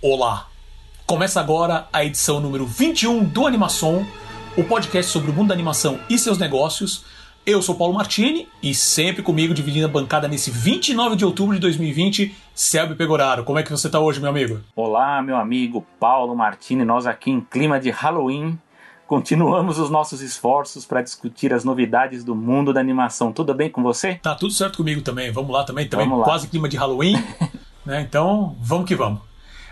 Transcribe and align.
Olá! 0.00 0.46
Começa 1.04 1.40
agora 1.40 1.88
a 1.92 2.04
edição 2.04 2.38
número 2.38 2.64
21 2.64 3.24
do 3.24 3.48
Animação, 3.48 4.06
o 4.56 4.62
podcast 4.62 5.10
sobre 5.10 5.32
o 5.32 5.34
mundo 5.34 5.48
da 5.48 5.54
animação 5.54 5.98
e 6.08 6.16
seus 6.16 6.38
negócios. 6.38 7.04
Eu 7.44 7.60
sou 7.60 7.74
Paulo 7.74 7.94
Martini 7.94 8.46
e 8.62 8.72
sempre 8.76 9.24
comigo 9.24 9.52
dividindo 9.52 9.86
a 9.86 9.90
bancada 9.90 10.28
nesse 10.28 10.52
29 10.52 11.16
de 11.16 11.24
outubro 11.24 11.56
de 11.56 11.60
2020, 11.60 12.32
Selby 12.54 12.94
Pegoraro. 12.94 13.42
Como 13.42 13.58
é 13.58 13.64
que 13.64 13.72
você 13.72 13.88
está 13.88 13.98
hoje, 13.98 14.20
meu 14.20 14.30
amigo? 14.30 14.60
Olá, 14.76 15.20
meu 15.20 15.36
amigo 15.36 15.84
Paulo 15.98 16.32
Martini. 16.36 16.84
Nós 16.84 17.04
aqui 17.04 17.32
em 17.32 17.40
clima 17.40 17.80
de 17.80 17.90
Halloween 17.90 18.56
continuamos 19.04 19.80
os 19.80 19.90
nossos 19.90 20.20
esforços 20.20 20.86
para 20.86 21.02
discutir 21.02 21.52
as 21.52 21.64
novidades 21.64 22.22
do 22.22 22.36
mundo 22.36 22.72
da 22.72 22.78
animação. 22.78 23.32
Tudo 23.32 23.52
bem 23.52 23.68
com 23.68 23.82
você? 23.82 24.14
Tá 24.14 24.36
tudo 24.36 24.52
certo 24.52 24.76
comigo 24.76 25.02
também. 25.02 25.32
Vamos 25.32 25.50
lá 25.50 25.64
também, 25.64 25.88
também 25.88 26.08
vamos 26.08 26.22
quase 26.22 26.44
lá. 26.44 26.50
clima 26.50 26.68
de 26.68 26.76
Halloween. 26.76 27.16
né? 27.84 28.00
Então, 28.02 28.54
vamos 28.60 28.86
que 28.86 28.94
vamos. 28.94 29.27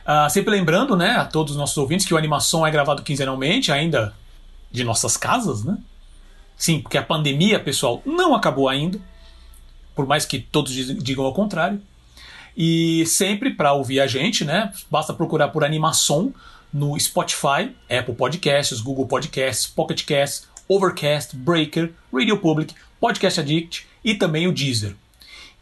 Uh, 0.07 0.31
sempre 0.31 0.53
lembrando, 0.53 0.97
né, 0.97 1.17
a 1.17 1.25
todos 1.25 1.53
os 1.53 1.59
nossos 1.59 1.77
ouvintes 1.77 2.07
que 2.07 2.15
o 2.15 2.17
Animação 2.17 2.65
é 2.65 2.71
gravado 2.71 3.03
quinzenalmente, 3.03 3.73
ainda 3.73 4.15
de 4.71 4.85
nossas 4.85 5.17
casas, 5.17 5.65
né? 5.65 5.77
Sim, 6.57 6.81
porque 6.81 6.97
a 6.97 7.03
pandemia, 7.03 7.59
pessoal, 7.59 8.01
não 8.07 8.33
acabou 8.33 8.69
ainda, 8.69 9.01
por 9.97 10.07
mais 10.07 10.25
que 10.25 10.39
todos 10.39 10.73
digam 10.73 11.25
ao 11.25 11.35
contrário. 11.35 11.83
E 12.57 13.05
sempre 13.07 13.51
para 13.51 13.73
ouvir 13.73 14.01
a 14.01 14.07
gente, 14.07 14.45
né, 14.45 14.73
basta 14.89 15.13
procurar 15.13 15.49
por 15.49 15.65
Animação 15.65 16.33
no 16.73 16.99
Spotify, 16.99 17.75
Apple 17.91 18.15
Podcasts, 18.15 18.81
Google 18.81 19.07
Podcasts, 19.07 19.67
Pocket 19.67 20.05
Casts, 20.05 20.49
Overcast, 20.69 21.37
Breaker, 21.37 21.93
Radio 22.13 22.39
Public, 22.39 22.75
Podcast 23.01 23.41
Addict 23.41 23.87
e 24.05 24.15
também 24.15 24.47
o 24.47 24.53
Deezer. 24.53 24.95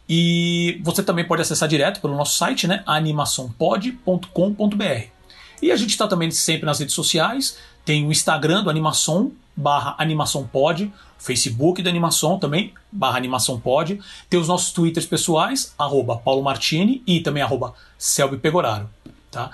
E 0.07 0.79
você 0.83 1.01
também 1.01 1.25
pode 1.25 1.41
acessar 1.41 1.67
direto 1.67 1.99
pelo 1.99 2.15
nosso 2.15 2.37
site, 2.37 2.67
né, 2.67 2.83
animaçãopod.com.br. 2.85 5.15
E 5.61 5.71
a 5.71 5.75
gente 5.75 5.91
está 5.91 6.07
também 6.07 6.29
sempre 6.31 6.65
nas 6.65 6.79
redes 6.79 6.93
sociais, 6.93 7.57
tem 7.83 8.05
o 8.05 8.11
Instagram 8.11 8.63
do 8.63 8.69
Animação, 8.69 9.31
barra 9.55 9.95
animaçãopod, 9.97 10.91
Facebook 11.17 11.81
do 11.81 11.89
Animação 11.89 12.37
também, 12.37 12.73
barra 12.91 13.17
animaçãopod, 13.17 13.99
tem 14.29 14.39
os 14.39 14.47
nossos 14.47 14.73
twitters 14.73 15.05
pessoais, 15.05 15.73
arroba 15.77 16.17
Paulo 16.17 16.43
Martini 16.43 17.01
e 17.07 17.21
também 17.21 17.41
arroba 17.41 17.73
Selby 17.97 18.37
Pegoraro, 18.37 18.89
tá? 19.31 19.51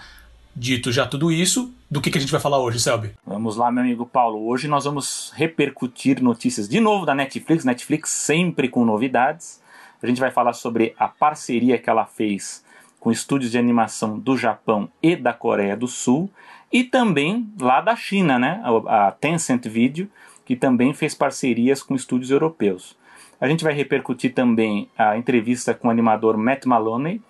Dito 0.53 0.91
já 0.91 1.05
tudo 1.05 1.31
isso, 1.31 1.71
do 1.89 2.01
que, 2.01 2.11
que 2.11 2.17
a 2.17 2.21
gente 2.21 2.31
vai 2.31 2.41
falar 2.41 2.59
hoje, 2.59 2.79
Selby? 2.79 3.11
Vamos 3.25 3.55
lá, 3.55 3.71
meu 3.71 3.83
amigo 3.83 4.05
Paulo. 4.05 4.45
Hoje 4.47 4.67
nós 4.67 4.83
vamos 4.83 5.31
repercutir 5.33 6.21
notícias 6.21 6.67
de 6.67 6.81
novo 6.81 7.05
da 7.05 7.15
Netflix. 7.15 7.63
Netflix 7.63 8.09
sempre 8.09 8.67
com 8.67 8.83
novidades. 8.83 9.60
A 10.01 10.07
gente 10.07 10.19
vai 10.19 10.31
falar 10.31 10.53
sobre 10.53 10.95
a 10.97 11.07
parceria 11.07 11.77
que 11.77 11.89
ela 11.89 12.05
fez 12.05 12.63
com 12.99 13.11
estúdios 13.11 13.51
de 13.51 13.57
animação 13.57 14.17
do 14.17 14.37
Japão 14.37 14.89
e 15.01 15.15
da 15.15 15.33
Coreia 15.33 15.75
do 15.75 15.87
Sul 15.87 16.29
e 16.71 16.83
também 16.83 17.51
lá 17.59 17.81
da 17.81 17.95
China, 17.95 18.39
né? 18.39 18.61
A 18.87 19.11
Tencent 19.11 19.67
Video, 19.67 20.09
que 20.45 20.55
também 20.55 20.93
fez 20.93 21.13
parcerias 21.13 21.83
com 21.83 21.95
estúdios 21.95 22.31
europeus. 22.31 22.95
A 23.39 23.47
gente 23.47 23.63
vai 23.63 23.73
repercutir 23.73 24.33
também 24.33 24.87
a 24.97 25.17
entrevista 25.17 25.73
com 25.73 25.87
o 25.87 25.91
animador 25.91 26.37
Matt 26.37 26.65
Maloney, 26.65 27.21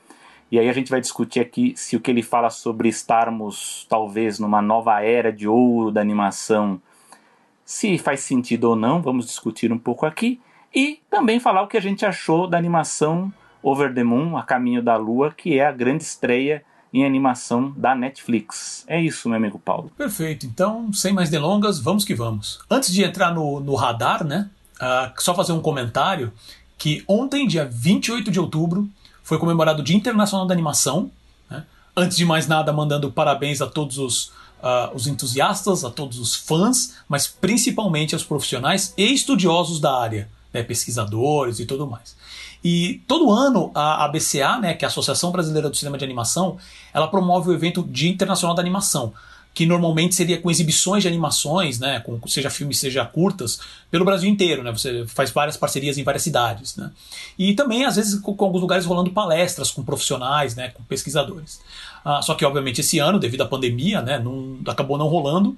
e 0.52 0.59
aí 0.59 0.67
a 0.67 0.73
gente 0.73 0.92
vai 0.92 0.99
discutir 0.99 1.39
aqui 1.39 1.73
se 1.77 1.95
o 1.95 2.02
que 2.02 2.11
ele 2.11 2.22
fala 2.22 2.49
sobre 2.49 2.89
estarmos 2.89 3.86
talvez 3.89 4.38
numa 4.38 4.61
nova 4.61 5.02
era 5.02 5.31
de 5.31 5.47
ouro 5.47 5.89
da 5.92 6.02
animação, 6.02 6.81
se 7.64 7.97
faz 7.97 8.19
sentido 8.19 8.66
ou 8.66 8.75
não, 8.75 9.02
vamos 9.02 9.25
discutir 9.25 9.72
um 9.72 9.77
pouco 9.77 10.05
aqui 10.05 10.42
e 10.73 11.00
também 11.09 11.39
falar 11.39 11.64
o 11.64 11.67
que 11.67 11.77
a 11.77 11.81
gente 11.81 12.05
achou 12.05 12.47
da 12.47 12.58
animação 12.58 13.31
Over 13.61 13.94
the 13.94 14.03
Moon, 14.03 14.38
A 14.38 14.44
Caminho 14.44 14.81
da 14.81 14.95
Lua, 14.95 15.31
que 15.31 15.59
é 15.59 15.66
a 15.66 15.72
grande 15.72 16.03
estreia 16.03 16.64
em 16.94 17.05
animação 17.05 17.72
da 17.77 17.95
Netflix. 17.95 18.83
É 18.88 18.99
isso, 18.99 19.30
meu 19.30 19.38
amigo 19.38 19.59
Paulo. 19.59 19.92
Perfeito. 19.97 20.45
Então, 20.45 20.92
sem 20.92 21.14
mais 21.14 21.30
delongas, 21.30 21.80
vamos 21.80 22.03
que 22.03 22.14
vamos. 22.14 22.59
Antes 22.69 22.92
de 22.92 23.03
entrar 23.03 23.33
no, 23.33 23.59
no 23.59 23.75
radar, 23.75 24.23
né? 24.23 24.49
Uh, 24.75 25.22
só 25.22 25.33
fazer 25.33 25.53
um 25.53 25.61
comentário 25.61 26.33
que 26.77 27.03
ontem, 27.08 27.48
dia 27.48 27.65
28 27.65 28.32
de 28.32 28.39
outubro, 28.39 28.89
foi 29.23 29.38
comemorado 29.38 29.82
o 29.82 29.83
Dia 29.83 29.95
Internacional 29.95 30.48
da 30.48 30.53
Animação. 30.53 31.11
Né? 31.49 31.64
Antes 31.95 32.17
de 32.17 32.26
mais 32.26 32.48
nada, 32.48 32.73
mandando 32.73 33.11
parabéns 33.11 33.61
a 33.61 33.67
todos 33.67 33.98
os, 33.99 34.26
uh, 34.61 34.93
os 34.93 35.05
entusiastas, 35.05 35.86
a 35.86 35.92
todos 35.92 36.20
os 36.20 36.36
fãs, 36.36 36.98
mas 37.08 37.27
principalmente 37.27 38.15
aos 38.15 38.23
profissionais 38.23 38.93
e 38.98 39.14
estudiosos 39.14 39.80
da 39.80 39.98
área 39.98 40.27
né, 40.54 40.64
pesquisadores 40.64 41.60
e 41.60 41.66
tudo 41.66 41.88
mais. 41.88 42.16
E 42.64 43.02
todo 43.08 43.32
ano 43.32 43.72
a 43.73 44.06
ABCA, 44.06 44.60
né, 44.60 44.73
que 44.73 44.86
é 44.86 44.88
a 44.88 44.89
Associação 44.89 45.32
Brasileira 45.32 45.70
do 45.70 45.76
Cinema 45.76 45.98
de 45.98 46.06
Animação, 46.06 46.58
ela 46.94 47.08
promove 47.08 47.50
o 47.50 47.54
evento 47.54 47.84
Dia 47.84 48.10
Internacional 48.10 48.56
da 48.56 48.62
Animação, 48.62 49.14
que 49.54 49.66
normalmente 49.66 50.16
seria 50.16 50.39
com 50.39 50.50
exibições 50.50 51.04
de 51.04 51.10
animações, 51.10 51.80
né, 51.80 52.00
com, 52.00 52.20
seja 52.28 52.50
filmes, 52.50 52.80
seja 52.80 53.04
curtas, 53.04 53.60
pelo 53.89 54.06
Brasil 54.06 54.30
inteiro, 54.30 54.64
né, 54.64 54.72
você 54.72 55.06
faz 55.08 55.30
várias 55.32 55.58
parcerias 55.58 55.98
em 55.98 56.04
várias 56.04 56.23
cidades, 56.23 56.78
né, 56.78 56.89
e 57.38 57.54
também 57.54 57.83
às 57.83 57.98
vezes 57.98 58.20
com, 58.22 58.33
com 58.33 58.45
alguns 58.45 58.62
lugares 58.62 58.86
rolando 58.86 59.12
palestras 59.12 59.70
com 59.70 59.83
profissionais, 59.83 60.56
né, 60.56 60.70
com 60.70 60.83
pesquisadores. 60.83 61.60
Ah, 62.04 62.22
só 62.22 62.33
que 62.33 62.45
obviamente 62.45 62.80
esse 62.82 62.98
ano, 63.00 63.20
devido 63.20 63.42
à 63.42 63.45
pandemia, 63.45 64.02
né, 64.02 64.18
não, 64.18 64.58
acabou 64.68 64.98
não 64.98 65.08
rolando, 65.08 65.58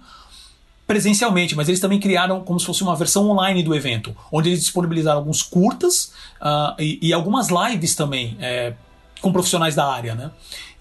presencialmente, 0.85 1.55
mas 1.55 1.69
eles 1.69 1.79
também 1.79 1.99
criaram 1.99 2.41
como 2.41 2.59
se 2.59 2.65
fosse 2.65 2.83
uma 2.83 2.95
versão 2.95 3.29
online 3.29 3.63
do 3.63 3.73
evento, 3.73 4.15
onde 4.31 4.49
eles 4.49 4.59
disponibilizaram 4.61 5.19
alguns 5.19 5.41
curtas 5.41 6.11
uh, 6.41 6.75
e, 6.77 6.99
e, 7.01 7.13
algumas 7.13 7.47
lives 7.49 7.95
também 7.95 8.37
é, 8.39 8.73
com 9.21 9.31
profissionais 9.31 9.75
da 9.75 9.89
área, 9.89 10.13
né? 10.13 10.31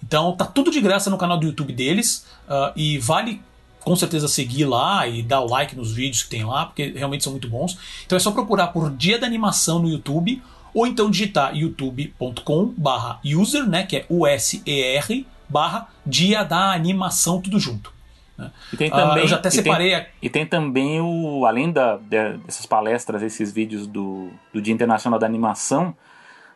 Então 0.03 0.35
tá 0.35 0.43
tudo 0.45 0.69
de 0.69 0.81
graça 0.81 1.09
no 1.09 1.17
canal 1.17 1.37
do 1.37 1.45
YouTube 1.45 1.71
deles 1.71 2.25
uh, 2.47 2.73
e 2.75 2.97
vale 2.97 3.41
com 3.79 3.95
certeza 3.95 4.27
seguir 4.27 4.65
lá 4.65 5.07
e 5.07 5.23
dar 5.23 5.39
o 5.41 5.47
like 5.47 5.73
nos 5.75 5.93
vídeos 5.93 6.23
que 6.23 6.29
tem 6.29 6.43
lá, 6.43 6.65
porque 6.65 6.93
realmente 6.95 7.23
são 7.23 7.31
muito 7.31 7.47
bons. 7.49 7.77
Então 8.05 8.17
é 8.17 8.19
só 8.19 8.31
procurar 8.31 8.67
por 8.67 8.91
Dia 8.91 9.17
da 9.17 9.25
Animação 9.25 9.79
no 9.79 9.87
YouTube 9.89 10.43
ou 10.73 10.85
então 10.87 11.09
digitar 11.09 11.55
youtube.com/user, 11.55 13.65
né, 13.67 13.83
que 13.83 13.95
é 13.97 14.05
U 14.09 14.27
S 14.27 14.61
E 14.65 14.81
R 14.81 15.25
barra 15.47 15.87
Dia 16.05 16.43
da 16.43 16.73
Animação 16.73 17.39
tudo 17.41 17.57
junto. 17.59 17.93
Né? 18.37 18.51
E 18.71 18.77
tem 18.77 18.89
também, 18.89 19.17
uh, 19.17 19.19
eu 19.19 19.27
já 19.27 19.35
até 19.35 19.49
separei. 19.49 19.93
E 19.93 19.95
tem, 19.95 20.07
e 20.21 20.29
tem, 20.29 20.45
também 20.45 21.01
o. 21.01 21.45
Além 21.45 21.71
da, 21.71 21.97
dessas 21.97 22.65
palestras, 22.65 23.21
esses 23.21 23.51
vídeos 23.51 23.87
do, 23.87 24.29
do 24.53 24.61
Dia 24.61 24.73
Internacional 24.73 25.19
da 25.19 25.25
Animação, 25.25 25.95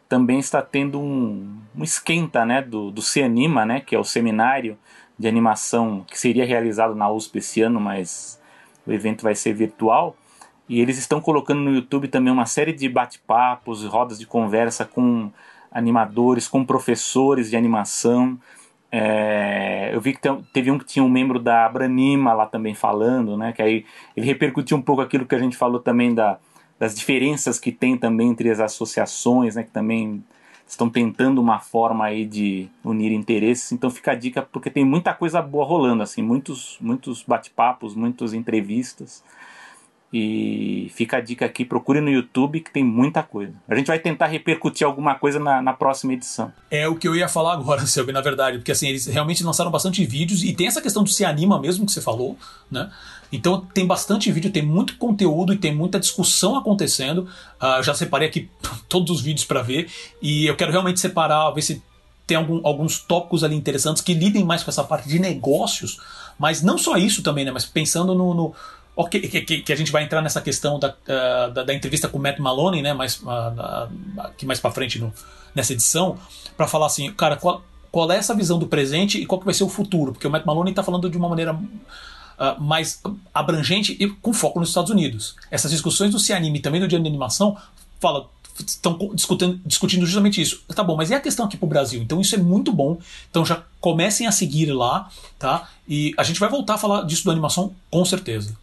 também 0.07 0.39
está 0.39 0.61
tendo 0.61 0.99
um, 0.99 1.59
um 1.75 1.83
esquenta 1.83 2.45
né, 2.45 2.61
do, 2.61 2.91
do 2.91 3.01
Anima 3.23 3.65
né, 3.65 3.81
que 3.81 3.95
é 3.95 3.99
o 3.99 4.03
seminário 4.03 4.77
de 5.19 5.27
animação 5.27 6.05
que 6.07 6.19
seria 6.19 6.45
realizado 6.45 6.95
na 6.95 7.09
USP 7.09 7.39
esse 7.39 7.61
ano, 7.61 7.79
mas 7.79 8.39
o 8.85 8.91
evento 8.91 9.23
vai 9.23 9.35
ser 9.35 9.53
virtual. 9.53 10.15
E 10.69 10.79
eles 10.81 10.97
estão 10.97 11.21
colocando 11.21 11.61
no 11.61 11.73
YouTube 11.73 12.07
também 12.07 12.31
uma 12.31 12.45
série 12.45 12.73
de 12.73 12.87
bate-papos, 12.89 13.83
rodas 13.85 14.19
de 14.19 14.25
conversa 14.25 14.85
com 14.85 15.31
animadores, 15.71 16.47
com 16.47 16.63
professores 16.63 17.49
de 17.49 17.55
animação. 17.55 18.37
É, 18.91 19.89
eu 19.93 19.99
vi 19.99 20.13
que 20.13 20.21
teve 20.53 20.71
um 20.71 20.77
que 20.77 20.85
tinha 20.85 21.03
um 21.03 21.09
membro 21.09 21.39
da 21.39 21.65
Abranima 21.65 22.33
lá 22.33 22.45
também 22.45 22.73
falando, 22.73 23.35
né? 23.37 23.51
Que 23.51 23.61
aí 23.61 23.85
ele 24.15 24.25
repercutiu 24.25 24.77
um 24.77 24.81
pouco 24.81 25.01
aquilo 25.01 25.25
que 25.25 25.35
a 25.35 25.39
gente 25.39 25.57
falou 25.57 25.79
também 25.79 26.13
da, 26.13 26.37
das 26.79 26.95
diferenças 26.95 27.59
que 27.59 27.71
tem 27.71 27.97
também 27.97 28.29
entre 28.29 28.49
as 28.49 28.59
associações, 28.59 29.55
né? 29.55 29.63
Que 29.63 29.71
também 29.71 30.23
estão 30.67 30.89
tentando 30.89 31.41
uma 31.41 31.59
forma 31.59 32.05
aí 32.05 32.25
de 32.25 32.67
unir 32.83 33.11
interesses. 33.11 33.71
Então 33.71 33.89
fica 33.89 34.11
a 34.11 34.15
dica 34.15 34.41
porque 34.41 34.69
tem 34.69 34.85
muita 34.85 35.13
coisa 35.13 35.41
boa 35.41 35.65
rolando, 35.65 36.03
assim, 36.03 36.21
muitos, 36.21 36.77
muitos 36.81 37.23
bate-papos, 37.23 37.95
muitas 37.95 38.33
entrevistas. 38.33 39.23
E 40.11 40.89
fica 40.95 41.17
a 41.17 41.21
dica 41.21 41.45
aqui, 41.45 41.65
procure 41.65 41.99
no 41.99 42.09
YouTube 42.09 42.61
que 42.61 42.71
tem 42.71 42.81
muita 42.81 43.21
coisa. 43.21 43.53
A 43.67 43.75
gente 43.75 43.87
vai 43.87 43.99
tentar 43.99 44.27
repercutir 44.27 44.87
alguma 44.87 45.15
coisa 45.15 45.37
na, 45.37 45.61
na 45.61 45.73
próxima 45.73 46.13
edição. 46.13 46.51
É 46.71 46.87
o 46.87 46.95
que 46.95 47.07
eu 47.07 47.13
ia 47.13 47.27
falar 47.27 47.53
agora, 47.53 47.83
Selby, 47.87 48.13
na 48.13 48.21
verdade, 48.21 48.57
porque 48.57 48.71
assim, 48.71 48.87
eles 48.87 49.05
realmente 49.05 49.43
lançaram 49.43 49.69
bastante 49.69 50.05
vídeos 50.05 50.43
e 50.43 50.53
tem 50.53 50.67
essa 50.67 50.81
questão 50.81 51.03
do 51.03 51.09
se 51.09 51.25
anima 51.25 51.59
mesmo 51.59 51.85
que 51.85 51.91
você 51.91 51.99
falou, 51.99 52.37
né? 52.71 52.89
Então 53.33 53.59
tem 53.73 53.85
bastante 53.85 54.31
vídeo, 54.31 54.49
tem 54.49 54.63
muito 54.63 54.95
conteúdo 54.97 55.53
e 55.53 55.57
tem 55.57 55.75
muita 55.75 55.99
discussão 55.99 56.55
acontecendo. 56.55 57.27
Uh, 57.61 57.83
já 57.83 57.93
separei 57.93 58.29
aqui 58.29 58.49
todos 58.87 59.17
os 59.17 59.21
vídeos 59.21 59.45
para 59.45 59.61
ver 59.61 59.91
e 60.21 60.45
eu 60.45 60.55
quero 60.55 60.71
realmente 60.71 61.01
separar, 61.01 61.51
ver 61.51 61.61
se 61.61 61.83
tem 62.25 62.35
algum, 62.35 62.59
alguns 62.65 62.99
tópicos 62.99 63.43
ali 63.43 63.55
interessantes 63.55 64.01
que 64.01 64.13
lidem 64.13 64.43
mais 64.43 64.61
com 64.61 64.69
essa 64.69 64.83
parte 64.83 65.07
de 65.07 65.17
negócios, 65.17 65.97
mas 66.37 66.61
não 66.61 66.77
só 66.77 66.97
isso 66.97 67.23
também, 67.23 67.45
né? 67.45 67.51
Mas 67.51 67.65
pensando 67.65 68.13
no, 68.13 68.33
no 68.33 68.53
Que, 69.05 69.19
que, 69.19 69.61
que, 69.61 69.73
a 69.73 69.75
gente 69.75 69.91
vai 69.91 70.03
entrar 70.03 70.23
nessa 70.23 70.41
questão 70.41 70.79
da, 70.79 70.89
uh, 70.89 71.53
da, 71.53 71.63
da, 71.63 71.73
entrevista 71.73 72.07
com 72.07 72.17
o 72.17 72.21
Matt 72.21 72.39
Maloney, 72.39 72.81
né, 72.81 72.93
mais, 72.93 73.21
uh, 73.21 73.89
aqui 74.17 74.43
mais 74.43 74.59
para 74.59 74.71
frente 74.71 74.97
no, 74.97 75.13
nessa 75.53 75.73
edição, 75.73 76.17
para 76.55 76.67
falar 76.67 76.87
assim, 76.87 77.11
cara, 77.13 77.35
qual, 77.35 77.63
qual 77.91 78.11
é 78.11 78.17
essa 78.17 78.33
visão 78.33 78.57
do 78.57 78.65
presente 78.65 79.21
e 79.21 79.25
qual 79.25 79.39
que 79.39 79.45
vai 79.45 79.53
ser 79.53 79.63
o 79.63 79.69
futuro? 79.69 80.13
Porque 80.13 80.25
o 80.25 80.31
Matt 80.31 80.45
Maloney 80.45 80.71
está 80.71 80.81
falando 80.81 81.09
de 81.09 81.17
uma 81.17 81.29
maneira 81.29 81.53
uh, 81.53 82.61
mais 82.61 83.01
abrangente 83.33 83.95
e 83.99 84.07
com 84.07 84.33
foco 84.33 84.59
nos 84.59 84.69
Estados 84.69 84.89
Unidos. 84.89 85.35
Essas 85.51 85.71
discussões 85.71 86.11
do 86.11 86.19
Cianime 86.19 86.57
e 86.57 86.61
também 86.61 86.81
do 86.81 86.87
Dia 86.87 86.99
de 86.99 87.07
Animação 87.07 87.55
fala, 87.99 88.27
estão 88.65 88.97
discutindo, 89.13 89.59
discutindo 89.65 90.05
justamente 90.05 90.41
isso. 90.41 90.63
Tá 90.73 90.83
bom, 90.83 90.95
mas 90.95 91.09
e 91.09 91.13
a 91.13 91.19
questão 91.19 91.45
aqui 91.45 91.57
para 91.57 91.65
o 91.65 91.69
Brasil? 91.69 92.01
Então 92.01 92.19
isso 92.21 92.35
é 92.35 92.37
muito 92.37 92.71
bom. 92.71 92.97
Então 93.29 93.45
já 93.45 93.63
comecem 93.79 94.27
a 94.27 94.31
seguir 94.31 94.71
lá, 94.71 95.09
tá? 95.37 95.69
E 95.87 96.13
a 96.17 96.23
gente 96.23 96.39
vai 96.39 96.49
voltar 96.49 96.75
a 96.75 96.77
falar 96.77 97.03
disso 97.03 97.25
da 97.25 97.31
animação 97.31 97.75
com 97.89 98.03
certeza. 98.05 98.55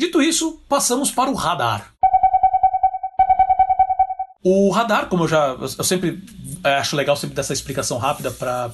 Dito 0.00 0.22
isso, 0.22 0.58
passamos 0.66 1.10
para 1.10 1.30
o 1.30 1.34
radar. 1.34 1.92
O 4.42 4.70
radar, 4.70 5.10
como 5.10 5.24
eu 5.24 5.28
já. 5.28 5.48
Eu 5.48 5.84
sempre 5.84 6.24
é, 6.64 6.76
acho 6.76 6.96
legal 6.96 7.14
sempre 7.16 7.36
dessa 7.36 7.52
explicação 7.52 7.98
rápida 7.98 8.30
para 8.30 8.70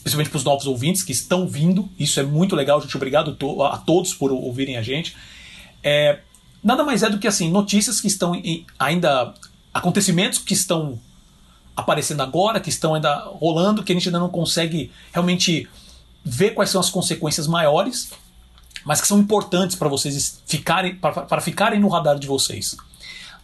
principalmente 0.00 0.30
para 0.30 0.38
os 0.38 0.44
novos 0.44 0.66
ouvintes 0.66 1.02
que 1.02 1.12
estão 1.12 1.46
vindo. 1.46 1.86
Isso 1.98 2.18
é 2.18 2.22
muito 2.22 2.56
legal, 2.56 2.80
gente. 2.80 2.96
Obrigado 2.96 3.36
a 3.70 3.76
todos 3.76 4.14
por 4.14 4.32
ouvirem 4.32 4.78
a 4.78 4.82
gente. 4.82 5.14
É, 5.82 6.20
nada 6.64 6.82
mais 6.82 7.02
é 7.02 7.10
do 7.10 7.18
que 7.18 7.28
assim 7.28 7.50
notícias 7.50 8.00
que 8.00 8.06
estão 8.06 8.34
em, 8.34 8.64
ainda 8.78 9.34
acontecimentos 9.74 10.38
que 10.38 10.54
estão 10.54 10.98
aparecendo 11.76 12.22
agora, 12.22 12.60
que 12.60 12.70
estão 12.70 12.94
ainda 12.94 13.14
rolando, 13.26 13.82
que 13.82 13.92
a 13.92 13.94
gente 13.94 14.08
ainda 14.08 14.20
não 14.20 14.30
consegue 14.30 14.90
realmente 15.12 15.68
ver 16.24 16.52
quais 16.52 16.70
são 16.70 16.80
as 16.80 16.88
consequências 16.88 17.46
maiores, 17.46 18.10
mas 18.86 19.00
que 19.00 19.08
são 19.08 19.18
importantes 19.18 19.76
para 19.76 19.88
vocês 19.88 20.40
ficarem 20.46 20.94
para 20.94 21.40
ficarem 21.40 21.80
no 21.80 21.88
radar 21.88 22.18
de 22.18 22.26
vocês. 22.26 22.74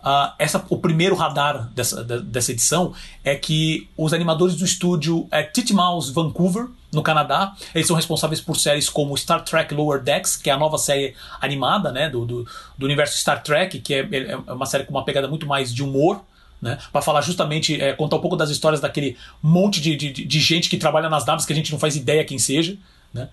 Uh, 0.01 0.33
essa, 0.39 0.65
o 0.69 0.79
primeiro 0.79 1.15
radar 1.15 1.69
dessa, 1.75 2.03
dessa 2.03 2.51
edição 2.51 2.93
é 3.23 3.37
que 3.37 3.89
os 3.97 4.13
animadores 4.13 4.57
do 4.57 4.65
estúdio 4.65 5.29
é, 5.31 5.45
Titmouse 5.45 6.13
Vancouver, 6.13 6.67
no 6.93 7.03
Canadá, 7.03 7.55
eles 7.75 7.87
são 7.87 7.97
responsáveis 7.97 8.41
por 8.41 8.57
séries 8.57 8.89
como 8.89 9.17
Star 9.17 9.43
Trek 9.45 9.73
Lower 9.73 10.03
Decks, 10.03 10.37
que 10.37 10.51
é 10.51 10.53
a 10.53 10.59
nova 10.59 10.77
série 10.77 11.15
animada 11.41 11.91
né, 11.91 12.11
do, 12.11 12.27
do, 12.27 12.47
do 12.77 12.85
universo 12.85 13.17
Star 13.17 13.43
Trek, 13.43 13.81
que 13.81 13.95
é, 13.95 14.01
é, 14.01 14.33
é 14.33 14.37
uma 14.37 14.67
série 14.67 14.85
com 14.85 14.91
uma 14.91 15.05
pegada 15.05 15.27
muito 15.27 15.47
mais 15.47 15.73
de 15.73 15.83
humor, 15.83 16.21
né, 16.61 16.79
para 16.93 17.01
falar 17.01 17.23
justamente, 17.23 17.81
é, 17.81 17.93
contar 17.93 18.17
um 18.17 18.21
pouco 18.21 18.37
das 18.37 18.51
histórias 18.51 18.81
daquele 18.81 19.17
monte 19.43 19.81
de, 19.81 19.97
de, 19.97 20.13
de, 20.13 20.41
gente 20.41 20.69
que 20.69 20.77
trabalha 20.77 21.09
nas 21.09 21.25
naves 21.25 21.47
que 21.47 21.53
a 21.53 21.57
gente 21.57 21.73
não 21.73 21.79
faz 21.79 21.97
ideia 21.97 22.25
quem 22.25 22.39
seja. 22.39 22.77
Né. 23.13 23.29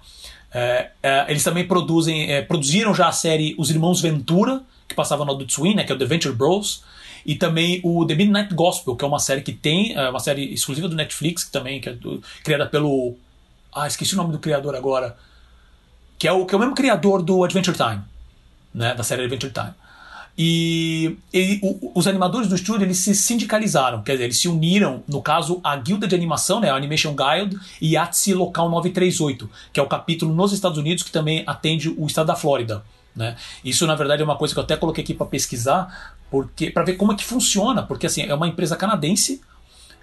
É, 0.52 0.90
é, 1.04 1.26
eles 1.30 1.44
também 1.44 1.68
produzem, 1.68 2.32
é, 2.32 2.42
produziram 2.42 2.94
já 2.94 3.08
a 3.08 3.12
série 3.12 3.56
Os 3.58 3.70
Irmãos 3.70 4.02
Ventura, 4.02 4.62
que 4.88 4.96
passava 4.96 5.24
no 5.24 5.32
Adult 5.32 5.52
Swim, 5.52 5.76
né, 5.76 5.84
que 5.84 5.92
é 5.92 5.96
o 5.96 5.98
The 5.98 6.06
Venture 6.06 6.36
Bros, 6.36 6.84
e 7.26 7.36
também 7.36 7.80
o 7.84 8.06
The 8.06 8.16
Midnight 8.16 8.54
Gospel, 8.54 8.96
que 8.96 9.06
é 9.06 9.08
uma 9.08 9.20
série 9.20 9.42
que 9.42 9.54
tem, 9.54 9.94
é 9.96 10.10
uma 10.10 10.20
série 10.20 10.54
exclusiva 10.54 10.88
do 10.88 10.96
Netflix, 10.96 11.44
que 11.44 11.52
também 11.52 11.80
que 11.80 11.90
é 11.90 11.94
do, 11.94 12.24
criada 12.44 12.66
pelo 12.66 13.16
ah, 13.74 13.86
esqueci 13.86 14.16
o 14.16 14.18
nome 14.18 14.32
do 14.32 14.40
criador 14.40 14.76
agora, 14.76 15.16
que 16.18 16.28
é 16.28 16.32
o 16.32 16.46
que 16.46 16.56
é 16.56 16.58
o 16.58 16.60
mesmo 16.60 16.74
criador 16.74 17.22
do 17.22 17.44
Adventure 17.44 17.78
Time, 17.78 18.02
né, 18.74 18.96
da 18.96 19.04
série 19.04 19.24
Adventure 19.24 19.54
Time. 19.54 19.74
E, 20.42 21.18
e 21.34 21.60
o, 21.62 21.92
os 21.94 22.08
animadores 22.08 22.48
do 22.48 22.56
estúdio 22.56 22.86
eles 22.86 23.00
se 23.00 23.14
sindicalizaram, 23.14 24.02
quer 24.02 24.14
dizer, 24.14 24.24
eles 24.24 24.38
se 24.38 24.48
uniram, 24.48 25.04
no 25.06 25.22
caso, 25.22 25.60
a 25.62 25.76
guilda 25.76 26.08
de 26.08 26.16
animação, 26.16 26.62
né, 26.62 26.70
a 26.70 26.76
Animation 26.78 27.14
Guild 27.14 27.60
e 27.82 27.98
a 27.98 28.04
ATSI 28.04 28.34
Local 28.34 28.70
938, 28.70 29.50
que 29.74 29.82
é 29.82 29.84
o 29.84 29.86
capítulo 29.86 30.34
nos 30.34 30.54
Estados 30.54 30.78
Unidos 30.78 31.04
que 31.04 31.12
também 31.12 31.44
atende 31.46 31.90
o 31.90 32.08
estado 32.08 32.28
da 32.28 32.38
Flórida. 32.38 32.86
Né? 33.14 33.36
Isso, 33.66 33.86
na 33.86 33.96
verdade, 33.96 34.22
é 34.22 34.26
uma 34.26 34.38
coisa 34.38 34.54
que 34.54 34.60
eu 34.62 34.64
até 34.64 34.78
coloquei 34.78 35.04
aqui 35.04 35.14
para 35.14 35.26
pesquisar, 35.26 36.16
porque 36.32 36.72
para 36.72 36.86
ver 36.86 36.94
como 36.94 37.12
é 37.12 37.16
que 37.18 37.26
funciona, 37.26 37.84
porque 37.84 38.06
assim, 38.06 38.22
é 38.22 38.34
uma 38.34 38.48
empresa 38.48 38.78
canadense, 38.78 39.42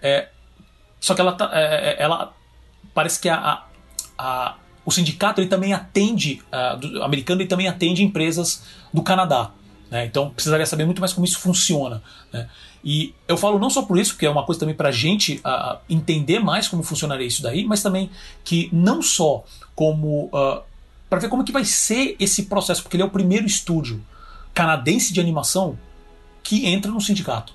é, 0.03 0.29
só 1.01 1.15
que 1.15 1.21
ela, 1.23 1.33
tá, 1.33 1.49
é, 1.55 1.93
é 1.93 1.97
ela 1.99 2.35
parece 2.93 3.19
que 3.19 3.31
a, 3.31 3.37
a, 3.39 3.65
a, 4.19 4.55
o 4.85 4.91
sindicato 4.91 5.41
ele 5.41 5.49
também 5.49 5.73
atende, 5.73 6.43
do, 6.79 7.03
americano 7.03 7.41
ele 7.41 7.49
também 7.49 7.69
atende 7.69 8.05
empresas 8.05 8.65
do 8.93 9.03
Canadá. 9.03 9.51
Né? 9.91 10.07
Então 10.07 10.31
precisaria 10.31 10.67
saber 10.67 10.85
muito 10.85 11.01
mais 11.01 11.13
como 11.13 11.25
isso 11.25 11.39
funciona. 11.39 12.03
Né? 12.33 12.49
E 12.85 13.15
eu 13.27 13.37
falo 13.37 13.59
não 13.59 13.71
só 13.71 13.83
por 13.83 13.99
isso, 13.99 14.13
porque 14.13 14.27
é 14.27 14.31
uma 14.31 14.45
coisa 14.45 14.61
também 14.61 14.75
para 14.75 14.91
a 14.91 14.93
gente 14.93 15.41
entender 15.89 16.39
mais 16.39 16.69
como 16.69 16.83
funcionaria 16.83 17.27
isso 17.27 17.43
daí, 17.43 17.65
mas 17.65 17.83
também 17.83 18.11
que 18.45 18.69
não 18.73 19.03
só 19.03 19.45
como 19.75 20.27
uh, 20.27 20.63
para 21.09 21.19
ver 21.21 21.29
como 21.29 21.45
que 21.45 21.53
vai 21.53 21.65
ser 21.65 22.17
esse 22.19 22.45
processo, 22.45 22.83
porque 22.83 22.97
ele 22.97 23.03
é 23.03 23.07
o 23.07 23.11
primeiro 23.11 23.47
estúdio 23.47 24.05
canadense 24.55 25.13
de 25.13 25.21
animação 25.21 25.79
que 26.43 26.67
entra 26.67 26.91
no 26.91 27.01
sindicato. 27.01 27.53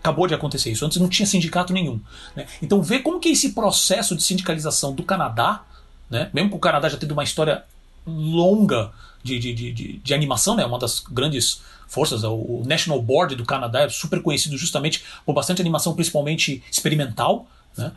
Acabou 0.00 0.26
de 0.26 0.34
acontecer 0.34 0.70
isso. 0.70 0.84
Antes 0.84 0.98
não 0.98 1.08
tinha 1.08 1.26
sindicato 1.26 1.72
nenhum. 1.72 2.00
Né? 2.34 2.46
Então, 2.62 2.82
ver 2.82 3.00
como 3.00 3.20
que 3.20 3.28
é 3.28 3.32
esse 3.32 3.52
processo 3.52 4.16
de 4.16 4.22
sindicalização 4.22 4.94
do 4.94 5.02
Canadá, 5.02 5.62
né? 6.08 6.30
mesmo 6.32 6.50
que 6.50 6.56
o 6.56 6.58
Canadá 6.58 6.88
já 6.88 6.96
tenha 6.96 7.12
uma 7.12 7.24
história 7.24 7.64
longa 8.06 8.92
de, 9.28 9.52
de, 9.52 9.72
de, 9.72 9.92
de, 9.98 10.14
animação, 10.14 10.56
né? 10.56 10.64
uma 10.64 10.78
das 10.78 11.00
grandes 11.00 11.60
forças, 11.86 12.22
o 12.24 12.62
National 12.66 13.02
Board 13.02 13.34
do 13.34 13.44
Canadá 13.44 13.82
é 13.82 13.88
super 13.88 14.22
conhecido 14.22 14.56
justamente 14.56 15.02
por 15.26 15.34
bastante 15.34 15.60
animação, 15.60 15.94
principalmente 15.94 16.62
experimental. 16.70 17.46
Né? 17.76 17.92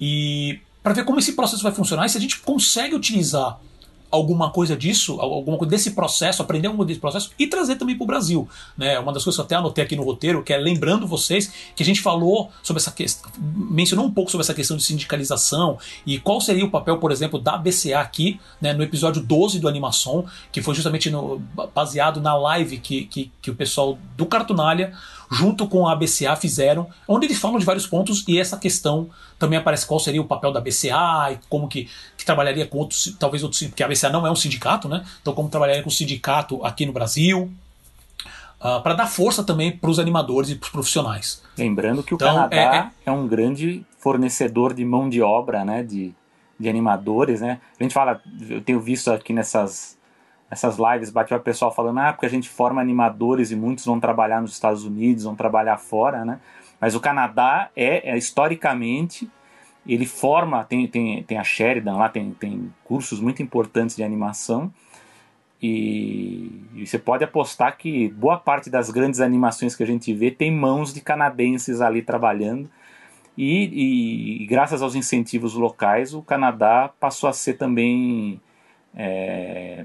E 0.00 0.60
para 0.82 0.92
ver 0.92 1.04
como 1.04 1.18
esse 1.18 1.32
processo 1.32 1.62
vai 1.62 1.72
funcionar 1.72 2.06
e 2.06 2.08
se 2.08 2.18
a 2.18 2.20
gente 2.20 2.38
consegue 2.40 2.94
utilizar 2.94 3.58
alguma 4.10 4.50
coisa 4.50 4.76
disso, 4.76 5.20
alguma 5.20 5.58
coisa 5.58 5.70
desse 5.70 5.92
processo, 5.92 6.42
aprender 6.42 6.68
alguma 6.68 6.84
coisa 6.84 6.88
desse 6.88 7.00
processo 7.00 7.30
e 7.38 7.46
trazer 7.46 7.76
também 7.76 7.96
para 7.96 8.04
o 8.04 8.06
Brasil. 8.06 8.48
Né? 8.76 8.98
Uma 8.98 9.12
das 9.12 9.24
coisas 9.24 9.36
que 9.36 9.40
eu 9.40 9.44
até 9.44 9.54
anotei 9.56 9.84
aqui 9.84 9.96
no 9.96 10.02
roteiro, 10.02 10.42
que 10.42 10.52
é 10.52 10.56
lembrando 10.56 11.06
vocês 11.06 11.52
que 11.74 11.82
a 11.82 11.86
gente 11.86 12.00
falou 12.00 12.50
sobre 12.62 12.80
essa 12.80 12.90
questão, 12.90 13.30
mencionou 13.38 14.06
um 14.06 14.12
pouco 14.12 14.30
sobre 14.30 14.42
essa 14.42 14.54
questão 14.54 14.76
de 14.76 14.82
sindicalização 14.82 15.78
e 16.04 16.18
qual 16.18 16.40
seria 16.40 16.64
o 16.64 16.70
papel, 16.70 16.98
por 16.98 17.10
exemplo, 17.10 17.38
da 17.38 17.56
BCA 17.56 18.00
aqui, 18.00 18.40
né, 18.60 18.72
no 18.72 18.82
episódio 18.82 19.22
12 19.22 19.58
do 19.58 19.68
Animação, 19.68 20.24
que 20.52 20.62
foi 20.62 20.74
justamente 20.74 21.10
no, 21.10 21.38
baseado 21.74 22.20
na 22.20 22.36
live 22.36 22.78
que, 22.78 23.06
que, 23.06 23.32
que 23.40 23.50
o 23.50 23.54
pessoal 23.54 23.98
do 24.16 24.26
Cartunália 24.26 24.92
junto 25.30 25.66
com 25.66 25.88
a 25.88 25.94
BCA 25.94 26.36
fizeram, 26.36 26.88
onde 27.06 27.26
eles 27.26 27.38
falam 27.38 27.58
de 27.58 27.64
vários 27.64 27.86
pontos 27.86 28.24
e 28.28 28.38
essa 28.38 28.56
questão 28.56 29.08
também 29.38 29.58
aparece 29.58 29.86
qual 29.86 30.00
seria 30.00 30.20
o 30.20 30.24
papel 30.24 30.52
da 30.52 30.60
BCA 30.60 31.32
e 31.32 31.38
como 31.48 31.68
que, 31.68 31.88
que 32.16 32.24
trabalharia 32.24 32.66
com 32.66 32.78
outros, 32.78 33.16
talvez 33.18 33.42
outros, 33.42 33.62
porque 33.64 33.82
a 33.82 33.88
BCA 33.88 34.10
não 34.10 34.26
é 34.26 34.30
um 34.30 34.36
sindicato, 34.36 34.88
né? 34.88 35.04
Então 35.20 35.34
como 35.34 35.48
trabalharia 35.48 35.82
com 35.82 35.88
o 35.88 35.92
sindicato 35.92 36.64
aqui 36.64 36.86
no 36.86 36.92
Brasil, 36.92 37.50
Uh, 38.58 38.68
ah, 38.68 38.80
para 38.80 38.94
dar 38.94 39.06
força 39.06 39.44
também 39.44 39.70
para 39.70 39.90
os 39.90 39.98
animadores 39.98 40.48
e 40.48 40.54
para 40.54 40.64
os 40.64 40.72
profissionais. 40.72 41.42
Lembrando 41.58 42.02
que 42.02 42.14
o 42.14 42.16
então, 42.16 42.34
Canadá 42.34 42.56
é, 42.56 42.78
é... 42.78 42.90
é, 43.04 43.12
um 43.12 43.28
grande 43.28 43.84
fornecedor 43.98 44.72
de 44.72 44.82
mão 44.82 45.10
de 45.10 45.20
obra, 45.20 45.62
né, 45.62 45.82
de, 45.82 46.14
de 46.58 46.66
animadores, 46.66 47.42
né. 47.42 47.60
A 47.78 47.82
gente 47.82 47.92
fala, 47.92 48.18
eu 48.48 48.62
tenho 48.62 48.80
visto 48.80 49.10
aqui 49.10 49.34
nessas 49.34 49.95
essas 50.50 50.76
lives, 50.78 51.10
bate 51.10 51.34
o 51.34 51.40
pessoal 51.40 51.74
falando, 51.74 51.98
ah, 51.98 52.12
porque 52.12 52.26
a 52.26 52.30
gente 52.30 52.48
forma 52.48 52.80
animadores 52.80 53.50
e 53.50 53.56
muitos 53.56 53.84
vão 53.84 53.98
trabalhar 53.98 54.40
nos 54.40 54.52
Estados 54.52 54.84
Unidos, 54.84 55.24
vão 55.24 55.34
trabalhar 55.34 55.76
fora, 55.76 56.24
né? 56.24 56.40
Mas 56.80 56.94
o 56.94 57.00
Canadá 57.00 57.70
é, 57.74 58.10
é 58.10 58.16
historicamente, 58.16 59.30
ele 59.86 60.06
forma, 60.06 60.62
tem, 60.64 60.86
tem, 60.86 61.22
tem 61.22 61.38
a 61.38 61.44
Sheridan 61.44 61.96
lá, 61.96 62.08
tem, 62.08 62.30
tem 62.32 62.72
cursos 62.84 63.20
muito 63.20 63.42
importantes 63.42 63.96
de 63.96 64.04
animação, 64.04 64.72
e, 65.60 66.62
e, 66.74 66.86
você 66.86 66.98
pode 66.98 67.24
apostar 67.24 67.76
que 67.78 68.08
boa 68.10 68.36
parte 68.36 68.68
das 68.68 68.90
grandes 68.90 69.20
animações 69.20 69.74
que 69.74 69.82
a 69.82 69.86
gente 69.86 70.12
vê 70.12 70.30
tem 70.30 70.52
mãos 70.52 70.92
de 70.92 71.00
canadenses 71.00 71.80
ali 71.80 72.02
trabalhando. 72.02 72.68
E, 73.36 73.64
e, 73.64 74.42
e 74.42 74.46
graças 74.46 74.82
aos 74.82 74.94
incentivos 74.94 75.54
locais, 75.54 76.14
o 76.14 76.22
Canadá 76.22 76.90
passou 77.00 77.28
a 77.28 77.32
ser 77.32 77.54
também 77.54 78.40
é, 78.94 79.84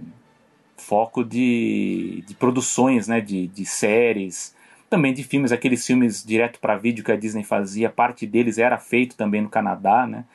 foco 0.81 1.23
de, 1.23 2.23
de 2.27 2.33
produções, 2.33 3.07
né, 3.07 3.21
de, 3.21 3.47
de 3.47 3.65
séries, 3.65 4.55
também 4.89 5.13
de 5.13 5.23
filmes, 5.23 5.51
aqueles 5.51 5.85
filmes 5.85 6.23
direto 6.23 6.59
para 6.59 6.75
vídeo 6.75 7.03
que 7.03 7.11
a 7.11 7.15
Disney 7.15 7.43
fazia, 7.43 7.89
parte 7.89 8.25
deles 8.27 8.57
era 8.57 8.77
feito 8.77 9.15
também 9.15 9.41
no 9.41 9.49
Canadá, 9.49 10.05
né? 10.05 10.25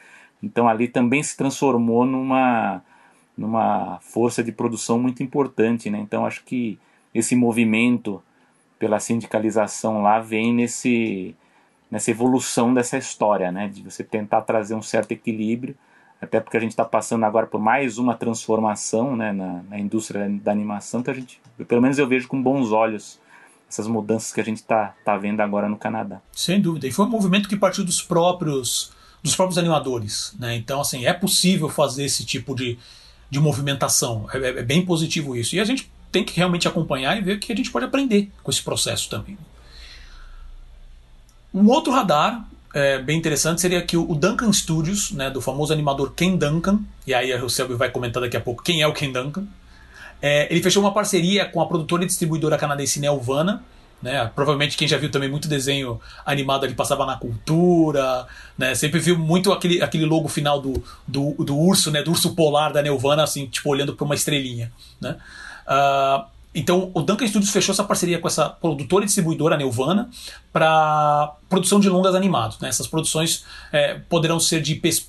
Então 0.42 0.68
ali 0.68 0.88
também 0.88 1.22
se 1.22 1.36
transformou 1.36 2.06
numa 2.06 2.82
numa 3.36 3.98
força 4.00 4.42
de 4.42 4.50
produção 4.50 4.98
muito 4.98 5.22
importante, 5.22 5.90
né? 5.90 5.98
Então 5.98 6.24
acho 6.24 6.42
que 6.44 6.78
esse 7.14 7.36
movimento 7.36 8.22
pela 8.78 8.98
sindicalização 8.98 10.02
lá 10.02 10.20
vem 10.20 10.54
nesse 10.54 11.34
nessa 11.90 12.10
evolução 12.10 12.72
dessa 12.72 12.96
história, 12.96 13.52
né? 13.52 13.68
De 13.68 13.82
você 13.82 14.02
tentar 14.02 14.42
trazer 14.42 14.74
um 14.74 14.82
certo 14.82 15.12
equilíbrio 15.12 15.76
até 16.20 16.40
porque 16.40 16.56
a 16.56 16.60
gente 16.60 16.70
está 16.70 16.84
passando 16.84 17.24
agora 17.24 17.46
por 17.46 17.60
mais 17.60 17.98
uma 17.98 18.14
transformação 18.14 19.14
né, 19.14 19.32
na, 19.32 19.62
na, 19.64 19.78
indústria 19.78 20.28
da 20.42 20.50
animação, 20.50 21.02
que 21.02 21.10
a 21.10 21.14
gente, 21.14 21.40
pelo 21.68 21.82
menos 21.82 21.98
eu 21.98 22.08
vejo 22.08 22.26
com 22.26 22.42
bons 22.42 22.72
olhos 22.72 23.18
essas 23.68 23.86
mudanças 23.86 24.32
que 24.32 24.40
a 24.40 24.44
gente 24.44 24.58
está 24.58 24.94
tá 25.04 25.16
vendo 25.16 25.40
agora 25.40 25.68
no 25.68 25.76
Canadá. 25.76 26.20
Sem 26.32 26.60
dúvida, 26.60 26.86
e 26.86 26.92
foi 26.92 27.04
um 27.04 27.10
movimento 27.10 27.48
que 27.48 27.56
partiu 27.56 27.84
dos 27.84 28.00
próprios 28.00 28.94
dos 29.22 29.34
próprios 29.34 29.58
animadores, 29.58 30.34
né? 30.38 30.54
Então, 30.54 30.80
assim, 30.80 31.04
é 31.04 31.12
possível 31.12 31.68
fazer 31.68 32.04
esse 32.04 32.24
tipo 32.24 32.54
de, 32.54 32.78
de 33.28 33.40
movimentação, 33.40 34.28
é, 34.32 34.60
é 34.60 34.62
bem 34.62 34.86
positivo 34.86 35.34
isso. 35.34 35.56
E 35.56 35.60
a 35.60 35.64
gente 35.64 35.90
tem 36.12 36.24
que 36.24 36.36
realmente 36.36 36.68
acompanhar 36.68 37.18
e 37.18 37.22
ver 37.22 37.36
o 37.36 37.40
que 37.40 37.52
a 37.52 37.56
gente 37.56 37.70
pode 37.70 37.84
aprender 37.84 38.30
com 38.42 38.50
esse 38.50 38.62
processo 38.62 39.10
também. 39.10 39.36
Um 41.52 41.66
outro 41.68 41.92
radar 41.92 42.46
é, 42.76 42.98
bem 42.98 43.16
interessante 43.16 43.62
seria 43.62 43.80
que 43.80 43.96
o 43.96 44.14
Duncan 44.14 44.52
Studios, 44.52 45.10
né, 45.10 45.30
do 45.30 45.40
famoso 45.40 45.72
animador 45.72 46.12
Ken 46.14 46.36
Duncan, 46.36 46.80
e 47.06 47.14
aí 47.14 47.32
o 47.42 47.48
Selby 47.48 47.72
vai 47.72 47.90
comentar 47.90 48.22
daqui 48.22 48.36
a 48.36 48.40
pouco 48.40 48.62
quem 48.62 48.82
é 48.82 48.86
o 48.86 48.92
Ken 48.92 49.10
Duncan, 49.10 49.46
é, 50.20 50.46
ele 50.50 50.62
fechou 50.62 50.82
uma 50.82 50.92
parceria 50.92 51.46
com 51.46 51.62
a 51.62 51.66
produtora 51.66 52.04
e 52.04 52.06
distribuidora 52.06 52.58
canadense 52.58 53.00
Nelvana, 53.00 53.62
Né? 54.02 54.30
Provavelmente 54.34 54.76
quem 54.76 54.86
já 54.86 54.98
viu 54.98 55.10
também 55.10 55.28
muito 55.28 55.48
desenho 55.48 55.98
animado 56.24 56.64
ali 56.64 56.74
passava 56.74 57.06
na 57.06 57.16
cultura, 57.16 58.26
né? 58.58 58.74
Sempre 58.74 59.00
viu 59.00 59.18
muito 59.18 59.50
aquele, 59.52 59.82
aquele 59.82 60.04
logo 60.04 60.28
final 60.28 60.60
do, 60.60 60.84
do, 61.08 61.32
do 61.42 61.56
urso, 61.56 61.90
né? 61.90 62.02
Do 62.02 62.10
urso 62.10 62.34
polar 62.34 62.74
da 62.74 62.82
Nelvana, 62.82 63.22
assim, 63.22 63.46
tipo, 63.46 63.70
olhando 63.70 63.94
para 63.94 64.04
uma 64.04 64.14
estrelinha, 64.14 64.70
né? 65.00 65.16
Uh, 65.66 66.26
então, 66.56 66.90
o 66.94 67.02
Duncan 67.02 67.26
Studios 67.26 67.52
fechou 67.52 67.74
essa 67.74 67.84
parceria 67.84 68.18
com 68.18 68.26
essa 68.26 68.48
produtora 68.48 69.04
e 69.04 69.06
distribuidora 69.06 69.58
Nelvana 69.58 70.08
para 70.50 71.34
produção 71.50 71.78
de 71.78 71.90
longas 71.90 72.14
animados. 72.14 72.58
Né? 72.58 72.70
Essas 72.70 72.86
produções 72.86 73.44
é, 73.70 74.00
poderão 74.08 74.40
ser 74.40 74.62
de 74.62 74.72
IPs, 74.72 75.06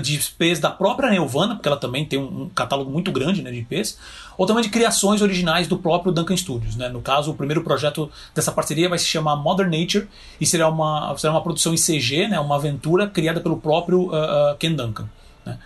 de 0.00 0.14
IPs 0.14 0.60
da 0.60 0.70
própria 0.70 1.10
Nelvana, 1.10 1.56
porque 1.56 1.68
ela 1.68 1.76
também 1.76 2.06
tem 2.06 2.18
um, 2.18 2.48
catálogo 2.48 2.90
muito 2.90 3.12
grande 3.12 3.42
né, 3.42 3.50
de 3.50 3.58
IPs, 3.58 3.98
ou 4.38 4.46
também 4.46 4.62
de 4.62 4.70
criações 4.70 5.20
originais 5.20 5.68
do 5.68 5.76
próprio 5.76 6.10
Duncan 6.10 6.38
Studios. 6.38 6.74
Né? 6.74 6.88
No 6.88 7.02
caso, 7.02 7.32
o 7.32 7.34
primeiro 7.34 7.62
projeto 7.62 8.10
dessa 8.34 8.50
parceria 8.50 8.88
vai 8.88 8.98
se 8.98 9.04
chamar 9.04 9.36
Modern 9.36 9.70
Nature 9.70 10.08
e 10.40 10.46
será 10.46 10.70
uma, 10.70 11.14
será 11.18 11.34
uma 11.34 11.42
produção 11.42 11.74
em 11.74 11.76
CG, 11.76 12.28
né, 12.28 12.40
uma 12.40 12.56
aventura 12.56 13.06
criada 13.06 13.42
pelo 13.42 13.58
próprio 13.58 14.04
uh, 14.06 14.52
uh, 14.52 14.56
Ken 14.58 14.72
Duncan. 14.72 15.06
Né? 15.44 15.58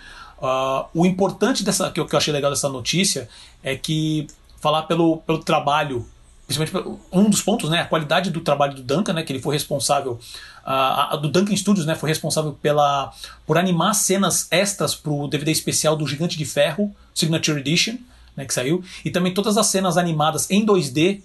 Uh, 0.43 0.85
o 0.93 1.07
importante 1.07 1.63
dessa 1.63 1.93
que 1.93 2.01
eu, 2.01 2.07
que 2.07 2.17
eu 2.17 2.19
achei 2.19 2.33
legal 2.33 2.51
dessa 2.51 2.69
notícia 2.69 3.29
é 3.63 3.77
que 3.77 4.27
falar 4.63 4.83
pelo, 4.85 5.19
pelo 5.19 5.39
trabalho, 5.41 6.07
principalmente 6.47 7.01
um 7.11 7.29
dos 7.29 7.43
pontos, 7.43 7.69
né, 7.69 7.81
a 7.81 7.85
qualidade 7.85 8.31
do 8.31 8.41
trabalho 8.41 8.75
do 8.75 8.83
Duncan, 8.83 9.13
né, 9.13 9.25
que 9.25 9.33
ele 9.33 9.43
foi 9.43 9.55
responsável, 9.57 10.13
uh, 10.13 11.11
a, 11.11 11.17
do 11.17 11.29
Duncan 11.29 11.57
Studios, 11.57 11.85
né, 11.85 11.97
foi 11.97 12.09
responsável 12.09 12.53
pela, 12.63 13.13
por 13.45 13.59
animar 13.59 13.93
cenas 13.95 14.47
extras 14.53 14.95
para 14.95 15.13
o 15.13 15.27
DVD 15.27 15.51
especial 15.51 15.97
do 15.97 16.07
Gigante 16.07 16.39
de 16.39 16.45
Ferro, 16.45 16.95
Signature 17.13 17.59
Edition, 17.59 17.97
né, 18.37 18.45
que 18.45 18.55
saiu, 18.55 18.85
e 19.05 19.11
também 19.11 19.35
todas 19.35 19.57
as 19.57 19.67
cenas 19.67 19.99
animadas 19.99 20.49
em 20.49 20.65
2D 20.65 21.21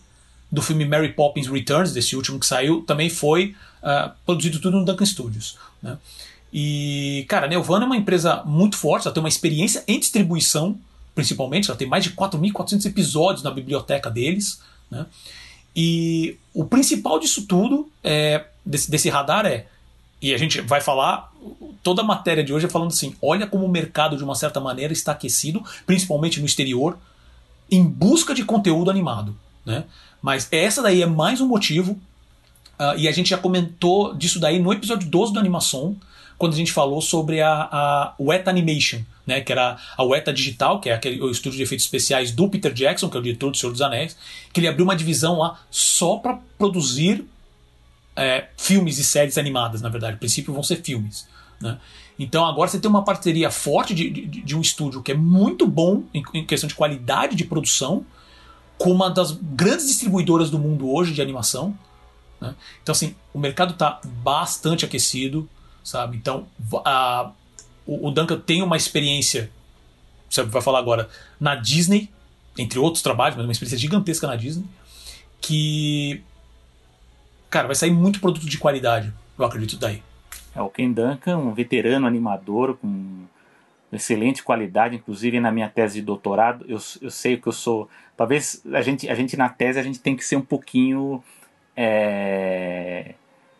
do 0.51 0.61
filme 0.63 0.83
Mary 0.83 1.13
Poppins 1.13 1.47
Returns, 1.47 1.93
desse 1.93 2.15
último 2.15 2.39
que 2.39 2.45
saiu, 2.45 2.81
também 2.81 3.07
foi 3.07 3.55
uh, 3.83 4.11
produzido 4.25 4.59
tudo 4.59 4.79
no 4.79 4.85
Duncan 4.85 5.05
Studios. 5.05 5.59
Né? 5.83 5.95
E, 6.51 7.23
cara, 7.29 7.45
a 7.45 7.49
Nelvana 7.49 7.85
é 7.85 7.87
uma 7.87 7.97
empresa 7.97 8.41
muito 8.45 8.77
forte, 8.77 9.07
ela 9.07 9.13
tem 9.13 9.21
uma 9.21 9.29
experiência 9.29 9.83
em 9.87 9.99
distribuição 9.99 10.79
principalmente. 11.17 11.71
Ela 11.71 11.77
tem 11.77 11.87
mais 11.87 12.03
de 12.03 12.11
4.400 12.11 12.85
episódios 12.85 13.43
na 13.43 13.49
biblioteca 13.49 14.07
deles. 14.07 14.61
Né? 14.89 15.03
E 15.75 16.37
o 16.53 16.63
principal 16.63 17.19
disso 17.19 17.47
tudo, 17.47 17.89
é, 18.03 18.45
desse, 18.63 18.91
desse 18.91 19.09
radar, 19.09 19.47
é. 19.47 19.65
E 20.21 20.31
a 20.31 20.37
gente 20.37 20.61
vai 20.61 20.79
falar, 20.79 21.31
toda 21.81 22.03
a 22.03 22.05
matéria 22.05 22.43
de 22.43 22.53
hoje 22.53 22.67
é 22.67 22.69
falando 22.69 22.89
assim: 22.89 23.15
olha 23.19 23.47
como 23.47 23.65
o 23.65 23.69
mercado, 23.69 24.15
de 24.15 24.23
uma 24.23 24.35
certa 24.35 24.59
maneira, 24.59 24.93
está 24.93 25.11
aquecido, 25.11 25.63
principalmente 25.87 26.39
no 26.39 26.45
exterior, 26.45 26.97
em 27.69 27.83
busca 27.83 28.35
de 28.35 28.45
conteúdo 28.45 28.91
animado. 28.91 29.35
Né? 29.65 29.85
Mas 30.21 30.47
essa 30.51 30.83
daí 30.83 31.01
é 31.01 31.07
mais 31.07 31.41
um 31.41 31.47
motivo, 31.47 31.93
uh, 32.79 32.95
e 32.95 33.07
a 33.07 33.11
gente 33.11 33.31
já 33.31 33.37
comentou 33.39 34.13
disso 34.13 34.39
daí 34.39 34.59
no 34.59 34.71
episódio 34.71 35.09
12 35.09 35.33
do 35.33 35.39
Animação, 35.39 35.95
quando 36.37 36.53
a 36.53 36.57
gente 36.57 36.71
falou 36.71 37.01
sobre 37.01 37.41
a, 37.41 37.67
a 37.71 38.13
Weta 38.19 38.51
Animation, 38.51 39.01
né, 39.27 39.41
que 39.41 39.51
era 39.51 39.77
a 39.97 40.03
Weta 40.03 40.31
Digital, 40.31 40.79
que 40.79 40.89
é 40.89 40.93
aquele, 40.93 41.21
o 41.21 41.29
estúdio 41.29 41.57
de 41.57 41.63
efeitos 41.63 41.85
especiais 41.85 42.31
do 42.31 42.49
Peter 42.49 42.73
Jackson, 42.73 43.09
que 43.09 43.17
é 43.17 43.19
o 43.19 43.23
diretor 43.23 43.51
do 43.51 43.57
Senhor 43.57 43.73
dos 43.73 43.81
Anéis, 43.81 44.17
que 44.53 44.61
ele 44.61 44.69
abriu 44.69 44.85
uma 44.85 44.95
divisão 44.95 45.37
lá 45.37 45.59
só 45.69 46.15
para 46.15 46.39
produzir 46.57 47.25
é, 48.15 48.47
filmes 48.55 48.97
e 48.97 49.03
séries 49.03 49.37
animadas, 49.37 49.81
na 49.81 49.89
verdade. 49.89 50.13
No 50.13 50.19
princípio 50.19 50.53
vão 50.53 50.63
ser 50.63 50.77
filmes. 50.77 51.27
Né? 51.59 51.77
Então 52.17 52.45
agora 52.45 52.69
você 52.69 52.79
tem 52.79 52.89
uma 52.89 53.03
parceria 53.03 53.51
forte 53.51 53.93
de, 53.93 54.09
de, 54.09 54.25
de 54.41 54.55
um 54.55 54.61
estúdio 54.61 55.03
que 55.03 55.11
é 55.11 55.15
muito 55.15 55.67
bom 55.67 56.03
em, 56.13 56.23
em, 56.33 56.45
questão 56.45 56.67
de 56.67 56.73
qualidade 56.73 57.35
de 57.35 57.43
produção, 57.43 58.05
com 58.77 58.91
uma 58.91 59.09
das 59.09 59.31
grandes 59.31 59.87
distribuidoras 59.87 60.49
do 60.49 60.57
mundo 60.57 60.89
hoje 60.89 61.13
de 61.13 61.21
animação. 61.21 61.77
Né? 62.39 62.55
Então, 62.81 62.93
assim, 62.93 63.13
o 63.33 63.39
mercado 63.39 63.73
está 63.73 63.99
bastante 64.03 64.85
aquecido 64.85 65.49
sabe? 65.87 66.17
Então, 66.17 66.47
a, 66.83 67.31
o, 67.87 68.07
o 68.07 68.11
Duncan 68.11 68.39
tem 68.39 68.61
uma 68.61 68.77
experiência, 68.77 69.49
você 70.29 70.43
vai 70.43 70.61
falar 70.61 70.79
agora, 70.79 71.09
na 71.39 71.55
Disney, 71.55 72.09
entre 72.57 72.77
outros 72.77 73.01
trabalhos, 73.01 73.35
mas 73.35 73.45
uma 73.45 73.51
experiência 73.51 73.77
gigantesca 73.77 74.27
na 74.27 74.35
Disney, 74.35 74.65
que, 75.39 76.21
cara, 77.49 77.67
vai 77.67 77.75
sair 77.75 77.91
muito 77.91 78.19
produto 78.19 78.45
de 78.45 78.57
qualidade, 78.57 79.13
eu 79.39 79.45
acredito 79.45 79.77
daí. 79.77 80.03
É, 80.53 80.61
o 80.61 80.69
Ken 80.69 80.91
Duncan, 80.91 81.37
um 81.37 81.53
veterano 81.53 82.05
animador 82.07 82.77
com 82.77 83.25
excelente 83.91 84.43
qualidade, 84.43 84.95
inclusive 84.95 85.39
na 85.39 85.51
minha 85.51 85.69
tese 85.69 85.99
de 85.99 86.01
doutorado, 86.01 86.65
eu, 86.67 86.79
eu 87.01 87.11
sei 87.11 87.37
que 87.37 87.47
eu 87.47 87.53
sou. 87.53 87.89
Talvez 88.17 88.61
a 88.73 88.81
gente, 88.81 89.07
a 89.07 89.15
gente 89.15 89.37
na 89.37 89.47
tese 89.47 89.79
a 89.79 89.83
gente 89.83 89.99
tem 89.99 90.15
que 90.15 90.25
ser 90.25 90.35
um 90.35 90.41
pouquinho 90.41 91.23
é, 91.75 93.13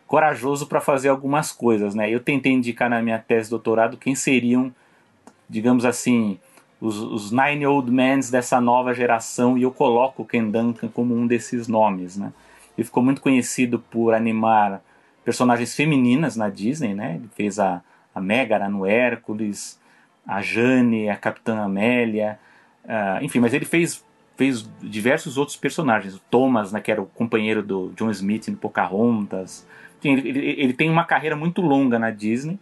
corajoso 0.08 0.66
para 0.66 0.80
fazer 0.80 1.10
algumas 1.10 1.52
coisas, 1.52 1.94
né? 1.94 2.10
Eu 2.10 2.18
tentei 2.18 2.50
indicar 2.50 2.88
na 2.88 3.02
minha 3.02 3.18
tese 3.18 3.44
de 3.44 3.50
doutorado 3.50 3.98
quem 3.98 4.14
seriam, 4.14 4.74
digamos 5.48 5.84
assim, 5.84 6.40
os, 6.80 6.98
os 6.98 7.30
Nine 7.30 7.66
Old 7.66 7.90
Men 7.90 8.20
dessa 8.30 8.58
nova 8.58 8.94
geração 8.94 9.58
e 9.58 9.62
eu 9.62 9.70
coloco 9.70 10.24
Ken 10.24 10.50
Duncan 10.50 10.88
como 10.88 11.14
um 11.14 11.26
desses 11.26 11.68
nomes, 11.68 12.16
né? 12.16 12.32
Ele 12.76 12.86
ficou 12.86 13.02
muito 13.02 13.20
conhecido 13.20 13.78
por 13.78 14.14
animar 14.14 14.80
personagens 15.24 15.74
femininas 15.74 16.36
na 16.36 16.48
Disney, 16.48 16.94
né? 16.94 17.16
Ele 17.16 17.28
fez 17.36 17.58
a, 17.58 17.82
a 18.14 18.20
Megara 18.20 18.66
no 18.66 18.86
Hércules, 18.86 19.78
a 20.26 20.40
Jane, 20.40 21.10
a 21.10 21.16
Capitã 21.16 21.58
Amélia, 21.60 22.38
uh, 22.84 23.22
enfim, 23.22 23.40
mas 23.40 23.52
ele 23.52 23.66
fez 23.66 24.02
fez 24.38 24.70
diversos 24.80 25.36
outros 25.36 25.56
personagens. 25.56 26.14
O 26.14 26.20
Thomas, 26.30 26.70
né, 26.70 26.80
que 26.80 26.92
era 26.92 27.02
o 27.02 27.06
companheiro 27.06 27.60
do 27.60 27.92
John 27.96 28.08
Smith 28.10 28.46
no 28.46 28.56
Pocahontas, 28.56 29.66
ele, 30.04 30.28
ele, 30.28 30.54
ele 30.60 30.72
tem 30.72 30.90
uma 30.90 31.04
carreira 31.04 31.36
muito 31.36 31.60
longa 31.60 31.98
na 31.98 32.10
Disney 32.10 32.58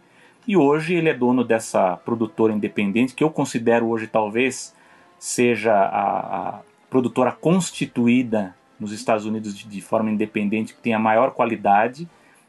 e 0.47 0.55
hoje 0.55 0.95
ele 0.95 1.09
é 1.09 1.13
dono 1.13 1.43
dessa 1.43 1.97
produtora 1.97 2.53
independente 2.53 3.13
que 3.13 3.23
eu 3.23 3.29
considero 3.29 3.87
hoje 3.87 4.07
talvez 4.07 4.73
seja 5.19 5.73
a, 5.73 6.49
a 6.49 6.59
produtora 6.89 7.31
constituída 7.31 8.55
nos 8.79 8.91
Estados 8.91 9.25
Unidos 9.25 9.57
de, 9.57 9.67
de, 9.67 9.81
forma 9.81 10.11
independente 10.11 10.73
que 10.73 10.81
tem 10.81 10.93
a 10.93 10.99
maior 10.99 11.31
qualidade, 11.31 12.07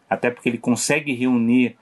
até 0.09 0.31
porque 0.31 0.49
ele 0.49 0.59
consegue 0.59 1.13
reunir 1.13 1.77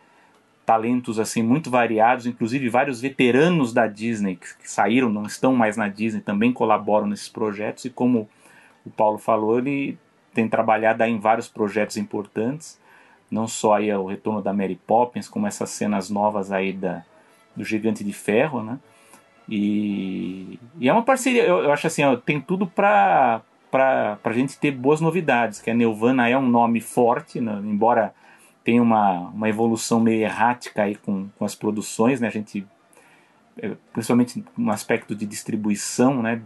talentos 0.64 1.18
assim 1.18 1.42
muito 1.42 1.70
variados, 1.70 2.26
inclusive 2.26 2.68
vários 2.68 3.00
veteranos 3.00 3.72
da 3.72 3.86
Disney 3.86 4.36
que, 4.36 4.46
que 4.58 4.70
saíram, 4.70 5.08
não 5.08 5.24
estão 5.24 5.54
mais 5.54 5.76
na 5.76 5.88
Disney, 5.88 6.20
também 6.20 6.52
colaboram 6.52 7.06
nesses 7.06 7.28
projetos 7.28 7.84
e 7.84 7.90
como 7.90 8.28
o 8.84 8.90
Paulo 8.90 9.18
falou, 9.18 9.58
ele 9.58 9.98
tem 10.32 10.48
trabalhado 10.48 11.02
em 11.04 11.18
vários 11.18 11.48
projetos 11.48 11.96
importantes 11.96 12.78
não 13.30 13.46
só 13.46 13.74
aí 13.74 13.92
o 13.92 14.06
retorno 14.06 14.42
da 14.42 14.52
Mary 14.52 14.78
Poppins, 14.86 15.28
como 15.28 15.46
essas 15.46 15.70
cenas 15.70 16.10
novas 16.10 16.52
aí 16.52 16.72
da, 16.72 17.04
do 17.54 17.64
Gigante 17.64 18.04
de 18.04 18.12
Ferro, 18.12 18.62
né? 18.62 18.78
E, 19.48 20.58
e 20.78 20.88
é 20.88 20.92
uma 20.92 21.02
parceria, 21.02 21.44
eu, 21.44 21.58
eu 21.58 21.72
acho 21.72 21.86
assim, 21.86 22.02
ó, 22.02 22.16
tem 22.16 22.40
tudo 22.40 22.66
para 22.66 23.42
para 23.70 24.18
a 24.24 24.32
gente 24.32 24.58
ter 24.58 24.70
boas 24.70 25.02
novidades, 25.02 25.60
que 25.60 25.70
a 25.70 25.74
Nelvana 25.74 26.26
é 26.28 26.38
um 26.38 26.48
nome 26.48 26.80
forte, 26.80 27.40
né? 27.40 27.60
embora 27.62 28.14
tenha 28.64 28.82
uma, 28.82 29.28
uma 29.28 29.48
evolução 29.48 30.00
meio 30.00 30.22
errática 30.22 30.84
aí 30.84 30.94
com, 30.94 31.28
com 31.38 31.44
as 31.44 31.54
produções, 31.54 32.20
né? 32.20 32.26
A 32.26 32.30
gente, 32.30 32.66
é, 33.58 33.72
principalmente 33.92 34.44
no 34.56 34.72
aspecto 34.72 35.14
de 35.14 35.26
distribuição, 35.26 36.22
né? 36.22 36.42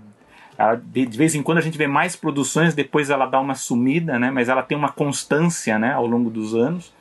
De, 0.77 1.07
de, 1.07 1.19
vez 1.19 1.35
em 1.35 1.43
quando 1.43 1.59
a 1.59 1.63
gente 1.63 1.79
vê 1.79 1.87
mais 1.87 2.17
produções, 2.17 2.75
depois 2.75 3.11
ela 3.11 3.27
dá 3.27 3.41
uma 3.41 3.55
sumida, 3.55 4.19
né? 4.19 4.31
Mas 4.31 4.49
ela 4.49 4.63
tem 4.63 4.77
uma 4.77 4.91
constância, 4.91 5.79
né? 5.79 5.93
Ao 5.93 6.07
longo 6.07 6.31
dos 6.31 6.55
anos. 6.55 6.93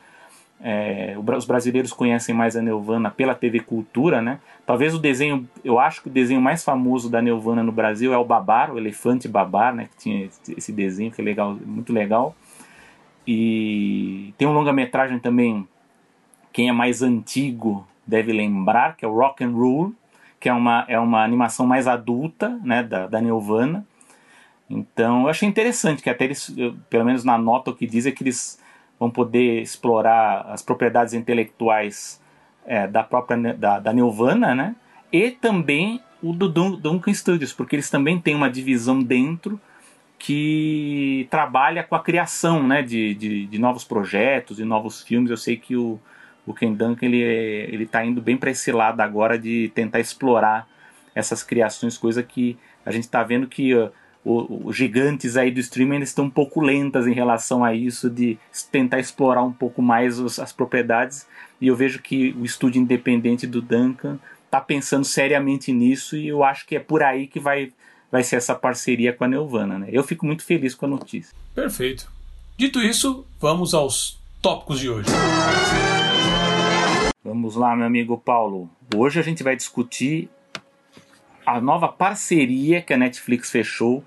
É, 0.61 1.15
os 1.37 1.45
brasileiros 1.45 1.93
conhecem 1.93 2.35
mais 2.35 2.57
a 2.57 2.61
Nelvana 2.61 3.09
pela 3.09 3.33
TV 3.33 3.61
Cultura, 3.61 4.21
né? 4.21 4.39
Talvez 4.65 4.93
o 4.93 4.99
desenho, 4.99 5.47
eu 5.63 5.79
acho 5.79 6.01
que 6.01 6.09
o 6.09 6.11
desenho 6.11 6.41
mais 6.41 6.63
famoso 6.63 7.09
da 7.09 7.21
Nelvana 7.21 7.63
no 7.63 7.71
Brasil 7.71 8.13
é 8.13 8.17
o 8.17 8.25
Babar, 8.25 8.73
o 8.73 8.77
Elefante 8.77 9.27
Babar, 9.27 9.73
né? 9.73 9.87
Que 9.91 9.97
tinha 9.97 10.29
esse 10.57 10.71
desenho 10.71 11.11
que 11.11 11.21
é 11.21 11.23
legal, 11.23 11.53
muito 11.53 11.93
legal. 11.93 12.35
E 13.25 14.33
tem 14.37 14.47
um 14.47 14.53
longa-metragem 14.53 15.19
também, 15.19 15.67
quem 16.51 16.67
é 16.67 16.71
mais 16.71 17.01
antigo 17.01 17.87
deve 18.05 18.33
lembrar, 18.33 18.97
que 18.97 19.05
é 19.05 19.07
o 19.07 19.13
Rock 19.13 19.43
and 19.43 19.51
Roll, 19.51 19.93
que 20.39 20.47
é 20.47 20.53
uma, 20.53 20.85
é 20.87 20.99
uma 20.99 21.23
animação 21.23 21.65
mais 21.65 21.87
adulta, 21.87 22.59
né, 22.63 22.81
da, 22.81 23.07
da 23.07 23.21
Nelvana. 23.21 23.85
Então 24.69 25.23
eu 25.23 25.29
achei 25.29 25.47
interessante 25.47 26.01
que 26.01 26.09
até 26.09 26.25
eles, 26.25 26.55
pelo 26.89 27.05
menos 27.05 27.23
na 27.23 27.37
nota 27.37 27.71
o 27.71 27.75
que 27.75 27.87
diz 27.87 28.05
é 28.05 28.11
que 28.11 28.23
eles 28.23 28.59
vão 28.99 29.09
poder 29.09 29.61
explorar 29.61 30.45
as 30.51 30.61
propriedades 30.61 31.13
intelectuais 31.13 32.21
é, 32.65 32.87
da 32.87 33.03
própria 33.03 33.53
da, 33.53 33.79
da 33.79 33.93
Nelvana, 33.93 34.53
né? 34.53 34.75
E 35.11 35.31
também 35.31 36.01
o 36.21 36.33
do 36.33 36.47
Duncan 36.49 37.13
Studios, 37.13 37.53
porque 37.53 37.75
eles 37.75 37.89
também 37.89 38.19
têm 38.19 38.35
uma 38.35 38.49
divisão 38.49 39.01
dentro 39.01 39.59
que 40.19 41.27
trabalha 41.31 41.81
com 41.81 41.95
a 41.95 42.03
criação 42.03 42.67
né, 42.67 42.83
de, 42.83 43.15
de, 43.15 43.45
de 43.47 43.57
novos 43.57 43.85
projetos 43.85 44.59
e 44.59 44.65
novos 44.65 45.01
filmes. 45.01 45.31
Eu 45.31 45.37
sei 45.37 45.55
que 45.55 45.77
o, 45.77 45.97
o 46.49 46.53
Ken 46.53 46.73
Duncan 46.73 47.05
ele 47.05 47.21
é, 47.21 47.69
ele 47.71 47.83
está 47.83 48.03
indo 48.03 48.19
bem 48.19 48.35
para 48.35 48.49
esse 48.49 48.71
lado 48.71 48.99
agora 49.01 49.37
de 49.37 49.71
tentar 49.75 49.99
explorar 49.99 50.67
essas 51.13 51.43
criações, 51.43 51.95
coisa 51.95 52.23
que 52.23 52.57
a 52.83 52.91
gente 52.91 53.03
está 53.03 53.21
vendo 53.21 53.45
que 53.45 53.75
uh, 53.75 53.91
os 54.25 54.75
gigantes 54.75 55.37
aí 55.37 55.51
do 55.51 55.59
streaming 55.59 55.99
estão 55.99 56.25
um 56.25 56.29
pouco 56.29 56.59
lentas 56.59 57.05
em 57.05 57.13
relação 57.13 57.63
a 57.63 57.75
isso 57.75 58.09
de 58.09 58.35
tentar 58.71 58.99
explorar 58.99 59.43
um 59.43 59.53
pouco 59.53 59.79
mais 59.79 60.19
os, 60.19 60.39
as 60.39 60.51
propriedades 60.51 61.27
e 61.61 61.67
eu 61.67 61.75
vejo 61.75 62.01
que 62.01 62.35
o 62.39 62.43
estúdio 62.43 62.81
independente 62.81 63.45
do 63.45 63.61
Duncan 63.61 64.17
está 64.45 64.59
pensando 64.59 65.05
seriamente 65.05 65.71
nisso 65.71 66.17
e 66.17 66.29
eu 66.29 66.43
acho 66.43 66.65
que 66.65 66.75
é 66.75 66.79
por 66.79 67.03
aí 67.03 67.27
que 67.27 67.39
vai, 67.39 67.71
vai 68.11 68.23
ser 68.23 68.37
essa 68.37 68.55
parceria 68.55 69.13
com 69.13 69.23
a 69.23 69.27
Nelvana. 69.27 69.77
Né? 69.77 69.89
Eu 69.91 70.03
fico 70.03 70.25
muito 70.25 70.43
feliz 70.43 70.73
com 70.73 70.87
a 70.87 70.89
notícia. 70.89 71.31
Perfeito. 71.53 72.11
Dito 72.57 72.81
isso, 72.81 73.23
vamos 73.39 73.75
aos 73.75 74.19
tópicos 74.41 74.79
de 74.79 74.89
hoje. 74.89 75.09
Vamos 77.23 77.57
lá, 77.57 77.75
meu 77.75 77.85
amigo 77.85 78.17
Paulo. 78.17 78.69
Hoje 78.95 79.19
a 79.19 79.21
gente 79.21 79.43
vai 79.43 79.53
discutir 79.53 80.29
a 81.45 81.59
nova 81.59 81.89
parceria 81.89 82.81
que 82.81 82.93
a 82.93 82.97
Netflix 82.97 83.49
fechou 83.49 84.01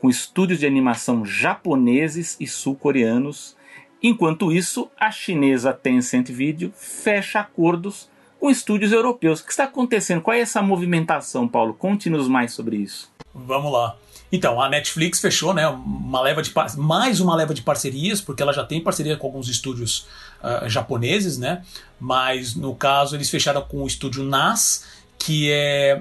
com 0.00 0.08
estúdios 0.08 0.60
de 0.60 0.66
animação 0.66 1.26
japoneses 1.26 2.36
e 2.38 2.46
sul-coreanos. 2.46 3.56
Enquanto 4.00 4.52
isso, 4.52 4.88
a 4.96 5.10
chinesa 5.10 5.72
Tencent 5.72 6.30
Video 6.30 6.72
fecha 6.76 7.40
acordos 7.40 8.08
com 8.38 8.48
estúdios 8.48 8.92
europeus. 8.92 9.40
O 9.40 9.44
que 9.44 9.50
está 9.50 9.64
acontecendo? 9.64 10.22
Qual 10.22 10.34
é 10.34 10.40
essa 10.40 10.62
movimentação, 10.62 11.48
Paulo? 11.48 11.74
Conte-nos 11.74 12.28
mais 12.28 12.52
sobre 12.52 12.76
isso. 12.76 13.12
Vamos 13.34 13.72
lá. 13.72 13.96
Então, 14.32 14.58
a 14.62 14.68
Netflix 14.68 15.20
fechou 15.20 15.52
né, 15.52 15.68
uma 15.68 16.22
leva 16.22 16.42
de 16.42 16.50
mais 16.78 17.20
uma 17.20 17.36
leva 17.36 17.52
de 17.52 17.60
parcerias, 17.60 18.18
porque 18.18 18.42
ela 18.42 18.52
já 18.52 18.64
tem 18.64 18.80
parceria 18.80 19.14
com 19.14 19.26
alguns 19.26 19.46
estúdios 19.46 20.06
uh, 20.42 20.66
japoneses, 20.70 21.36
né? 21.36 21.62
Mas 22.00 22.54
no 22.54 22.74
caso 22.74 23.14
eles 23.14 23.28
fecharam 23.28 23.60
com 23.60 23.82
o 23.82 23.86
estúdio 23.86 24.24
NAS, 24.24 24.84
que 25.18 25.50
é 25.50 26.00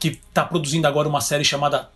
que 0.00 0.08
está 0.08 0.44
produzindo 0.44 0.88
agora 0.88 1.06
uma 1.08 1.20
série 1.20 1.44
chamada 1.44 1.90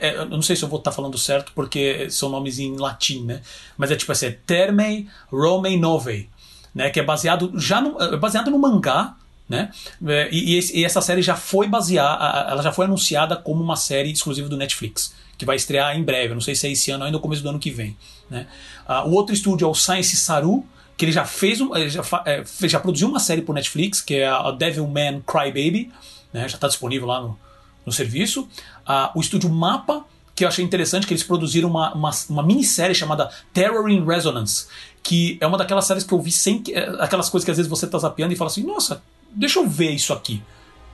é, 0.00 0.16
eu 0.16 0.26
não 0.26 0.42
sei 0.42 0.56
se 0.56 0.64
eu 0.64 0.68
vou 0.68 0.78
estar 0.78 0.90
tá 0.90 0.94
falando 0.94 1.16
certo 1.16 1.52
porque 1.54 2.10
são 2.10 2.28
nomes 2.28 2.58
em 2.58 2.76
latim, 2.76 3.24
né? 3.24 3.40
Mas 3.76 3.90
é 3.90 3.96
tipo 3.96 4.12
assim, 4.12 4.26
é 4.26 4.30
Termei 4.30 5.08
Rome 5.30 5.76
Nove, 5.76 6.28
né? 6.74 6.90
Que 6.90 7.00
é 7.00 7.02
baseado 7.02 7.52
já 7.56 7.80
no, 7.80 8.00
é 8.00 8.16
baseado 8.16 8.50
no 8.50 8.58
mangá, 8.58 9.14
né? 9.48 9.70
É, 10.06 10.28
e, 10.32 10.58
e, 10.58 10.80
e, 10.80 10.84
essa 10.84 11.00
série 11.00 11.22
já 11.22 11.36
foi 11.36 11.68
baseada, 11.68 12.50
ela 12.50 12.62
já 12.62 12.72
foi 12.72 12.86
anunciada 12.86 13.36
como 13.36 13.62
uma 13.62 13.76
série 13.76 14.10
exclusiva 14.10 14.48
do 14.48 14.56
Netflix, 14.56 15.14
que 15.36 15.44
vai 15.44 15.56
estrear 15.56 15.96
em 15.96 16.02
breve. 16.02 16.30
Eu 16.30 16.34
não 16.34 16.40
sei 16.40 16.54
se 16.54 16.66
é 16.66 16.72
esse 16.72 16.90
ano 16.90 17.04
ainda 17.04 17.16
no 17.16 17.22
começo 17.22 17.42
do 17.42 17.48
ano 17.48 17.58
que 17.58 17.70
vem, 17.70 17.96
né? 18.30 18.46
Uh, 18.88 19.08
o 19.08 19.12
outro 19.12 19.34
estúdio 19.34 19.66
é 19.66 19.68
o 19.68 19.74
Science 19.74 20.16
Saru, 20.16 20.64
que 20.96 21.04
ele 21.04 21.12
já 21.12 21.24
fez, 21.24 21.60
um, 21.60 21.70
já, 21.88 22.02
é, 22.24 22.44
já 22.62 22.80
produziu 22.80 23.08
uma 23.08 23.18
série 23.18 23.42
para 23.42 23.54
Netflix, 23.54 24.00
que 24.00 24.14
é 24.14 24.28
a 24.28 24.50
Devilman 24.50 25.22
Crybaby, 25.26 25.90
né? 26.32 26.48
Já 26.48 26.56
está 26.56 26.68
disponível 26.68 27.06
lá 27.06 27.20
no 27.20 27.38
no 27.84 27.92
serviço. 27.92 28.48
Ah, 28.86 29.12
o 29.14 29.20
estúdio 29.20 29.50
Mapa, 29.50 30.04
que 30.34 30.44
eu 30.44 30.48
achei 30.48 30.64
interessante, 30.64 31.06
que 31.06 31.12
eles 31.12 31.22
produziram 31.22 31.68
uma, 31.68 31.92
uma, 31.94 32.10
uma 32.28 32.42
minissérie 32.42 32.94
chamada 32.94 33.30
Terror 33.52 33.88
in 33.88 34.04
Resonance, 34.04 34.66
que 35.02 35.38
é 35.40 35.46
uma 35.46 35.58
daquelas 35.58 35.84
séries 35.84 36.04
que 36.04 36.12
eu 36.12 36.20
vi 36.20 36.32
sem. 36.32 36.62
É, 36.70 36.96
aquelas 37.00 37.28
coisas 37.28 37.44
que 37.44 37.50
às 37.50 37.56
vezes 37.56 37.70
você 37.70 37.86
tá 37.86 37.98
zapeando 37.98 38.32
e 38.32 38.36
fala 38.36 38.50
assim: 38.50 38.64
nossa, 38.64 39.02
deixa 39.34 39.58
eu 39.58 39.68
ver 39.68 39.90
isso 39.90 40.12
aqui. 40.12 40.42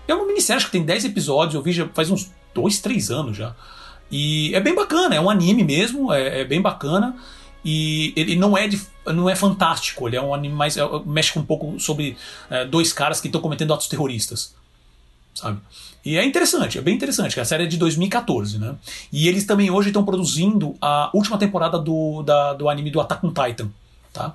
É 0.09 0.15
uma 0.15 0.27
minissérie, 0.27 0.59
acho 0.59 0.67
que 0.67 0.73
tem 0.73 0.85
10 0.85 1.05
episódios, 1.05 1.55
eu 1.55 1.63
vi 1.63 1.73
já 1.73 1.89
faz 1.89 2.11
uns 2.11 2.31
2, 2.55 2.81
3 2.81 3.11
anos 3.11 3.37
já. 3.37 3.55
E 4.11 4.53
é 4.55 4.61
bem 4.61 4.75
bacana, 4.75 5.15
é 5.15 5.21
um 5.21 5.31
anime 5.31 5.63
mesmo, 5.63 6.13
é, 6.13 6.41
é 6.41 6.45
bem 6.45 6.61
bacana. 6.61 7.17
E 7.65 8.13
ele 8.17 8.37
não 8.37 8.57
é, 8.57 8.67
de, 8.67 8.81
não 9.07 9.29
é 9.29 9.37
fantástico, 9.37 10.09
ele 10.09 10.17
é 10.17 10.23
um 10.23 10.35
anime 10.35 10.55
mais. 10.55 10.77
É, 10.77 10.83
mexe 11.05 11.39
um 11.39 11.45
pouco 11.45 11.79
sobre 11.79 12.17
é, 12.49 12.65
dois 12.65 12.93
caras 12.93 13.21
que 13.21 13.29
estão 13.29 13.41
cometendo 13.41 13.73
atos 13.75 13.87
terroristas. 13.87 14.55
Sabe? 15.35 15.61
E 16.05 16.17
é 16.17 16.25
interessante, 16.25 16.79
é 16.79 16.81
bem 16.81 16.95
interessante, 16.95 17.39
a 17.39 17.45
série 17.45 17.65
é 17.65 17.67
de 17.67 17.77
2014, 17.77 18.59
né? 18.59 18.75
E 19.13 19.29
eles 19.29 19.45
também 19.45 19.71
hoje 19.71 19.91
estão 19.91 20.05
produzindo 20.05 20.75
a 20.81 21.11
última 21.13 21.37
temporada 21.37 21.79
do, 21.79 22.23
da, 22.23 22.55
do 22.55 22.69
anime 22.71 22.91
do 22.91 23.01
Attack 23.01 23.25
on 23.25 23.33
Titan, 23.33 23.71
tá? 24.13 24.35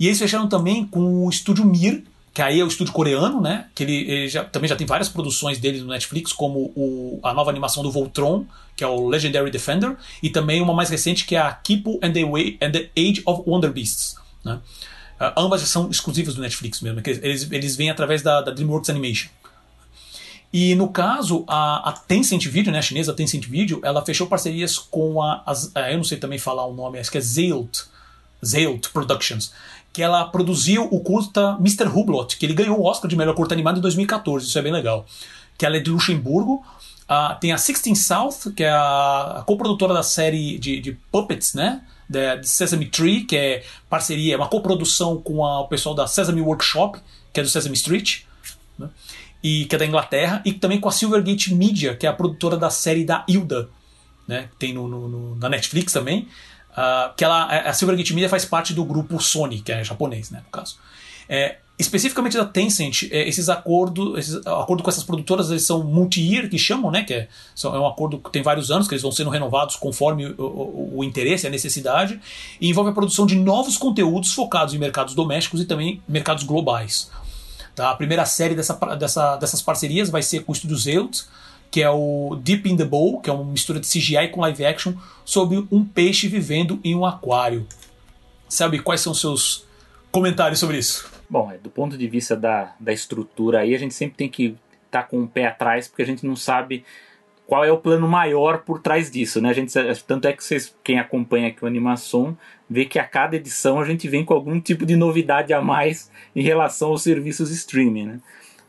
E 0.00 0.06
eles 0.06 0.18
fecharam 0.18 0.48
também 0.48 0.86
com 0.86 1.26
o 1.26 1.30
estúdio 1.30 1.64
Mir, 1.64 2.04
que 2.34 2.42
aí 2.42 2.58
é 2.58 2.64
o 2.64 2.66
estúdio 2.66 2.92
coreano, 2.92 3.40
né? 3.40 3.66
Que 3.72 3.84
ele, 3.84 4.10
ele 4.10 4.28
já, 4.28 4.44
também 4.44 4.68
já 4.68 4.74
tem 4.74 4.84
várias 4.84 5.08
produções 5.08 5.60
dele 5.60 5.80
no 5.80 5.86
Netflix, 5.86 6.32
como 6.32 6.72
o, 6.74 7.20
a 7.22 7.32
nova 7.32 7.48
animação 7.48 7.80
do 7.80 7.92
Voltron, 7.92 8.44
que 8.76 8.82
é 8.82 8.86
o 8.88 9.08
Legendary 9.08 9.52
Defender, 9.52 9.96
e 10.20 10.28
também 10.28 10.60
uma 10.60 10.74
mais 10.74 10.90
recente 10.90 11.24
que 11.24 11.36
é 11.36 11.38
a 11.38 11.52
Kipo 11.52 12.00
and 12.02 12.12
the, 12.12 12.24
Way, 12.24 12.58
and 12.60 12.72
the 12.72 12.90
Age 12.98 13.22
of 13.24 13.44
Wonder 13.46 13.72
Beasts, 13.72 14.16
né? 14.44 14.58
Uh, 15.20 15.40
ambas 15.40 15.62
são 15.62 15.88
exclusivas 15.88 16.34
do 16.34 16.42
Netflix 16.42 16.80
mesmo, 16.80 17.00
eles, 17.06 17.48
eles 17.52 17.76
vêm 17.76 17.88
através 17.88 18.20
da, 18.20 18.40
da 18.40 18.50
DreamWorks 18.50 18.90
Animation. 18.90 19.28
E 20.52 20.74
no 20.74 20.88
caso, 20.88 21.44
a, 21.46 21.88
a 21.88 21.92
Tencent 21.92 22.46
Video, 22.48 22.72
né, 22.72 22.80
a 22.80 22.82
chinesa 22.82 23.12
Tencent 23.12 23.46
Video, 23.46 23.80
ela 23.84 24.04
fechou 24.04 24.26
parcerias 24.26 24.76
com 24.76 25.22
a, 25.22 25.40
as, 25.46 25.70
eu 25.74 25.96
não 25.96 26.04
sei 26.04 26.18
também 26.18 26.38
falar 26.38 26.66
o 26.66 26.74
nome, 26.74 26.98
acho 26.98 27.12
que 27.12 27.18
é 27.18 27.20
Zelt 27.20 27.84
Productions, 28.92 29.52
que 29.94 30.02
ela 30.02 30.24
produziu 30.24 30.88
o 30.90 31.00
curta 31.00 31.56
Mr. 31.60 31.86
Hublot, 31.86 32.36
que 32.36 32.44
ele 32.44 32.52
ganhou 32.52 32.80
o 32.80 32.84
Oscar 32.84 33.08
de 33.08 33.16
melhor 33.16 33.34
curta 33.34 33.54
animado 33.54 33.78
em 33.78 33.80
2014, 33.80 34.46
isso 34.46 34.58
é 34.58 34.62
bem 34.62 34.72
legal. 34.72 35.06
Que 35.56 35.64
ela 35.64 35.76
é 35.76 35.80
de 35.80 35.88
Luxemburgo. 35.88 36.64
Uh, 37.04 37.38
tem 37.40 37.52
a 37.52 37.58
Sixteen 37.58 37.94
South, 37.94 38.52
que 38.56 38.64
é 38.64 38.70
a, 38.70 39.36
a 39.38 39.42
coprodutora 39.46 39.94
da 39.94 40.02
série 40.02 40.58
de, 40.58 40.80
de 40.80 40.98
Puppets, 41.12 41.54
né? 41.54 41.82
De, 42.08 42.44
Sesame 42.44 42.86
Tree, 42.86 43.22
que 43.22 43.36
é 43.36 43.64
parceria, 43.88 44.34
é 44.34 44.36
uma 44.36 44.48
coprodução 44.48 45.16
com 45.18 45.44
a, 45.44 45.60
o 45.60 45.68
pessoal 45.68 45.94
da 45.94 46.08
Sesame 46.08 46.40
Workshop, 46.40 46.98
que 47.32 47.38
é 47.38 47.42
do 47.42 47.48
Sesame 47.48 47.76
Street. 47.76 48.22
Né? 48.76 48.88
e 49.44 49.66
que 49.66 49.74
é 49.74 49.78
da 49.78 49.84
Inglaterra, 49.84 50.40
e 50.42 50.54
também 50.54 50.80
com 50.80 50.88
a 50.88 50.92
Silvergate 50.92 51.54
Media, 51.54 51.94
que 51.94 52.06
é 52.06 52.08
a 52.08 52.14
produtora 52.14 52.56
da 52.56 52.70
série 52.70 53.04
da 53.04 53.22
Hilda, 53.28 53.68
né? 54.26 54.48
Tem 54.58 54.72
no, 54.72 54.88
no, 54.88 55.06
no 55.06 55.36
na 55.36 55.50
Netflix 55.50 55.92
também. 55.92 56.26
Uh, 56.74 57.14
que 57.16 57.24
ela, 57.24 57.46
a 57.46 57.72
Silvergate 57.72 58.12
Media 58.12 58.28
faz 58.28 58.44
parte 58.44 58.74
do 58.74 58.84
grupo 58.84 59.20
Sony, 59.22 59.60
que 59.60 59.70
é 59.70 59.84
japonês, 59.84 60.30
né, 60.30 60.42
no 60.44 60.50
caso. 60.50 60.76
É, 61.28 61.58
especificamente 61.78 62.36
da 62.36 62.44
Tencent, 62.44 63.04
é, 63.10 63.28
esses 63.28 63.48
acordos, 63.48 64.18
esses 64.18 64.46
acordo 64.46 64.82
com 64.82 64.90
essas 64.90 65.04
produtoras, 65.04 65.50
eles 65.50 65.64
são 65.64 65.84
multi-year, 65.84 66.48
que 66.48 66.58
chamam, 66.58 66.90
né, 66.90 67.04
que 67.04 67.14
é, 67.14 67.28
são, 67.54 67.74
é 67.74 67.78
um 67.78 67.86
acordo 67.86 68.18
que 68.18 68.30
tem 68.30 68.42
vários 68.42 68.70
anos, 68.70 68.88
que 68.88 68.94
eles 68.94 69.02
vão 69.02 69.12
sendo 69.12 69.30
renovados 69.30 69.76
conforme 69.76 70.26
o, 70.26 70.42
o, 70.42 70.98
o 70.98 71.04
interesse, 71.04 71.46
a 71.46 71.50
necessidade, 71.50 72.20
e 72.60 72.68
envolve 72.68 72.90
a 72.90 72.92
produção 72.92 73.24
de 73.24 73.36
novos 73.36 73.76
conteúdos 73.76 74.32
focados 74.32 74.74
em 74.74 74.78
mercados 74.78 75.14
domésticos 75.14 75.60
e 75.60 75.64
também 75.64 76.02
mercados 76.08 76.42
globais. 76.42 77.10
Tá? 77.74 77.90
A 77.90 77.96
primeira 77.96 78.24
série 78.24 78.54
dessa, 78.54 78.74
dessa, 78.96 79.36
dessas 79.36 79.60
parcerias 79.60 80.10
vai 80.10 80.22
ser 80.22 80.44
com 80.44 80.52
o 80.52 80.54
Estúdio 80.54 80.76
Zelt, 80.76 81.22
que 81.74 81.82
é 81.82 81.90
o 81.90 82.38
Deep 82.40 82.70
in 82.70 82.76
the 82.76 82.84
Bowl, 82.84 83.20
que 83.20 83.28
é 83.28 83.32
uma 83.32 83.42
mistura 83.42 83.80
de 83.80 83.88
CGI 83.88 84.28
com 84.28 84.42
live 84.42 84.64
action 84.64 84.92
sobre 85.24 85.66
um 85.72 85.84
peixe 85.84 86.28
vivendo 86.28 86.78
em 86.84 86.94
um 86.94 87.04
aquário. 87.04 87.66
Sabe 88.48 88.78
quais 88.78 89.00
são 89.00 89.10
os 89.10 89.20
seus 89.20 89.66
comentários 90.12 90.60
sobre 90.60 90.78
isso? 90.78 91.10
Bom, 91.28 91.50
é, 91.50 91.58
do 91.58 91.68
ponto 91.68 91.98
de 91.98 92.06
vista 92.06 92.36
da, 92.36 92.76
da 92.78 92.92
estrutura 92.92 93.58
aí, 93.58 93.74
a 93.74 93.78
gente 93.78 93.92
sempre 93.92 94.16
tem 94.16 94.28
que 94.28 94.56
estar 94.86 95.02
tá 95.02 95.02
com 95.02 95.24
o 95.24 95.26
pé 95.26 95.46
atrás, 95.48 95.88
porque 95.88 96.02
a 96.02 96.06
gente 96.06 96.24
não 96.24 96.36
sabe 96.36 96.84
qual 97.44 97.64
é 97.64 97.72
o 97.72 97.78
plano 97.78 98.06
maior 98.06 98.58
por 98.58 98.80
trás 98.80 99.10
disso, 99.10 99.40
né? 99.40 99.48
A 99.50 99.52
gente, 99.52 99.74
tanto 100.06 100.28
é 100.28 100.32
que 100.32 100.44
vocês, 100.44 100.72
quem 100.84 101.00
acompanha 101.00 101.48
aqui 101.48 101.64
o 101.64 101.66
Animação, 101.66 102.38
vê 102.70 102.84
que 102.84 103.00
a 103.00 103.04
cada 103.04 103.34
edição 103.34 103.80
a 103.80 103.84
gente 103.84 104.06
vem 104.06 104.24
com 104.24 104.32
algum 104.32 104.60
tipo 104.60 104.86
de 104.86 104.94
novidade 104.94 105.52
a 105.52 105.60
mais 105.60 106.08
em 106.36 106.42
relação 106.42 106.90
aos 106.90 107.02
serviços 107.02 107.50
streaming, 107.50 108.06
né? 108.06 108.20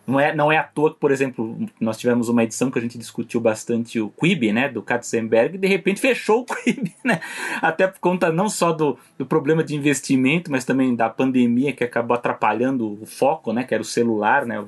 Não 0.08 0.20
é, 0.20 0.36
não 0.36 0.52
é 0.52 0.58
à 0.58 0.64
toa 0.64 0.94
que, 0.94 1.00
por 1.00 1.12
exemplo, 1.12 1.58
nós 1.80 1.98
tivemos 1.98 2.30
uma 2.30 2.44
edição 2.44 2.70
que 2.70 2.78
a 2.78 2.82
gente 2.82 2.98
discutiu 2.98 3.42
bastante 3.42 4.00
o 4.00 4.10
Quibi, 4.10 4.54
né, 4.54 4.70
do 4.70 4.82
Katzenberg, 4.82 5.56
e 5.56 5.58
de 5.58 5.68
repente 5.68 6.00
fechou 6.00 6.42
o 6.42 6.46
Quibi, 6.54 6.94
né? 7.04 7.20
Até 7.62 7.88
por 7.88 8.00
conta 8.00 8.32
não 8.32 8.48
só 8.48 8.72
do, 8.72 8.98
do 9.18 9.26
problema 9.26 9.64
de 9.64 9.76
investimento, 9.76 10.52
mas 10.52 10.64
também 10.64 10.96
da 10.96 11.10
pandemia 11.10 11.74
que 11.74 11.84
acabou 11.84 12.16
atrapalhando 12.16 13.02
o 13.02 13.06
foco, 13.06 13.52
né, 13.52 13.64
que 13.64 13.74
era 13.74 13.82
o 13.82 13.86
celular, 13.86 14.46
né, 14.46 14.60
o, 14.60 14.68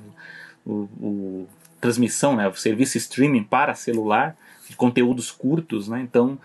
o, 0.66 0.90
o 1.00 1.48
transmissão, 1.80 2.36
né, 2.36 2.48
o 2.48 2.54
serviço 2.54 2.98
streaming 2.98 3.44
para 3.44 3.76
celular, 3.76 4.36
de 4.68 4.76
conteúdos 4.76 5.32
curtos, 5.32 5.88
né? 5.88 6.02
Então, 6.02 6.38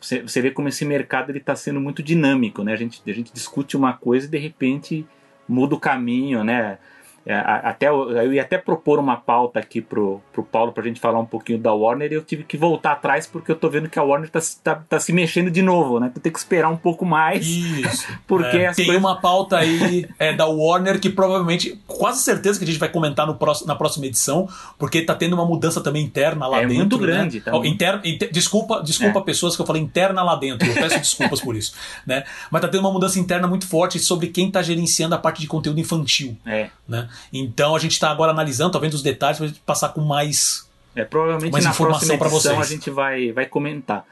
você, 0.00 0.22
você 0.22 0.40
vê 0.40 0.50
como 0.50 0.68
esse 0.68 0.84
mercado 0.84 1.36
está 1.36 1.54
sendo 1.54 1.80
muito 1.80 2.02
dinâmico, 2.02 2.64
né? 2.64 2.72
A 2.72 2.76
gente, 2.76 3.02
a 3.06 3.12
gente 3.12 3.32
discute 3.32 3.76
uma 3.76 3.92
coisa 3.92 4.26
e 4.26 4.30
de 4.30 4.38
repente 4.38 5.06
muda 5.46 5.74
o 5.74 5.80
caminho, 5.80 6.42
né? 6.42 6.78
É, 7.26 7.34
até, 7.34 7.88
eu 7.88 8.32
ia 8.32 8.40
até 8.40 8.56
propor 8.56 8.98
uma 8.98 9.14
pauta 9.14 9.60
aqui 9.60 9.82
pro, 9.82 10.22
pro 10.32 10.42
Paulo 10.42 10.72
pra 10.72 10.82
gente 10.82 10.98
falar 10.98 11.18
um 11.18 11.26
pouquinho 11.26 11.58
da 11.58 11.72
Warner 11.72 12.10
e 12.10 12.14
eu 12.14 12.22
tive 12.22 12.44
que 12.44 12.56
voltar 12.56 12.92
atrás 12.92 13.26
porque 13.26 13.52
eu 13.52 13.56
tô 13.56 13.68
vendo 13.68 13.90
que 13.90 13.98
a 13.98 14.02
Warner 14.02 14.30
tá, 14.30 14.40
tá, 14.64 14.82
tá 14.88 14.98
se 14.98 15.12
mexendo 15.12 15.50
de 15.50 15.60
novo, 15.60 16.00
né? 16.00 16.10
Tu 16.14 16.18
tem 16.18 16.32
que 16.32 16.38
esperar 16.38 16.70
um 16.70 16.78
pouco 16.78 17.04
mais. 17.04 17.46
Isso. 17.46 18.08
Porque 18.26 18.56
é, 18.56 18.72
tem 18.72 18.86
coisas... 18.86 19.02
uma 19.02 19.20
pauta 19.20 19.58
aí 19.58 20.08
é, 20.18 20.32
da 20.32 20.46
Warner 20.46 20.98
que 20.98 21.10
provavelmente, 21.10 21.78
quase 21.86 22.22
certeza 22.22 22.58
que 22.58 22.64
a 22.64 22.66
gente 22.66 22.78
vai 22.78 22.88
comentar 22.88 23.26
no 23.26 23.34
próximo, 23.34 23.66
na 23.66 23.74
próxima 23.74 24.06
edição, 24.06 24.48
porque 24.78 25.02
tá 25.02 25.14
tendo 25.14 25.34
uma 25.34 25.44
mudança 25.44 25.80
também 25.80 26.04
interna 26.04 26.46
lá 26.46 26.58
é 26.58 26.66
dentro. 26.66 26.76
Muito 26.76 26.98
né? 26.98 27.06
grande, 27.06 27.42
né? 27.44 27.52
oh, 27.52 27.64
inter, 27.64 28.00
inter, 28.04 28.30
desculpa, 28.32 28.82
desculpa 28.82 29.18
é. 29.18 29.22
pessoas 29.22 29.56
que 29.56 29.62
eu 29.62 29.66
falei 29.66 29.82
interna 29.82 30.22
lá 30.22 30.36
dentro. 30.36 30.66
Eu 30.66 30.74
peço 30.74 30.96
desculpas 31.00 31.40
por 31.40 31.56
isso, 31.56 31.74
né? 32.06 32.24
Mas 32.50 32.62
tá 32.62 32.68
tendo 32.68 32.80
uma 32.80 32.92
mudança 32.92 33.18
interna 33.18 33.46
muito 33.46 33.66
forte 33.66 33.98
sobre 33.98 34.28
quem 34.28 34.50
tá 34.50 34.62
gerenciando 34.62 35.14
a 35.14 35.18
parte 35.18 35.40
de 35.40 35.46
conteúdo 35.46 35.80
infantil. 35.80 36.36
É. 36.46 36.70
Né? 36.88 37.08
Então 37.32 37.74
a 37.74 37.78
gente 37.78 37.92
está 37.92 38.10
agora 38.10 38.32
analisando, 38.32 38.72
tá 38.72 38.78
vendo 38.78 38.94
os 38.94 39.02
detalhes 39.02 39.38
para 39.38 39.50
passar 39.66 39.90
com 39.90 40.00
mais 40.00 40.68
é, 40.94 41.04
provavelmente 41.04 41.52
mais 41.52 41.64
na 41.64 41.70
informação 41.70 42.18
para 42.18 42.28
vocês. 42.28 42.58
A 42.58 42.64
gente 42.64 42.90
vai, 42.90 43.32
vai 43.32 43.46
comentar. 43.46 44.04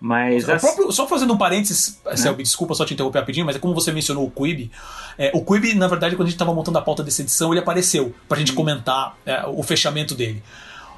Mas 0.00 0.44
próprio, 0.44 0.92
só 0.92 1.08
fazendo 1.08 1.32
um 1.32 1.36
parênteses, 1.36 2.00
né? 2.04 2.16
Selby, 2.16 2.44
desculpa 2.44 2.72
só 2.74 2.84
te 2.84 2.94
interromper 2.94 3.18
rapidinho, 3.18 3.44
mas 3.44 3.56
é 3.56 3.58
como 3.58 3.74
você 3.74 3.90
mencionou 3.90 4.24
o 4.24 4.30
Quibi. 4.30 4.70
É, 5.16 5.32
o 5.34 5.44
Quibi, 5.44 5.74
na 5.74 5.88
verdade, 5.88 6.14
quando 6.14 6.26
a 6.26 6.30
gente 6.30 6.36
estava 6.36 6.54
montando 6.54 6.78
a 6.78 6.82
pauta 6.82 7.02
dessa 7.02 7.22
edição, 7.22 7.52
ele 7.52 7.60
apareceu 7.60 8.14
pra 8.28 8.38
gente 8.38 8.52
hum. 8.52 8.54
comentar 8.54 9.16
é, 9.26 9.44
o 9.46 9.62
fechamento 9.62 10.14
dele. 10.14 10.42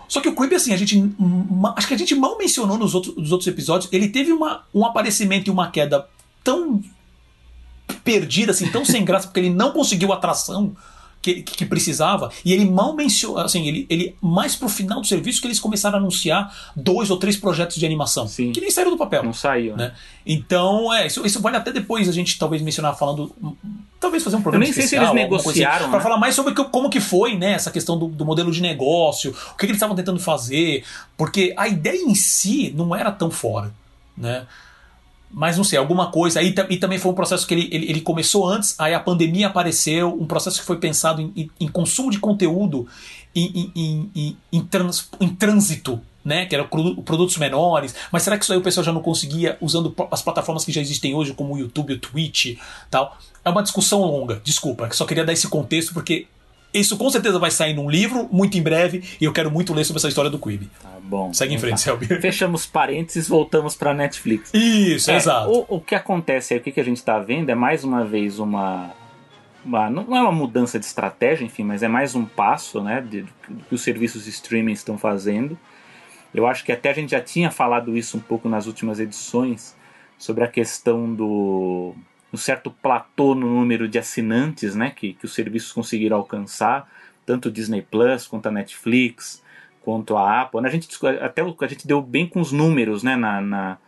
Só 0.07 0.21
que 0.21 0.29
o 0.29 0.35
Quibi, 0.35 0.55
assim, 0.55 0.75
a 0.75 0.77
gente. 0.77 1.15
Acho 1.77 1.89
que 1.89 1.95
a 1.95 1.99
gente 1.99 2.15
mal 2.15 2.37
mencionou 2.37 2.77
nos 2.77 2.95
outros, 2.95 3.17
nos 3.17 3.33
outros 3.33 3.49
episódios. 3.49 3.91
Ele 3.91 4.09
teve 4.09 4.33
uma, 4.33 4.65
um 4.75 4.85
aparecimento 4.85 5.49
e 5.49 5.51
uma 5.51 5.71
queda 5.71 6.07
tão 6.45 6.83
perdida, 8.05 8.53
assim, 8.53 8.71
tão 8.71 8.85
sem 8.85 9.03
graça, 9.07 9.29
porque 9.29 9.41
ele 9.41 9.51
não 9.51 9.73
conseguiu 9.73 10.13
atração 10.13 10.77
que, 11.23 11.43
que, 11.43 11.67
precisava, 11.67 12.31
e 12.45 12.53
ele 12.53 12.65
mal 12.65 12.95
mencionou, 12.95 13.39
assim, 13.39 13.67
ele, 13.67 13.87
ele 13.91 14.17
mais 14.23 14.57
pro 14.57 14.69
final 14.69 15.01
do 15.01 15.07
serviço 15.07 15.41
que 15.41 15.47
eles 15.47 15.61
começaram 15.61 15.99
a 15.99 16.01
anunciar 16.01 16.73
dois 16.75 17.11
ou 17.11 17.19
três 17.19 17.37
projetos 17.37 17.77
de 17.77 17.85
animação, 17.85 18.27
Sim. 18.27 18.53
que 18.53 18.61
nem 18.61 18.71
saíram 18.71 18.91
do 18.91 18.97
papel. 18.97 19.23
Não 19.23 19.33
saiu, 19.33 19.77
né? 19.77 19.89
né? 19.89 19.95
Então, 20.25 20.93
é, 20.93 21.07
isso, 21.07 21.25
isso 21.27 21.41
vale 21.41 21.59
até 21.59 21.73
depois 21.73 22.09
a 22.09 22.13
gente 22.13 22.39
talvez 22.39 22.63
mencionar 22.63 22.97
falando, 22.97 23.35
talvez 23.99 24.25
fazer 24.25 24.37
um 24.37 24.43
programa 24.43 24.65
Eu 24.65 24.69
nem 24.69 24.73
sei 24.73 24.87
se 24.87 24.97
eles 24.97 25.09
assim, 25.09 25.17
negociaram, 25.17 25.75
assim, 25.77 25.85
né? 25.85 25.91
para 25.91 26.01
falar 26.01 26.17
mais 26.17 26.35
sobre 26.35 26.55
como 26.55 26.89
que 26.89 27.01
foi, 27.01 27.37
né, 27.37 27.53
essa 27.53 27.71
questão 27.71 27.99
do, 27.99 28.07
do 28.07 28.25
modelo 28.25 28.51
de 28.51 28.63
negócio, 28.63 29.31
o 29.31 29.57
que, 29.57 29.59
que 29.59 29.67
eles 29.67 29.77
estavam 29.77 29.95
tentando 29.95 30.19
fazer, 30.19 30.85
porque 31.17 31.53
a 31.57 31.69
ideia 31.69 32.03
em 32.03 32.15
si 32.15 32.73
não 32.75 32.95
era 32.95 33.13
tão 33.13 33.31
fora, 33.31 33.73
né? 34.17 34.47
Mas 35.31 35.57
não 35.57 35.65
sei, 35.65 35.79
alguma 35.79 36.11
coisa. 36.11 36.43
E 36.43 36.53
também 36.53 36.99
foi 36.99 37.13
um 37.13 37.15
processo 37.15 37.47
que 37.47 37.55
ele, 37.55 37.69
ele, 37.71 37.91
ele, 37.91 38.01
começou 38.01 38.49
antes, 38.49 38.75
aí 38.79 38.93
a 38.93 39.01
pandemia 39.01 39.47
apareceu, 39.47 40.09
um 40.21 40.27
processo 40.27 40.61
que 40.61 40.67
foi 40.67 40.79
pensado 40.79 41.23
em, 41.23 41.33
em, 41.37 41.51
em 41.61 41.69
consumo 41.69 42.11
de 42.11 42.19
conteúdo 42.19 42.89
em, 43.35 43.73
em, 44.15 44.37
em, 44.53 44.61
trans, 44.65 45.09
em 45.21 45.29
trânsito, 45.29 46.01
né? 46.25 46.47
Que 46.47 46.55
eram 46.57 46.67
produtos 46.67 47.37
menores. 47.37 47.95
Mas 48.11 48.23
será 48.23 48.37
que 48.37 48.43
isso 48.43 48.53
aí 48.53 48.59
o 48.59 48.63
pessoal 48.63 48.85
já 48.85 48.93
não 48.93 49.03
conseguia 49.03 49.57
usando 49.61 49.95
as 50.11 50.21
plataformas 50.21 50.65
que 50.65 50.73
já 50.73 50.81
existem 50.81 51.15
hoje, 51.15 51.33
como 51.33 51.55
o 51.55 51.59
YouTube, 51.59 51.95
o 51.95 51.99
Twitch 51.99 52.59
tal? 52.91 53.17
É 53.45 53.51
uma 53.51 53.63
discussão 53.63 54.01
longa, 54.03 54.41
desculpa, 54.45 54.91
só 54.93 55.07
queria 55.07 55.25
dar 55.25 55.33
esse 55.33 55.49
contexto 55.49 55.95
porque 55.95 56.27
isso 56.73 56.97
com 56.97 57.11
certeza 57.11 57.39
vai 57.39 57.51
sair 57.51 57.75
num 57.75 57.91
livro 57.91 58.29
muito 58.31 58.57
em 58.57 58.63
breve 58.63 59.03
e 59.21 59.25
eu 59.25 59.33
quero 59.33 59.51
muito 59.51 59.75
ler 59.75 59.85
sobre 59.85 59.99
essa 59.99 60.09
história 60.09 60.31
do 60.31 60.39
Quibi. 60.39 60.71
Tá 60.83 60.99
bom. 61.03 61.33
Segue 61.33 61.55
em 61.55 61.59
frente, 61.59 61.81
Selby. 61.81 62.07
Fechamos 62.21 62.67
parênteses, 62.67 63.29
voltamos 63.29 63.75
para 63.75 63.93
Netflix. 63.93 64.53
Isso, 64.55 65.11
é, 65.11 65.17
exato. 65.17 65.51
O, 65.51 65.77
o, 65.77 65.81
que 65.81 65.95
acontece 65.95 66.55
aí, 66.55 66.61
o 66.61 66.63
que, 66.63 66.73
que 66.73 66.81
a 66.81 66.85
gente 66.85 66.99
está 66.99 67.19
vendo 67.19 67.51
é 67.51 67.55
mais 67.55 67.83
uma 67.83 68.05
vez 68.05 68.39
uma, 68.39 68.93
uma, 69.65 69.91
Não 69.91 70.17
é 70.17 70.23
uma 70.23 70.33
mudança 70.33 70.79
de 70.79 70.87
estratégia, 70.87 71.45
enfim, 71.45 71.65
mas 71.65 71.83
é 71.83 71.89
mais 71.89 72.15
um 72.15 72.25
passo 72.25 72.81
né, 72.83 73.01
de, 73.01 73.23
de, 73.23 73.29
que 73.69 73.75
os 73.75 73.83
serviços 73.83 74.25
de 74.25 74.31
streaming 74.31 74.73
estão 74.73 74.97
fazendo. 74.97 75.59
Eu 76.33 76.47
acho 76.47 76.65
que 76.65 76.71
até 76.71 76.91
a 76.91 76.95
gente 76.95 77.11
já 77.11 77.21
tinha 77.21 77.51
falado 77.51 77.97
isso 77.97 78.17
um 78.17 78.21
pouco 78.21 78.49
nas 78.49 78.67
últimas 78.67 79.01
edições 79.01 79.75
sobre 80.17 80.45
a 80.45 80.49
questão 80.49 81.13
do 81.13 81.95
um 82.33 82.37
certo 82.37 82.71
platô 82.71 83.35
no 83.35 83.47
número 83.49 83.89
de 83.89 83.99
assinantes 83.99 84.75
né, 84.75 84.91
que, 84.91 85.15
que 85.15 85.25
os 85.25 85.35
serviços 85.35 85.73
conseguiram 85.73 86.17
alcançar, 86.17 86.91
tanto 87.27 87.49
o 87.49 87.53
Disney 87.53 87.83
Plus 87.83 88.27
quanto 88.27 88.47
a 88.47 88.51
Netflix, 88.51 89.43
quanto 89.83 90.17
a 90.17 90.43
Apple. 90.43 90.65
A 90.65 90.69
gente, 90.69 90.89
até 91.21 91.43
a 91.43 91.67
gente 91.67 91.87
deu 91.87 92.01
bem 92.01 92.27
com 92.27 92.41
os 92.41 92.53
números 92.53 93.03
né, 93.03 93.17
na, 93.17 93.41
na, 93.41 93.79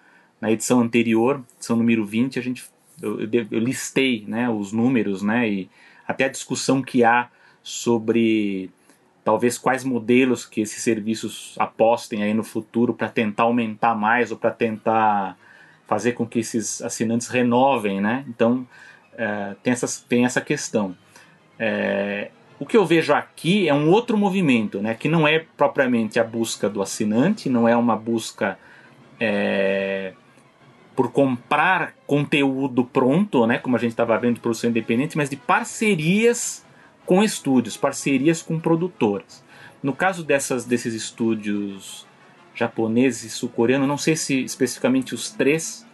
na 0.41 0.51
edição 0.51 0.81
anterior, 0.81 1.43
edição 1.57 1.77
número 1.77 2.05
20, 2.05 2.39
a 2.39 2.43
gente, 2.43 2.65
eu, 3.01 3.21
eu, 3.21 3.47
eu 3.51 3.59
listei 3.59 4.25
né, 4.27 4.49
os 4.49 4.73
números 4.73 5.23
né, 5.23 5.49
e 5.49 5.71
até 6.07 6.25
a 6.25 6.29
discussão 6.29 6.83
que 6.83 7.05
há 7.05 7.29
sobre 7.63 8.71
talvez 9.25 9.57
quais 9.57 9.85
modelos 9.85 10.45
que 10.45 10.61
esses 10.61 10.83
serviços 10.83 11.55
apostem 11.59 12.25
aí 12.25 12.35
no 12.35 12.43
futuro 12.43 12.93
para 12.93 13.09
tentar 13.09 13.45
aumentar 13.45 13.95
mais 13.95 14.33
ou 14.33 14.37
para 14.37 14.51
tentar 14.51 15.39
fazer 15.93 16.13
com 16.13 16.27
que 16.27 16.39
esses 16.39 16.81
assinantes 16.81 17.29
renovem, 17.29 18.01
né? 18.01 18.25
Então 18.27 18.67
é, 19.15 19.55
tem, 19.63 19.75
essas, 19.75 20.01
tem 20.01 20.25
essa 20.25 20.41
questão. 20.41 20.97
É, 21.59 22.31
o 22.59 22.65
que 22.65 22.79
eu 22.79 22.87
vejo 22.87 23.13
aqui 23.13 23.69
é 23.69 23.75
um 23.75 23.91
outro 23.91 24.17
movimento, 24.17 24.81
né? 24.81 24.95
Que 24.95 25.07
não 25.07 25.29
é 25.29 25.45
propriamente 25.55 26.19
a 26.19 26.25
busca 26.25 26.67
do 26.67 26.81
assinante, 26.81 27.51
não 27.51 27.69
é 27.69 27.77
uma 27.77 27.95
busca 27.95 28.59
é, 29.21 30.15
por 30.97 31.13
comprar 31.13 31.95
conteúdo 32.07 32.87
pronto, 32.87 33.47
né? 33.47 33.59
Como 33.59 33.77
a 33.77 33.79
gente 33.79 33.91
estava 33.91 34.17
vendo 34.19 34.41
produção 34.41 34.71
independente, 34.71 35.15
mas 35.15 35.29
de 35.29 35.37
parcerias 35.37 36.65
com 37.05 37.23
estúdios, 37.23 37.77
parcerias 37.77 38.41
com 38.41 38.59
produtoras. 38.59 39.45
No 39.83 39.93
caso 39.93 40.25
dessas, 40.25 40.65
desses 40.65 40.95
estúdios 40.95 42.07
japoneses 42.55 43.25
e 43.25 43.31
sul-coreano, 43.31 43.87
não 43.87 43.99
sei 43.99 44.17
se 44.17 44.43
especificamente 44.43 45.15
os 45.15 45.31
três, 45.31 45.87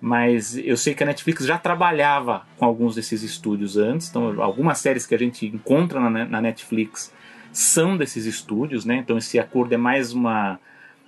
mas 0.00 0.56
eu 0.56 0.76
sei 0.76 0.94
que 0.94 1.02
a 1.02 1.06
Netflix 1.06 1.46
já 1.46 1.56
trabalhava 1.56 2.46
com 2.58 2.64
alguns 2.64 2.94
desses 2.94 3.22
estúdios 3.22 3.76
antes, 3.76 4.08
então 4.08 4.42
algumas 4.42 4.78
séries 4.78 5.06
que 5.06 5.14
a 5.14 5.18
gente 5.18 5.46
encontra 5.46 5.98
na, 5.98 6.24
na 6.26 6.40
Netflix 6.42 7.12
são 7.52 7.96
desses 7.96 8.26
estúdios, 8.26 8.84
né? 8.84 8.96
Então 8.96 9.16
esse 9.16 9.38
acordo 9.38 9.72
é 9.72 9.78
mais 9.78 10.12
uma, 10.12 10.58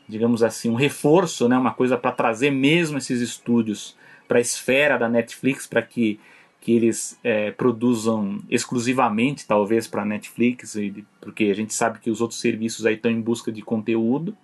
digamos 0.08 0.42
assim, 0.42 0.70
um 0.70 0.76
reforço, 0.76 1.48
né? 1.48 1.58
Uma 1.58 1.74
coisa 1.74 1.98
para 1.98 2.12
trazer 2.12 2.50
mesmo 2.50 2.96
esses 2.98 3.20
estúdios 3.20 3.96
para 4.26 4.38
a 4.38 4.40
esfera 4.40 4.96
da 4.96 5.08
Netflix, 5.08 5.66
para 5.66 5.82
que 5.82 6.18
que 6.66 6.72
eles 6.72 7.16
é, 7.22 7.52
produzam 7.52 8.40
exclusivamente, 8.50 9.46
talvez, 9.46 9.86
para 9.86 10.02
a 10.02 10.04
Netflix, 10.04 10.76
porque 11.20 11.44
a 11.44 11.54
gente 11.54 11.72
sabe 11.72 12.00
que 12.00 12.10
os 12.10 12.20
outros 12.20 12.40
serviços 12.40 12.84
aí 12.84 12.94
estão 12.94 13.08
em 13.08 13.20
busca 13.20 13.52
de 13.52 13.62
conteúdo. 13.62 14.36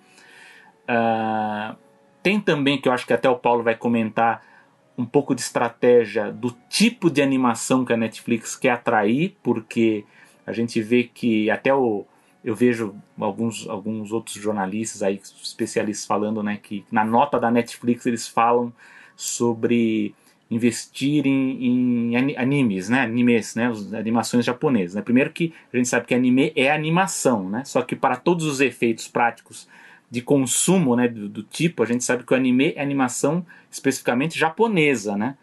Uh, 0.88 1.76
tem 2.22 2.40
também, 2.40 2.80
que 2.80 2.88
eu 2.88 2.92
acho 2.92 3.06
que 3.06 3.12
até 3.12 3.28
o 3.28 3.36
Paulo 3.36 3.62
vai 3.62 3.74
comentar, 3.74 4.42
um 4.96 5.04
pouco 5.04 5.34
de 5.34 5.40
estratégia 5.40 6.30
do 6.30 6.54
tipo 6.68 7.10
de 7.10 7.22
animação 7.22 7.84
que 7.84 7.92
a 7.92 7.96
Netflix 7.96 8.54
quer 8.54 8.70
atrair, 8.70 9.36
porque 9.42 10.04
a 10.46 10.52
gente 10.52 10.80
vê 10.82 11.04
que 11.04 11.50
até 11.50 11.74
o 11.74 12.04
eu 12.44 12.56
vejo 12.56 12.94
alguns, 13.18 13.68
alguns 13.68 14.10
outros 14.10 14.34
jornalistas 14.34 15.02
aí, 15.02 15.20
especialistas 15.42 16.04
falando, 16.06 16.42
né, 16.42 16.58
que 16.60 16.84
na 16.90 17.04
nota 17.04 17.38
da 17.38 17.50
Netflix 17.50 18.04
eles 18.04 18.26
falam 18.26 18.72
sobre 19.14 20.12
investir 20.50 21.24
em, 21.24 22.12
em 22.16 22.36
animes, 22.36 22.88
né, 22.88 23.00
animes, 23.00 23.54
né, 23.54 23.68
as 23.68 23.94
animações 23.94 24.44
japonesas. 24.44 24.96
Né? 24.96 25.02
Primeiro 25.02 25.30
que 25.30 25.54
a 25.72 25.76
gente 25.76 25.88
sabe 25.88 26.06
que 26.06 26.14
anime 26.14 26.52
é 26.56 26.70
animação, 26.70 27.48
né, 27.48 27.62
só 27.64 27.80
que 27.82 27.94
para 27.94 28.16
todos 28.16 28.44
os 28.44 28.60
efeitos 28.60 29.06
práticos 29.06 29.68
de 30.12 30.20
consumo 30.20 30.94
né, 30.94 31.08
do, 31.08 31.26
do, 31.26 31.42
tipo, 31.42 31.82
a 31.82 31.86
gente 31.86 32.04
sabe 32.04 32.22
que 32.22 32.34
o 32.34 32.36
anime 32.36 32.74
é 32.76 32.82
animação 32.82 33.46
especificamente 33.70 34.38
japonesa, 34.38 35.16
né? 35.16 35.38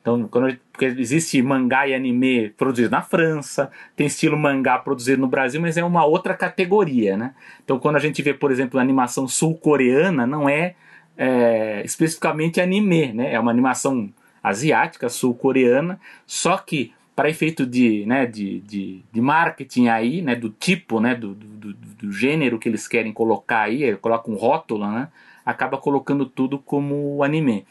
Então, 0.00 0.26
quando, 0.28 0.58
porque 0.72 0.86
existe 0.86 1.42
mangá 1.42 1.86
e 1.86 1.94
anime 1.94 2.48
produzido 2.56 2.88
na 2.88 3.02
França, 3.02 3.70
tem 3.94 4.06
estilo 4.06 4.34
mangá 4.38 4.78
produzido 4.78 5.20
no 5.20 5.28
Brasil, 5.28 5.60
mas 5.60 5.76
é 5.76 5.84
uma 5.84 6.06
outra 6.06 6.32
categoria, 6.32 7.18
né? 7.18 7.34
Então, 7.62 7.78
quando 7.78 7.96
a 7.96 7.98
gente 7.98 8.22
vê, 8.22 8.32
por 8.32 8.50
exemplo, 8.50 8.80
animação 8.80 9.28
sul-coreana, 9.28 10.26
não 10.26 10.48
é, 10.48 10.74
é, 11.18 11.82
especificamente 11.84 12.62
anime, 12.62 13.12
né? 13.12 13.34
É 13.34 13.38
uma 13.38 13.50
animação 13.50 14.10
asiática, 14.42 15.10
sul-coreana, 15.10 16.00
só 16.26 16.56
que 16.56 16.94
para 17.14 17.30
efeito 17.30 17.64
de, 17.64 18.04
né, 18.06 18.26
de, 18.26 18.60
de, 18.60 19.04
de, 19.12 19.20
marketing 19.20 19.88
aí, 19.88 20.20
né, 20.20 20.34
do 20.34 20.50
tipo, 20.50 21.00
né, 21.00 21.14
do, 21.14 21.34
do, 21.34 21.72
do, 21.72 22.12
gênero 22.12 22.58
que 22.58 22.68
eles 22.68 22.88
querem 22.88 23.12
colocar 23.12 23.62
aí, 23.62 23.96
coloca 23.96 24.30
um 24.30 24.34
rótulo, 24.34 24.90
né, 24.90 25.08
acaba 25.46 25.78
colocando 25.78 26.26
tudo 26.26 26.58
como 26.58 27.22
anime. 27.22 27.64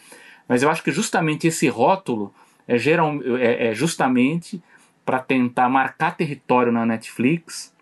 Mas 0.47 0.63
eu 0.63 0.69
acho 0.69 0.83
que 0.83 0.91
justamente 0.91 1.47
esse 1.47 1.67
rótulo 1.67 2.33
é, 2.67 2.77
geral, 2.77 3.13
é, 3.37 3.67
é 3.67 3.73
justamente 3.73 4.61
para 5.05 5.19
tentar 5.19 5.67
marcar 5.67 6.15
território 6.15 6.71
na 6.71 6.85
Netflix 6.85 7.73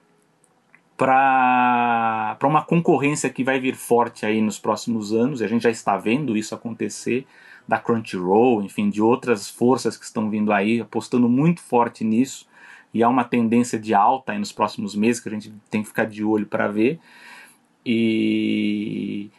para 0.98 2.38
uma 2.44 2.64
concorrência 2.64 3.30
que 3.30 3.44
vai 3.44 3.60
vir 3.60 3.76
forte 3.76 4.24
aí 4.26 4.40
nos 4.40 4.60
próximos 4.60 5.12
anos, 5.12 5.42
e 5.42 5.44
a 5.44 5.48
gente 5.48 5.64
já 5.64 5.72
está 5.72 5.98
vendo 5.98 6.38
isso 6.38 6.54
acontecer, 6.54 7.26
da 7.72 7.80
Crunchyroll, 7.80 8.62
enfim, 8.62 8.90
de 8.90 9.02
outras 9.02 9.50
forças 9.50 9.96
que 9.96 10.04
estão 10.04 10.30
vindo 10.30 10.52
aí, 10.52 10.82
apostando 10.82 11.30
muito 11.30 11.62
forte 11.62 12.04
nisso. 12.04 12.46
E 12.94 13.02
há 13.02 13.08
uma 13.08 13.24
tendência 13.24 13.80
de 13.80 13.94
alta 13.94 14.34
aí 14.34 14.38
nos 14.38 14.52
próximos 14.52 14.94
meses 14.94 15.22
que 15.22 15.30
a 15.30 15.32
gente 15.32 15.54
tem 15.70 15.82
que 15.82 15.88
ficar 15.88 16.04
de 16.04 16.22
olho 16.22 16.46
para 16.46 16.68
ver. 16.68 17.00
E, 17.86 19.30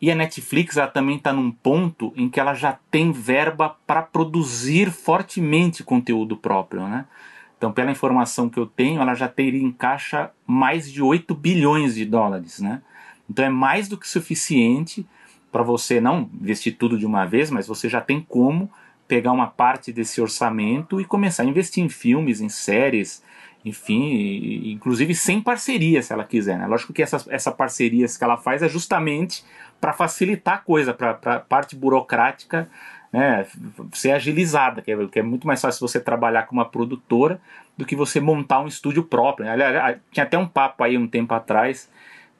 e 0.00 0.10
a 0.10 0.14
Netflix 0.14 0.78
ela 0.78 0.86
também 0.86 1.16
está 1.16 1.34
num 1.34 1.50
ponto 1.50 2.14
em 2.16 2.30
que 2.30 2.40
ela 2.40 2.54
já 2.54 2.78
tem 2.90 3.12
verba 3.12 3.76
para 3.86 4.00
produzir 4.00 4.90
fortemente 4.90 5.84
conteúdo 5.84 6.34
próprio, 6.34 6.88
né? 6.88 7.04
Então, 7.58 7.70
pela 7.70 7.90
informação 7.90 8.48
que 8.48 8.58
eu 8.58 8.64
tenho, 8.64 9.02
ela 9.02 9.14
já 9.14 9.28
teria 9.28 9.62
em 9.62 9.70
caixa 9.70 10.30
mais 10.46 10.90
de 10.90 11.02
8 11.02 11.34
bilhões 11.34 11.94
de 11.94 12.06
dólares, 12.06 12.58
né? 12.58 12.80
Então 13.28 13.44
é 13.44 13.50
mais 13.50 13.86
do 13.86 13.98
que 13.98 14.08
suficiente 14.08 15.06
para 15.52 15.62
você 15.62 16.00
não 16.00 16.30
investir 16.40 16.76
tudo 16.76 16.98
de 16.98 17.06
uma 17.06 17.26
vez, 17.26 17.50
mas 17.50 17.68
você 17.68 17.88
já 17.88 18.00
tem 18.00 18.20
como 18.20 18.70
pegar 19.06 19.32
uma 19.32 19.46
parte 19.46 19.92
desse 19.92 20.20
orçamento 20.20 20.98
e 21.00 21.04
começar 21.04 21.42
a 21.42 21.46
investir 21.46 21.84
em 21.84 21.88
filmes, 21.90 22.40
em 22.40 22.48
séries, 22.48 23.22
enfim, 23.62 24.72
inclusive 24.72 25.14
sem 25.14 25.40
parceria, 25.40 26.02
se 26.02 26.12
ela 26.12 26.24
quiser. 26.24 26.58
Né? 26.58 26.66
Lógico 26.66 26.94
que 26.94 27.02
essas 27.02 27.28
essa 27.28 27.52
parcerias 27.52 28.16
que 28.16 28.24
ela 28.24 28.38
faz 28.38 28.62
é 28.62 28.68
justamente 28.68 29.44
para 29.78 29.92
facilitar 29.92 30.54
a 30.54 30.58
coisa, 30.58 30.94
para 30.94 31.10
a 31.10 31.40
parte 31.40 31.76
burocrática 31.76 32.68
né, 33.12 33.46
ser 33.92 34.12
agilizada, 34.12 34.80
que 34.80 34.90
é, 34.90 35.06
que 35.06 35.18
é, 35.18 35.22
muito 35.22 35.46
mais 35.46 35.60
fácil 35.60 35.86
você 35.86 36.00
trabalhar 36.00 36.44
com 36.44 36.56
uma 36.56 36.64
produtora 36.64 37.38
do 37.76 37.84
que 37.84 37.94
você 37.94 38.18
montar 38.18 38.60
um 38.60 38.66
estúdio 38.66 39.04
próprio. 39.04 39.44
Né? 39.44 39.52
Aliás, 39.52 39.98
tinha 40.10 40.24
até 40.24 40.38
um 40.38 40.48
papo 40.48 40.82
aí 40.82 40.96
um 40.96 41.06
tempo 41.06 41.34
atrás 41.34 41.90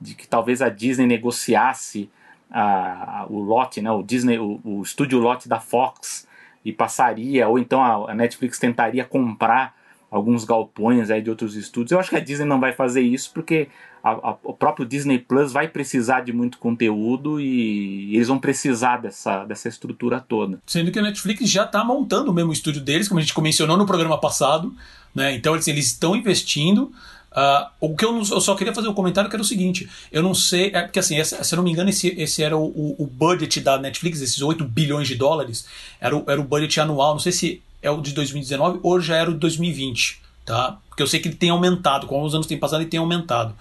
de 0.01 0.15
que 0.15 0.27
talvez 0.27 0.63
a 0.63 0.71
Disney 0.71 1.07
negociasse 1.07 2.11
a, 2.53 3.27
o 3.31 3.41
lote, 3.41 3.81
né, 3.81 3.91
o 3.91 4.03
Disney, 4.03 4.39
o, 4.39 4.83
estúdio 4.83 5.19
lote 5.19 5.49
da 5.49 5.59
Fox 5.59 6.29
e 6.65 6.73
passaria, 6.73 7.49
ou 7.49 7.59
então 7.59 7.83
a, 7.83 8.13
a 8.13 8.15
Netflix 8.15 8.59
tentaria 8.59 9.05
comprar 9.05 9.75
alguns 10.11 10.45
galpões 10.45 11.11
aí 11.11 11.23
de 11.23 11.31
outros 11.31 11.57
estúdios. 11.57 11.93
Eu 11.93 11.99
acho 11.99 12.11
que 12.11 12.17
a 12.17 12.21
Disney 12.21 12.45
não 12.45 12.61
vai 12.61 12.73
fazer 12.73 13.01
isso 13.01 13.31
porque 13.33 13.69
a, 14.05 14.37
o 14.45 14.53
próprio 14.53 14.85
Disney 14.85 15.19
Plus 15.19 15.51
vai 15.51 15.67
precisar 15.67 16.21
de 16.21 16.35
muito 16.35 16.59
conteúdo 16.59 17.41
e 17.41 18.15
eles 18.15 18.29
vão 18.29 18.39
precisar 18.39 18.99
dessa, 18.99 19.45
dessa 19.47 19.69
estrutura 19.69 20.21
toda. 20.21 20.61
Sendo 20.67 20.93
que 20.93 20.99
a 20.99 21.03
Netflix 21.03 21.49
já 21.49 21.65
está 21.65 21.83
montando 21.83 22.31
o 22.31 22.35
mesmo 22.35 22.53
estúdio 22.53 22.83
deles, 22.83 23.09
como 23.09 23.21
a 23.21 23.23
gente 23.23 23.41
mencionou 23.41 23.79
no 23.79 23.87
programa 23.87 24.21
passado, 24.21 24.75
né? 25.15 25.35
Então 25.35 25.55
eles, 25.55 25.67
eles 25.67 25.87
estão 25.87 26.15
investindo. 26.15 26.93
Uh, 27.33 27.67
o 27.81 27.97
que 27.97 28.05
eu, 28.05 28.13
não, 28.13 28.21
eu, 28.21 28.41
só 28.43 28.55
queria 28.55 28.75
fazer 28.75 28.89
um 28.89 28.95
comentário 28.95 29.31
que 29.31 29.35
era 29.35 29.43
o 29.43 29.47
seguinte: 29.47 29.89
eu 30.11 30.23
não 30.23 30.35
sei, 30.35 30.71
é 30.75 30.83
porque 30.83 30.99
assim, 30.99 31.23
se 31.25 31.55
eu 31.55 31.57
não 31.57 31.65
me 31.65 31.71
engano, 31.71 31.89
esse, 31.89 32.09
esse 32.09 32.43
era 32.43 32.57
o, 32.57 32.65
o, 32.65 32.97
o, 32.99 33.07
budget 33.07 33.59
da 33.61 33.79
Netflix, 33.79 34.21
esses 34.21 34.43
8 34.43 34.63
bilhões 34.65 35.09
de 35.09 35.15
dólares, 35.15 35.67
era 35.99 36.15
o, 36.15 36.25
era 36.29 36.41
o 36.41 36.45
budget 36.45 36.79
anual. 36.81 37.13
Não 37.13 37.21
sei 37.21 37.33
se 37.33 37.63
é 37.81 37.91
o 37.91 38.01
de 38.03 38.13
2019 38.13 38.81
ou 38.83 39.01
já 39.01 39.17
era 39.17 39.31
o 39.31 39.33
de 39.33 39.41
2020, 39.41 40.21
tá? 40.45 40.79
Porque 40.89 41.03
eu 41.03 41.07
sei 41.07 41.21
que 41.21 41.29
ele 41.29 41.37
tem 41.37 41.49
aumentado, 41.49 42.07
com 42.07 42.23
os 42.23 42.35
anos 42.35 42.47
têm 42.47 42.59
passado, 42.59 42.83
ele 42.83 42.91
tem 42.91 43.01
aumentado. 43.01 43.55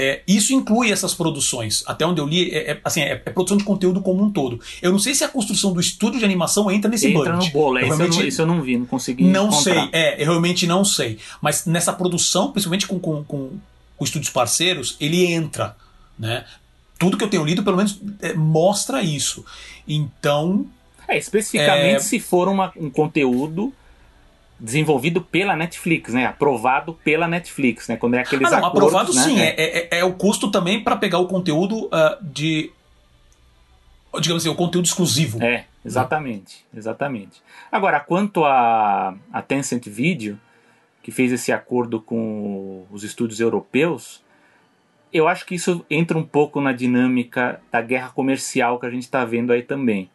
É, 0.00 0.22
isso 0.28 0.52
inclui 0.52 0.92
essas 0.92 1.12
produções. 1.12 1.82
Até 1.84 2.06
onde 2.06 2.20
eu 2.20 2.26
li, 2.26 2.52
é, 2.52 2.70
é 2.70 2.80
assim, 2.84 3.00
é, 3.00 3.14
é, 3.14 3.16
produção 3.16 3.56
de 3.56 3.64
conteúdo 3.64 4.00
como 4.00 4.22
um 4.22 4.30
todo. 4.30 4.60
Eu 4.80 4.92
não 4.92 4.98
sei 5.00 5.12
se 5.12 5.24
a 5.24 5.28
construção 5.28 5.72
do 5.72 5.80
estúdio 5.80 6.20
de 6.20 6.24
animação 6.24 6.70
entra 6.70 6.88
nesse 6.88 7.08
entra 7.08 7.32
budget. 7.32 7.52
no 7.52 7.60
bolo, 7.60 7.78
é, 7.78 7.82
isso, 7.82 7.92
eu 7.92 7.98
não, 8.08 8.22
isso 8.22 8.42
eu 8.42 8.46
não 8.46 8.62
vi, 8.62 8.76
não 8.78 8.86
consegui 8.86 9.24
Não 9.24 9.48
encontrar. 9.48 9.74
sei, 9.74 9.88
é, 9.92 10.22
eu 10.22 10.26
realmente 10.26 10.68
não 10.68 10.84
sei. 10.84 11.18
Mas 11.42 11.66
nessa 11.66 11.92
produção, 11.92 12.52
principalmente 12.52 12.86
com, 12.86 13.00
com, 13.00 13.24
com, 13.24 13.50
com 13.96 14.04
estúdios 14.04 14.30
parceiros, 14.30 14.96
ele 15.00 15.26
entra, 15.26 15.74
né? 16.16 16.44
Tudo 16.96 17.16
que 17.16 17.24
eu 17.24 17.28
tenho 17.28 17.44
lido, 17.44 17.64
pelo 17.64 17.76
menos, 17.76 18.00
é, 18.22 18.34
mostra 18.34 19.02
isso. 19.02 19.44
Então, 19.86 20.64
é, 21.08 21.18
especificamente 21.18 22.04
se 22.04 22.20
for 22.20 22.46
uma, 22.46 22.72
um 22.76 22.88
conteúdo 22.88 23.72
desenvolvido 24.60 25.20
pela 25.20 25.54
Netflix, 25.54 26.12
né? 26.12 26.26
Aprovado 26.26 26.94
pela 27.04 27.28
Netflix, 27.28 27.88
né? 27.88 27.96
Quando 27.96 28.14
é 28.14 28.20
aqueles 28.20 28.52
ah, 28.52 28.60
não, 28.60 28.66
acordos, 28.66 28.94
aprovado 28.94 29.14
né? 29.14 29.22
sim, 29.22 29.40
é, 29.40 29.48
é, 29.48 29.78
é, 29.78 29.98
é, 30.00 30.04
o 30.04 30.12
custo 30.14 30.50
também 30.50 30.82
para 30.82 30.96
pegar 30.96 31.18
o 31.18 31.26
conteúdo 31.26 31.86
uh, 31.86 32.22
de 32.22 32.72
digamos 34.20 34.42
assim, 34.42 34.48
o 34.48 34.56
conteúdo 34.56 34.86
exclusivo. 34.86 35.42
É, 35.42 35.66
exatamente, 35.84 36.64
exatamente. 36.74 37.42
Agora, 37.70 38.00
quanto 38.00 38.44
a, 38.44 39.14
a 39.32 39.42
Tencent 39.42 39.86
Video, 39.86 40.40
que 41.02 41.10
fez 41.10 41.30
esse 41.30 41.52
acordo 41.52 42.00
com 42.00 42.84
os 42.90 43.04
estúdios 43.04 43.38
europeus, 43.38 44.22
eu 45.12 45.28
acho 45.28 45.46
que 45.46 45.54
isso 45.54 45.84
entra 45.88 46.18
um 46.18 46.24
pouco 46.24 46.60
na 46.60 46.72
dinâmica 46.72 47.60
da 47.70 47.80
guerra 47.80 48.08
comercial 48.08 48.78
que 48.78 48.86
a 48.86 48.90
gente 48.90 49.02
está 49.02 49.24
vendo 49.24 49.52
aí 49.52 49.62
também. 49.62 50.10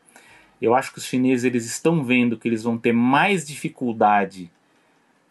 Eu 0.63 0.73
acho 0.73 0.93
que 0.93 0.97
os 0.97 1.03
chineses 1.03 1.43
eles 1.43 1.65
estão 1.65 2.05
vendo 2.05 2.37
que 2.37 2.47
eles 2.47 2.63
vão 2.63 2.77
ter 2.77 2.93
mais 2.93 3.45
dificuldade 3.45 4.49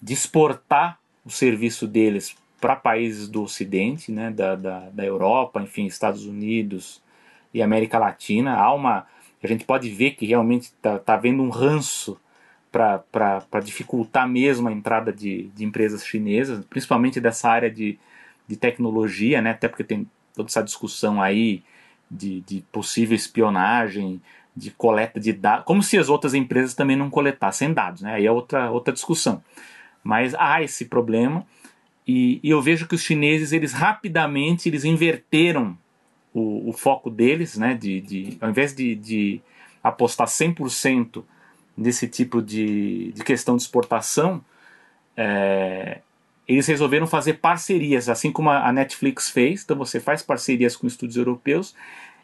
de 0.00 0.12
exportar 0.12 0.98
o 1.24 1.30
serviço 1.30 1.86
deles 1.86 2.36
para 2.60 2.76
países 2.76 3.28
do 3.28 3.42
Ocidente, 3.42 4.12
né, 4.12 4.30
da, 4.30 4.54
da, 4.54 4.90
da, 4.90 5.02
Europa, 5.02 5.62
enfim, 5.62 5.86
Estados 5.86 6.26
Unidos 6.26 7.02
e 7.54 7.62
América 7.62 7.98
Latina. 7.98 8.56
Há 8.56 8.74
uma, 8.74 9.06
a 9.42 9.46
gente 9.46 9.64
pode 9.64 9.88
ver 9.88 10.10
que 10.10 10.26
realmente 10.26 10.64
está 10.64 10.98
tá 10.98 11.14
havendo 11.14 11.42
um 11.42 11.48
ranço 11.48 12.20
para 12.70 13.60
dificultar 13.64 14.28
mesmo 14.28 14.68
a 14.68 14.72
entrada 14.72 15.10
de, 15.10 15.44
de 15.54 15.64
empresas 15.64 16.04
chinesas, 16.04 16.62
principalmente 16.66 17.18
dessa 17.18 17.48
área 17.48 17.70
de, 17.70 17.98
de 18.46 18.56
tecnologia, 18.56 19.40
né, 19.40 19.52
até 19.52 19.66
porque 19.66 19.82
tem 19.82 20.06
toda 20.34 20.50
essa 20.50 20.62
discussão 20.62 21.22
aí 21.22 21.62
de, 22.10 22.42
de 22.42 22.62
possível 22.70 23.16
espionagem, 23.16 24.20
de 24.54 24.70
coleta 24.70 25.18
de 25.18 25.32
dados, 25.32 25.64
como 25.64 25.82
se 25.82 25.96
as 25.96 26.08
outras 26.08 26.34
empresas 26.34 26.74
também 26.74 26.96
não 26.96 27.08
coletassem 27.08 27.72
dados, 27.72 28.02
né? 28.02 28.14
Aí 28.14 28.26
é 28.26 28.30
outra, 28.30 28.70
outra 28.70 28.92
discussão. 28.92 29.42
Mas 30.04 30.34
há 30.34 30.62
esse 30.62 30.84
problema 30.84 31.46
e, 32.06 32.40
e 32.42 32.50
eu 32.50 32.60
vejo 32.60 32.86
que 32.86 32.94
os 32.94 33.02
chineses, 33.02 33.52
eles 33.52 33.72
rapidamente, 33.72 34.68
eles 34.68 34.84
inverteram 34.84 35.76
o, 36.34 36.68
o 36.68 36.72
foco 36.72 37.08
deles, 37.08 37.56
né? 37.56 37.74
De, 37.74 38.00
de, 38.00 38.36
ao 38.40 38.50
invés 38.50 38.74
de, 38.74 38.94
de 38.94 39.40
apostar 39.82 40.26
100% 40.26 41.24
nesse 41.76 42.06
tipo 42.06 42.42
de, 42.42 43.12
de 43.12 43.24
questão 43.24 43.56
de 43.56 43.62
exportação, 43.62 44.44
é, 45.16 46.00
eles 46.46 46.66
resolveram 46.66 47.06
fazer 47.06 47.34
parcerias, 47.34 48.08
assim 48.08 48.30
como 48.30 48.50
a 48.50 48.72
Netflix 48.72 49.30
fez. 49.30 49.62
Então 49.62 49.76
você 49.76 50.00
faz 50.00 50.22
parcerias 50.22 50.76
com 50.76 50.86
estúdios 50.86 51.16
europeus 51.16 51.74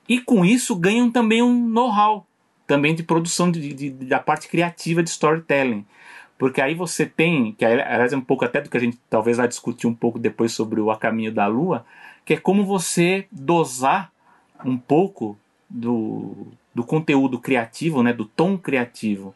e 0.08 0.20
com 0.20 0.44
isso 0.44 0.74
ganham 0.74 1.10
também 1.10 1.42
um 1.42 1.68
know-how 1.68 2.26
também 2.66 2.94
de 2.94 3.02
produção 3.02 3.50
de, 3.50 3.72
de, 3.72 3.90
da 3.90 4.20
parte 4.20 4.46
criativa 4.46 5.02
de 5.02 5.08
storytelling. 5.10 5.86
Porque 6.38 6.60
aí 6.60 6.74
você 6.74 7.04
tem, 7.04 7.52
que 7.52 7.64
aliás 7.64 8.12
é 8.12 8.16
um 8.16 8.20
pouco 8.20 8.44
até 8.44 8.60
do 8.60 8.70
que 8.70 8.76
a 8.76 8.80
gente 8.80 8.98
talvez 9.10 9.38
vai 9.38 9.48
discutir 9.48 9.86
um 9.86 9.94
pouco 9.94 10.18
depois 10.18 10.52
sobre 10.52 10.80
o 10.80 10.90
A 10.90 10.96
Caminho 10.96 11.32
da 11.32 11.46
Lua, 11.46 11.84
que 12.24 12.34
é 12.34 12.36
como 12.36 12.64
você 12.64 13.26
dosar 13.32 14.12
um 14.64 14.76
pouco 14.76 15.36
do, 15.68 16.46
do 16.74 16.84
conteúdo 16.84 17.40
criativo, 17.40 18.02
né, 18.02 18.12
do 18.12 18.24
tom 18.24 18.56
criativo 18.56 19.34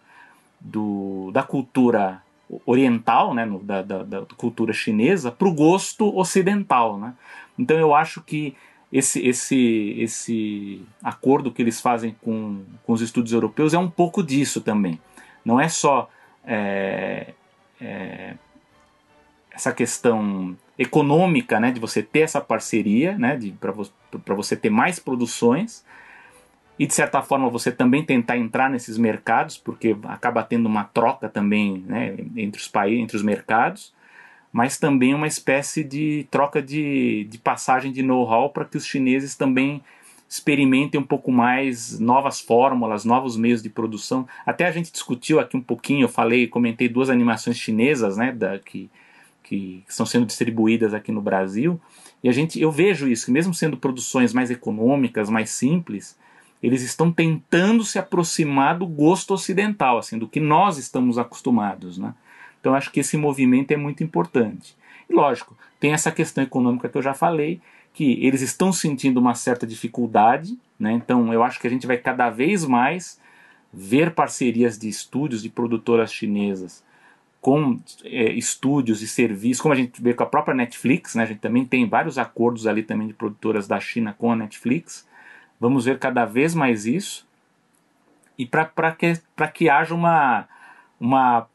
do, 0.60 1.30
da 1.32 1.42
cultura 1.42 2.22
oriental, 2.66 3.34
né, 3.34 3.44
no, 3.44 3.58
da, 3.60 3.82
da, 3.82 4.02
da 4.02 4.20
cultura 4.36 4.72
chinesa, 4.72 5.32
para 5.32 5.48
o 5.48 5.54
gosto 5.54 6.16
ocidental. 6.16 6.98
Né? 6.98 7.14
Então 7.58 7.76
eu 7.78 7.94
acho 7.94 8.22
que 8.22 8.54
esse, 8.92 9.26
esse, 9.26 9.96
esse 9.98 10.82
acordo 11.02 11.50
que 11.50 11.62
eles 11.62 11.80
fazem 11.80 12.14
com, 12.20 12.62
com 12.84 12.92
os 12.92 13.00
estúdios 13.00 13.32
europeus 13.32 13.72
é 13.72 13.78
um 13.78 13.88
pouco 13.88 14.22
disso 14.22 14.60
também. 14.60 15.00
Não 15.42 15.58
é 15.58 15.68
só 15.68 16.10
é, 16.44 17.32
é, 17.80 18.34
essa 19.50 19.72
questão 19.72 20.56
econômica, 20.78 21.58
né, 21.58 21.70
de 21.70 21.80
você 21.80 22.02
ter 22.02 22.20
essa 22.20 22.40
parceria, 22.40 23.16
né, 23.16 23.38
para 23.58 23.72
vo 23.72 23.90
você 24.36 24.54
ter 24.54 24.68
mais 24.68 24.98
produções 24.98 25.84
e 26.78 26.86
de 26.86 26.92
certa 26.92 27.22
forma 27.22 27.48
você 27.48 27.72
também 27.72 28.04
tentar 28.04 28.36
entrar 28.36 28.68
nesses 28.68 28.98
mercados, 28.98 29.56
porque 29.56 29.96
acaba 30.04 30.42
tendo 30.42 30.66
uma 30.66 30.84
troca 30.84 31.28
também 31.28 31.82
né, 31.86 32.16
entre 32.36 32.60
os 32.60 32.68
países, 32.68 33.02
entre 33.02 33.16
os 33.16 33.22
mercados 33.22 33.94
mas 34.52 34.78
também 34.78 35.14
uma 35.14 35.26
espécie 35.26 35.82
de 35.82 36.26
troca 36.30 36.60
de, 36.60 37.24
de 37.30 37.38
passagem 37.38 37.90
de 37.90 38.02
know-how 38.02 38.50
para 38.50 38.66
que 38.66 38.76
os 38.76 38.86
chineses 38.86 39.34
também 39.34 39.82
experimentem 40.28 41.00
um 41.00 41.04
pouco 41.04 41.30
mais 41.30 41.98
novas 41.98 42.40
fórmulas, 42.40 43.04
novos 43.04 43.36
meios 43.36 43.62
de 43.62 43.68
produção. 43.68 44.26
Até 44.46 44.66
a 44.66 44.70
gente 44.70 44.92
discutiu 44.92 45.40
aqui 45.40 45.56
um 45.56 45.60
pouquinho, 45.60 46.04
eu 46.04 46.08
falei, 46.08 46.46
comentei 46.46 46.88
duas 46.88 47.10
animações 47.10 47.58
chinesas, 47.58 48.16
né, 48.16 48.32
da, 48.32 48.58
que, 48.58 48.90
que 49.42 49.82
estão 49.88 50.06
sendo 50.06 50.26
distribuídas 50.26 50.94
aqui 50.94 51.12
no 51.12 51.20
Brasil, 51.20 51.80
e 52.22 52.28
a 52.28 52.32
gente, 52.32 52.60
eu 52.60 52.70
vejo 52.70 53.08
isso, 53.08 53.26
que 53.26 53.32
mesmo 53.32 53.52
sendo 53.52 53.76
produções 53.76 54.32
mais 54.32 54.50
econômicas, 54.50 55.28
mais 55.28 55.50
simples, 55.50 56.16
eles 56.62 56.82
estão 56.82 57.10
tentando 57.10 57.84
se 57.84 57.98
aproximar 57.98 58.78
do 58.78 58.86
gosto 58.86 59.34
ocidental, 59.34 59.98
assim, 59.98 60.16
do 60.16 60.28
que 60.28 60.38
nós 60.38 60.78
estamos 60.78 61.18
acostumados, 61.18 61.98
né? 61.98 62.14
Então 62.62 62.76
acho 62.76 62.92
que 62.92 63.00
esse 63.00 63.16
movimento 63.16 63.72
é 63.72 63.76
muito 63.76 64.04
importante. 64.04 64.76
E 65.10 65.12
lógico, 65.12 65.58
tem 65.80 65.92
essa 65.92 66.12
questão 66.12 66.44
econômica 66.44 66.88
que 66.88 66.96
eu 66.96 67.02
já 67.02 67.12
falei, 67.12 67.60
que 67.92 68.24
eles 68.24 68.40
estão 68.40 68.72
sentindo 68.72 69.18
uma 69.18 69.34
certa 69.34 69.66
dificuldade, 69.66 70.56
né? 70.78 70.92
então 70.92 71.32
eu 71.32 71.42
acho 71.42 71.60
que 71.60 71.66
a 71.66 71.70
gente 71.70 71.88
vai 71.88 71.98
cada 71.98 72.30
vez 72.30 72.64
mais 72.64 73.20
ver 73.72 74.14
parcerias 74.14 74.78
de 74.78 74.88
estúdios 74.88 75.42
de 75.42 75.48
produtoras 75.48 76.12
chinesas 76.12 76.84
com 77.40 77.80
é, 78.04 78.30
estúdios 78.32 79.02
e 79.02 79.08
serviços, 79.08 79.60
como 79.60 79.74
a 79.74 79.76
gente 79.76 80.00
vê 80.00 80.14
com 80.14 80.22
a 80.22 80.26
própria 80.26 80.54
Netflix, 80.54 81.16
né? 81.16 81.24
a 81.24 81.26
gente 81.26 81.40
também 81.40 81.64
tem 81.64 81.88
vários 81.88 82.16
acordos 82.16 82.68
ali 82.68 82.84
também 82.84 83.08
de 83.08 83.14
produtoras 83.14 83.66
da 83.66 83.80
China 83.80 84.14
com 84.16 84.30
a 84.30 84.36
Netflix. 84.36 85.08
Vamos 85.58 85.84
ver 85.84 85.98
cada 85.98 86.24
vez 86.24 86.54
mais 86.54 86.86
isso. 86.86 87.26
E 88.38 88.46
para 88.46 88.92
que, 88.92 89.20
que 89.52 89.68
haja 89.68 89.92
uma, 89.92 90.46
uma 91.02 91.46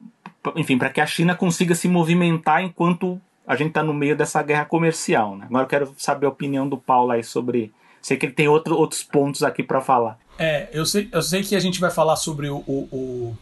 enfim, 0.55 0.77
para 0.77 0.89
que 0.89 1.01
a 1.01 1.05
China 1.05 1.35
consiga 1.35 1.73
se 1.75 1.87
movimentar 1.87 2.63
enquanto 2.63 3.19
a 3.45 3.55
gente 3.55 3.69
está 3.69 3.81
no 3.81 3.93
meio 3.93 4.15
dessa 4.15 4.41
guerra 4.43 4.65
comercial. 4.65 5.35
Né? 5.35 5.45
Agora 5.47 5.63
eu 5.63 5.67
quero 5.67 5.95
saber 5.97 6.25
a 6.25 6.29
opinião 6.29 6.67
do 6.67 6.77
Paulo 6.77 7.11
aí 7.11 7.23
sobre. 7.23 7.73
Sei 8.01 8.15
que 8.15 8.25
ele 8.25 8.33
tem 8.33 8.47
outro, 8.47 8.75
outros 8.75 9.03
pontos 9.03 9.43
aqui 9.43 9.63
para 9.63 9.81
falar. 9.81 10.17
É, 10.37 10.69
eu 10.71 10.85
sei, 10.85 11.09
eu 11.11 11.21
sei 11.21 11.43
que 11.43 11.55
a 11.55 11.59
gente 11.59 11.79
vai 11.79 11.89
falar 11.89 12.15
sobre 12.15 12.47
o, 12.49 12.57
o, 12.67 12.87
o, 12.91 13.37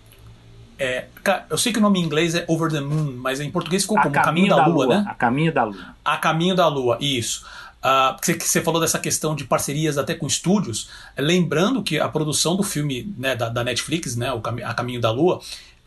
É, 0.80 1.06
eu 1.50 1.58
sei 1.58 1.74
que 1.74 1.80
o 1.80 1.82
nome 1.82 2.00
em 2.00 2.04
inglês 2.04 2.34
é 2.34 2.46
Over 2.48 2.72
the 2.72 2.80
Moon, 2.80 3.15
mas 3.18 3.41
em 3.41 3.52
português 3.52 3.84
ficou 3.84 3.98
a 3.98 4.04
como 4.04 4.13
Caminho, 4.13 4.48
Caminho 4.48 4.50
da, 4.50 4.56
da 4.56 4.65
Lua, 4.68 4.86
Lua, 4.86 4.96
né? 4.96 5.06
A 5.08 5.13
Caminho 5.13 5.54
da 5.54 5.63
Lua. 5.65 5.96
A 6.04 6.18
Caminho 6.18 6.56
da 6.56 6.68
Lua, 6.68 6.98
isso. 7.02 7.46
Uh, 7.84 8.18
você, 8.20 8.34
você 8.34 8.62
falou 8.62 8.82
dessa 8.82 8.98
questão 8.98 9.36
de 9.36 9.44
parcerias 9.44 9.98
até 9.98 10.15
com 10.15 10.26
estúdios. 10.26 10.89
Lembrando 11.18 11.84
que 11.84 12.00
a 12.00 12.10
produção 12.10 12.56
do 12.56 12.63
filme 12.63 13.13
né, 13.18 13.36
da, 13.36 13.50
da 13.50 13.63
Netflix, 13.63 14.15
né, 14.15 14.32
o 14.32 14.41
Cam 14.41 14.56
A 14.63 14.74
Caminho 14.74 15.00
da 15.00 15.12
Lua, 15.12 15.39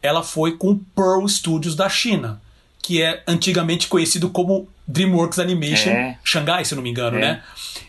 ela 0.02 0.22
foi 0.22 0.56
com 0.56 0.76
Pearl 0.76 1.26
Studios 1.26 1.74
da 1.74 1.88
China, 1.88 2.40
que 2.80 3.02
é 3.02 3.22
antigamente 3.26 3.88
conhecido 3.88 4.30
como 4.30 4.68
DreamWorks 4.86 5.38
Animation 5.38 5.90
é. 5.90 6.18
Xangai, 6.24 6.64
se 6.64 6.74
não 6.74 6.82
me 6.82 6.90
engano, 6.90 7.18
é. 7.18 7.20
né? 7.20 7.42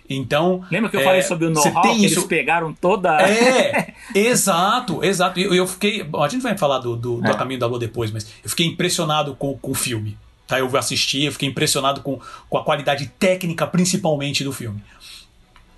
Então. 0.10 0.66
Lembra 0.72 0.90
que 0.90 0.98
eu 0.98 1.02
é, 1.02 1.04
falei 1.04 1.22
sobre 1.22 1.46
o 1.46 1.50
know-how 1.50 1.84
que 1.84 2.06
isso... 2.06 2.20
eles 2.20 2.24
pegaram 2.26 2.74
toda. 2.74 3.22
É, 3.22 3.94
exato, 4.16 5.04
exato. 5.04 5.40
E 5.40 5.44
eu, 5.44 5.54
eu, 5.54 5.68
fiquei. 5.68 6.06
A 6.20 6.28
gente 6.28 6.42
vai 6.42 6.58
falar 6.58 6.80
do, 6.80 6.96
do, 6.96 7.22
do 7.22 7.32
é. 7.32 7.36
Caminho 7.36 7.60
da 7.60 7.68
Lua 7.68 7.80
depois, 7.80 8.12
mas 8.12 8.26
eu 8.44 8.50
fiquei 8.50 8.66
impressionado 8.66 9.36
com, 9.36 9.56
com 9.58 9.72
o 9.72 9.76
filme. 9.76 10.18
Tá, 10.48 10.58
eu 10.58 10.76
assisti, 10.76 11.26
eu 11.26 11.32
fiquei 11.32 11.48
impressionado 11.48 12.02
com, 12.02 12.20
com 12.50 12.58
a 12.58 12.64
qualidade 12.64 13.06
técnica, 13.20 13.68
principalmente, 13.68 14.44
do 14.44 14.52
filme. 14.52 14.82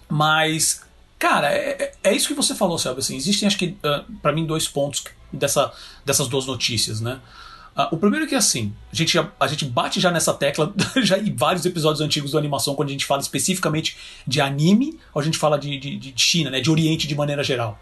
Mas, 0.07 0.81
cara, 1.19 1.51
é, 1.51 1.91
é, 2.03 2.09
é 2.11 2.13
isso 2.13 2.29
que 2.29 2.33
você 2.33 2.55
falou, 2.55 2.77
sabe? 2.77 2.99
Assim, 2.99 3.17
existem, 3.17 3.45
acho 3.47 3.57
que, 3.57 3.65
uh, 3.65 3.77
ah, 3.83 4.05
para 4.21 4.31
mim, 4.31 4.45
dois 4.45 4.69
pontos 4.69 5.03
dessa, 5.31 5.71
dessas 6.05 6.27
duas 6.27 6.45
notícias, 6.45 7.01
né? 7.01 7.19
Uh, 7.75 7.95
o 7.95 7.97
primeiro 7.97 8.25
é 8.25 8.27
que 8.27 8.35
assim, 8.35 8.73
a 8.91 8.95
gente, 8.95 9.17
a 9.17 9.47
gente 9.47 9.63
bate 9.63 9.99
já 9.99 10.11
nessa 10.11 10.33
tecla 10.33 10.73
já 11.01 11.17
em 11.17 11.33
vários 11.33 11.65
episódios 11.65 12.01
antigos 12.01 12.31
do 12.31 12.37
animação, 12.37 12.75
quando 12.75 12.89
a 12.89 12.91
gente 12.91 13.05
fala 13.05 13.21
especificamente 13.21 13.97
de 14.27 14.41
anime, 14.41 14.99
ou 15.13 15.21
a 15.21 15.23
gente 15.23 15.37
fala 15.37 15.57
de, 15.57 15.77
de, 15.79 15.95
de 15.95 16.13
China, 16.17 16.49
né, 16.49 16.59
de 16.59 16.69
Oriente 16.69 17.07
de 17.07 17.15
maneira 17.15 17.43
geral. 17.43 17.79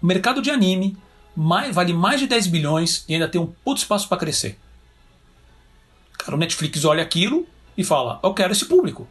O 0.00 0.06
mercado 0.06 0.40
de 0.40 0.50
anime 0.50 0.96
mais, 1.34 1.74
vale 1.74 1.92
mais 1.92 2.20
de 2.20 2.26
10 2.26 2.46
bilhões 2.46 3.04
e 3.08 3.14
ainda 3.14 3.28
tem 3.28 3.40
um 3.40 3.46
puto 3.46 3.80
espaço 3.80 4.08
para 4.08 4.16
crescer. 4.16 4.58
Cara, 6.18 6.36
o 6.36 6.38
Netflix 6.38 6.84
olha 6.84 7.02
aquilo 7.02 7.46
e 7.76 7.84
fala: 7.84 8.18
Eu 8.22 8.32
quero 8.32 8.52
esse 8.52 8.64
público. 8.64 9.06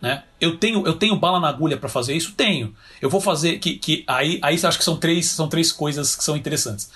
Né? 0.00 0.22
Eu 0.40 0.58
tenho 0.58 0.86
eu 0.86 0.94
tenho 0.94 1.16
bala 1.16 1.40
na 1.40 1.48
agulha 1.48 1.76
para 1.76 1.88
fazer 1.88 2.14
isso, 2.14 2.32
tenho. 2.32 2.74
Eu 3.00 3.08
vou 3.08 3.20
fazer 3.20 3.58
que, 3.58 3.78
que 3.78 4.04
aí 4.06 4.38
aí 4.42 4.54
acho 4.54 4.78
que 4.78 4.84
são 4.84 4.96
três 4.96 5.26
são 5.26 5.48
três 5.48 5.72
coisas 5.72 6.14
que 6.14 6.22
são 6.22 6.36
interessantes. 6.36 6.90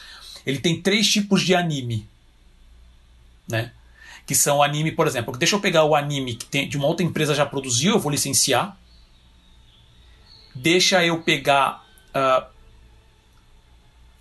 Ele 0.45 0.59
tem 0.59 0.81
três 0.81 1.09
tipos 1.09 1.43
de 1.43 1.55
anime, 1.55 2.07
né? 3.49 3.73
Que 4.27 4.35
são 4.35 4.63
anime, 4.63 4.93
por 4.93 5.07
exemplo, 5.07 5.37
deixa 5.37 5.57
eu 5.57 5.61
pegar 5.61 5.85
o 5.85 5.95
anime 5.95 6.35
que 6.35 6.47
tem, 6.47 6.69
de 6.69 6.77
uma 6.77 6.87
outra 6.87 7.05
empresa 7.05 7.35
já 7.35 7.45
produziu, 7.45 7.95
eu 7.95 7.99
vou 7.99 8.13
licenciar. 8.13 8.77
Deixa 10.55 11.05
eu 11.05 11.23
pegar. 11.23 11.85
Uh, 12.11 12.47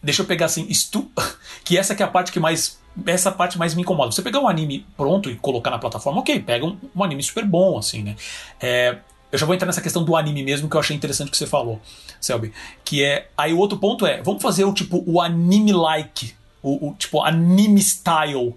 deixa 0.01 0.21
eu 0.21 0.25
pegar 0.25 0.45
assim, 0.45 0.65
estu, 0.69 1.11
que 1.63 1.77
essa 1.77 1.95
que 1.95 2.01
é 2.01 2.05
a 2.05 2.09
parte 2.09 2.31
que 2.31 2.39
mais. 2.39 2.78
Essa 3.05 3.31
parte 3.31 3.57
mais 3.57 3.73
me 3.75 3.81
incomoda. 3.81 4.11
Você 4.11 4.21
pegar 4.21 4.39
um 4.39 4.47
anime 4.47 4.85
pronto 4.97 5.29
e 5.29 5.35
colocar 5.35 5.71
na 5.71 5.79
plataforma, 5.79 6.19
ok, 6.19 6.39
pega 6.39 6.65
um, 6.65 6.77
um 6.95 7.03
anime 7.03 7.23
super 7.23 7.45
bom, 7.45 7.77
assim, 7.77 8.03
né? 8.03 8.15
É, 8.59 8.97
eu 9.31 9.37
já 9.37 9.45
vou 9.45 9.53
entrar 9.53 9.67
nessa 9.67 9.81
questão 9.81 10.03
do 10.03 10.15
anime 10.15 10.43
mesmo, 10.43 10.69
que 10.69 10.75
eu 10.75 10.79
achei 10.79 10.95
interessante 10.95 11.29
que 11.29 11.37
você 11.37 11.45
falou, 11.45 11.79
Selby. 12.19 12.51
Que 12.83 13.03
é. 13.03 13.27
Aí 13.37 13.53
o 13.53 13.57
outro 13.57 13.77
ponto 13.77 14.05
é, 14.05 14.21
vamos 14.21 14.41
fazer 14.41 14.63
o 14.63 14.73
tipo 14.73 15.03
o 15.05 15.21
anime-like, 15.21 16.33
o, 16.63 16.89
o, 16.89 16.93
tipo 16.95 17.21
anime 17.21 17.79
style, 17.81 18.55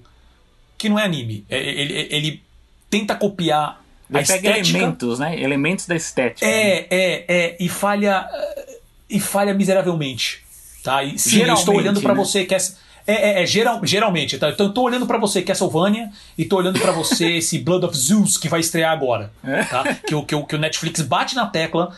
que 0.79 0.89
não 0.89 0.99
é 0.99 1.05
anime. 1.05 1.45
É, 1.49 1.59
ele, 1.59 2.09
ele 2.11 2.43
tenta 2.89 3.15
copiar 3.15 3.83
Ele 4.09 4.19
a 4.19 4.27
pega 4.27 4.49
estética. 4.49 4.79
elementos, 4.79 5.19
né? 5.19 5.41
Elementos 5.41 5.87
da 5.87 5.95
estética. 5.95 6.47
É, 6.47 6.81
né? 6.81 6.87
é, 6.91 7.25
é. 7.29 7.57
E 7.61 7.69
falha. 7.69 8.27
E 9.09 9.21
falha 9.21 9.53
miseravelmente. 9.53 10.43
Tá? 10.83 11.05
E 11.05 11.19
sim, 11.19 11.43
eu 11.43 11.55
estou 11.55 11.77
olhando 11.77 12.01
para 12.01 12.15
né? 12.15 12.19
você 12.19 12.45
que 12.45 12.55
é. 12.55 12.59
É, 13.07 13.41
é, 13.41 13.43
é 13.43 13.47
geral, 13.47 13.81
geralmente. 13.85 14.39
Tá? 14.39 14.51
Então 14.51 14.67
eu 14.67 14.73
tô 14.73 14.83
olhando 14.83 15.07
para 15.07 15.19
você 15.19 15.43
Castlevania 15.43 16.11
e 16.37 16.45
tô 16.45 16.57
olhando 16.57 16.79
para 16.79 16.93
você 16.93 17.37
esse 17.37 17.59
Blood 17.59 17.87
of 17.87 17.97
Zeus 17.97 18.37
que 18.37 18.49
vai 18.49 18.61
estrear 18.61 18.93
agora. 18.93 19.33
É? 19.45 19.65
Tá? 19.65 19.83
Que, 19.95 20.23
que, 20.23 20.35
o, 20.35 20.45
que 20.45 20.57
o 20.57 20.59
Netflix 20.59 21.01
bate 21.03 21.35
na 21.35 21.47
tecla 21.47 21.95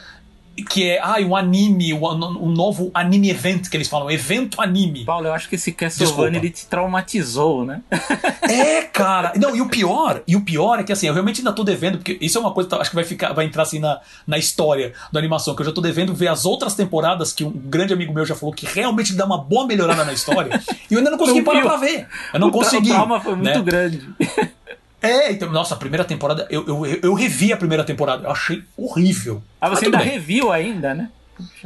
que 0.63 0.89
é 0.89 1.01
ah, 1.03 1.17
um 1.21 1.35
anime, 1.35 1.93
um, 1.93 2.05
um, 2.05 2.51
novo 2.51 2.91
anime 2.95 3.31
event 3.31 3.69
que 3.69 3.77
eles 3.77 3.89
falam, 3.89 4.11
evento 4.11 4.61
anime. 4.61 5.05
Paulo, 5.05 5.27
eu 5.27 5.33
acho 5.33 5.49
que 5.49 5.57
esse 5.57 5.73
Castlevania 5.73 6.39
ele 6.39 6.51
te 6.51 6.67
traumatizou, 6.67 7.65
né? 7.65 7.83
é, 8.43 8.83
cara. 8.83 9.33
Não, 9.37 9.57
e 9.57 9.61
o 9.61 9.69
pior, 9.69 10.23
e 10.27 10.37
o 10.37 10.43
pior 10.43 10.79
é 10.79 10.85
que 10.85 10.93
assim, 10.93 11.07
eu 11.09 11.13
realmente 11.13 11.41
ainda 11.41 11.53
tô 11.53 11.65
devendo, 11.65 11.99
porque 11.99 12.17
isso 12.21 12.39
é 12.39 12.41
uma 12.41 12.53
coisa 12.53 12.69
que 12.69 12.75
acho 12.77 12.91
que 12.91 12.97
vai 12.97 13.05
ficar, 13.05 13.33
vai 13.33 13.45
entrar 13.45 13.65
assim 13.65 13.79
na, 13.79 14.01
na 14.27 14.39
história 14.39 14.93
da 15.13 15.19
animação, 15.19 15.55
que 15.55 15.63
eu 15.63 15.67
já 15.67 15.73
tô 15.73 15.81
devendo 15.81 16.15
ver 16.15 16.29
as 16.29 16.45
outras 16.45 16.75
temporadas 16.75 17.33
que 17.33 17.45
um 17.45 17.51
grande 17.51 17.93
amigo 17.93 18.13
meu 18.13 18.25
já 18.25 18.35
falou 18.35 18.55
que 18.55 18.67
realmente 18.67 19.15
dá 19.15 19.27
uma 19.27 19.39
boa 19.39 19.67
melhorada 19.67 20.05
na 20.05 20.13
história, 20.13 20.63
e 20.91 20.95
eu 20.95 20.99
ainda 20.99 21.11
não 21.11 21.19
consegui 21.19 21.43
parar 21.43 21.63
pra 21.63 21.77
ver. 21.77 22.07
Eu 22.33 22.41
não 22.41 22.49
o 22.49 22.53
consegui. 22.53 22.91
O 22.91 22.95
trauma 22.95 23.21
foi 23.21 23.35
muito 23.35 23.59
né? 23.59 23.63
grande. 23.63 24.09
É, 25.05 25.33
então, 25.33 25.51
nossa, 25.51 25.75
a 25.75 25.77
primeira 25.77 26.05
temporada, 26.05 26.47
eu, 26.51 26.67
eu, 26.67 26.87
eu 27.03 27.15
revi 27.15 27.53
a 27.53 27.57
primeira 27.57 27.85
temporada, 27.85 28.25
eu 28.25 28.31
achei 28.31 28.63
horrível. 28.77 29.43
Ah, 29.61 29.69
você 29.69 29.87
ainda 29.87 29.99
bem. 29.99 30.09
reviu 30.09 30.51
ainda, 30.51 30.95
né? 30.95 31.11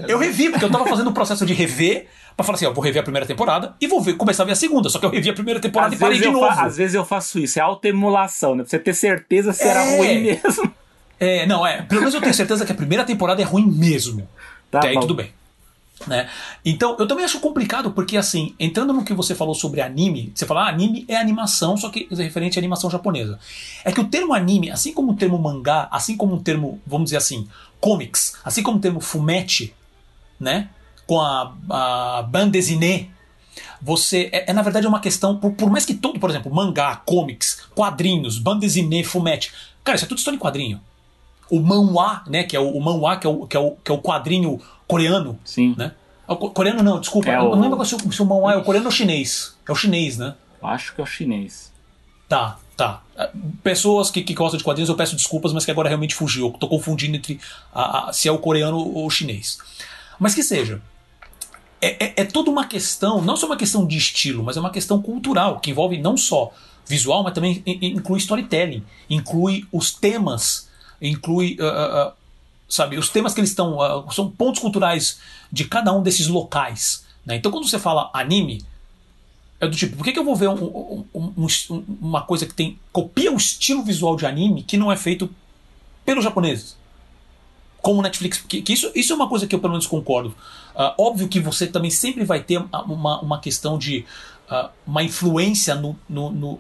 Eu 0.06 0.18
revi, 0.18 0.50
porque 0.50 0.64
eu 0.64 0.70
tava 0.70 0.86
fazendo 0.86 1.10
o 1.10 1.12
processo 1.12 1.44
de 1.44 1.52
rever, 1.52 2.06
pra 2.36 2.44
falar 2.44 2.56
assim, 2.56 2.66
ó, 2.66 2.72
vou 2.72 2.82
rever 2.82 3.00
a 3.00 3.02
primeira 3.02 3.26
temporada 3.26 3.74
e 3.80 3.86
vou 3.86 4.00
ver, 4.00 4.14
começar 4.14 4.42
a 4.44 4.46
ver 4.46 4.52
a 4.52 4.56
segunda. 4.56 4.88
Só 4.88 4.98
que 4.98 5.06
eu 5.06 5.10
revi 5.10 5.28
a 5.28 5.34
primeira 5.34 5.60
temporada 5.60 5.94
às 5.94 6.00
e 6.00 6.02
parei 6.02 6.18
de 6.18 6.30
novo. 6.30 6.46
Às 6.46 6.76
vezes 6.76 6.94
eu 6.94 7.04
faço 7.04 7.38
isso, 7.38 7.58
é 7.58 7.62
autoemulação, 7.62 8.54
né? 8.54 8.62
Pra 8.62 8.70
você 8.70 8.78
ter 8.78 8.94
certeza 8.94 9.52
se 9.52 9.64
é... 9.64 9.68
era 9.68 9.96
ruim 9.96 10.20
mesmo. 10.22 10.72
É, 11.20 11.46
não, 11.46 11.66
é. 11.66 11.82
Pelo 11.82 12.00
menos 12.00 12.14
eu 12.14 12.20
tenho 12.20 12.32
certeza 12.32 12.64
que 12.64 12.72
a 12.72 12.74
primeira 12.74 13.04
temporada 13.04 13.42
é 13.42 13.44
ruim 13.44 13.66
mesmo. 13.66 14.28
Tá 14.70 14.78
Até 14.78 14.88
aí 14.88 15.00
tudo 15.00 15.14
bem. 15.14 15.32
Né? 16.06 16.28
Então, 16.64 16.96
eu 16.98 17.06
também 17.08 17.24
acho 17.24 17.40
complicado 17.40 17.90
porque, 17.90 18.16
assim, 18.16 18.54
entrando 18.58 18.92
no 18.92 19.04
que 19.04 19.12
você 19.12 19.34
falou 19.34 19.54
sobre 19.54 19.80
anime, 19.80 20.32
você 20.34 20.46
fala, 20.46 20.64
ah, 20.64 20.68
anime 20.68 21.04
é 21.08 21.16
animação, 21.16 21.76
só 21.76 21.90
que 21.90 22.08
é 22.10 22.14
referente 22.14 22.58
à 22.58 22.60
animação 22.60 22.88
japonesa. 22.88 23.38
É 23.84 23.90
que 23.90 24.00
o 24.00 24.06
termo 24.06 24.32
anime, 24.32 24.70
assim 24.70 24.92
como 24.92 25.12
o 25.12 25.16
termo 25.16 25.38
mangá, 25.38 25.88
assim 25.90 26.16
como 26.16 26.36
o 26.36 26.40
termo, 26.40 26.80
vamos 26.86 27.06
dizer 27.06 27.16
assim, 27.16 27.48
comics, 27.80 28.36
assim 28.44 28.62
como 28.62 28.78
o 28.78 28.80
termo 28.80 29.00
fumetti, 29.00 29.74
né? 30.38 30.68
Com 31.06 31.20
a, 31.20 31.54
a 31.70 32.22
bande 32.22 32.60
você 33.80 34.28
é, 34.32 34.50
é, 34.50 34.52
na 34.52 34.62
verdade 34.62 34.86
uma 34.86 35.00
questão 35.00 35.36
por, 35.36 35.52
por, 35.52 35.70
mais 35.70 35.84
que 35.84 35.94
todo, 35.94 36.18
por 36.18 36.30
exemplo, 36.30 36.52
mangá, 36.52 36.96
comics, 36.96 37.62
quadrinhos, 37.74 38.38
bande 38.38 38.68
fumetti, 39.04 39.52
cara, 39.84 39.96
isso 39.96 40.04
é 40.04 40.08
tudo 40.08 40.18
história 40.18 40.36
em 40.36 40.40
quadrinho. 40.40 40.80
O 41.50 41.60
manhwa, 41.60 42.22
né, 42.26 42.44
que 42.44 42.54
é 42.54 42.60
o, 42.60 42.68
o 42.68 42.80
manhwa, 42.80 43.16
que 43.16 43.26
é 43.26 43.30
o, 43.30 43.46
que 43.46 43.56
é 43.56 43.60
o, 43.60 43.70
que 43.72 43.90
é 43.90 43.94
o 43.94 43.98
quadrinho 43.98 44.60
coreano. 44.88 45.38
Sim. 45.44 45.74
Né? 45.76 45.92
O 46.26 46.36
coreano 46.36 46.82
não, 46.82 47.00
desculpa. 47.00 47.30
É 47.30 47.40
o... 47.40 47.54
não 47.54 47.62
lembro 47.62 47.84
se 47.84 47.94
o, 47.94 48.12
se 48.12 48.22
o 48.22 48.26
manhwa 48.26 48.52
é 48.52 48.56
o 48.56 48.64
coreano 48.64 48.86
ou 48.86 48.92
chinês. 48.92 49.56
É 49.66 49.72
o 49.72 49.74
chinês, 49.74 50.18
né? 50.18 50.34
Acho 50.62 50.94
que 50.94 51.00
é 51.00 51.04
o 51.04 51.06
chinês. 51.06 51.72
Tá, 52.28 52.58
tá. 52.76 53.02
É, 53.16 53.30
pessoas 53.62 54.10
que, 54.10 54.22
que 54.22 54.34
gostam 54.34 54.58
de 54.58 54.64
quadrinhos, 54.64 54.88
eu 54.88 54.96
peço 54.96 55.16
desculpas, 55.16 55.52
mas 55.52 55.64
que 55.64 55.70
agora 55.70 55.88
realmente 55.88 56.14
fugiu. 56.14 56.46
Eu 56.48 56.52
tô 56.52 56.68
confundindo 56.68 57.16
entre 57.16 57.40
a, 57.72 58.08
a, 58.08 58.12
se 58.12 58.28
é 58.28 58.32
o 58.32 58.38
coreano 58.38 58.76
ou 58.76 59.06
o 59.06 59.10
chinês. 59.10 59.58
Mas 60.18 60.34
que 60.34 60.42
seja. 60.42 60.82
É, 61.80 62.06
é, 62.06 62.12
é, 62.16 62.24
toda 62.24 62.50
uma 62.50 62.66
questão, 62.66 63.22
não 63.22 63.36
só 63.36 63.46
uma 63.46 63.56
questão 63.56 63.86
de 63.86 63.96
estilo, 63.96 64.42
mas 64.42 64.56
é 64.56 64.60
uma 64.60 64.70
questão 64.70 65.00
cultural, 65.00 65.60
que 65.60 65.70
envolve 65.70 65.96
não 65.96 66.16
só 66.16 66.52
visual, 66.84 67.22
mas 67.22 67.34
também 67.34 67.62
inclui 67.66 68.18
storytelling, 68.18 68.84
inclui 69.08 69.64
os 69.70 69.92
temas, 69.92 70.68
inclui 71.00 71.56
uh, 71.60 72.08
uh, 72.08 72.12
sabe? 72.68 72.98
Os 72.98 73.08
temas 73.08 73.34
que 73.34 73.40
eles 73.40 73.50
estão. 73.50 73.78
Uh, 73.78 74.12
são 74.12 74.30
pontos 74.30 74.60
culturais 74.60 75.18
de 75.50 75.64
cada 75.64 75.92
um 75.92 76.02
desses 76.02 76.26
locais. 76.26 77.04
Né? 77.24 77.36
Então 77.36 77.50
quando 77.50 77.68
você 77.68 77.78
fala 77.78 78.10
anime, 78.12 78.64
é 79.60 79.66
do 79.66 79.76
tipo, 79.76 79.96
por 79.96 80.04
que, 80.04 80.12
que 80.12 80.18
eu 80.18 80.24
vou 80.24 80.36
ver 80.36 80.48
um, 80.48 81.04
um, 81.14 81.34
um, 81.36 81.84
uma 82.00 82.22
coisa 82.22 82.46
que 82.46 82.54
tem. 82.54 82.78
copia 82.92 83.32
o 83.32 83.36
estilo 83.36 83.82
visual 83.82 84.16
de 84.16 84.26
anime 84.26 84.62
que 84.62 84.76
não 84.76 84.92
é 84.92 84.96
feito 84.96 85.30
pelos 86.04 86.22
japoneses? 86.22 86.76
Como 87.80 88.02
Netflix. 88.02 88.38
Que, 88.46 88.60
que 88.60 88.72
isso, 88.72 88.90
isso 88.94 89.12
é 89.12 89.16
uma 89.16 89.28
coisa 89.28 89.46
que 89.46 89.54
eu 89.54 89.60
pelo 89.60 89.72
menos 89.72 89.86
concordo. 89.86 90.30
Uh, 90.74 90.94
óbvio 90.98 91.28
que 91.28 91.40
você 91.40 91.66
também 91.66 91.90
sempre 91.90 92.24
vai 92.24 92.42
ter 92.42 92.58
uma, 92.58 93.20
uma 93.20 93.40
questão 93.40 93.78
de. 93.78 94.04
Uh, 94.50 94.70
uma 94.86 95.02
influência 95.02 95.74
no, 95.74 95.98
no 96.08 96.58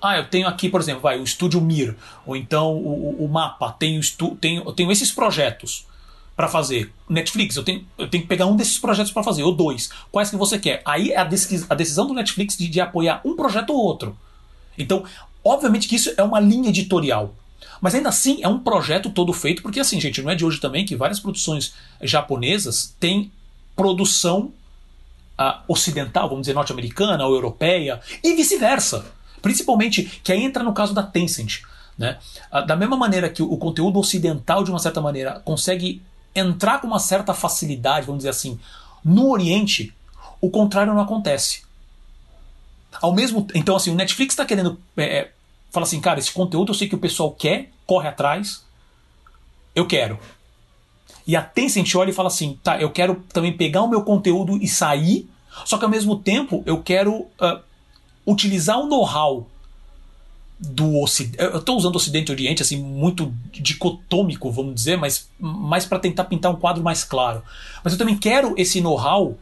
ah, 0.00 0.16
eu 0.16 0.26
tenho 0.26 0.48
aqui, 0.48 0.68
por 0.68 0.80
exemplo, 0.80 1.02
vai, 1.02 1.18
o 1.18 1.24
Estúdio 1.24 1.60
Mir, 1.60 1.96
ou 2.26 2.36
então 2.36 2.74
o, 2.74 3.24
o 3.24 3.28
mapa, 3.28 3.72
tenho, 3.72 4.00
tenho, 4.40 4.72
tenho 4.72 4.90
esses 4.90 5.12
projetos 5.12 5.86
para 6.34 6.48
fazer. 6.48 6.90
Netflix, 7.08 7.56
eu 7.56 7.62
tenho, 7.62 7.84
eu 7.98 8.08
tenho 8.08 8.22
que 8.22 8.28
pegar 8.28 8.46
um 8.46 8.56
desses 8.56 8.78
projetos 8.78 9.12
para 9.12 9.22
fazer, 9.22 9.42
ou 9.42 9.54
dois. 9.54 9.90
Quais 10.10 10.30
que 10.30 10.36
você 10.36 10.58
quer? 10.58 10.80
Aí 10.86 11.10
é 11.10 11.18
a, 11.18 11.28
a 11.68 11.74
decisão 11.74 12.06
do 12.06 12.14
Netflix 12.14 12.56
de, 12.56 12.66
de 12.66 12.80
apoiar 12.80 13.20
um 13.24 13.36
projeto 13.36 13.70
ou 13.70 13.76
outro. 13.76 14.16
Então, 14.78 15.04
obviamente 15.44 15.86
que 15.86 15.96
isso 15.96 16.12
é 16.16 16.22
uma 16.22 16.40
linha 16.40 16.70
editorial. 16.70 17.34
Mas 17.80 17.94
ainda 17.94 18.08
assim 18.08 18.38
é 18.42 18.48
um 18.48 18.58
projeto 18.58 19.10
todo 19.10 19.32
feito, 19.32 19.62
porque 19.62 19.80
assim, 19.80 20.00
gente, 20.00 20.22
não 20.22 20.30
é 20.30 20.34
de 20.34 20.44
hoje 20.44 20.60
também 20.60 20.84
que 20.84 20.96
várias 20.96 21.20
produções 21.20 21.74
japonesas 22.00 22.94
têm 22.98 23.30
produção 23.76 24.52
uh, 25.38 25.60
ocidental, 25.68 26.28
vamos 26.28 26.42
dizer, 26.42 26.54
norte-americana 26.54 27.26
ou 27.26 27.34
europeia, 27.34 28.00
e 28.22 28.34
vice-versa. 28.34 29.04
Principalmente, 29.40 30.20
que 30.22 30.32
aí 30.32 30.42
entra 30.42 30.62
no 30.62 30.72
caso 30.72 30.94
da 30.94 31.02
Tencent. 31.02 31.62
Né? 31.96 32.18
Ah, 32.50 32.62
da 32.62 32.76
mesma 32.76 32.96
maneira 32.96 33.28
que 33.28 33.42
o 33.42 33.56
conteúdo 33.56 33.98
ocidental, 33.98 34.64
de 34.64 34.70
uma 34.70 34.78
certa 34.78 35.00
maneira, 35.00 35.40
consegue 35.40 36.02
entrar 36.34 36.80
com 36.80 36.86
uma 36.86 36.98
certa 36.98 37.34
facilidade, 37.34 38.06
vamos 38.06 38.20
dizer 38.20 38.30
assim, 38.30 38.58
no 39.04 39.30
Oriente, 39.30 39.92
o 40.40 40.50
contrário 40.50 40.94
não 40.94 41.00
acontece. 41.00 41.62
Ao 43.00 43.12
mesmo 43.12 43.46
então 43.54 43.76
assim 43.76 43.90
o 43.90 43.94
Netflix 43.94 44.32
está 44.32 44.44
querendo 44.44 44.78
é, 44.96 45.18
é, 45.18 45.32
fala 45.70 45.86
assim 45.86 46.00
cara 46.00 46.18
esse 46.18 46.32
conteúdo 46.32 46.70
eu 46.70 46.74
sei 46.74 46.88
que 46.88 46.94
o 46.94 46.98
pessoal 46.98 47.30
quer 47.30 47.70
corre 47.86 48.08
atrás 48.08 48.64
eu 49.76 49.86
quero 49.86 50.18
e 51.24 51.36
a 51.36 51.40
Tencent 51.40 51.94
olha 51.94 52.10
e 52.10 52.12
fala 52.12 52.26
assim 52.26 52.58
tá 52.64 52.80
eu 52.80 52.90
quero 52.90 53.24
também 53.32 53.56
pegar 53.56 53.82
o 53.82 53.88
meu 53.88 54.02
conteúdo 54.02 54.56
e 54.56 54.66
sair 54.66 55.30
só 55.64 55.78
que 55.78 55.84
ao 55.84 55.90
mesmo 55.90 56.16
tempo 56.16 56.64
eu 56.66 56.82
quero 56.82 57.12
uh, 57.12 57.60
utilizar 58.26 58.78
o 58.78 58.86
know-how 58.86 59.48
do 60.58 61.00
Ocidente. 61.00 61.42
Eu 61.42 61.58
estou 61.58 61.76
usando 61.76 61.96
Ocidente 61.96 62.30
e 62.30 62.34
Oriente 62.34 62.62
assim 62.62 62.76
muito 62.76 63.34
dicotômico, 63.50 64.50
vamos 64.50 64.74
dizer, 64.74 64.96
mas 64.96 65.28
mais 65.38 65.86
para 65.86 65.98
tentar 65.98 66.24
pintar 66.24 66.52
um 66.52 66.56
quadro 66.56 66.82
mais 66.82 67.02
claro. 67.02 67.42
Mas 67.82 67.94
eu 67.94 67.98
também 67.98 68.16
quero 68.16 68.54
esse 68.58 68.80
know-how. 68.80 69.38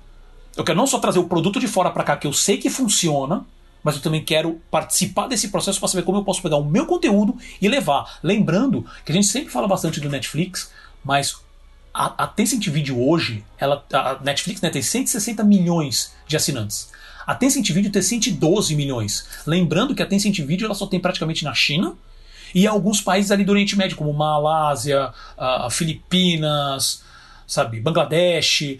Eu 0.56 0.64
quero 0.64 0.78
não 0.78 0.86
só 0.86 0.98
trazer 0.98 1.18
o 1.18 1.24
produto 1.24 1.58
de 1.58 1.66
fora 1.66 1.90
para 1.90 2.04
cá 2.04 2.16
que 2.16 2.26
eu 2.26 2.32
sei 2.32 2.56
que 2.56 2.70
funciona, 2.70 3.44
mas 3.82 3.96
eu 3.96 4.02
também 4.02 4.24
quero 4.24 4.60
participar 4.70 5.26
desse 5.26 5.48
processo 5.48 5.78
para 5.78 5.88
saber 5.88 6.02
como 6.04 6.18
eu 6.18 6.24
posso 6.24 6.42
pegar 6.42 6.56
o 6.56 6.64
meu 6.64 6.86
conteúdo 6.86 7.36
e 7.60 7.68
levar. 7.68 8.18
Lembrando 8.22 8.84
que 9.04 9.10
a 9.10 9.14
gente 9.14 9.26
sempre 9.26 9.50
fala 9.50 9.66
bastante 9.66 10.00
do 10.00 10.08
Netflix, 10.08 10.70
mas 11.04 11.36
a, 11.92 12.24
a 12.24 12.26
Tencent 12.26 12.68
Video 12.68 13.00
hoje, 13.00 13.44
ela, 13.58 13.84
a 13.92 14.18
Netflix 14.22 14.60
né, 14.60 14.70
tem 14.70 14.82
160 14.82 15.42
milhões 15.42 16.14
de 16.26 16.36
assinantes. 16.36 16.90
A 17.28 17.34
Tencent 17.34 17.70
Video 17.72 17.92
tem 17.92 18.00
112 18.00 18.74
milhões. 18.74 19.26
Lembrando 19.46 19.94
que 19.94 20.02
a 20.02 20.06
Tencent 20.06 20.40
Video 20.40 20.64
ela 20.64 20.74
só 20.74 20.86
tem 20.86 20.98
praticamente 20.98 21.44
na 21.44 21.52
China 21.52 21.94
e 22.54 22.66
alguns 22.66 23.02
países 23.02 23.30
ali 23.30 23.44
do 23.44 23.52
Oriente 23.52 23.76
Médio, 23.76 23.98
como 23.98 24.10
Malásia, 24.14 25.12
uh, 25.36 25.68
Filipinas, 25.68 27.02
sabe, 27.46 27.80
Bangladesh, 27.80 28.78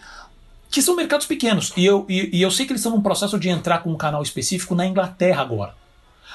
que 0.71 0.81
são 0.81 0.97
mercados 0.97 1.27
pequenos. 1.27 1.75
E 1.77 1.85
eu, 1.85 2.07
e, 2.09 2.39
e 2.39 2.41
eu 2.41 2.51
sei 2.51 2.65
que 2.65 2.73
eles 2.73 2.81
estão 2.81 2.97
num 2.97 3.03
processo 3.03 3.39
de 3.39 3.51
entrar 3.51 3.81
com 3.83 3.93
um 3.93 3.99
canal 3.99 4.23
específico 4.23 4.75
na 4.75 4.87
Inglaterra 4.87 5.43
agora. 5.43 5.75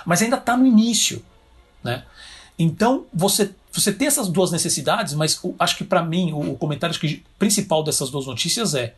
Mas 0.05 0.21
ainda 0.21 0.37
está 0.37 0.55
no 0.55 0.67
início. 0.67 1.25
Né? 1.83 2.03
Então, 2.59 3.07
você, 3.11 3.55
você 3.71 3.91
tem 3.91 4.07
essas 4.07 4.27
duas 4.27 4.51
necessidades, 4.51 5.15
mas 5.15 5.41
acho 5.57 5.77
que 5.77 5.83
para 5.83 6.03
mim 6.03 6.31
o, 6.31 6.51
o 6.51 6.57
comentário 6.59 6.95
que, 6.99 7.23
principal 7.39 7.83
dessas 7.83 8.11
duas 8.11 8.27
notícias 8.27 8.75
é 8.75 8.93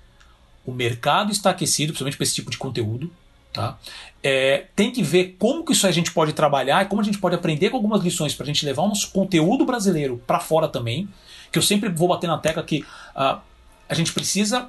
o 0.66 0.72
mercado 0.72 1.32
está 1.32 1.52
aquecido, 1.52 1.94
principalmente 1.94 2.18
para 2.18 2.24
esse 2.24 2.36
tipo 2.36 2.50
de 2.50 2.58
conteúdo. 2.58 3.12
Tá? 3.56 3.78
É, 4.22 4.66
tem 4.76 4.92
que 4.92 5.02
ver 5.02 5.38
como 5.40 5.64
que 5.64 5.72
isso 5.72 5.88
a 5.88 5.92
gente 5.92 6.12
pode 6.12 6.34
trabalhar 6.34 6.84
e 6.84 6.90
como 6.90 7.02
a 7.02 7.06
gente 7.06 7.18
pode 7.18 7.36
aprender 7.36 7.70
com 7.70 7.78
algumas 7.78 8.04
lições 8.04 8.34
para 8.34 8.44
a 8.44 8.48
gente 8.48 8.66
levar 8.66 8.82
o 8.84 8.90
nosso 8.90 9.12
conteúdo 9.12 9.66
brasileiro 9.66 10.22
para 10.28 10.40
fora 10.40 10.68
também. 10.68 11.08
Que 11.52 11.58
eu 11.58 11.64
sempre 11.64 11.88
vou 11.90 12.10
bater 12.10 12.28
na 12.28 12.38
tecla 12.38 12.62
que 12.64 12.80
uh, 13.16 13.40
a 13.88 13.94
gente 13.94 14.12
precisa 14.12 14.68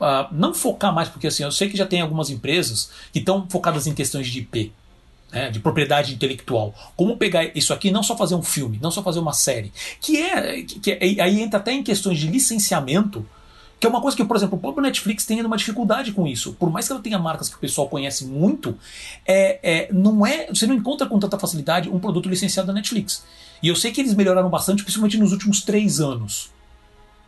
uh, 0.00 0.32
não 0.32 0.54
focar 0.54 0.94
mais, 0.94 1.08
porque 1.08 1.26
assim, 1.26 1.42
eu 1.42 1.52
sei 1.52 1.68
que 1.68 1.76
já 1.76 1.84
tem 1.84 2.00
algumas 2.00 2.30
empresas 2.30 2.90
que 3.12 3.18
estão 3.18 3.46
focadas 3.50 3.86
em 3.86 3.92
questões 3.92 4.28
de 4.28 4.38
IP. 4.40 4.72
Né, 5.32 5.50
de 5.50 5.58
propriedade 5.58 6.14
intelectual. 6.14 6.72
Como 6.96 7.16
pegar 7.16 7.44
isso 7.56 7.74
aqui, 7.74 7.90
não 7.90 8.00
só 8.00 8.16
fazer 8.16 8.36
um 8.36 8.44
filme, 8.44 8.78
não 8.80 8.92
só 8.92 9.02
fazer 9.02 9.18
uma 9.18 9.32
série, 9.32 9.72
que 10.00 10.22
é, 10.22 10.62
que 10.62 10.92
é 10.92 11.20
aí 11.20 11.42
entra 11.42 11.58
até 11.58 11.72
em 11.72 11.82
questões 11.82 12.20
de 12.20 12.28
licenciamento 12.28 13.26
que 13.78 13.86
é 13.86 13.90
uma 13.90 14.00
coisa 14.00 14.16
que, 14.16 14.24
por 14.24 14.36
exemplo, 14.36 14.56
o 14.56 14.60
próprio 14.60 14.82
Netflix 14.82 15.26
tem 15.26 15.44
uma 15.44 15.56
dificuldade 15.56 16.12
com 16.12 16.26
isso. 16.26 16.54
Por 16.54 16.70
mais 16.70 16.86
que 16.86 16.92
ela 16.92 17.02
tenha 17.02 17.18
marcas 17.18 17.48
que 17.48 17.56
o 17.56 17.58
pessoal 17.58 17.88
conhece 17.88 18.24
muito, 18.24 18.76
é, 19.26 19.58
é, 19.62 19.92
não 19.92 20.26
é, 20.26 20.46
você 20.46 20.66
não 20.66 20.74
encontra 20.74 21.06
com 21.06 21.18
tanta 21.18 21.38
facilidade 21.38 21.88
um 21.88 21.98
produto 21.98 22.28
licenciado 22.28 22.68
da 22.68 22.72
Netflix. 22.72 23.24
E 23.62 23.68
eu 23.68 23.76
sei 23.76 23.92
que 23.92 24.00
eles 24.00 24.14
melhoraram 24.14 24.48
bastante, 24.48 24.82
principalmente 24.82 25.18
nos 25.18 25.32
últimos 25.32 25.60
três 25.60 26.00
anos. 26.00 26.50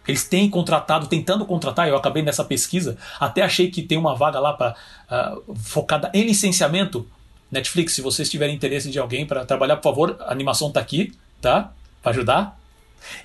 Eles 0.07 0.25
têm 0.25 0.49
contratado, 0.49 1.07
tentando 1.07 1.45
contratar, 1.45 1.87
eu 1.87 1.95
acabei 1.95 2.23
nessa 2.23 2.43
pesquisa, 2.43 2.97
até 3.21 3.43
achei 3.43 3.71
que 3.71 3.83
tem 3.83 3.99
uma 3.99 4.15
vaga 4.15 4.41
lá 4.41 4.55
para 4.55 4.71
uh, 4.71 4.75
ah, 5.11 5.39
focada 5.57 6.11
em 6.15 6.25
licenciamento. 6.25 7.07
Netflix, 7.51 7.93
se 7.93 8.01
vocês 8.01 8.31
tiverem 8.31 8.55
interesse 8.55 8.91
de 8.91 8.99
alguém 8.99 9.27
para 9.27 9.45
trabalhar, 9.45 9.77
por 9.77 9.83
favor, 9.83 10.17
a 10.21 10.33
animação 10.33 10.69
está 10.69 10.81
aqui, 10.81 11.13
tá? 11.43 11.73
Para 12.03 12.13
ajudar. 12.13 12.58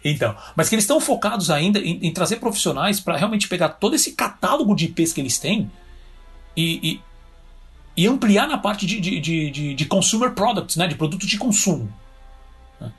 Então, 0.04 0.36
mas 0.56 0.70
que 0.70 0.76
eles 0.76 0.84
estão 0.84 1.00
focados 1.00 1.50
ainda 1.50 1.80
em, 1.80 2.00
em 2.08 2.12
trazer 2.12 2.38
profissionais 2.38 3.00
para 3.00 3.18
realmente 3.18 3.48
pegar 3.48 3.70
todo 3.70 3.96
esse 3.96 4.14
catálogo 4.14 4.76
de 4.76 4.86
IPs 4.86 5.14
que 5.14 5.22
eles 5.22 5.38
têm 5.38 5.72
e, 6.56 7.02
e, 7.96 8.04
e 8.04 8.08
ampliar 8.08 8.48
na 8.48 8.58
parte 8.58 8.86
de, 8.86 9.00
de, 9.00 9.20
de, 9.20 9.74
de, 9.74 9.86
consumer 9.86 10.32
products, 10.32 10.76
né, 10.76 10.88
de 10.88 10.96
produtos 10.96 11.28
de 11.28 11.38
consumo. 11.38 11.92
Né. 12.80 12.92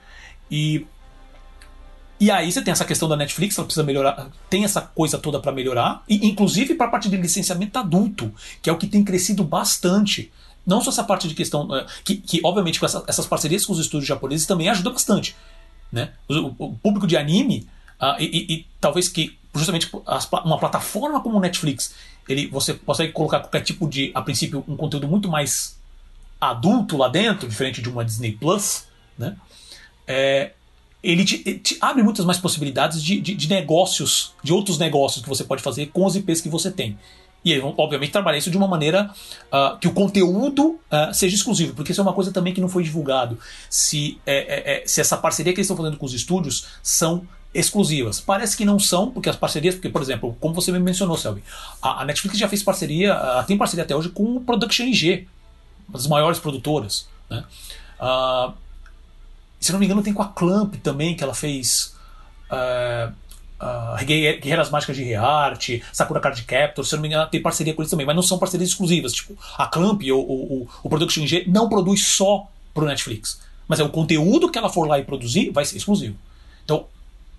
E, 0.50 0.86
e 2.18 2.30
aí 2.30 2.50
você 2.50 2.62
tem 2.62 2.72
essa 2.72 2.84
questão 2.84 3.08
da 3.08 3.16
Netflix, 3.16 3.56
ela 3.56 3.66
precisa 3.66 3.84
melhorar, 3.84 4.28
tem 4.48 4.64
essa 4.64 4.80
coisa 4.80 5.18
toda 5.18 5.40
para 5.40 5.52
melhorar, 5.52 6.02
e 6.08 6.26
inclusive 6.26 6.74
para 6.74 6.86
a 6.86 6.90
parte 6.90 7.08
de 7.08 7.16
licenciamento 7.16 7.78
adulto, 7.78 8.32
que 8.62 8.70
é 8.70 8.72
o 8.72 8.78
que 8.78 8.86
tem 8.86 9.04
crescido 9.04 9.44
bastante. 9.44 10.32
Não 10.66 10.80
só 10.80 10.90
essa 10.90 11.04
parte 11.04 11.28
de 11.28 11.34
questão. 11.34 11.68
Eh, 11.76 11.86
que, 12.02 12.16
que 12.16 12.40
obviamente, 12.42 12.80
com 12.80 12.86
essa, 12.86 13.04
essas 13.06 13.26
parcerias 13.26 13.66
com 13.66 13.74
os 13.74 13.78
estúdios 13.78 14.08
japoneses 14.08 14.46
também 14.46 14.70
ajuda 14.70 14.88
bastante. 14.90 15.36
Né? 15.94 16.10
O, 16.28 16.66
o 16.66 16.74
público 16.74 17.06
de 17.06 17.16
anime, 17.16 17.68
uh, 18.00 18.20
e, 18.20 18.24
e, 18.24 18.52
e, 18.52 18.66
talvez 18.80 19.08
que 19.08 19.38
justamente 19.54 19.88
as, 20.04 20.28
uma 20.44 20.58
plataforma 20.58 21.20
como 21.20 21.38
o 21.38 21.40
Netflix, 21.40 21.94
ele, 22.28 22.48
você 22.48 22.74
consegue 22.74 23.12
colocar 23.12 23.38
qualquer 23.38 23.60
tipo 23.60 23.88
de, 23.88 24.10
a 24.12 24.20
princípio, 24.20 24.64
um 24.66 24.76
conteúdo 24.76 25.06
muito 25.06 25.28
mais 25.28 25.78
adulto 26.40 26.96
lá 26.96 27.06
dentro, 27.06 27.48
diferente 27.48 27.80
de 27.80 27.88
uma 27.88 28.04
Disney 28.04 28.32
Plus, 28.32 28.86
né? 29.16 29.36
É, 30.04 30.50
ele 31.00 31.24
te, 31.24 31.38
te, 31.58 31.78
abre 31.80 32.02
muitas 32.02 32.24
mais 32.24 32.38
possibilidades 32.38 33.00
de, 33.00 33.20
de, 33.20 33.34
de, 33.36 33.48
negócios, 33.48 34.32
de 34.42 34.52
outros 34.52 34.76
negócios 34.76 35.22
que 35.22 35.28
você 35.28 35.44
pode 35.44 35.62
fazer 35.62 35.86
com 35.86 36.04
os 36.04 36.16
IPs 36.16 36.40
que 36.40 36.48
você 36.48 36.72
tem. 36.72 36.98
E 37.44 37.60
obviamente, 37.60 38.10
trabalhar 38.10 38.38
isso 38.38 38.50
de 38.50 38.56
uma 38.56 38.66
maneira 38.66 39.10
uh, 39.52 39.78
que 39.78 39.86
o 39.86 39.92
conteúdo 39.92 40.80
uh, 40.90 41.12
seja 41.12 41.36
exclusivo, 41.36 41.74
porque 41.74 41.92
isso 41.92 42.00
é 42.00 42.02
uma 42.02 42.14
coisa 42.14 42.32
também 42.32 42.54
que 42.54 42.60
não 42.60 42.68
foi 42.68 42.82
divulgado. 42.82 43.38
Se, 43.68 44.18
é, 44.24 44.36
é, 44.36 44.82
é, 44.82 44.86
se 44.86 45.00
essa 45.00 45.16
parceria 45.16 45.52
que 45.52 45.60
eles 45.60 45.66
estão 45.66 45.76
fazendo 45.76 45.98
com 45.98 46.06
os 46.06 46.14
estúdios 46.14 46.66
são 46.82 47.26
exclusivas. 47.52 48.18
Parece 48.18 48.56
que 48.56 48.64
não 48.64 48.78
são, 48.78 49.10
porque 49.10 49.28
as 49.28 49.36
parcerias, 49.36 49.74
porque, 49.74 49.90
por 49.90 50.00
exemplo, 50.00 50.36
como 50.40 50.54
você 50.54 50.72
me 50.72 50.78
mencionou, 50.78 51.18
Selby, 51.18 51.44
a, 51.82 52.00
a 52.00 52.04
Netflix 52.06 52.38
já 52.38 52.48
fez 52.48 52.62
parceria, 52.62 53.14
uh, 53.14 53.46
tem 53.46 53.58
parceria 53.58 53.84
até 53.84 53.94
hoje 53.94 54.08
com 54.08 54.36
o 54.36 54.40
Production 54.40 54.86
IG, 54.86 55.28
uma 55.86 55.98
das 55.98 56.06
maiores 56.06 56.38
produtoras. 56.38 57.06
Né? 57.28 57.44
se 59.60 59.72
não 59.72 59.78
me 59.78 59.86
engano, 59.86 60.02
tem 60.02 60.12
com 60.12 60.22
a 60.22 60.28
Clamp 60.28 60.74
também, 60.82 61.14
que 61.14 61.24
ela 61.24 61.34
fez. 61.34 61.94
Uh, 62.50 63.12
uh, 63.60 64.04
Guerreiras 64.04 64.70
Mágicas 64.70 64.96
de 64.96 65.04
Rearte, 65.04 65.82
Sakura 65.92 66.20
Card 66.20 66.42
Captor, 66.42 66.84
se 66.84 66.94
eu 66.94 66.96
não 66.98 67.02
me 67.02 67.08
engano, 67.08 67.30
tem 67.30 67.40
parceria 67.40 67.74
com 67.74 67.82
eles 67.82 67.90
também, 67.90 68.06
mas 68.06 68.16
não 68.16 68.22
são 68.22 68.38
parcerias 68.38 68.70
exclusivas. 68.70 69.12
Tipo, 69.12 69.36
a 69.56 69.66
Clamp 69.66 70.02
ou 70.12 70.22
o, 70.22 70.68
o 70.82 70.88
Production 70.88 71.26
G 71.26 71.44
não 71.46 71.68
produz 71.68 72.06
só 72.06 72.48
pro 72.72 72.86
Netflix. 72.86 73.40
Mas 73.66 73.80
é 73.80 73.84
o 73.84 73.88
conteúdo 73.88 74.50
que 74.50 74.58
ela 74.58 74.68
for 74.68 74.86
lá 74.86 74.98
e 74.98 75.04
produzir 75.04 75.50
vai 75.50 75.64
ser 75.64 75.76
exclusivo. 75.76 76.16
Então, 76.64 76.86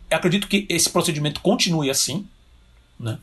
eu 0.09 0.17
acredito 0.17 0.47
que 0.47 0.65
esse 0.69 0.89
procedimento 0.89 1.41
continue 1.41 1.89
assim, 1.89 2.27
né? 2.99 3.17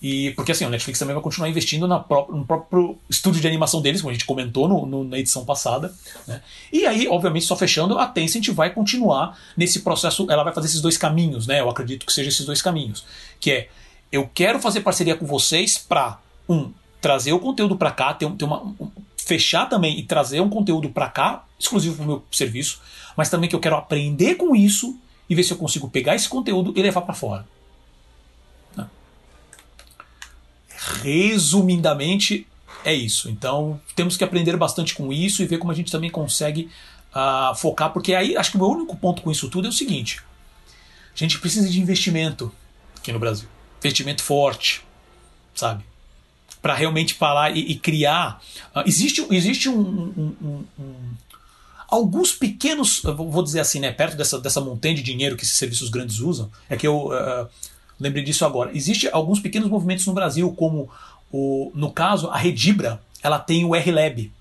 E 0.00 0.30
porque 0.32 0.52
assim, 0.52 0.64
o 0.64 0.70
Netflix 0.70 0.98
também 0.98 1.14
vai 1.14 1.22
continuar 1.22 1.48
investindo 1.48 1.88
na 1.88 1.98
pró 1.98 2.28
no 2.30 2.44
próprio 2.46 2.96
estúdio 3.10 3.40
de 3.40 3.48
animação 3.48 3.80
deles, 3.82 4.00
como 4.00 4.10
a 4.10 4.12
gente 4.12 4.24
comentou 4.24 4.68
no, 4.68 4.86
no, 4.86 5.04
na 5.04 5.18
edição 5.18 5.44
passada. 5.44 5.92
Né? 6.26 6.40
E 6.72 6.86
aí, 6.86 7.08
obviamente, 7.08 7.46
só 7.46 7.56
fechando, 7.56 7.98
a 7.98 8.06
Tencent 8.06 8.48
vai 8.50 8.70
continuar 8.72 9.36
nesse 9.56 9.80
processo, 9.80 10.30
ela 10.30 10.44
vai 10.44 10.54
fazer 10.54 10.68
esses 10.68 10.80
dois 10.80 10.96
caminhos, 10.96 11.46
né? 11.46 11.60
Eu 11.60 11.68
acredito 11.68 12.06
que 12.06 12.12
seja 12.12 12.28
esses 12.28 12.46
dois 12.46 12.62
caminhos. 12.62 13.04
Que 13.40 13.50
é, 13.50 13.68
eu 14.12 14.30
quero 14.32 14.60
fazer 14.60 14.82
parceria 14.82 15.16
com 15.16 15.26
vocês 15.26 15.76
para, 15.76 16.20
um, 16.48 16.70
trazer 17.00 17.32
o 17.32 17.40
conteúdo 17.40 17.76
para 17.76 17.90
cá, 17.90 18.14
ter, 18.14 18.30
ter 18.30 18.44
uma, 18.44 18.62
um, 18.62 18.90
fechar 19.16 19.66
também 19.66 19.98
e 19.98 20.02
trazer 20.02 20.40
um 20.40 20.48
conteúdo 20.48 20.88
para 20.90 21.08
cá, 21.08 21.44
exclusivo 21.58 21.96
para 21.96 22.04
o 22.04 22.06
meu 22.06 22.24
serviço, 22.30 22.80
mas 23.16 23.28
também 23.28 23.48
que 23.48 23.56
eu 23.56 23.60
quero 23.60 23.76
aprender 23.76 24.36
com 24.36 24.54
isso 24.54 24.96
e 25.28 25.34
ver 25.34 25.42
se 25.42 25.52
eu 25.52 25.56
consigo 25.56 25.88
pegar 25.90 26.14
esse 26.14 26.28
conteúdo 26.28 26.72
e 26.74 26.82
levar 26.82 27.02
para 27.02 27.14
fora. 27.14 27.46
Resumidamente, 31.02 32.46
é 32.84 32.94
isso. 32.94 33.28
Então, 33.28 33.80
temos 33.94 34.16
que 34.16 34.24
aprender 34.24 34.56
bastante 34.56 34.94
com 34.94 35.12
isso 35.12 35.42
e 35.42 35.46
ver 35.46 35.58
como 35.58 35.72
a 35.72 35.74
gente 35.74 35.92
também 35.92 36.10
consegue 36.10 36.70
uh, 37.14 37.54
focar, 37.54 37.92
porque 37.92 38.14
aí 38.14 38.36
acho 38.36 38.52
que 38.52 38.56
o 38.56 38.60
meu 38.60 38.68
único 38.68 38.96
ponto 38.96 39.22
com 39.22 39.30
isso 39.30 39.48
tudo 39.48 39.66
é 39.66 39.70
o 39.70 39.72
seguinte: 39.72 40.22
a 41.14 41.18
gente 41.18 41.38
precisa 41.38 41.68
de 41.68 41.80
investimento 41.80 42.52
aqui 42.96 43.12
no 43.12 43.18
Brasil, 43.18 43.48
investimento 43.78 44.22
forte, 44.22 44.82
sabe? 45.54 45.84
Para 46.60 46.74
realmente 46.74 47.14
falar 47.14 47.56
e, 47.56 47.60
e 47.60 47.78
criar. 47.78 48.42
Uh, 48.74 48.82
existe 48.86 49.26
existe 49.30 49.68
um, 49.68 49.80
um, 49.80 50.36
um, 50.40 50.64
um, 50.78 50.94
alguns 51.88 52.32
pequenos, 52.32 53.02
vou 53.02 53.42
dizer 53.42 53.60
assim, 53.60 53.80
né, 53.80 53.92
perto 53.92 54.16
dessa, 54.16 54.38
dessa 54.38 54.60
montanha 54.60 54.94
de 54.94 55.02
dinheiro 55.02 55.36
que 55.36 55.44
esses 55.44 55.56
serviços 55.56 55.88
grandes 55.88 56.20
usam, 56.20 56.50
é 56.68 56.76
que 56.76 56.86
eu. 56.86 57.08
Uh, 57.08 57.48
lembrei 57.98 58.22
disso 58.22 58.44
agora. 58.44 58.70
Existem 58.74 59.10
alguns 59.12 59.40
pequenos 59.40 59.68
movimentos 59.68 60.06
no 60.06 60.12
Brasil, 60.12 60.52
como 60.56 60.88
o, 61.32 61.70
no 61.74 61.90
caso, 61.90 62.28
a 62.28 62.36
Redibra, 62.36 63.00
ela 63.22 63.38
tem 63.38 63.64
o 63.64 63.74
RLab. 63.74 64.32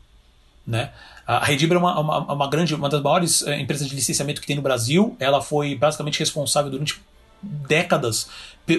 Né? 0.65 0.91
A 1.25 1.43
Redibra 1.43 1.77
é 1.77 1.79
uma, 1.79 1.99
uma, 1.99 2.33
uma, 2.33 2.49
grande, 2.49 2.73
uma 2.75 2.89
das 2.89 3.01
maiores 3.01 3.41
é, 3.45 3.59
empresas 3.59 3.87
de 3.87 3.95
licenciamento 3.95 4.39
que 4.39 4.47
tem 4.47 4.55
no 4.55 4.61
Brasil. 4.61 5.15
Ela 5.19 5.41
foi 5.41 5.75
basicamente 5.75 6.19
responsável 6.19 6.71
durante 6.71 7.01
décadas 7.41 8.29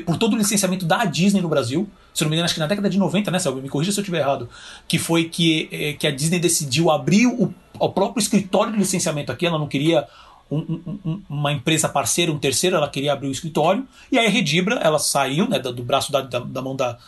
por 0.04 0.18
todo 0.18 0.34
o 0.34 0.36
licenciamento 0.36 0.84
da 0.84 1.04
Disney 1.04 1.40
no 1.40 1.48
Brasil. 1.48 1.88
Se 2.12 2.22
não 2.22 2.28
me 2.28 2.36
engano, 2.36 2.44
acho 2.46 2.54
que 2.54 2.60
na 2.60 2.66
década 2.66 2.90
de 2.90 2.98
90, 2.98 3.30
né, 3.30 3.38
Selby? 3.38 3.62
Me 3.62 3.68
corrija 3.68 3.92
se 3.92 3.98
eu 3.98 4.02
estiver 4.02 4.18
errado. 4.18 4.48
Que 4.86 4.98
foi 4.98 5.24
que, 5.24 5.68
eh, 5.70 5.92
que 5.94 6.06
a 6.06 6.10
Disney 6.10 6.38
decidiu 6.38 6.90
abrir 6.90 7.26
o, 7.26 7.54
o 7.78 7.88
próprio 7.88 8.20
escritório 8.20 8.72
de 8.72 8.78
licenciamento 8.78 9.32
aqui. 9.32 9.46
Ela 9.46 9.58
não 9.58 9.68
queria 9.68 10.06
um, 10.50 10.98
um, 11.04 11.22
uma 11.28 11.52
empresa 11.52 11.88
parceira, 11.88 12.32
um 12.32 12.38
terceiro, 12.38 12.76
ela 12.76 12.88
queria 12.88 13.12
abrir 13.12 13.28
o 13.28 13.32
escritório. 13.32 13.86
E 14.10 14.18
aí 14.18 14.26
a 14.26 14.30
Redibra, 14.30 14.76
ela 14.76 14.98
saiu 14.98 15.48
né, 15.48 15.58
do 15.58 15.82
braço 15.82 16.10
da, 16.10 16.20
da, 16.20 16.40
da 16.40 16.62
mão 16.62 16.74
da. 16.74 16.98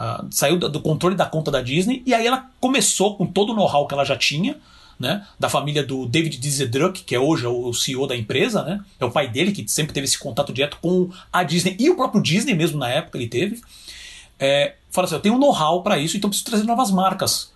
Uh, 0.00 0.28
saiu 0.30 0.56
do 0.56 0.80
controle 0.80 1.16
da 1.16 1.26
conta 1.26 1.50
da 1.50 1.60
Disney. 1.60 2.02
E 2.06 2.14
aí 2.14 2.26
ela 2.26 2.48
começou 2.60 3.16
com 3.16 3.26
todo 3.26 3.52
o 3.52 3.54
know-how 3.54 3.86
que 3.86 3.94
ela 3.94 4.04
já 4.04 4.16
tinha 4.16 4.56
né, 4.98 5.24
da 5.38 5.48
família 5.48 5.82
do 5.82 6.06
David 6.06 6.38
Dizedruck, 6.38 7.04
que 7.04 7.14
é 7.14 7.20
hoje 7.20 7.46
o 7.46 7.72
CEO 7.72 8.06
da 8.06 8.16
empresa, 8.16 8.62
né, 8.64 8.84
é 8.98 9.04
o 9.04 9.10
pai 9.10 9.28
dele 9.28 9.52
que 9.52 9.66
sempre 9.68 9.92
teve 9.92 10.06
esse 10.06 10.18
contato 10.18 10.52
direto 10.52 10.78
com 10.80 11.10
a 11.32 11.42
Disney 11.44 11.76
e 11.78 11.88
o 11.88 11.96
próprio 11.96 12.20
Disney 12.20 12.54
mesmo 12.54 12.78
na 12.78 12.88
época 12.88 13.16
ele 13.16 13.28
teve. 13.28 13.60
É, 14.38 14.74
fala 14.90 15.06
assim, 15.06 15.14
eu 15.14 15.20
tenho 15.20 15.34
um 15.34 15.38
know-how 15.38 15.82
para 15.82 15.98
isso, 15.98 16.16
então 16.16 16.28
preciso 16.28 16.50
trazer 16.50 16.64
novas 16.64 16.90
marcas. 16.90 17.52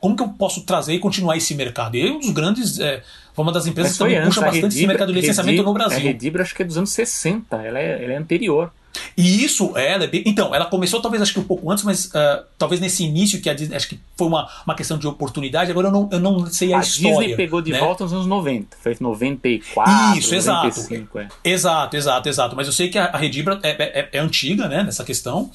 Como 0.00 0.16
que 0.16 0.22
eu 0.22 0.28
posso 0.28 0.62
trazer 0.62 0.94
e 0.94 0.98
continuar 0.98 1.36
esse 1.36 1.54
mercado? 1.54 1.96
E 1.96 2.06
é 2.06 2.10
um 2.10 2.20
dos 2.20 2.30
grandes, 2.30 2.78
é, 2.78 3.02
uma 3.36 3.52
das 3.52 3.66
empresas 3.66 3.92
que 3.92 3.98
também 3.98 4.22
puxa 4.22 4.40
bastante 4.40 4.62
Redibra, 4.62 4.78
esse 4.78 4.86
mercado 4.86 5.12
de 5.12 5.20
licenciamento 5.20 5.56
Redibra, 5.56 5.72
no 5.72 5.74
Brasil. 5.74 5.98
A 5.98 6.02
Redibra 6.02 6.42
acho 6.42 6.54
que 6.54 6.62
é 6.62 6.64
dos 6.64 6.76
anos 6.76 6.90
60, 6.90 7.56
ela 7.56 7.78
é, 7.78 8.04
ela 8.04 8.12
é 8.12 8.16
anterior. 8.16 8.70
E 9.16 9.44
isso, 9.44 9.76
ela 9.76 10.04
é 10.04 10.06
bem, 10.06 10.22
então, 10.26 10.54
ela 10.54 10.66
começou 10.66 11.00
talvez 11.00 11.22
acho 11.22 11.32
que 11.32 11.40
um 11.40 11.44
pouco 11.44 11.70
antes, 11.70 11.84
mas 11.84 12.06
uh, 12.06 12.44
talvez 12.58 12.80
nesse 12.80 13.04
início 13.04 13.40
que 13.40 13.48
a 13.48 13.54
Disney, 13.54 13.76
acho 13.76 13.88
que 13.88 14.00
foi 14.16 14.26
uma, 14.26 14.48
uma 14.64 14.74
questão 14.74 14.98
de 14.98 15.06
oportunidade, 15.06 15.70
agora 15.70 15.88
eu 15.88 15.92
não, 15.92 16.08
eu 16.10 16.20
não 16.20 16.46
sei 16.46 16.72
a, 16.72 16.78
a 16.78 16.80
história. 16.80 17.16
A 17.16 17.20
Disney 17.20 17.36
pegou 17.36 17.60
de 17.60 17.72
né? 17.72 17.78
volta 17.78 18.04
nos 18.04 18.12
anos 18.12 18.26
90, 18.26 18.76
foi 18.80 18.96
94, 18.98 20.18
Isso, 20.18 20.34
95, 20.34 21.18
exato. 21.18 21.18
É. 21.44 21.50
Exato, 21.50 21.96
exato, 21.96 22.28
exato. 22.28 22.56
Mas 22.56 22.66
eu 22.66 22.72
sei 22.72 22.88
que 22.88 22.98
a, 22.98 23.06
a 23.06 23.16
Redibra 23.16 23.58
é, 23.62 23.70
é, 23.70 24.08
é, 24.12 24.18
antiga, 24.18 24.68
né, 24.68 24.82
nessa 24.82 25.04
questão, 25.04 25.50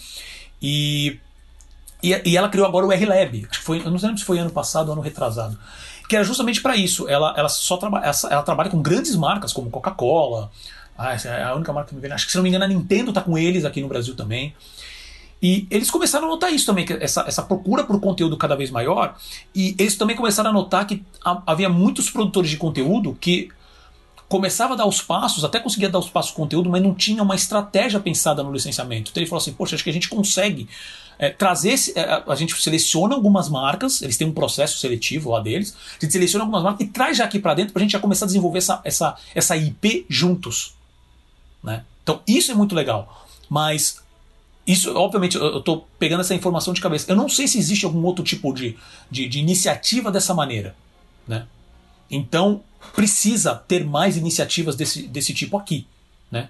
e, 0.62 1.18
e, 2.02 2.22
e 2.26 2.38
ela 2.38 2.50
criou 2.50 2.68
agora 2.68 2.86
o 2.86 2.92
R-Lab, 2.92 3.48
acho 3.50 3.60
que 3.60 3.66
foi, 3.66 3.80
eu 3.80 3.92
não 3.92 3.98
lembro 3.98 4.18
se 4.18 4.26
foi 4.26 4.40
ano 4.40 4.52
passado 4.52 4.88
ou 4.88 4.94
ano 4.94 5.02
retrasado, 5.02 5.58
que 6.08 6.16
era 6.16 6.26
justamente 6.26 6.62
para 6.62 6.76
isso, 6.76 7.08
ela, 7.08 7.34
ela 7.38 7.50
só 7.50 7.78
trabalha, 7.78 8.12
ela, 8.30 8.44
trabalha 8.44 8.70
com 8.70 8.82
grandes 8.82 9.16
marcas 9.16 9.54
como 9.54 9.70
Coca-Cola, 9.70 10.52
ah, 10.98 11.16
é 11.16 11.44
a 11.44 11.56
única 11.56 11.74
marca 11.74 11.90
que 11.90 11.96
me 11.96 12.02
vem. 12.02 12.12
Acho 12.12 12.26
que 12.26 12.32
se 12.32 12.38
não 12.38 12.44
me 12.44 12.50
engano 12.50 12.66
a 12.66 12.68
Nintendo 12.68 13.12
tá 13.12 13.22
com 13.22 13.36
eles 13.36 13.66
aqui 13.66 13.82
no 13.82 13.88
Brasil 13.88 14.16
também. 14.16 14.54
E 15.42 15.66
eles 15.72 15.90
começaram 15.90 16.28
a 16.28 16.30
notar 16.30 16.54
isso 16.54 16.68
também, 16.68 16.86
essa, 17.00 17.22
essa 17.28 17.42
procura 17.42 17.84
por 17.84 18.00
conteúdo 18.00 18.38
cada 18.38 18.56
vez 18.56 18.70
maior. 18.70 19.18
E 19.56 19.76
eles 19.80 19.96
também 19.96 20.16
começaram 20.16 20.52
a 20.52 20.54
notar 20.54 20.86
que 20.86 21.04
havia 21.48 21.68
muitos 21.68 22.12
produtores 22.12 22.52
de 22.52 22.58
conteúdo 22.58 23.18
que 23.20 23.50
começava 24.30 24.76
a 24.76 24.78
dar 24.78 24.86
os 24.86 25.02
passos, 25.02 25.44
até 25.44 25.60
conseguia 25.60 25.90
dar 25.90 25.98
os 25.98 26.10
passos 26.10 26.32
conteúdo, 26.32 26.70
mas 26.70 26.84
não 26.84 26.94
tinha 26.94 27.24
uma 27.24 27.34
estratégia 27.34 28.00
pensada 28.00 28.44
no 28.44 28.52
licenciamento. 28.54 29.10
Então 29.10 29.22
ele 29.22 29.28
falou 29.28 29.42
assim: 29.42 29.54
Poxa, 29.54 29.74
acho 29.74 29.84
que 29.84 29.90
a 29.90 29.94
gente 29.94 30.08
consegue 30.08 30.70
é, 31.22 31.30
trazer. 31.30 31.74
Esse, 31.74 31.98
é, 31.98 32.24
a 32.28 32.36
gente 32.36 32.60
seleciona 32.60 33.14
algumas 33.14 33.48
marcas, 33.48 34.02
eles 34.02 34.18
têm 34.18 34.28
um 34.28 34.34
processo 34.34 34.80
seletivo 34.80 35.30
lá 35.30 35.40
deles, 35.40 35.78
a 35.98 36.04
gente 36.04 36.12
seleciona 36.12 36.44
algumas 36.44 36.64
marcas 36.64 36.88
e 36.88 36.90
traz 36.90 37.16
já 37.16 37.26
aqui 37.26 37.38
para 37.38 37.54
dentro 37.54 37.72
para 37.72 37.80
a 37.80 37.84
gente 37.84 37.92
já 37.92 38.00
começar 38.00 38.26
a 38.26 38.28
desenvolver 38.28 38.58
essa, 38.58 38.82
essa, 38.84 39.16
essa 39.36 39.56
IP 39.56 40.08
juntos. 40.10 40.74
Né? 41.64 41.86
Então 42.02 42.22
isso 42.28 42.52
é 42.52 42.56
muito 42.56 42.74
legal. 42.74 43.28
Mas 43.48 44.02
isso, 44.66 44.96
obviamente, 44.96 45.38
eu 45.38 45.60
estou 45.60 45.88
pegando 46.00 46.22
essa 46.22 46.34
informação 46.34 46.74
de 46.74 46.82
cabeça. 46.82 47.12
Eu 47.12 47.16
não 47.16 47.30
sei 47.30 47.48
se 47.48 47.60
existe 47.60 47.86
algum 47.86 48.04
outro 48.04 48.24
tipo 48.24 48.52
de, 48.52 48.76
de, 49.10 49.28
de 49.28 49.40
iniciativa 49.40 50.12
dessa 50.12 50.34
maneira. 50.34 50.76
Né? 51.28 51.46
Então 52.10 52.64
precisa 52.96 53.54
ter 53.54 53.86
mais 53.86 54.18
iniciativas 54.18 54.76
desse, 54.76 55.04
desse 55.04 55.36
tipo 55.36 55.56
aqui. 55.56 55.86
Né? 56.32 56.50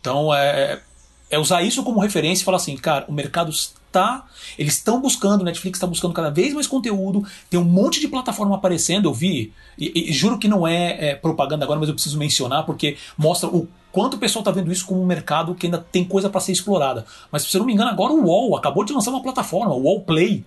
Então 0.00 0.34
é, 0.34 0.82
é 1.30 1.38
usar 1.38 1.62
isso 1.62 1.82
como 1.82 1.98
referência 1.98 2.42
e 2.42 2.44
falar 2.44 2.58
assim, 2.58 2.76
cara, 2.76 3.06
o 3.08 3.12
mercado 3.12 3.50
está. 3.92 4.24
Eles 4.58 4.74
estão 4.74 5.00
buscando, 5.00 5.44
Netflix 5.44 5.76
está 5.76 5.86
buscando 5.86 6.14
cada 6.14 6.30
vez 6.30 6.54
mais 6.54 6.66
conteúdo, 6.66 7.24
tem 7.50 7.60
um 7.60 7.64
monte 7.64 8.00
de 8.00 8.08
plataforma 8.08 8.56
aparecendo, 8.56 9.08
eu 9.08 9.14
vi, 9.14 9.52
e, 9.78 10.10
e 10.10 10.12
juro 10.12 10.38
que 10.38 10.48
não 10.48 10.66
é, 10.66 11.10
é, 11.10 11.14
propaganda 11.14 11.64
agora, 11.64 11.78
mas 11.78 11.88
eu 11.88 11.94
preciso 11.94 12.18
mencionar, 12.18 12.64
porque 12.64 12.96
mostra 13.16 13.48
o 13.48 13.68
quanto 13.92 14.14
o 14.14 14.18
pessoal 14.18 14.40
está 14.40 14.50
vendo 14.50 14.72
isso 14.72 14.86
como 14.86 15.02
um 15.02 15.06
mercado 15.06 15.54
que 15.54 15.66
ainda 15.66 15.78
tem 15.78 16.02
coisa 16.02 16.30
para 16.30 16.40
ser 16.40 16.52
explorada. 16.52 17.04
Mas 17.30 17.42
se 17.42 17.54
eu 17.54 17.60
não 17.60 17.66
me 17.66 17.74
engano, 17.74 17.90
agora 17.90 18.12
o 18.12 18.24
UOL 18.24 18.56
acabou 18.56 18.84
de 18.84 18.92
lançar 18.92 19.10
uma 19.10 19.22
plataforma, 19.22 19.74
o 19.74 19.82
UOL 19.82 20.00
Play. 20.00 20.44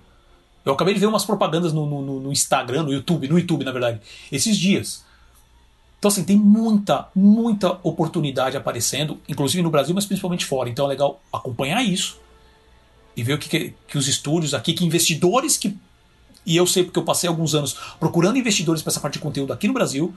Eu 0.65 0.73
acabei 0.73 0.95
de 0.95 0.99
ver 0.99 1.05
umas 1.05 1.23
propagandas 1.23 1.71
no, 1.71 1.85
no, 1.85 2.19
no 2.19 2.31
Instagram, 2.31 2.83
no 2.83 2.91
YouTube, 2.91 3.27
no 3.27 3.37
YouTube, 3.37 3.63
na 3.63 3.71
verdade, 3.71 4.01
esses 4.31 4.57
dias. 4.57 5.05
Então, 5.99 6.09
assim, 6.09 6.23
tem 6.23 6.35
muita, 6.35 7.07
muita 7.15 7.79
oportunidade 7.83 8.57
aparecendo, 8.57 9.19
inclusive 9.29 9.61
no 9.61 9.69
Brasil, 9.69 9.93
mas 9.93 10.05
principalmente 10.05 10.45
fora. 10.45 10.67
Então 10.67 10.85
é 10.85 10.89
legal 10.89 11.21
acompanhar 11.31 11.83
isso 11.83 12.19
e 13.15 13.23
ver 13.23 13.33
o 13.33 13.37
que, 13.37 13.49
que, 13.49 13.73
que 13.87 13.97
os 13.97 14.07
estúdios 14.07 14.53
aqui, 14.53 14.73
que 14.73 14.85
investidores 14.85 15.57
que. 15.57 15.75
E 16.45 16.55
eu 16.55 16.67
sei 16.67 16.83
porque 16.83 16.99
eu 16.99 17.03
passei 17.03 17.27
alguns 17.27 17.55
anos 17.55 17.75
procurando 17.99 18.37
investidores 18.37 18.81
para 18.81 18.91
essa 18.91 18.99
parte 18.99 19.13
de 19.13 19.19
conteúdo 19.19 19.51
aqui 19.51 19.67
no 19.67 19.73
Brasil, 19.73 20.13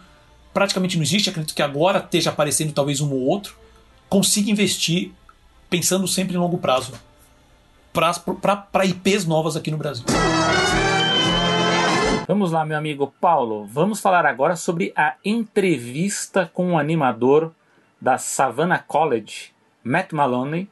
praticamente 0.53 0.97
não 0.97 1.03
existe, 1.03 1.31
acredito 1.31 1.55
que 1.55 1.63
agora 1.63 1.99
esteja 2.01 2.31
aparecendo 2.31 2.73
talvez 2.73 3.01
um 3.01 3.11
ou 3.11 3.21
outro, 3.21 3.57
consiga 4.09 4.51
investir 4.51 5.13
pensando 5.71 6.07
sempre 6.07 6.35
em 6.35 6.39
longo 6.39 6.59
prazo 6.59 6.93
para 7.93 8.85
IPs 8.85 9.25
novas 9.25 9.57
aqui 9.57 9.71
no 9.71 9.77
Brasil. 9.77 10.05
Vamos 12.27 12.53
lá, 12.53 12.65
meu 12.65 12.77
amigo 12.77 13.13
Paulo. 13.21 13.67
Vamos 13.67 14.01
falar 14.01 14.27
agora 14.27 14.55
sobre 14.55 14.93
a 14.95 15.15
entrevista 15.25 16.51
com 16.53 16.73
o 16.73 16.79
animador 16.79 17.53
da 18.01 18.19
Savannah 18.19 18.79
College, 18.79 19.51
Matt 19.83 20.13
Maloney. 20.13 20.69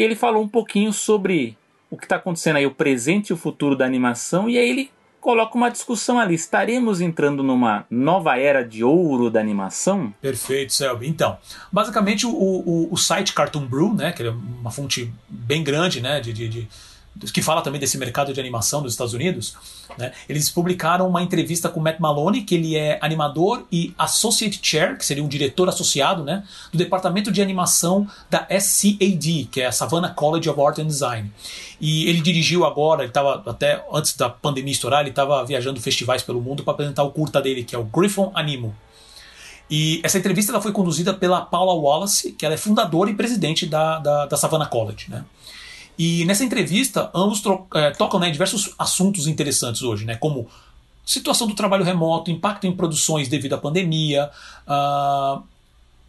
E 0.00 0.02
ele 0.02 0.16
falou 0.16 0.42
um 0.42 0.48
pouquinho 0.48 0.94
sobre 0.94 1.58
o 1.90 1.96
que 1.98 2.06
está 2.06 2.16
acontecendo 2.16 2.56
aí, 2.56 2.64
o 2.64 2.70
presente 2.70 3.28
e 3.28 3.32
o 3.34 3.36
futuro 3.36 3.76
da 3.76 3.84
animação. 3.84 4.48
E 4.48 4.56
aí 4.56 4.66
ele 4.66 4.90
coloca 5.20 5.54
uma 5.54 5.68
discussão 5.68 6.18
ali. 6.18 6.34
Estaremos 6.34 7.02
entrando 7.02 7.42
numa 7.42 7.84
nova 7.90 8.38
era 8.38 8.64
de 8.64 8.82
ouro 8.82 9.28
da 9.28 9.40
animação? 9.40 10.14
Perfeito, 10.18 10.72
Selby. 10.72 11.06
Então, 11.06 11.36
basicamente 11.70 12.24
o, 12.24 12.30
o, 12.30 12.88
o 12.90 12.96
site 12.96 13.34
Cartoon 13.34 13.66
Brew, 13.66 13.92
né, 13.92 14.10
que 14.10 14.22
é 14.22 14.30
uma 14.30 14.70
fonte 14.70 15.12
bem 15.28 15.62
grande 15.62 16.00
né, 16.00 16.18
de, 16.18 16.32
de, 16.32 16.48
de 16.48 16.68
que 17.32 17.42
fala 17.42 17.60
também 17.60 17.80
desse 17.80 17.98
mercado 17.98 18.32
de 18.32 18.40
animação 18.40 18.82
dos 18.82 18.92
Estados 18.92 19.12
Unidos, 19.12 19.54
né, 19.98 20.12
eles 20.28 20.48
publicaram 20.48 21.08
uma 21.08 21.22
entrevista 21.22 21.68
com 21.68 21.80
Matt 21.80 21.98
Maloney, 21.98 22.42
que 22.42 22.54
ele 22.54 22.76
é 22.76 22.98
animador 23.02 23.66
e 23.70 23.92
Associate 23.98 24.58
Chair, 24.62 24.96
que 24.96 25.04
seria 25.04 25.22
um 25.22 25.28
diretor 25.28 25.68
associado, 25.68 26.24
né, 26.24 26.44
do 26.72 26.78
departamento 26.78 27.30
de 27.30 27.42
animação 27.42 28.08
da 28.30 28.46
SCAD, 28.58 29.48
que 29.50 29.60
é 29.60 29.66
a 29.66 29.72
Savannah 29.72 30.10
College 30.10 30.48
of 30.48 30.60
Art 30.60 30.78
and 30.78 30.86
Design. 30.86 31.30
E 31.80 32.08
ele 32.08 32.20
dirigiu 32.20 32.64
agora, 32.64 33.02
ele 33.02 33.10
estava 33.10 33.42
até 33.46 33.84
antes 33.92 34.16
da 34.16 34.28
pandemia 34.30 34.72
estourar, 34.72 35.00
ele 35.00 35.10
estava 35.10 35.44
viajando 35.44 35.80
festivais 35.80 36.22
pelo 36.22 36.40
mundo 36.40 36.62
para 36.62 36.72
apresentar 36.72 37.02
o 37.02 37.10
curta 37.10 37.40
dele, 37.40 37.64
que 37.64 37.74
é 37.74 37.78
o 37.78 37.84
Griffon 37.84 38.30
Animo. 38.34 38.74
E 39.70 40.00
essa 40.02 40.18
entrevista 40.18 40.50
ela 40.50 40.60
foi 40.60 40.72
conduzida 40.72 41.14
pela 41.14 41.42
Paula 41.42 41.72
Wallace, 41.74 42.32
que 42.32 42.44
ela 42.44 42.54
é 42.54 42.58
fundadora 42.58 43.08
e 43.08 43.14
presidente 43.14 43.66
da, 43.66 44.00
da, 44.00 44.26
da 44.26 44.36
Savannah 44.36 44.66
College, 44.66 45.06
né. 45.08 45.24
E 46.02 46.24
nessa 46.24 46.42
entrevista, 46.42 47.10
ambos 47.14 47.42
é, 47.74 47.90
tocam 47.90 48.18
né, 48.18 48.30
diversos 48.30 48.70
assuntos 48.78 49.26
interessantes 49.26 49.82
hoje, 49.82 50.06
né, 50.06 50.16
como 50.16 50.48
situação 51.04 51.46
do 51.46 51.54
trabalho 51.54 51.84
remoto, 51.84 52.30
impacto 52.30 52.66
em 52.66 52.72
produções 52.74 53.28
devido 53.28 53.52
à 53.52 53.58
pandemia, 53.58 54.30
uh, 54.66 55.42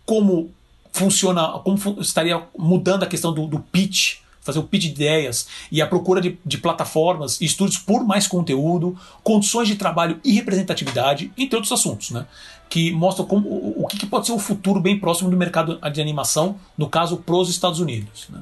como 0.05 0.49
funciona, 0.93 1.59
como 1.59 1.77
estaria 1.99 2.41
mudando 2.57 3.03
a 3.03 3.05
questão 3.05 3.33
do, 3.33 3.45
do 3.47 3.59
pitch, 3.59 4.19
fazer 4.39 4.59
o 4.59 4.63
pitch 4.63 4.83
de 4.83 4.91
ideias 4.91 5.47
e 5.69 5.81
a 5.81 5.87
procura 5.87 6.21
de, 6.21 6.39
de, 6.45 6.57
plataformas 6.57 7.41
e 7.41 7.45
estúdios 7.45 7.77
por 7.77 8.05
mais 8.05 8.27
conteúdo, 8.27 8.97
condições 9.21 9.67
de 9.67 9.75
trabalho 9.75 10.21
e 10.23 10.31
representatividade, 10.31 11.33
entre 11.37 11.57
outros 11.57 11.73
assuntos, 11.73 12.11
né? 12.11 12.25
Que 12.69 12.93
mostram 12.93 13.25
como, 13.25 13.49
o, 13.49 13.83
o 13.83 13.87
que 13.87 14.05
pode 14.05 14.25
ser 14.25 14.31
o 14.31 14.39
futuro 14.39 14.79
bem 14.79 14.97
próximo 14.97 15.29
do 15.29 15.35
mercado 15.35 15.77
de 15.91 15.99
animação, 15.99 16.55
no 16.77 16.87
caso, 16.87 17.17
para 17.17 17.35
os 17.35 17.49
Estados 17.49 17.81
Unidos. 17.81 18.27
Né? 18.29 18.41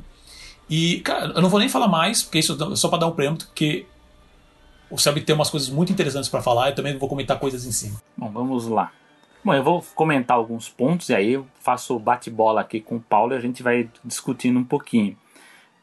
E, 0.70 1.00
cara, 1.00 1.34
eu 1.36 1.42
não 1.42 1.50
vou 1.50 1.60
nem 1.60 1.68
falar 1.68 1.88
mais, 1.88 2.22
porque 2.22 2.40
isso 2.40 2.58
é 2.72 2.76
só 2.76 2.88
para 2.90 3.00
dar 3.00 3.08
um 3.08 3.12
preâmbulo, 3.12 3.46
porque 3.48 3.86
o 4.90 4.98
Selby 4.98 5.22
tem 5.22 5.36
umas 5.36 5.50
coisas 5.50 5.70
muito 5.70 5.92
interessantes 5.92 6.30
para 6.30 6.42
falar 6.42 6.70
e 6.70 6.74
também 6.74 6.98
vou 6.98 7.10
comentar 7.10 7.40
coisas 7.40 7.66
em 7.66 7.72
cima. 7.72 8.00
Bom, 8.16 8.30
vamos 8.30 8.68
lá. 8.68 8.92
Bom, 9.44 9.54
eu 9.54 9.64
vou 9.64 9.84
comentar 9.96 10.36
alguns 10.38 10.68
pontos 10.68 11.10
e 11.10 11.16
aí 11.16 11.34
eu 11.34 11.48
faço 11.60 11.98
bate-bola 11.98 12.62
aqui 12.62 12.80
com 12.82 12.98
o 12.98 13.00
Paulo 13.00 13.34
e 13.34 13.38
a 13.38 13.40
gente 13.40 13.64
vai 13.64 13.90
discutindo 14.04 14.60
um 14.60 14.64
pouquinho. 14.64 15.16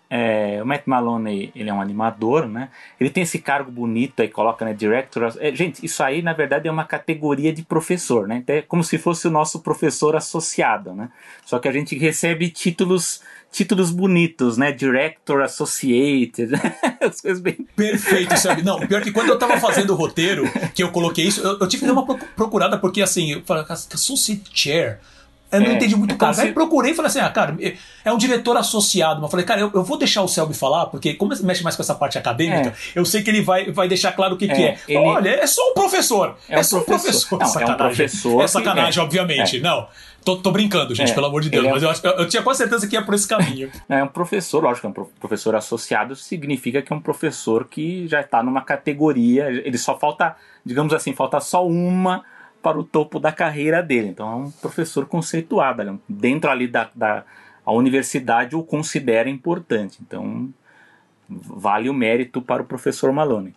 É, 0.09 0.61
o 0.63 0.67
Matt 0.67 0.83
Malone 0.87 1.51
ele 1.55 1.69
é 1.69 1.75
um 1.75 1.81
animador, 1.81 2.47
né? 2.47 2.69
Ele 3.01 3.11
tem 3.11 3.25
esse 3.25 3.41
cargo 3.41 3.73
bonito 3.73 4.21
aí, 4.21 4.29
coloca, 4.29 4.65
né? 4.65 4.73
Director. 4.73 5.35
É, 5.41 5.53
gente, 5.53 5.85
isso 5.85 6.03
aí 6.03 6.23
na 6.23 6.33
verdade 6.33 6.69
é 6.69 6.71
uma 6.71 6.85
categoria 6.85 7.53
de 7.53 7.63
professor, 7.63 8.29
né? 8.29 8.37
Então, 8.37 8.55
é 8.55 8.63
como 8.63 8.85
se 8.85 8.99
fosse 8.99 9.27
o 9.27 9.31
nosso 9.31 9.61
professor 9.61 10.15
associado, 10.15 10.93
né? 10.93 11.11
Só 11.45 11.59
que 11.59 11.67
a 11.67 11.73
gente 11.73 11.97
recebe 11.99 12.51
títulos 12.51 13.23
títulos 13.57 13.91
bonitos, 13.91 14.59
né? 14.59 14.71
Director 14.71 15.43
Associated. 15.43 16.53
As 17.01 17.23
coisas 17.23 17.41
bem. 17.41 17.57
Perfeito, 17.75 18.37
sabe? 18.37 18.63
Não, 18.63 18.79
pior 18.87 19.01
que 19.01 19.11
quando 19.11 19.31
eu 19.31 19.39
tava 19.39 19.59
fazendo 19.59 19.95
o 19.95 19.97
roteiro, 19.97 20.45
que 20.75 20.83
eu 20.83 20.91
coloquei 20.91 21.25
isso, 21.25 21.41
eu, 21.41 21.59
eu 21.59 21.67
tive 21.67 21.81
que 21.81 21.87
dar 21.87 21.95
uma 21.95 22.05
procurada, 22.37 22.77
porque 22.77 23.01
assim, 23.01 23.33
eu 23.33 23.43
falei, 23.45 23.65
Associate 23.69 24.43
Chair. 24.53 24.99
Eu 25.51 25.61
não 25.61 25.71
é, 25.71 25.75
entendi 25.75 25.95
muito 25.95 26.13
então, 26.13 26.29
Aí 26.37 26.53
procurei 26.53 26.91
e 26.91 26.95
falei 26.95 27.09
assim: 27.09 27.21
ah, 27.21 27.31
cara, 27.31 27.57
é 28.05 28.13
um 28.13 28.19
diretor 28.19 28.57
associado. 28.57 29.23
Mas 29.23 29.31
falei, 29.31 29.47
cara, 29.47 29.61
eu, 29.61 29.71
eu 29.73 29.85
vou 29.85 29.97
deixar 29.97 30.23
o 30.23 30.29
Selby 30.29 30.55
falar, 30.55 30.87
porque 30.87 31.15
como 31.15 31.33
mexe 31.45 31.63
mais 31.63 31.77
com 31.77 31.83
essa 31.83 31.95
parte 31.95 32.19
acadêmica, 32.19 32.71
é. 32.71 32.99
eu 32.99 33.05
sei 33.05 33.23
que 33.23 33.31
ele 33.31 33.43
vai, 33.43 33.71
vai 33.71 33.87
deixar 33.87 34.11
claro 34.13 34.35
o 34.35 34.37
que 34.37 34.51
é. 34.51 34.55
Que 34.55 34.63
é. 34.63 34.79
Ele... 34.89 34.99
Olha, 34.99 35.31
é 35.31 35.47
só 35.47 35.63
um 35.71 35.75
professor. 35.75 36.37
É, 36.49 36.59
um 36.59 36.65
só 36.65 36.79
um 36.79 36.83
professor. 36.83 37.39
Não, 37.39 37.61
é 37.61 37.65
um 37.65 37.77
professor. 37.77 38.43
É 38.43 38.49
sacanagem, 38.49 39.01
obviamente. 39.01 39.61
Não. 39.61 39.87
Tô, 40.27 40.37
tô, 40.39 40.51
brincando, 40.51 40.93
gente, 40.93 41.13
é, 41.13 41.15
pelo 41.15 41.27
amor 41.27 41.41
de 41.41 41.49
Deus, 41.49 41.65
é 41.65 41.71
mas 41.71 41.83
eu, 41.85 41.89
acho, 41.89 42.05
eu, 42.05 42.13
eu, 42.15 42.29
tinha 42.29 42.43
quase 42.43 42.59
certeza 42.59 42.85
que 42.89 42.97
ia 42.97 43.03
por 43.03 43.15
esse 43.15 43.29
caminho. 43.29 43.71
É 43.89 44.03
um 44.03 44.09
professor, 44.09 44.61
lógico, 44.61 44.89
é 44.89 44.91
um 44.91 44.93
professor 45.21 45.55
associado 45.55 46.17
significa 46.17 46.83
que 46.83 46.93
é 46.93 46.97
um 46.97 47.01
professor 47.01 47.69
que 47.69 48.09
já 48.09 48.23
está 48.23 48.43
numa 48.43 48.63
categoria, 48.63 49.49
ele 49.49 49.79
só 49.79 49.97
falta, 49.97 50.35
digamos 50.65 50.93
assim, 50.93 51.15
falta 51.15 51.39
só 51.39 51.65
uma 51.65 52.25
para 52.61 52.77
o 52.77 52.83
topo 52.83 53.21
da 53.21 53.31
carreira 53.31 53.81
dele. 53.81 54.09
Então 54.09 54.29
é 54.29 54.35
um 54.35 54.51
professor 54.51 55.07
conceituado, 55.07 55.83
é 55.83 55.95
dentro 56.09 56.51
ali 56.51 56.67
da, 56.67 56.91
da 56.93 57.23
a 57.65 57.73
universidade 57.73 58.57
o 58.57 58.65
considera 58.65 59.31
importante. 59.31 59.99
Então 60.05 60.49
vale 61.29 61.89
o 61.89 61.95
mérito 61.95 62.43
para 62.43 62.63
o 62.63 62.67
professor 62.67 63.13
Malone. 63.13 63.55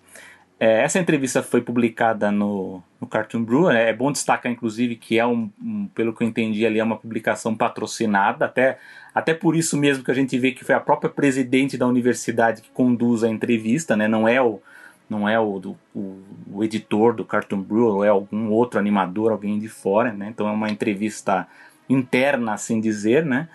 É, 0.60 0.84
essa 0.84 1.00
entrevista 1.00 1.42
foi 1.42 1.62
publicada 1.62 2.30
no, 2.32 2.84
no 3.00 3.08
Cartoon 3.08 3.44
Brew. 3.44 3.70
Né? 3.70 3.90
É 3.90 3.94
bom 3.94 4.12
destacar, 4.12 4.52
inclusive, 4.52 4.98
que 4.98 5.18
é 5.18 5.26
um, 5.26 5.50
um, 5.62 5.88
pelo 5.96 6.14
que 6.14 6.24
eu 6.24 6.28
entendi 6.28 6.66
ali, 6.66 6.80
é 6.80 6.84
uma 6.84 6.98
publicação 6.98 7.56
patrocinada. 7.56 8.46
Até, 8.46 8.78
até 9.16 9.34
por 9.34 9.56
isso 9.56 9.78
mesmo 9.78 10.04
que 10.04 10.12
a 10.12 10.14
gente 10.14 10.38
vê 10.38 10.52
que 10.52 10.66
foi 10.66 10.76
a 10.76 10.80
própria 10.80 11.10
presidente 11.10 11.78
da 11.78 11.88
universidade 11.88 12.62
que 12.62 12.70
conduz 12.72 13.24
a 13.24 13.30
entrevista, 13.30 13.96
né? 13.96 14.08
Não 14.08 14.28
é 14.28 14.42
o 14.42 14.62
não 15.10 15.28
é 15.28 15.40
o, 15.40 15.58
do, 15.58 15.76
o, 15.96 16.22
o, 16.54 16.64
editor 16.64 17.16
do 17.16 17.26
Cartoon 17.26 17.64
Brew, 17.64 17.88
ou 17.88 18.06
é 18.06 18.10
algum 18.10 18.52
outro 18.52 18.80
animador, 18.80 19.32
alguém 19.32 19.58
de 19.58 19.68
fora, 19.68 20.14
né? 20.14 20.28
Então 20.30 20.48
é 20.48 20.52
uma 20.52 20.70
entrevista 20.70 21.48
interna, 21.90 22.54
assim 22.54 22.80
dizer, 22.80 23.26
né? 23.26 23.50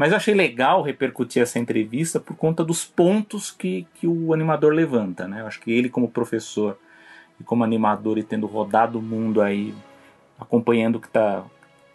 Mas 0.00 0.12
eu 0.12 0.16
achei 0.16 0.32
legal 0.32 0.80
repercutir 0.80 1.42
essa 1.42 1.58
entrevista 1.58 2.18
por 2.18 2.34
conta 2.34 2.64
dos 2.64 2.86
pontos 2.86 3.50
que, 3.50 3.86
que 3.96 4.06
o 4.06 4.32
animador 4.32 4.72
levanta, 4.72 5.28
né? 5.28 5.42
Eu 5.42 5.46
acho 5.46 5.60
que 5.60 5.70
ele 5.70 5.90
como 5.90 6.10
professor 6.10 6.78
e 7.38 7.44
como 7.44 7.64
animador 7.64 8.16
e 8.16 8.22
tendo 8.22 8.46
rodado 8.46 8.98
o 8.98 9.02
mundo 9.02 9.42
aí, 9.42 9.74
acompanhando 10.38 10.96
o 10.96 11.00
que, 11.00 11.08
tá, 11.10 11.44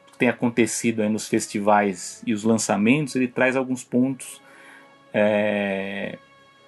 que 0.06 0.20
tem 0.20 0.30
acontecido 0.30 1.02
aí 1.02 1.10
nos 1.10 1.28
festivais 1.28 2.22
e 2.28 2.32
os 2.32 2.44
lançamentos, 2.44 3.16
ele 3.16 3.28
traz 3.28 3.56
alguns 3.56 3.84
pontos 3.84 4.40
é, 5.12 6.20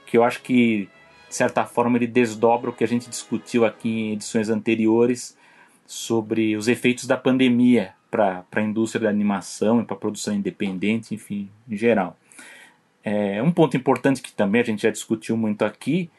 que 0.08 0.18
eu 0.18 0.24
acho 0.24 0.42
que, 0.42 0.90
de 1.30 1.36
certa 1.36 1.66
forma, 1.66 2.00
ele 2.00 2.08
desdobra 2.08 2.72
o 2.72 2.74
que 2.74 2.84
a 2.84 2.88
gente 2.88 3.08
discutiu 3.08 3.64
aqui 3.64 3.88
em 3.88 4.14
edições 4.14 4.50
anteriores 4.50 5.38
sobre 5.86 6.58
os 6.58 6.68
efeitos 6.68 7.06
da 7.06 7.16
pandemia 7.16 7.94
para 8.10 8.46
a 8.52 8.62
indústria 8.62 9.04
da 9.04 9.10
animação 9.10 9.82
e 9.82 9.86
para 9.86 9.96
a 9.96 10.00
produção 10.00 10.34
independente, 10.34 11.14
enfim, 11.14 11.50
em 11.70 11.76
geral. 11.76 12.18
É, 13.04 13.42
um 13.42 13.52
ponto 13.52 13.78
importante 13.78 14.22
que 14.22 14.34
também 14.34 14.62
a 14.62 14.66
gente 14.66 14.84
já 14.84 14.90
discutiu 14.90 15.38
muito 15.38 15.64
aqui 15.64 16.10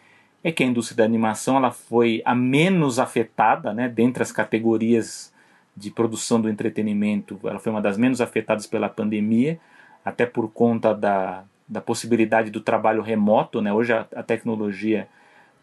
é 0.43 0.53
que 0.53 0.62
a 0.62 0.66
indústria 0.66 0.99
da 0.99 1.05
animação 1.05 1.57
ela 1.57 1.70
foi 1.70 2.22
a 2.24 2.34
menos 2.34 2.99
afetada, 2.99 3.74
né, 3.74 3.89
dentre 3.89 4.22
as 4.22 4.32
categorias 4.32 5.32
de 5.76 5.91
produção 5.91 6.41
do 6.41 6.49
entretenimento, 6.49 7.39
ela 7.45 7.61
foi 7.61 7.70
uma 7.70 7.80
das 7.80 7.97
menos 7.97 8.20
afetadas 8.20 8.66
pela 8.66 8.89
pandemia, 8.89 9.61
até 10.05 10.26
por 10.26 10.51
conta 10.51 10.93
da, 10.93 11.45
da 11.68 11.80
possibilidade 11.80 12.51
do 12.51 12.61
trabalho 12.61 13.01
remoto. 13.01 13.61
Né? 13.61 13.72
Hoje 13.72 13.93
a, 13.93 14.05
a 14.16 14.22
tecnologia 14.22 15.09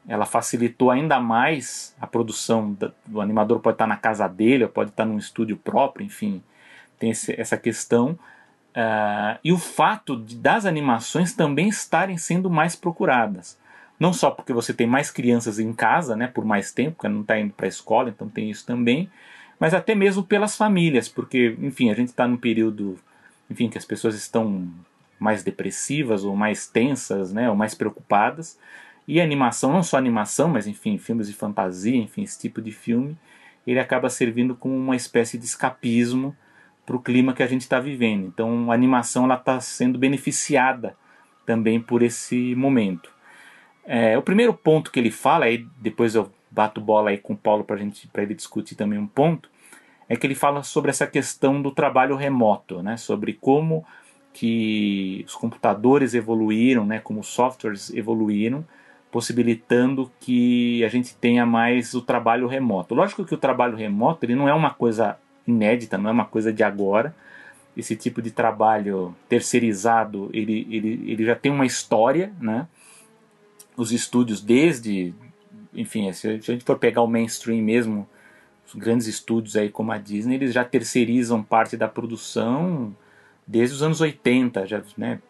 ela 0.08 0.26
facilitou 0.26 0.92
ainda 0.92 1.20
mais 1.20 1.96
a 2.00 2.06
produção. 2.06 2.78
do 3.06 3.22
animador 3.22 3.60
pode 3.60 3.76
estar 3.76 3.88
na 3.88 3.98
casa 3.98 4.28
dele, 4.28 4.68
pode 4.68 4.92
estar 4.92 5.06
num 5.06 5.18
estúdio 5.18 5.58
próprio, 5.58 6.06
enfim, 6.06 6.44
tem 7.00 7.12
esse, 7.12 7.40
essa 7.40 7.58
questão. 7.58 8.18
Uh, 8.76 9.40
e 9.44 9.52
o 9.52 9.58
fato 9.58 10.18
de, 10.18 10.36
das 10.36 10.66
animações 10.66 11.34
também 11.34 11.70
estarem 11.70 12.18
sendo 12.18 12.50
mais 12.50 12.76
procuradas. 12.76 13.58
Não 14.00 14.12
só 14.12 14.30
porque 14.30 14.52
você 14.52 14.74
tem 14.74 14.86
mais 14.86 15.10
crianças 15.10 15.58
em 15.58 15.72
casa, 15.72 16.16
né, 16.16 16.28
por 16.28 16.44
mais 16.44 16.72
tempo, 16.72 16.98
porque 16.98 17.08
não 17.08 17.22
está 17.22 17.40
indo 17.40 17.54
para 17.54 17.66
a 17.66 17.70
escola, 17.70 18.10
então 18.10 18.28
tem 18.28 18.52
isso 18.52 18.66
também, 18.66 19.10
mas 19.58 19.74
até 19.74 19.96
mesmo 19.96 20.22
pelas 20.22 20.58
famílias, 20.58 21.08
porque, 21.08 21.56
enfim, 21.62 21.90
a 21.90 21.94
gente 21.94 22.10
está 22.10 22.28
num 22.28 22.36
período, 22.36 23.00
enfim, 23.50 23.70
que 23.70 23.78
as 23.78 23.86
pessoas 23.86 24.16
estão 24.16 24.68
mais 25.18 25.44
depressivas 25.44 26.26
ou 26.26 26.36
mais 26.36 26.68
tensas, 26.68 27.32
né, 27.32 27.50
ou 27.50 27.56
mais 27.56 27.74
preocupadas, 27.74 28.60
e 29.08 29.22
animação, 29.22 29.72
não 29.72 29.84
só 29.84 29.98
animação, 29.98 30.50
mas 30.50 30.68
enfim, 30.68 30.98
filmes 30.98 31.28
de 31.28 31.34
fantasia, 31.34 31.96
enfim, 31.96 32.24
esse 32.24 32.40
tipo 32.40 32.62
de 32.62 32.72
filme, 32.72 33.18
ele 33.66 33.80
acaba 33.80 34.10
servindo 34.10 34.56
como 34.56 34.76
uma 34.76 34.96
espécie 34.96 35.38
de 35.38 35.46
escapismo 35.46 36.36
para 36.86 36.96
o 36.96 37.02
clima 37.02 37.34
que 37.34 37.44
a 37.44 37.48
gente 37.48 37.62
está 37.62 37.80
vivendo. 37.80 38.28
Então 38.28 38.72
a 38.72 38.76
animação 38.76 39.32
está 39.32 39.60
sendo 39.60 39.98
beneficiada 39.98 40.96
também 41.46 41.80
por 41.80 42.02
esse 42.02 42.56
momento. 42.56 43.10
É, 43.86 44.18
o 44.18 44.22
primeiro 44.22 44.54
ponto 44.54 44.92
que 44.92 45.00
ele 45.00 45.12
fala, 45.12 45.46
aí 45.46 45.66
depois 45.80 46.16
eu 46.16 46.32
bato 46.50 46.82
bola 46.82 47.10
aí 47.10 47.18
com 47.18 47.34
o 47.34 47.38
Paulo 47.38 47.64
para 47.64 47.80
ele 48.24 48.34
discutir 48.34 48.76
também 48.76 48.98
um 48.98 49.08
ponto, 49.08 49.50
é 50.08 50.16
que 50.16 50.26
ele 50.26 50.36
fala 50.36 50.64
sobre 50.64 50.90
essa 50.90 51.06
questão 51.06 51.62
do 51.62 51.72
trabalho 51.72 52.16
remoto, 52.16 52.82
né, 52.82 52.96
sobre 52.98 53.34
como 53.34 53.86
que 54.34 55.24
os 55.28 55.36
computadores 55.36 56.14
evoluíram, 56.14 56.86
né, 56.86 57.00
como 57.00 57.20
os 57.20 57.28
softwares 57.28 57.92
evoluíram, 57.94 58.66
possibilitando 59.16 60.12
que 60.20 60.84
a 60.84 60.90
gente 60.90 61.16
tenha 61.16 61.46
mais 61.46 61.94
o 61.94 62.02
trabalho 62.02 62.50
remoto. 62.50 62.94
Lógico 62.94 63.24
que 63.24 63.34
o 63.34 63.38
trabalho 63.38 63.78
remoto 63.78 64.26
ele 64.26 64.36
não 64.36 64.50
é 64.50 64.54
uma 64.54 64.72
coisa 64.72 65.18
inédita, 65.48 65.98
não 65.98 66.10
é 66.10 66.12
uma 66.12 66.26
coisa 66.26 66.52
de 66.52 66.62
agora. 66.64 67.16
Esse 67.78 67.96
tipo 67.96 68.22
de 68.22 68.30
trabalho 68.30 69.16
terceirizado, 69.30 70.30
ele, 70.34 70.68
ele, 70.70 71.10
ele 71.10 71.24
já 71.24 71.34
tem 71.34 71.50
uma 71.50 71.66
história, 71.66 72.34
né? 72.42 72.68
Os 73.78 73.94
estúdios 73.94 74.42
desde, 74.42 75.14
enfim, 75.74 76.12
se 76.12 76.28
a 76.28 76.38
gente 76.38 76.66
for 76.66 76.78
pegar 76.78 77.02
o 77.02 77.08
mainstream 77.08 77.64
mesmo, 77.64 78.06
os 78.68 78.74
grandes 78.74 79.08
estúdios 79.08 79.56
aí 79.56 79.70
como 79.70 79.94
a 79.94 79.98
Disney, 79.98 80.36
eles 80.36 80.54
já 80.54 80.66
terceirizam 80.66 81.42
parte 81.42 81.78
da 81.78 81.88
produção 81.88 82.94
desde 83.48 83.76
os 83.76 83.82
anos 83.82 84.02
80, 84.02 84.68
já, 84.68 84.84
né, 84.98 85.22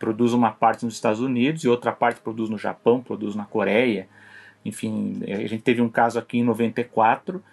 produz 0.00 0.32
uma 0.32 0.50
parte 0.50 0.84
nos 0.84 0.94
Estados 0.94 1.20
Unidos 1.20 1.62
e 1.62 1.68
outra 1.68 1.92
parte 1.92 2.20
produz 2.20 2.48
no 2.48 2.58
Japão, 2.58 3.02
produz 3.02 3.36
na 3.36 3.44
Coreia. 3.44 4.08
Enfim, 4.64 5.22
a 5.28 5.46
gente 5.46 5.62
teve 5.62 5.82
um 5.82 5.88
caso 5.88 6.18
aqui 6.18 6.38
em 6.38 6.42
94 6.42 7.44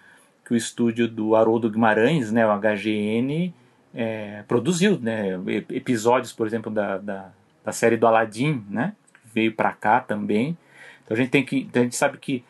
que 0.44 0.54
o 0.54 0.56
estúdio 0.56 1.06
do 1.06 1.36
Haroldo 1.36 1.70
Guimarães, 1.70 2.32
né, 2.32 2.46
o 2.46 2.58
HGN, 2.58 3.52
é, 3.94 4.42
produziu 4.48 4.98
né, 4.98 5.38
episódios, 5.70 6.32
por 6.32 6.46
exemplo, 6.46 6.72
da, 6.72 6.96
da, 6.96 7.30
da 7.62 7.70
série 7.70 7.98
do 7.98 8.06
Aladdin, 8.06 8.64
né, 8.70 8.94
veio 9.32 9.52
para 9.52 9.72
cá 9.72 10.00
também. 10.00 10.56
Então 11.04 11.14
a 11.14 11.20
gente 11.20 11.30
tem 11.30 11.44
que, 11.44 11.58
então 11.58 11.82
a 11.82 11.84
gente 11.84 11.96
sabe 11.96 12.16
que 12.16 12.42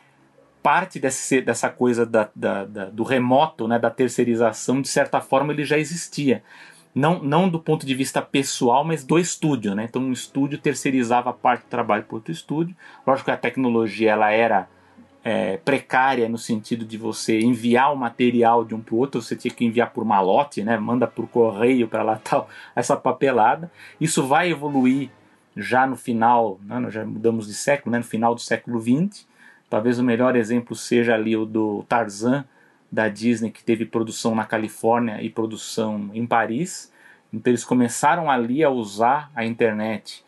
parte 0.63 1.01
desse, 1.01 1.41
dessa 1.41 1.69
coisa 1.69 2.07
da, 2.07 2.29
da, 2.35 2.65
da, 2.65 2.85
do 2.85 3.03
remoto, 3.03 3.67
né, 3.67 3.81
da 3.81 3.91
terceirização, 3.91 4.81
de 4.81 4.89
certa 4.89 5.21
forma 5.21 5.53
ele 5.53 5.65
já 5.65 5.77
existia 5.77 6.43
não, 6.95 7.23
não 7.23 7.49
do 7.49 7.59
ponto 7.61 7.87
de 7.87 7.95
vista 7.95 8.21
pessoal, 8.21 8.85
mas 8.85 9.05
do 9.05 9.19
estúdio, 9.19 9.75
né? 9.75 9.85
Então 9.85 10.03
um 10.03 10.13
estúdio 10.13 10.59
terceirizava 10.59 11.33
parte 11.33 11.63
do 11.63 11.69
trabalho 11.69 12.05
para 12.05 12.17
outro 12.17 12.33
estúdio. 12.33 12.75
Lógico 13.07 13.27
que 13.27 13.31
a 13.31 13.37
tecnologia 13.37 14.13
ela 14.13 14.31
era 14.31 14.69
é, 15.23 15.59
precária 15.59 16.29
no 16.29 16.39
sentido 16.39 16.85
de 16.85 16.97
você 16.97 17.41
enviar 17.41 17.93
o 17.93 17.97
material 17.97 18.65
de 18.65 18.75
um 18.75 18.81
para 18.81 18.95
o 18.95 18.99
outro, 18.99 19.21
você 19.21 19.37
tinha 19.37 19.53
que 19.53 19.65
enviar 19.65 19.93
por 19.93 20.05
malote, 20.05 20.63
né? 20.65 20.77
Manda 20.79 21.07
por 21.07 21.29
correio 21.29 21.89
para 21.89 22.03
lá 22.03 22.17
tal, 22.25 22.49
essa 22.75 22.97
papelada. 22.97 23.71
Isso 24.01 24.27
vai 24.27 24.51
evoluir 24.51 25.11
já 25.57 25.87
no 25.87 25.97
final, 25.97 26.59
né? 26.63 26.91
já 26.91 27.05
mudamos 27.05 27.47
de 27.47 27.55
século, 27.55 27.93
né? 27.93 27.99
no 27.99 28.05
final 28.05 28.35
do 28.35 28.41
século 28.41 28.81
XX. 28.81 29.27
Talvez 29.69 29.99
o 29.99 30.05
melhor 30.05 30.35
exemplo 30.37 30.75
seja 30.75 31.15
ali 31.15 31.37
o 31.37 31.45
do 31.45 31.85
Tarzan, 31.89 32.45
da 32.91 33.09
Disney 33.09 33.51
que 33.51 33.63
teve 33.63 33.85
produção 33.85 34.35
na 34.35 34.45
Califórnia 34.45 35.23
e 35.23 35.29
produção 35.29 36.11
em 36.15 36.27
Paris. 36.27 36.93
Então 37.33 37.51
eles 37.51 37.65
começaram 37.65 38.31
ali 38.31 38.65
a 38.65 38.71
usar 38.71 39.31
a 39.35 39.45
internet 39.45 40.25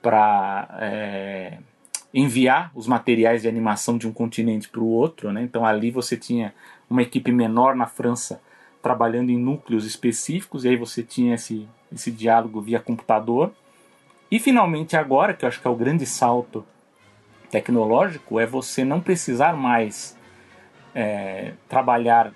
para 0.00 0.68
é, 0.80 1.58
enviar 2.14 2.70
os 2.74 2.86
materiais 2.86 3.42
de 3.42 3.48
animação 3.48 3.98
de 3.98 4.06
um 4.06 4.12
continente 4.12 4.68
para 4.68 4.80
o 4.80 4.88
outro. 4.88 5.32
Né? 5.32 5.42
Então 5.42 5.66
ali 5.66 5.90
você 5.90 6.16
tinha 6.16 6.54
uma 6.88 7.02
equipe 7.02 7.32
menor 7.32 7.74
na 7.74 7.86
França 7.86 8.40
trabalhando 8.80 9.30
em 9.30 9.36
núcleos 9.36 9.84
específicos 9.84 10.64
e 10.64 10.68
aí 10.68 10.76
você 10.76 11.02
tinha 11.02 11.34
esse, 11.34 11.68
esse 11.92 12.10
diálogo 12.10 12.60
via 12.60 12.78
computador. 12.78 13.52
E 14.30 14.38
finalmente 14.38 14.96
agora, 14.96 15.34
que 15.34 15.44
eu 15.44 15.48
acho 15.48 15.60
que 15.60 15.66
é 15.66 15.70
o 15.70 15.76
grande 15.76 16.06
salto 16.06 16.64
tecnológico, 17.50 18.38
é 18.38 18.46
você 18.46 18.84
não 18.84 19.00
precisar 19.00 19.56
mais 19.56 20.16
é, 20.96 21.52
trabalhar 21.68 22.32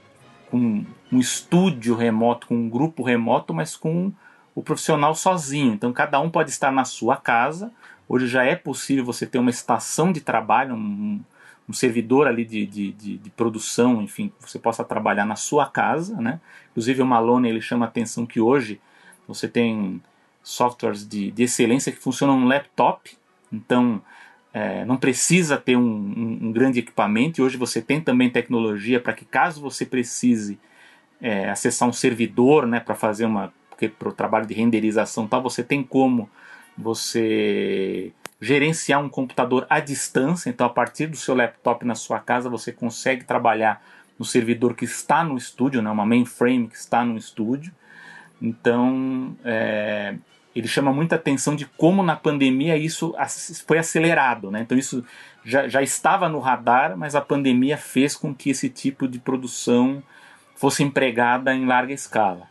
com 0.50 0.84
um 1.10 1.18
estúdio 1.18 1.94
remoto, 1.94 2.46
com 2.46 2.54
um 2.54 2.68
grupo 2.68 3.02
remoto, 3.02 3.54
mas 3.54 3.74
com 3.74 4.12
o 4.54 4.62
profissional 4.62 5.14
sozinho. 5.14 5.72
Então 5.72 5.94
cada 5.94 6.20
um 6.20 6.28
pode 6.28 6.50
estar 6.50 6.70
na 6.70 6.84
sua 6.84 7.16
casa. 7.16 7.72
Hoje 8.06 8.26
já 8.26 8.44
é 8.44 8.54
possível 8.54 9.02
você 9.02 9.26
ter 9.26 9.38
uma 9.38 9.48
estação 9.48 10.12
de 10.12 10.20
trabalho, 10.20 10.74
um, 10.74 11.20
um 11.66 11.72
servidor 11.72 12.26
ali 12.26 12.44
de, 12.44 12.66
de, 12.66 12.92
de, 12.92 13.16
de, 13.16 13.30
produção, 13.30 14.02
enfim, 14.02 14.30
você 14.38 14.58
possa 14.58 14.84
trabalhar 14.84 15.24
na 15.24 15.36
sua 15.36 15.64
casa, 15.64 16.20
né? 16.20 16.38
Inclusive 16.72 17.00
o 17.00 17.06
Malone 17.06 17.48
ele 17.48 17.62
chama 17.62 17.86
a 17.86 17.88
atenção 17.88 18.26
que 18.26 18.40
hoje 18.40 18.78
você 19.26 19.48
tem 19.48 20.02
softwares 20.42 21.08
de, 21.08 21.30
de 21.30 21.44
excelência 21.44 21.92
que 21.92 21.98
funcionam 21.98 22.38
no 22.38 22.46
laptop, 22.46 23.16
então 23.50 24.02
é, 24.52 24.84
não 24.84 24.96
precisa 24.96 25.56
ter 25.56 25.76
um, 25.76 25.82
um, 25.82 26.38
um, 26.42 26.52
grande 26.52 26.80
equipamento 26.80 27.40
e 27.40 27.44
hoje 27.44 27.56
você 27.56 27.80
tem 27.80 28.00
também 28.00 28.28
tecnologia 28.28 28.98
para 28.98 29.12
que 29.12 29.24
caso 29.24 29.60
você 29.60 29.86
precise 29.86 30.58
é, 31.20 31.48
acessar 31.48 31.88
um 31.88 31.92
servidor, 31.92 32.66
né, 32.66 32.80
para 32.80 32.94
fazer 32.94 33.26
uma 33.26 33.52
para 33.98 34.10
o 34.10 34.12
trabalho 34.12 34.44
de 34.44 34.52
renderização, 34.52 35.26
tal, 35.26 35.42
você 35.42 35.64
tem 35.64 35.82
como 35.82 36.28
você 36.76 38.12
gerenciar 38.38 39.02
um 39.02 39.08
computador 39.08 39.66
à 39.70 39.80
distância, 39.80 40.50
então 40.50 40.66
a 40.66 40.70
partir 40.70 41.06
do 41.06 41.16
seu 41.16 41.34
laptop 41.34 41.86
na 41.86 41.94
sua 41.94 42.18
casa 42.18 42.50
você 42.50 42.72
consegue 42.72 43.24
trabalhar 43.24 43.82
no 44.18 44.24
servidor 44.26 44.74
que 44.74 44.84
está 44.84 45.24
no 45.24 45.34
estúdio, 45.34 45.80
né, 45.80 45.90
uma 45.90 46.04
mainframe 46.04 46.68
que 46.68 46.76
está 46.76 47.02
no 47.02 47.16
estúdio. 47.16 47.72
Então 48.42 49.34
é, 49.44 50.14
ele 50.54 50.66
chama 50.66 50.92
muita 50.92 51.16
atenção 51.16 51.54
de 51.54 51.64
como 51.64 52.02
na 52.02 52.16
pandemia 52.16 52.76
isso 52.76 53.14
foi 53.66 53.78
acelerado. 53.78 54.50
Né? 54.50 54.60
Então 54.60 54.76
isso 54.76 55.04
já, 55.44 55.68
já 55.68 55.82
estava 55.82 56.28
no 56.28 56.40
radar, 56.40 56.96
mas 56.96 57.14
a 57.14 57.20
pandemia 57.20 57.76
fez 57.76 58.16
com 58.16 58.34
que 58.34 58.50
esse 58.50 58.68
tipo 58.68 59.06
de 59.06 59.18
produção 59.18 60.02
fosse 60.56 60.82
empregada 60.82 61.54
em 61.54 61.66
larga 61.66 61.92
escala. 61.92 62.48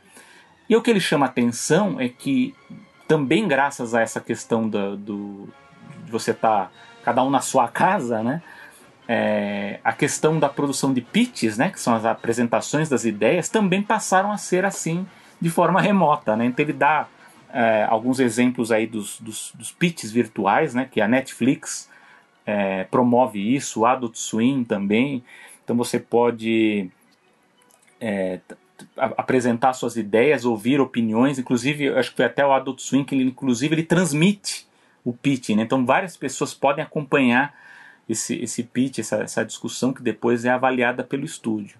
E 0.69 0.75
o 0.75 0.81
que 0.81 0.89
ele 0.89 0.99
chama 0.99 1.25
atenção 1.25 1.99
é 1.99 2.07
que 2.07 2.55
também 3.07 3.47
graças 3.47 3.93
a 3.93 4.01
essa 4.01 4.21
questão 4.21 4.69
do, 4.69 4.95
do 4.95 5.49
de 6.05 6.11
você 6.11 6.31
estar 6.31 6.65
tá, 6.65 6.71
cada 7.03 7.23
um 7.23 7.29
na 7.29 7.41
sua 7.41 7.67
casa, 7.67 8.23
né? 8.23 8.41
É, 9.07 9.79
a 9.83 9.91
questão 9.91 10.39
da 10.39 10.47
produção 10.47 10.93
de 10.93 11.01
pitches, 11.01 11.57
né, 11.57 11.71
que 11.71 11.79
são 11.79 11.95
as 11.95 12.05
apresentações 12.05 12.87
das 12.87 13.05
ideias, 13.05 13.49
também 13.49 13.81
passaram 13.81 14.31
a 14.31 14.37
ser 14.37 14.63
assim 14.65 15.07
de 15.41 15.49
forma 15.49 15.81
remota. 15.81 16.35
Né? 16.35 16.45
Então 16.45 16.63
ele 16.63 16.73
dá 16.73 17.07
é, 17.51 17.83
alguns 17.83 18.19
exemplos 18.19 18.71
aí 18.71 18.85
dos, 18.85 19.19
dos, 19.19 19.51
dos, 19.55 19.71
pitches 19.71 20.11
virtuais, 20.11 20.73
né, 20.73 20.87
que 20.89 21.01
a 21.01 21.07
Netflix 21.07 21.89
é, 22.45 22.83
promove 22.85 23.55
isso, 23.55 23.81
o 23.81 23.85
Adult 23.85 24.15
Swim 24.15 24.63
também. 24.63 25.23
Então 25.63 25.75
você 25.75 25.99
pode 25.99 26.89
é, 27.99 28.39
apresentar 28.97 29.73
suas 29.73 29.95
ideias, 29.95 30.45
ouvir 30.45 30.79
opiniões, 30.79 31.39
inclusive 31.39 31.89
acho 31.89 32.11
que 32.11 32.17
foi 32.17 32.25
até 32.25 32.45
o 32.45 32.53
Adult 32.53 32.79
Swim 32.79 33.03
que 33.03 33.15
ele, 33.15 33.23
inclusive 33.23 33.75
ele 33.75 33.83
transmite 33.83 34.67
o 35.03 35.13
pitch, 35.13 35.49
né? 35.49 35.63
então 35.63 35.85
várias 35.85 36.17
pessoas 36.17 36.53
podem 36.53 36.83
acompanhar 36.83 37.53
esse, 38.07 38.35
esse 38.41 38.63
pitch, 38.63 38.99
essa, 38.99 39.17
essa 39.17 39.45
discussão 39.45 39.93
que 39.93 40.01
depois 40.01 40.45
é 40.45 40.49
avaliada 40.49 41.03
pelo 41.03 41.25
estúdio. 41.25 41.77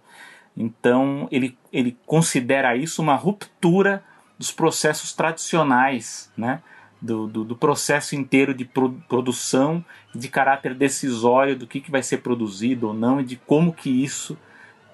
Então 0.56 1.28
ele, 1.32 1.58
ele 1.72 1.98
considera 2.06 2.76
isso 2.76 3.02
uma 3.02 3.16
ruptura 3.16 4.04
dos 4.40 4.52
processos 4.52 5.14
tradicionais, 5.14 6.32
né? 6.36 6.62
Do, 7.02 7.28
do, 7.28 7.46
do, 7.46 7.56
processo 7.56 8.14
inteiro 8.14 8.54
de 8.54 8.66
pro, 8.66 8.92
produção 9.08 9.86
de 10.14 10.28
caráter 10.28 10.74
decisório 10.74 11.56
do 11.56 11.66
que, 11.66 11.80
que 11.80 11.90
vai 11.90 12.04
ser 12.04 12.18
produzido 12.18 12.90
ou 12.90 12.94
não 12.94 13.22
e 13.22 13.24
de 13.24 13.38
como 13.38 13.72
que 13.72 14.04
isso 14.04 14.38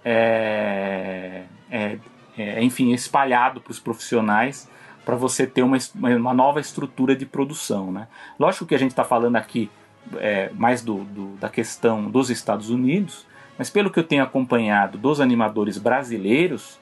é, 0.04 1.46
é, 1.72 1.98
é 2.38 2.64
enfim, 2.64 2.94
espalhado 2.94 3.60
para 3.60 3.72
os 3.72 3.80
profissionais 3.80 4.70
para 5.06 5.16
você 5.16 5.46
ter 5.46 5.64
uma, 5.64 5.78
uma 5.96 6.34
nova 6.34 6.60
estrutura 6.60 7.16
de 7.16 7.26
produção. 7.26 7.92
Né? 7.92 8.08
Lógico 8.40 8.66
que 8.66 8.76
a 8.76 8.80
gente 8.80 8.92
está 8.92 9.04
falando 9.04 9.36
aqui 9.36 9.70
é, 10.18 10.50
mais 10.54 10.82
do, 10.82 11.04
do, 11.06 11.36
da 11.38 11.48
questão 11.48 12.10
dos 12.10 12.30
Estados 12.30 12.70
Unidos, 12.70 13.26
mas 13.58 13.70
pelo 13.70 13.90
que 13.90 14.00
eu 14.00 14.04
tenho 14.04 14.24
acompanhado 14.24 14.98
dos 14.98 15.22
animadores 15.22 15.78
brasileiros, 15.78 16.80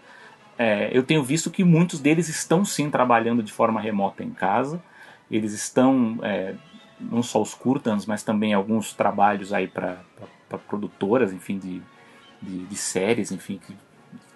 é, 0.58 0.89
eu 0.95 1.04
tenho 1.04 1.24
visto 1.24 1.49
que 1.49 1.64
muitos 1.64 1.99
deles 1.99 2.30
estão 2.30 2.64
sim 2.64 2.89
trabalhando 2.89 3.41
de 3.41 3.51
forma 3.51 3.82
remota 3.82 4.24
em 4.24 4.32
casa. 4.32 4.82
Eles 5.30 5.54
estão, 5.54 6.20
é, 6.22 6.56
não 6.99 7.24
só 7.24 7.41
os 7.41 7.54
curtans, 7.54 8.06
mas 8.06 8.24
também 8.24 8.54
alguns 8.54 8.93
trabalhos 8.93 9.51
aí 9.51 9.68
para 9.68 9.97
produtoras, 10.68 11.34
enfim, 11.34 11.58
de, 11.58 11.82
de, 12.41 12.66
de, 12.66 12.76
séries, 12.76 13.32
enfim, 13.32 13.60
que 13.66 13.76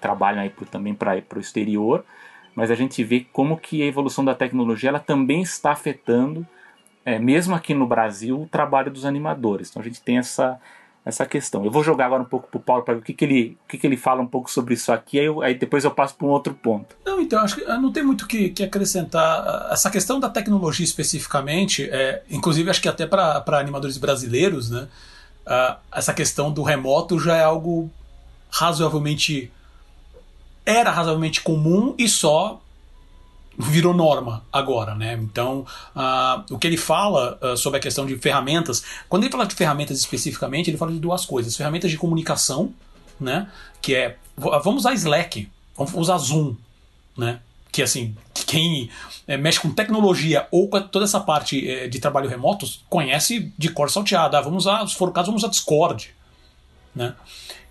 trabalham 0.01 0.41
aí 0.41 0.51
também 0.71 0.95
para 0.95 1.21
o 1.35 1.39
exterior. 1.39 2.03
Mas 2.55 2.71
a 2.71 2.75
gente 2.75 3.03
vê 3.03 3.25
como 3.31 3.57
que 3.57 3.83
a 3.83 3.85
evolução 3.85 4.25
da 4.25 4.33
tecnologia 4.33 4.89
ela 4.89 4.99
também 4.99 5.43
está 5.43 5.71
afetando, 5.71 6.47
é, 7.05 7.19
mesmo 7.19 7.53
aqui 7.53 7.75
no 7.75 7.85
Brasil, 7.85 8.41
o 8.41 8.47
trabalho 8.47 8.91
dos 8.91 9.05
animadores. 9.05 9.69
Então 9.69 9.81
a 9.81 9.85
gente 9.85 10.01
tem 10.01 10.17
essa, 10.17 10.59
essa 11.07 11.25
questão. 11.25 11.63
Eu 11.63 11.71
vou 11.71 11.83
jogar 11.83 12.05
agora 12.07 12.21
um 12.21 12.25
pouco 12.25 12.49
para 12.49 12.57
o 12.57 12.61
Paulo 12.61 12.83
para 12.83 12.95
ver 12.95 12.99
o 12.99 13.03
que, 13.03 13.13
que, 13.13 13.23
ele, 13.23 13.57
o 13.63 13.67
que, 13.69 13.77
que 13.77 13.87
ele 13.87 13.95
fala 13.95 14.21
um 14.21 14.27
pouco 14.27 14.51
sobre 14.51 14.73
isso 14.73 14.91
aqui, 14.91 15.17
aí, 15.17 15.25
eu, 15.25 15.41
aí 15.41 15.55
depois 15.55 15.85
eu 15.85 15.91
passo 15.91 16.15
para 16.15 16.27
um 16.27 16.29
outro 16.29 16.53
ponto. 16.53 16.95
Não, 17.05 17.21
então, 17.21 17.39
acho 17.39 17.55
que 17.55 17.63
não 17.63 17.91
tem 17.91 18.03
muito 18.03 18.27
que, 18.27 18.49
que 18.49 18.63
acrescentar. 18.63 19.69
Essa 19.71 19.89
questão 19.89 20.19
da 20.19 20.29
tecnologia 20.29 20.83
especificamente, 20.83 21.89
é, 21.89 22.23
inclusive 22.29 22.69
acho 22.69 22.81
que 22.81 22.89
até 22.89 23.07
para 23.07 23.43
animadores 23.57 23.97
brasileiros, 23.97 24.69
né, 24.69 24.87
uh, 25.45 25.77
essa 25.91 26.13
questão 26.13 26.51
do 26.51 26.61
remoto 26.61 27.17
já 27.19 27.37
é 27.37 27.43
algo 27.43 27.89
razoavelmente. 28.51 29.51
Era 30.65 30.91
razoavelmente 30.91 31.41
comum 31.41 31.95
e 31.97 32.09
só 32.09 32.61
virou 33.57 33.93
norma 33.93 34.43
agora, 34.53 34.93
né? 34.93 35.13
Então, 35.21 35.65
uh, 35.95 36.53
o 36.53 36.59
que 36.59 36.67
ele 36.67 36.77
fala 36.77 37.39
uh, 37.41 37.57
sobre 37.57 37.79
a 37.79 37.81
questão 37.81 38.05
de 38.05 38.15
ferramentas, 38.17 38.83
quando 39.09 39.23
ele 39.23 39.31
fala 39.31 39.45
de 39.45 39.55
ferramentas 39.55 39.97
especificamente, 39.99 40.69
ele 40.69 40.77
fala 40.77 40.91
de 40.91 40.99
duas 40.99 41.25
coisas: 41.25 41.57
ferramentas 41.57 41.89
de 41.89 41.97
comunicação, 41.97 42.73
né? 43.19 43.49
Que 43.81 43.95
é 43.95 44.17
vamos 44.37 44.81
usar 44.81 44.93
Slack, 44.93 45.49
vamos 45.75 45.93
usar 45.95 46.17
Zoom, 46.19 46.55
né? 47.17 47.39
Que 47.71 47.81
assim, 47.81 48.15
quem 48.45 48.89
é, 49.27 49.35
mexe 49.37 49.59
com 49.59 49.71
tecnologia 49.71 50.47
ou 50.51 50.69
com 50.69 50.79
toda 50.81 51.05
essa 51.05 51.19
parte 51.19 51.69
é, 51.69 51.87
de 51.87 51.99
trabalho 51.99 52.29
remoto 52.29 52.67
conhece 52.89 53.51
de 53.57 53.69
cor 53.69 53.89
salteada. 53.89 54.37
Ah, 54.37 54.41
vamos 54.41 54.65
usar, 54.65 54.87
se 54.87 54.95
for 54.95 55.09
o 55.09 55.11
caso, 55.11 55.27
vamos 55.27 55.43
usar 55.43 55.51
Discord, 55.51 56.13
né? 56.95 57.15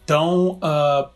Então, 0.05 0.61
uh, 0.63 1.09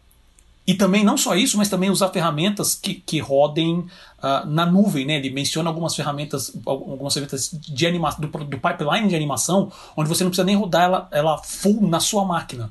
e 0.70 0.74
também 0.74 1.02
não 1.02 1.18
só 1.18 1.34
isso, 1.34 1.58
mas 1.58 1.68
também 1.68 1.90
usar 1.90 2.10
ferramentas 2.10 2.76
que, 2.76 2.94
que 2.94 3.18
rodem 3.18 3.78
uh, 3.80 4.46
na 4.46 4.64
nuvem. 4.64 5.04
Né? 5.04 5.16
Ele 5.16 5.28
menciona 5.28 5.68
algumas 5.68 5.96
ferramentas, 5.96 6.56
algumas 6.64 7.12
ferramentas 7.12 7.50
de 7.52 7.86
anima 7.88 8.14
do, 8.16 8.28
do 8.28 8.56
pipeline 8.56 9.08
de 9.08 9.16
animação, 9.16 9.72
onde 9.96 10.08
você 10.08 10.22
não 10.22 10.30
precisa 10.30 10.46
nem 10.46 10.54
rodar 10.54 10.84
ela, 10.84 11.08
ela 11.10 11.38
full 11.38 11.88
na 11.88 11.98
sua 11.98 12.24
máquina. 12.24 12.70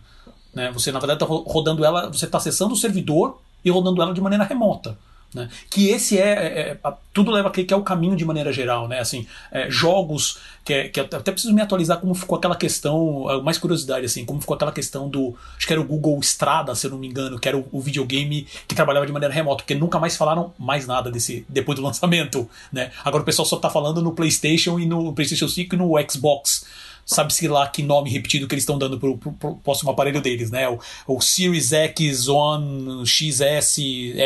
Né? 0.53 0.71
Você, 0.71 0.93
na 0.93 0.99
verdade, 0.99 1.21
está 1.21 1.35
rodando 1.51 1.83
ela, 1.83 2.07
você 2.07 2.23
está 2.23 2.37
acessando 2.37 2.73
o 2.73 2.77
servidor 2.77 3.41
e 3.65 3.69
rodando 3.69 4.01
ela 4.01 4.13
de 4.13 4.21
maneira 4.21 4.45
remota. 4.45 4.97
Né? 5.33 5.47
Que 5.69 5.89
esse 5.89 6.17
é, 6.17 6.31
é, 6.31 6.77
é, 6.83 6.93
tudo 7.13 7.29
leva 7.29 7.49
a 7.49 7.51
que 7.51 7.71
é 7.71 7.77
o 7.77 7.83
caminho 7.83 8.15
de 8.15 8.25
maneira 8.25 8.51
geral, 8.51 8.87
né? 8.87 8.99
Assim, 8.99 9.27
é, 9.51 9.69
jogos 9.69 10.39
que, 10.65 10.73
é, 10.73 10.89
que 10.89 10.99
até 10.99 11.31
preciso 11.31 11.53
me 11.53 11.61
atualizar 11.61 11.99
como 11.99 12.15
ficou 12.15 12.37
aquela 12.37 12.55
questão, 12.55 13.25
mais 13.43 13.59
curiosidade 13.59 14.05
assim, 14.05 14.25
como 14.25 14.41
ficou 14.41 14.55
aquela 14.55 14.71
questão 14.71 15.07
do, 15.07 15.35
acho 15.55 15.67
que 15.67 15.73
era 15.73 15.81
o 15.81 15.85
Google 15.85 16.19
Strada, 16.21 16.73
se 16.73 16.87
eu 16.87 16.91
não 16.91 16.97
me 16.97 17.07
engano, 17.07 17.39
que 17.39 17.47
era 17.47 17.57
o, 17.57 17.67
o 17.71 17.79
videogame 17.79 18.47
que 18.67 18.73
trabalhava 18.73 19.05
de 19.05 19.11
maneira 19.11 19.33
remota, 19.33 19.57
porque 19.57 19.75
nunca 19.75 19.99
mais 19.99 20.17
falaram 20.17 20.51
mais 20.57 20.87
nada 20.87 21.11
desse 21.11 21.45
depois 21.47 21.77
do 21.77 21.85
lançamento, 21.85 22.49
né? 22.71 22.91
Agora 23.05 23.21
o 23.21 23.25
pessoal 23.25 23.45
só 23.45 23.57
está 23.57 23.69
falando 23.69 24.01
no 24.01 24.13
PlayStation 24.13 24.79
e 24.79 24.85
no 24.85 25.13
PlayStation 25.13 25.47
5 25.47 25.75
e 25.75 25.77
no 25.77 25.91
Xbox 26.09 26.65
sabe-se 27.09 27.47
lá 27.47 27.67
que 27.67 27.81
nome 27.81 28.11
repetido 28.11 28.47
que 28.47 28.53
eles 28.53 28.61
estão 28.61 28.77
dando 28.77 28.99
pro, 28.99 29.17
pro, 29.17 29.31
pro, 29.33 29.55
próximo 29.55 29.89
aparelho 29.89 30.21
deles, 30.21 30.51
né? 30.51 30.69
O, 30.69 30.79
o 31.07 31.19
Series 31.19 31.73
X, 31.73 32.27
One, 32.27 33.03
XS, 33.03 33.79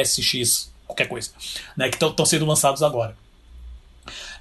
SX, 0.05 0.72
qualquer 0.85 1.07
coisa, 1.07 1.31
né, 1.75 1.89
que 1.89 2.03
estão 2.03 2.25
sendo 2.25 2.45
lançados 2.45 2.83
agora. 2.83 3.15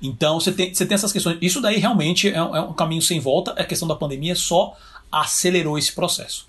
Então 0.01 0.41
você 0.41 0.53
tem, 0.53 0.75
você 0.75 0.85
tem 0.85 0.95
essas 0.95 1.13
questões. 1.13 1.39
Isso 1.41 1.61
daí 1.61 1.79
realmente 1.79 2.29
é 2.29 2.43
um, 2.43 2.57
é 2.57 2.61
um 2.61 2.73
caminho 2.73 3.03
sem 3.03 3.21
volta. 3.21 3.53
A 3.53 3.65
questão 3.65 3.87
da 3.87 3.95
pandemia 3.95 4.35
só 4.35 4.77
acelerou 5.11 5.79
esse 5.79 5.93
processo. 5.93 6.47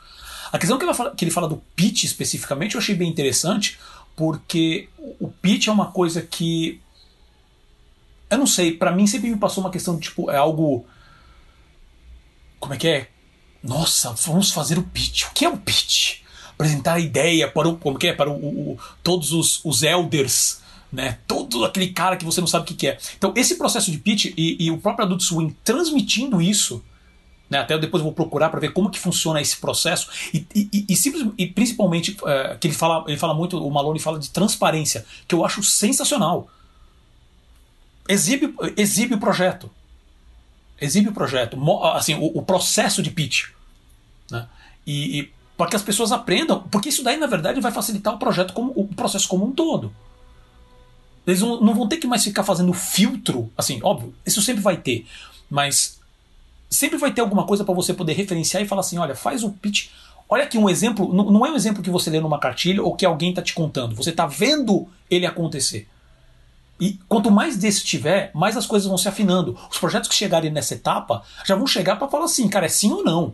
A 0.52 0.58
questão 0.58 0.78
que, 0.78 0.94
fala, 0.94 1.16
que 1.16 1.24
ele 1.24 1.32
fala 1.32 1.48
do 1.48 1.58
pitch 1.76 2.04
especificamente 2.04 2.76
eu 2.76 2.82
achei 2.82 2.96
bem 2.96 3.10
interessante, 3.10 3.80
porque 4.16 4.90
o 5.20 5.28
pitch 5.28 5.68
é 5.68 5.72
uma 5.72 5.92
coisa 5.92 6.22
que. 6.22 6.82
Eu 8.30 8.40
não 8.40 8.48
sei, 8.48 8.72
para 8.72 8.92
mim 8.92 9.06
sempre 9.06 9.30
me 9.30 9.38
passou 9.38 9.64
uma 9.64 9.70
questão 9.70 10.00
tipo, 10.00 10.32
é 10.32 10.38
algo. 10.38 10.86
Como 12.60 12.74
é 12.74 12.78
que 12.78 12.88
é? 12.88 13.10
Nossa, 13.62 14.12
vamos 14.12 14.52
fazer 14.52 14.78
o 14.78 14.84
pitch. 14.84 15.26
O 15.26 15.34
que 15.34 15.46
é 15.46 15.50
o 15.50 15.58
pitch? 15.58 16.23
Apresentar 16.54 16.94
a 16.94 17.00
ideia 17.00 17.48
para 17.50 17.68
o, 17.68 17.78
como 17.78 17.98
que 17.98 18.08
é, 18.08 18.14
para 18.14 18.30
o, 18.30 18.34
o, 18.34 18.80
todos 19.04 19.32
os, 19.32 19.64
os 19.64 19.84
elders, 19.84 20.62
né? 20.92 21.18
Todo 21.28 21.66
aquele 21.66 21.90
cara 21.90 22.16
que 22.16 22.26
você 22.26 22.40
não 22.40 22.48
sabe 22.48 22.64
o 22.64 22.68
que, 22.68 22.76
que 22.76 22.88
é. 22.88 22.98
Então, 23.18 23.34
esse 23.36 23.56
processo 23.56 23.92
de 23.92 23.98
pitch 23.98 24.26
e, 24.38 24.58
e 24.60 24.72
o 24.72 24.78
próprio 24.78 25.06
Adult 25.06 25.22
Swim 25.22 25.56
transmitindo 25.64 26.42
isso, 26.42 26.84
né? 27.50 27.60
Até 27.60 27.78
depois 27.78 28.02
eu 28.02 28.06
vou 28.06 28.14
procurar 28.14 28.50
para 28.50 28.60
ver 28.60 28.74
como 28.74 28.90
que 28.90 29.00
funciona 29.00 29.42
esse 29.42 29.58
processo 29.58 30.10
e, 30.34 30.46
e, 30.56 30.86
e, 30.90 30.96
e 31.38 31.48
principalmente 31.48 32.18
é, 32.26 32.58
que 32.60 32.68
ele 32.68 32.76
fala, 32.76 33.04
ele 33.08 33.18
fala 33.18 33.34
muito, 33.34 33.58
o 33.58 33.72
Malone 33.72 34.00
fala 34.00 34.20
de 34.20 34.30
transparência, 34.30 35.06
que 35.28 35.36
eu 35.36 35.44
acho 35.44 35.64
sensacional. 35.64 36.48
Exibe, 38.08 38.54
exibe 38.78 39.16
o 39.16 39.20
projeto. 39.20 39.70
Exibe 40.80 41.10
o 41.10 41.14
projeto. 41.14 41.58
Assim, 41.94 42.16
o, 42.16 42.38
o 42.38 42.42
processo 42.44 43.02
de 43.02 43.10
pitch. 43.10 43.50
Né? 44.30 44.48
E 44.86 45.32
para 45.58 45.70
que 45.70 45.76
as 45.76 45.82
pessoas 45.82 46.12
aprendam, 46.12 46.64
porque 46.72 46.90
isso 46.90 47.04
daí 47.04 47.18
na 47.18 47.28
verdade 47.28 47.62
vai 47.62 47.72
facilitar 47.72 48.14
o 48.14 48.20
projeto 48.20 48.54
como 48.54 48.72
o 48.76 48.88
processo 48.88 49.28
como 49.28 49.46
um 49.46 49.52
todo. 49.52 49.94
Eles 51.26 51.42
não, 51.42 51.74
vão 51.74 51.88
ter 51.88 51.98
que 51.98 52.08
mais 52.08 52.24
ficar 52.24 52.44
fazendo 52.44 52.74
filtro, 52.74 53.52
assim, 53.58 53.80
óbvio, 53.82 54.14
isso 54.26 54.42
sempre 54.42 54.62
vai 54.62 54.78
ter, 54.78 55.06
mas 55.50 56.00
sempre 56.70 56.98
vai 56.98 57.14
ter 57.14 57.22
alguma 57.22 57.46
coisa 57.46 57.64
para 57.64 57.74
você 57.74 57.94
poder 57.94 58.14
referenciar 58.14 58.62
e 58.62 58.68
falar 58.68 58.82
assim, 58.82 58.98
olha, 58.98 59.16
faz 59.16 59.44
o 59.44 59.52
pitch. 59.52 59.90
Olha 60.28 60.44
aqui 60.44 60.58
um 60.58 60.70
exemplo, 60.70 61.14
não 61.14 61.46
é 61.46 61.52
um 61.52 61.56
exemplo 61.56 61.84
que 61.84 61.90
você 61.90 62.10
lê 62.10 62.20
numa 62.20 62.40
cartilha 62.40 62.82
ou 62.82 62.96
que 62.96 63.06
alguém 63.06 63.30
está 63.30 63.42
te 63.42 63.54
contando, 63.54 63.96
você 63.96 64.10
está 64.10 64.26
vendo 64.26 64.88
ele 65.10 65.26
acontecer. 65.26 65.88
E 66.80 67.00
quanto 67.08 67.30
mais 67.30 67.56
desse 67.56 67.84
tiver, 67.84 68.32
mais 68.34 68.58
as 68.58 68.66
coisas 68.66 68.88
vão 68.88 68.98
se 68.98 69.08
afinando. 69.08 69.58
Os 69.72 69.78
projetos 69.78 70.10
que 70.10 70.16
chegarem 70.16 70.52
nessa 70.52 70.74
etapa 70.74 71.24
já 71.46 71.56
vão 71.56 71.68
chegar 71.68 71.98
para 71.98 72.10
falar 72.10 72.26
assim, 72.26 72.50
cara, 72.50 72.66
é 72.66 72.70
sim 72.70 72.92
ou 72.92 73.04
não. 73.04 73.34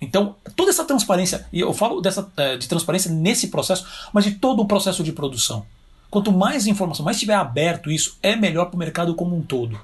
Então, 0.00 0.36
toda 0.54 0.70
essa 0.70 0.84
transparência, 0.84 1.46
e 1.52 1.60
eu 1.60 1.72
falo 1.72 2.00
dessa, 2.00 2.30
eh, 2.36 2.56
de 2.56 2.68
transparência 2.68 3.10
nesse 3.10 3.48
processo, 3.48 3.86
mas 4.12 4.24
de 4.24 4.32
todo 4.32 4.60
o 4.60 4.66
processo 4.66 5.02
de 5.02 5.12
produção. 5.12 5.64
Quanto 6.10 6.30
mais 6.30 6.66
informação, 6.66 7.04
mais 7.04 7.16
estiver 7.16 7.34
aberto 7.34 7.90
isso, 7.90 8.18
é 8.22 8.36
melhor 8.36 8.66
para 8.66 8.76
o 8.76 8.78
mercado 8.78 9.14
como 9.14 9.36
um 9.36 9.42
todo. 9.42 9.80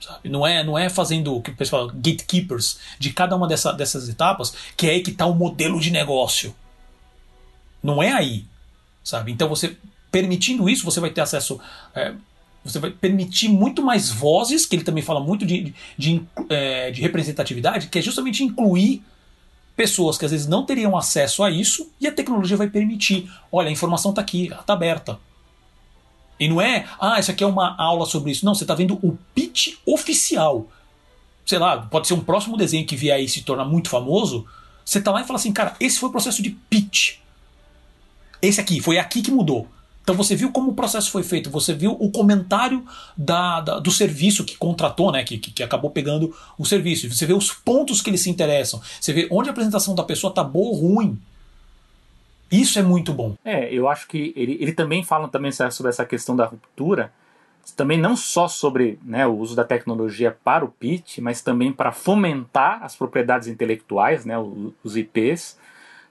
Sabe? 0.00 0.28
Não 0.28 0.46
é 0.46 0.62
não 0.62 0.76
é 0.76 0.88
fazendo 0.88 1.34
o 1.34 1.42
que 1.42 1.50
o 1.50 1.56
pessoal 1.56 1.88
fala, 1.88 2.00
gatekeepers 2.00 2.78
de 2.98 3.12
cada 3.12 3.36
uma 3.36 3.46
dessa, 3.46 3.72
dessas 3.72 4.08
etapas, 4.08 4.54
que 4.76 4.86
é 4.86 4.90
aí 4.90 5.02
que 5.02 5.10
está 5.10 5.26
o 5.26 5.34
modelo 5.34 5.80
de 5.80 5.90
negócio. 5.90 6.54
Não 7.82 8.02
é 8.02 8.12
aí. 8.12 8.44
sabe? 9.04 9.32
Então 9.32 9.48
você 9.48 9.76
permitindo 10.10 10.68
isso, 10.68 10.84
você 10.84 11.00
vai 11.00 11.10
ter 11.10 11.20
acesso. 11.20 11.60
É, 11.94 12.14
você 12.64 12.78
vai 12.78 12.90
permitir 12.90 13.48
muito 13.48 13.82
mais 13.82 14.10
vozes, 14.10 14.66
que 14.66 14.74
ele 14.74 14.84
também 14.84 15.02
fala 15.02 15.20
muito 15.20 15.46
de, 15.46 15.62
de, 15.62 15.74
de, 15.96 16.22
é, 16.48 16.90
de 16.90 17.00
representatividade, 17.00 17.86
que 17.88 17.98
é 17.98 18.02
justamente 18.02 18.42
incluir 18.42 19.04
pessoas 19.76 20.16
que 20.16 20.24
às 20.24 20.30
vezes 20.30 20.46
não 20.46 20.64
teriam 20.64 20.96
acesso 20.96 21.44
a 21.44 21.50
isso 21.50 21.92
e 22.00 22.06
a 22.06 22.12
tecnologia 22.12 22.56
vai 22.56 22.68
permitir. 22.68 23.30
Olha, 23.52 23.68
a 23.68 23.72
informação 23.72 24.10
está 24.10 24.22
aqui, 24.22 24.46
está 24.46 24.72
aberta. 24.72 25.18
E 26.40 26.48
não 26.48 26.60
é, 26.60 26.86
ah, 27.00 27.20
isso 27.20 27.30
aqui 27.30 27.44
é 27.44 27.46
uma 27.46 27.76
aula 27.76 28.06
sobre 28.06 28.30
isso. 28.30 28.44
Não, 28.44 28.54
você 28.54 28.64
está 28.64 28.74
vendo 28.74 28.98
o 29.02 29.16
pitch 29.34 29.74
oficial. 29.86 30.66
Sei 31.44 31.58
lá, 31.58 31.78
pode 31.78 32.08
ser 32.08 32.14
um 32.14 32.20
próximo 32.20 32.56
desenho 32.56 32.86
que 32.86 32.96
vier 32.96 33.16
aí 33.16 33.24
e 33.24 33.28
se 33.28 33.42
tornar 33.42 33.64
muito 33.64 33.88
famoso. 33.88 34.46
Você 34.84 34.98
está 34.98 35.10
lá 35.10 35.20
e 35.20 35.24
fala 35.24 35.38
assim, 35.38 35.52
cara, 35.52 35.76
esse 35.78 35.98
foi 35.98 36.08
o 36.08 36.12
processo 36.12 36.42
de 36.42 36.50
pitch. 36.50 37.18
Esse 38.40 38.60
aqui, 38.60 38.80
foi 38.80 38.98
aqui 38.98 39.22
que 39.22 39.30
mudou. 39.30 39.68
Então 40.06 40.14
você 40.14 40.36
viu 40.36 40.52
como 40.52 40.70
o 40.70 40.74
processo 40.74 41.10
foi 41.10 41.24
feito, 41.24 41.50
você 41.50 41.74
viu 41.74 41.90
o 41.98 42.08
comentário 42.12 42.86
da, 43.16 43.60
da 43.60 43.80
do 43.80 43.90
serviço 43.90 44.44
que 44.44 44.56
contratou, 44.56 45.10
né, 45.10 45.24
que, 45.24 45.36
que, 45.36 45.64
acabou 45.64 45.90
pegando 45.90 46.32
o 46.56 46.64
serviço. 46.64 47.10
Você 47.10 47.26
vê 47.26 47.32
os 47.32 47.52
pontos 47.52 48.00
que 48.00 48.08
eles 48.08 48.20
se 48.20 48.30
interessam. 48.30 48.80
Você 49.00 49.12
vê 49.12 49.26
onde 49.32 49.48
a 49.48 49.52
apresentação 49.52 49.96
da 49.96 50.04
pessoa 50.04 50.30
está 50.30 50.44
boa 50.44 50.68
ou 50.68 50.74
ruim. 50.76 51.18
Isso 52.52 52.78
é 52.78 52.82
muito 52.82 53.12
bom. 53.12 53.34
É, 53.44 53.68
eu 53.74 53.88
acho 53.88 54.06
que 54.06 54.32
ele, 54.36 54.56
ele 54.60 54.70
também 54.70 55.02
fala 55.02 55.26
também 55.26 55.50
sobre 55.50 55.90
essa 55.90 56.06
questão 56.06 56.36
da 56.36 56.46
ruptura, 56.46 57.12
também 57.76 57.98
não 57.98 58.16
só 58.16 58.46
sobre 58.46 59.00
né, 59.02 59.26
o 59.26 59.36
uso 59.36 59.56
da 59.56 59.64
tecnologia 59.64 60.30
para 60.44 60.64
o 60.64 60.68
pitch, 60.68 61.18
mas 61.18 61.42
também 61.42 61.72
para 61.72 61.90
fomentar 61.90 62.80
as 62.84 62.94
propriedades 62.94 63.48
intelectuais, 63.48 64.24
né, 64.24 64.36
os 64.84 64.96
IPs, 64.96 65.58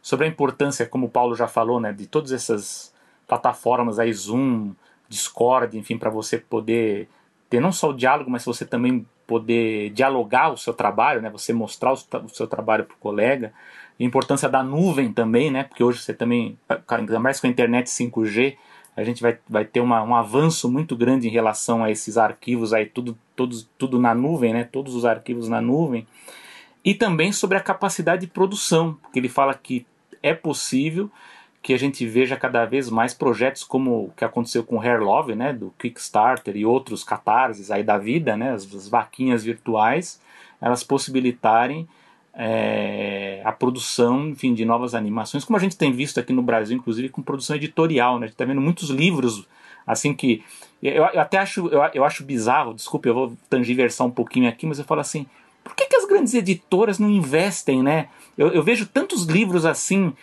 sobre 0.02 0.26
a 0.26 0.30
importância, 0.30 0.86
como 0.86 1.06
o 1.06 1.10
Paulo 1.10 1.34
já 1.34 1.48
falou, 1.48 1.80
né, 1.80 1.94
de 1.94 2.06
todas 2.08 2.34
essas 2.34 2.94
plataformas 3.28 4.00
aí, 4.00 4.12
Zoom, 4.14 4.74
Discord, 5.10 5.78
enfim, 5.78 5.98
para 5.98 6.10
você 6.10 6.38
poder 6.38 7.08
ter 7.50 7.60
não 7.60 7.72
só 7.72 7.90
o 7.90 7.94
diálogo, 7.94 8.30
mas 8.30 8.46
você 8.46 8.66
também 8.66 9.06
poder 9.26 9.90
dialogar 9.92 10.52
o 10.52 10.58
seu 10.58 10.74
trabalho, 10.74 11.22
né, 11.22 11.30
você 11.30 11.52
mostrar 11.52 11.94
o 11.94 12.30
seu 12.30 12.48
trabalho 12.48 12.86
para 12.86 12.96
o 12.96 13.00
colega 13.00 13.54
a 14.00 14.04
importância 14.04 14.50
da 14.50 14.62
nuvem 14.62 15.12
também, 15.12 15.50
né? 15.50 15.64
Porque 15.64 15.84
hoje 15.84 16.00
você 16.00 16.14
também, 16.14 16.58
ainda 16.88 17.20
mais 17.20 17.40
com 17.40 17.48
a 17.48 17.50
internet 17.50 17.88
5G, 17.88 18.58
a 18.96 19.04
gente 19.04 19.22
vai, 19.22 19.38
vai 19.48 19.66
ter 19.66 19.80
uma, 19.80 20.04
um 20.04 20.16
avanço 20.16 20.70
muito 20.70 20.96
grande 20.96 21.28
em 21.28 21.32
relação 21.32 21.84
a 21.84 21.92
esses 21.92 22.18
arquivos 22.18 22.74
aí, 22.74 22.86
tudo, 22.86 23.18
todos, 23.36 23.70
tudo 23.78 24.00
na 24.00 24.14
nuvem, 24.14 24.54
né? 24.54 24.64
Todos 24.66 24.96
os 24.96 25.06
arquivos 25.06 25.48
na 25.48 25.62
nuvem. 25.62 26.06
E 26.84 26.94
também 26.94 27.32
sobre 27.32 27.58
a 27.58 27.62
capacidade 27.62 28.22
de 28.22 28.28
produção, 28.28 28.98
porque 29.02 29.20
ele 29.20 29.30
fala 29.30 29.54
que 29.54 29.86
é 30.22 30.34
possível 30.34 31.10
que 31.66 31.74
a 31.74 31.80
gente 31.80 32.06
veja 32.06 32.38
cada 32.38 32.64
vez 32.64 32.92
mais 32.92 33.12
projetos 33.12 33.64
como 33.64 34.06
o 34.06 34.12
que 34.16 34.24
aconteceu 34.24 34.64
com 34.64 34.78
o 34.78 34.80
Hair 34.80 35.02
Love, 35.02 35.34
né, 35.34 35.52
do 35.52 35.74
Kickstarter 35.80 36.56
e 36.56 36.64
outros 36.64 37.04
catarses 37.04 37.72
aí 37.72 37.84
da 37.84 37.98
vida, 37.98 38.38
né, 38.38 38.52
as, 38.52 38.72
as 38.72 38.88
vaquinhas 38.88 39.44
virtuais, 39.44 40.22
elas 40.62 40.84
possibilitarem 40.84 41.88
é, 42.36 43.42
a 43.44 43.52
produção, 43.52 44.30
enfim, 44.30 44.54
de 44.54 44.64
novas 44.64 44.94
animações, 44.94 45.44
como 45.44 45.58
a 45.58 45.60
gente 45.60 45.76
tem 45.76 45.92
visto 45.92 46.20
aqui 46.20 46.32
no 46.32 46.44
Brasil, 46.44 46.78
inclusive 46.78 47.10
com 47.10 47.24
produção 47.24 47.56
editorial, 47.56 48.20
né? 48.20 48.26
A 48.26 48.28
gente 48.28 48.36
está 48.36 48.46
vendo 48.46 48.62
muitos 48.62 48.92
livros 48.92 49.48
assim 49.88 50.14
que 50.14 50.44
eu, 50.84 50.94
eu 50.94 51.20
até 51.20 51.40
acho 51.40 51.68
eu, 51.70 51.82
eu, 51.96 52.06
acho 52.06 52.24
bizarro, 52.24 52.76
desculpe, 52.76 53.10
eu 53.10 53.16
vou 53.16 53.38
tangiversar 53.50 54.06
um 54.06 54.12
pouquinho 54.12 54.48
aqui, 54.48 54.68
mas 54.68 54.78
eu 54.78 54.86
falo 54.86 55.02
assim, 55.02 55.26
por 55.64 55.76
que, 55.76 55.88
que 55.88 55.96
as 55.96 56.06
grandes 56.06 56.36
editoras 56.36 57.00
não 57.00 57.10
investem, 57.10 57.82
né? 57.82 58.10
Eu, 58.38 58.50
eu 58.50 58.62
vejo 58.62 58.86
tantos 58.86 59.24
livros 59.24 59.66
assim 59.66 60.14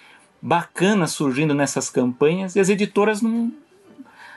bacanas 0.43 1.13
surgindo 1.13 1.55
nessas 1.55 1.89
campanhas 1.89 2.57
e 2.57 2.61
as 2.61 2.69
editoras 2.69 3.23
não 3.23 3.53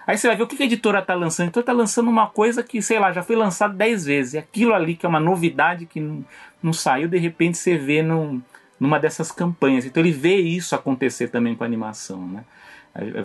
Aí 0.08 0.18
você 0.18 0.28
vai 0.28 0.36
ver 0.36 0.44
o 0.44 0.48
que 0.48 0.62
a 0.62 0.66
editora 0.66 1.00
está 1.00 1.16
lançando. 1.16 1.48
Então 1.48 1.62
está 1.62 1.74
lançando 1.74 2.10
uma 2.10 2.28
coisa 2.28 2.62
que, 2.62 2.80
sei 2.80 3.00
lá, 3.00 3.12
já 3.12 3.24
foi 3.24 3.36
lançado 3.36 3.76
10 3.76 4.06
vezes. 4.06 4.36
Aquilo 4.36 4.74
ali 4.74 4.96
que 4.96 5.04
é 5.06 5.10
uma 5.10 5.20
novidade 5.20 5.88
que 5.88 6.00
não, 6.00 6.24
não 6.62 6.72
saiu, 6.72 7.08
de 7.08 7.18
repente 7.18 7.58
você 7.58 7.76
vê 7.76 8.04
num, 8.04 8.40
numa 8.80 9.00
dessas 9.00 9.32
campanhas. 9.32 9.84
Então 9.84 10.04
ele 10.04 10.12
vê 10.12 10.36
isso 10.36 10.76
acontecer 10.76 11.30
também 11.30 11.56
com 11.56 11.64
a 11.64 11.68
animação, 11.68 12.28
né? 12.28 12.44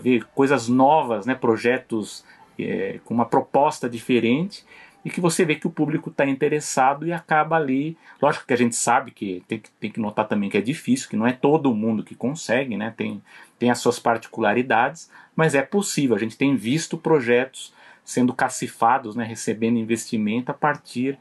Ver 0.00 0.24
coisas 0.34 0.68
novas, 0.68 1.26
né? 1.26 1.34
projetos 1.34 2.24
é, 2.58 2.98
com 3.04 3.12
uma 3.12 3.26
proposta 3.26 3.88
diferente 3.88 4.64
e 5.04 5.10
que 5.10 5.20
você 5.20 5.44
vê 5.44 5.54
que 5.54 5.66
o 5.66 5.70
público 5.70 6.10
está 6.10 6.26
interessado 6.26 7.06
e 7.06 7.12
acaba 7.12 7.56
ali. 7.56 7.96
Lógico 8.20 8.46
que 8.46 8.52
a 8.52 8.56
gente 8.56 8.76
sabe 8.76 9.10
que 9.10 9.42
tem, 9.48 9.58
que 9.58 9.70
tem 9.72 9.90
que 9.90 10.00
notar 10.00 10.28
também 10.28 10.50
que 10.50 10.58
é 10.58 10.60
difícil, 10.60 11.08
que 11.08 11.16
não 11.16 11.26
é 11.26 11.32
todo 11.32 11.74
mundo 11.74 12.04
que 12.04 12.14
consegue, 12.14 12.76
né? 12.76 12.92
tem, 12.96 13.22
tem 13.58 13.70
as 13.70 13.78
suas 13.78 13.98
particularidades, 13.98 15.10
mas 15.34 15.54
é 15.54 15.62
possível. 15.62 16.16
A 16.16 16.18
gente 16.18 16.36
tem 16.36 16.54
visto 16.54 16.98
projetos 16.98 17.72
sendo 18.04 18.34
cacifados, 18.34 19.16
né? 19.16 19.24
recebendo 19.24 19.78
investimento 19.78 20.50
a 20.50 20.54
partir 20.54 21.18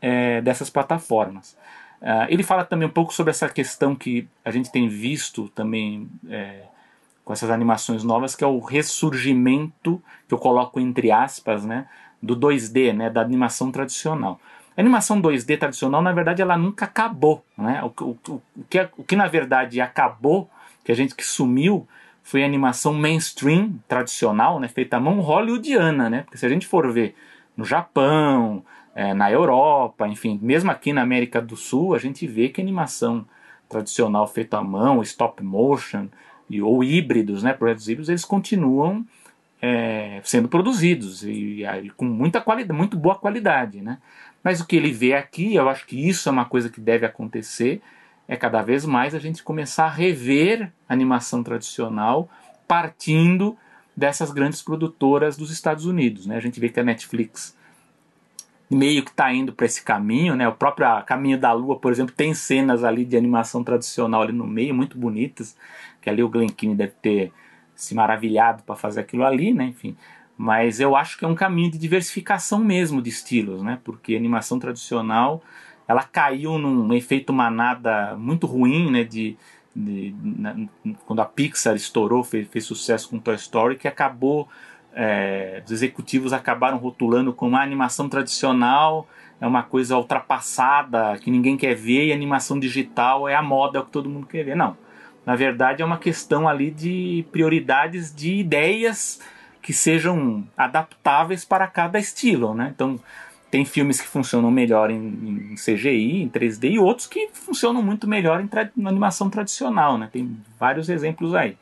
é, 0.00 0.40
dessas 0.40 0.70
plataformas. 0.70 1.56
Uh, 2.00 2.26
ele 2.28 2.44
fala 2.44 2.64
também 2.64 2.86
um 2.86 2.92
pouco 2.92 3.12
sobre 3.12 3.32
essa 3.32 3.48
questão 3.48 3.94
que 3.94 4.28
a 4.44 4.52
gente 4.52 4.70
tem 4.70 4.88
visto 4.88 5.48
também 5.48 6.08
é, 6.28 6.62
com 7.24 7.32
essas 7.32 7.50
animações 7.50 8.04
novas, 8.04 8.36
que 8.36 8.44
é 8.44 8.46
o 8.46 8.60
ressurgimento, 8.60 10.00
que 10.28 10.32
eu 10.32 10.38
coloco 10.38 10.78
entre 10.78 11.10
aspas, 11.10 11.64
né, 11.64 11.88
do 12.22 12.36
2D, 12.36 12.92
né, 12.92 13.10
da 13.10 13.20
animação 13.20 13.70
tradicional. 13.70 14.40
A 14.76 14.80
animação 14.80 15.20
2D 15.20 15.58
tradicional, 15.58 16.00
na 16.00 16.12
verdade, 16.12 16.40
ela 16.40 16.56
nunca 16.56 16.84
acabou. 16.84 17.44
Né? 17.56 17.82
O, 17.82 18.04
o, 18.04 18.18
o, 18.28 18.42
o, 18.56 18.64
que, 18.68 18.88
o 18.96 19.04
que 19.04 19.16
na 19.16 19.26
verdade 19.26 19.80
acabou, 19.80 20.48
que 20.84 20.92
a 20.92 20.94
gente 20.94 21.14
que 21.14 21.24
sumiu, 21.24 21.86
foi 22.22 22.42
a 22.42 22.46
animação 22.46 22.92
mainstream 22.92 23.72
tradicional, 23.88 24.60
né, 24.60 24.68
feita 24.68 24.98
à 24.98 25.00
mão 25.00 25.18
hollywoodiana, 25.20 26.10
né? 26.10 26.22
Porque 26.22 26.36
se 26.36 26.44
a 26.44 26.48
gente 26.48 26.66
for 26.66 26.92
ver 26.92 27.16
no 27.56 27.64
Japão, 27.64 28.62
é, 28.94 29.14
na 29.14 29.32
Europa, 29.32 30.06
enfim, 30.06 30.38
mesmo 30.42 30.70
aqui 30.70 30.92
na 30.92 31.00
América 31.00 31.40
do 31.40 31.56
Sul, 31.56 31.94
a 31.94 31.98
gente 31.98 32.26
vê 32.26 32.50
que 32.50 32.60
a 32.60 32.64
animação 32.64 33.24
tradicional 33.66 34.26
feita 34.26 34.58
à 34.58 34.62
mão, 34.62 35.00
stop 35.02 35.42
motion 35.42 36.08
e, 36.50 36.60
ou 36.60 36.84
híbridos, 36.84 37.42
né, 37.42 37.52
projetos 37.52 37.88
híbridos, 37.88 38.08
eles 38.10 38.24
continuam 38.24 39.06
é, 39.60 40.20
sendo 40.24 40.48
produzidos 40.48 41.24
e, 41.24 41.64
e, 41.64 41.90
com 41.90 42.04
muita 42.04 42.40
qualidade, 42.40 42.78
muito 42.78 42.96
boa 42.96 43.16
qualidade, 43.16 43.80
né? 43.80 43.98
Mas 44.42 44.60
o 44.60 44.66
que 44.66 44.76
ele 44.76 44.92
vê 44.92 45.14
aqui, 45.14 45.54
eu 45.54 45.68
acho 45.68 45.86
que 45.86 46.08
isso 46.08 46.28
é 46.28 46.32
uma 46.32 46.44
coisa 46.44 46.70
que 46.70 46.80
deve 46.80 47.04
acontecer, 47.04 47.82
é 48.26 48.36
cada 48.36 48.62
vez 48.62 48.84
mais 48.84 49.14
a 49.14 49.18
gente 49.18 49.42
começar 49.42 49.86
a 49.86 49.90
rever 49.90 50.70
a 50.88 50.92
animação 50.92 51.42
tradicional 51.42 52.28
partindo 52.66 53.56
dessas 53.96 54.30
grandes 54.30 54.62
produtoras 54.62 55.36
dos 55.36 55.50
Estados 55.50 55.86
Unidos, 55.86 56.26
né? 56.26 56.36
A 56.36 56.40
gente 56.40 56.60
vê 56.60 56.68
que 56.68 56.78
a 56.78 56.84
Netflix 56.84 57.56
meio 58.70 59.02
que 59.02 59.10
está 59.10 59.32
indo 59.32 59.52
para 59.52 59.66
esse 59.66 59.82
caminho, 59.82 60.36
né? 60.36 60.46
O 60.46 60.52
próprio 60.52 60.86
Caminho 61.04 61.38
da 61.38 61.52
Lua, 61.52 61.78
por 61.78 61.90
exemplo, 61.90 62.14
tem 62.14 62.34
cenas 62.34 62.84
ali 62.84 63.04
de 63.04 63.16
animação 63.16 63.64
tradicional 63.64 64.22
ali 64.22 64.32
no 64.32 64.46
meio, 64.46 64.74
muito 64.74 64.98
bonitas, 64.98 65.56
que 66.00 66.10
ali 66.10 66.22
o 66.22 66.28
Glen 66.28 66.48
Keane 66.48 66.74
deve 66.74 66.92
ter 67.00 67.32
se 67.78 67.94
maravilhado 67.94 68.64
para 68.64 68.74
fazer 68.74 69.00
aquilo 69.00 69.24
ali, 69.24 69.54
né? 69.54 69.66
Enfim, 69.66 69.96
mas 70.36 70.80
eu 70.80 70.96
acho 70.96 71.16
que 71.16 71.24
é 71.24 71.28
um 71.28 71.34
caminho 71.34 71.70
de 71.70 71.78
diversificação 71.78 72.58
mesmo 72.58 73.00
de 73.00 73.08
estilos, 73.08 73.62
né? 73.62 73.78
Porque 73.84 74.16
animação 74.16 74.58
tradicional 74.58 75.42
ela 75.86 76.02
caiu 76.02 76.58
num 76.58 76.92
efeito 76.92 77.32
manada 77.32 78.16
muito 78.16 78.46
ruim, 78.48 78.90
né? 78.90 79.04
De, 79.04 79.36
de 79.74 80.12
quando 81.06 81.20
a 81.20 81.24
Pixar 81.24 81.76
estourou, 81.76 82.24
fez, 82.24 82.48
fez 82.48 82.64
sucesso 82.64 83.08
com 83.08 83.18
Toy 83.18 83.36
Story, 83.36 83.76
que 83.76 83.86
acabou 83.86 84.48
é, 84.92 85.62
os 85.64 85.70
executivos 85.70 86.32
acabaram 86.32 86.78
rotulando 86.78 87.32
como 87.32 87.56
a 87.56 87.62
animação 87.62 88.08
tradicional 88.08 89.06
é 89.40 89.46
uma 89.46 89.62
coisa 89.62 89.96
ultrapassada, 89.96 91.16
que 91.18 91.30
ninguém 91.30 91.56
quer 91.56 91.74
ver, 91.74 92.06
e 92.06 92.12
animação 92.12 92.58
digital 92.58 93.28
é 93.28 93.36
a 93.36 93.42
moda, 93.42 93.78
é 93.78 93.80
o 93.80 93.84
que 93.84 93.92
todo 93.92 94.08
mundo 94.08 94.26
quer 94.26 94.42
ver. 94.42 94.56
Não. 94.56 94.76
Na 95.28 95.36
verdade, 95.36 95.82
é 95.82 95.84
uma 95.84 95.98
questão 95.98 96.48
ali 96.48 96.70
de 96.70 97.22
prioridades 97.30 98.14
de 98.14 98.36
ideias 98.36 99.20
que 99.60 99.74
sejam 99.74 100.42
adaptáveis 100.56 101.44
para 101.44 101.66
cada 101.66 101.98
estilo, 101.98 102.54
né? 102.54 102.72
Então, 102.74 102.98
tem 103.50 103.62
filmes 103.62 104.00
que 104.00 104.08
funcionam 104.08 104.50
melhor 104.50 104.90
em, 104.90 105.52
em 105.52 105.54
CGI, 105.54 106.22
em 106.22 106.30
3D, 106.30 106.70
e 106.70 106.78
outros 106.78 107.06
que 107.06 107.28
funcionam 107.34 107.82
muito 107.82 108.08
melhor 108.08 108.40
em, 108.40 108.48
em 108.74 108.86
animação 108.86 109.28
tradicional, 109.28 109.98
né? 109.98 110.08
Tem 110.10 110.34
vários 110.58 110.88
exemplos 110.88 111.34
aí. 111.34 111.58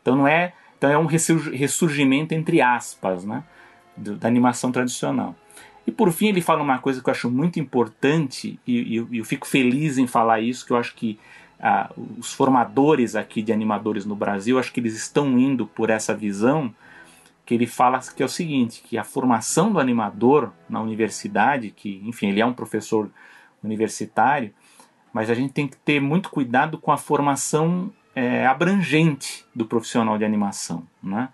Então, 0.00 0.16
não 0.16 0.26
é, 0.26 0.54
então 0.78 0.88
é 0.88 0.96
um 0.96 1.04
ressurgimento 1.04 2.32
entre 2.32 2.62
aspas, 2.62 3.26
né? 3.26 3.44
da 3.98 4.28
animação 4.28 4.72
tradicional. 4.72 5.36
E 5.86 5.92
por 5.92 6.10
fim, 6.10 6.28
ele 6.28 6.40
fala 6.40 6.62
uma 6.62 6.78
coisa 6.78 7.02
que 7.02 7.10
eu 7.10 7.12
acho 7.12 7.30
muito 7.30 7.60
importante, 7.60 8.58
e, 8.66 8.94
e 9.10 9.18
eu 9.18 9.24
fico 9.26 9.46
feliz 9.46 9.98
em 9.98 10.06
falar 10.06 10.40
isso, 10.40 10.64
que 10.64 10.72
eu 10.72 10.78
acho 10.78 10.94
que 10.94 11.18
ah, 11.60 11.90
os 12.18 12.32
formadores 12.32 13.14
aqui 13.14 13.42
de 13.42 13.52
animadores 13.52 14.06
no 14.06 14.16
Brasil, 14.16 14.58
acho 14.58 14.72
que 14.72 14.80
eles 14.80 14.96
estão 14.96 15.38
indo 15.38 15.66
por 15.66 15.90
essa 15.90 16.14
visão, 16.14 16.74
que 17.44 17.54
ele 17.54 17.66
fala 17.66 17.98
que 17.98 18.22
é 18.22 18.26
o 18.26 18.28
seguinte, 18.28 18.82
que 18.82 18.96
a 18.96 19.04
formação 19.04 19.72
do 19.72 19.78
animador 19.78 20.52
na 20.68 20.80
universidade, 20.80 21.70
que 21.70 22.02
enfim, 22.04 22.28
ele 22.28 22.40
é 22.40 22.46
um 22.46 22.52
professor 22.52 23.10
universitário, 23.62 24.52
mas 25.12 25.28
a 25.28 25.34
gente 25.34 25.52
tem 25.52 25.68
que 25.68 25.76
ter 25.76 26.00
muito 26.00 26.30
cuidado 26.30 26.78
com 26.78 26.92
a 26.92 26.96
formação 26.96 27.92
é, 28.14 28.46
abrangente 28.46 29.44
do 29.54 29.66
profissional 29.66 30.16
de 30.16 30.24
animação, 30.24 30.86
né? 31.02 31.28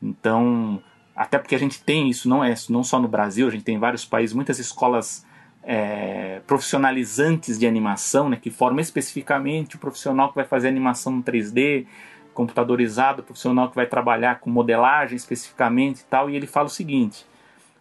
Então, 0.00 0.82
até 1.14 1.38
porque 1.38 1.54
a 1.54 1.58
gente 1.58 1.82
tem 1.82 2.08
isso, 2.08 2.28
não 2.28 2.44
é 2.44 2.54
não 2.70 2.84
só 2.84 3.00
no 3.00 3.08
Brasil, 3.08 3.48
a 3.48 3.50
gente 3.50 3.64
tem 3.64 3.74
em 3.74 3.80
vários 3.80 4.04
países 4.04 4.34
muitas 4.34 4.58
escolas 4.58 5.26
é, 5.70 6.40
profissionalizantes 6.46 7.58
de 7.58 7.66
animação, 7.66 8.30
né, 8.30 8.38
que 8.40 8.50
formam 8.50 8.80
especificamente 8.80 9.76
o 9.76 9.78
profissional 9.78 10.30
que 10.30 10.36
vai 10.36 10.46
fazer 10.46 10.66
animação 10.66 11.18
em 11.18 11.22
3D, 11.22 11.84
computadorizado, 12.32 13.22
profissional 13.22 13.68
que 13.68 13.76
vai 13.76 13.84
trabalhar 13.84 14.40
com 14.40 14.48
modelagem 14.48 15.14
especificamente 15.14 16.00
e 16.00 16.04
tal, 16.04 16.30
e 16.30 16.36
ele 16.36 16.46
fala 16.46 16.68
o 16.68 16.70
seguinte, 16.70 17.26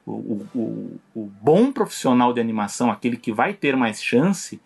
o, 0.06 0.46
o, 0.54 1.00
o 1.16 1.32
bom 1.42 1.72
profissional 1.72 2.34
de 2.34 2.42
animação, 2.42 2.92
aquele 2.92 3.16
que 3.16 3.32
vai 3.32 3.54
ter 3.54 3.78
mais 3.78 4.04
chance, 4.04 4.60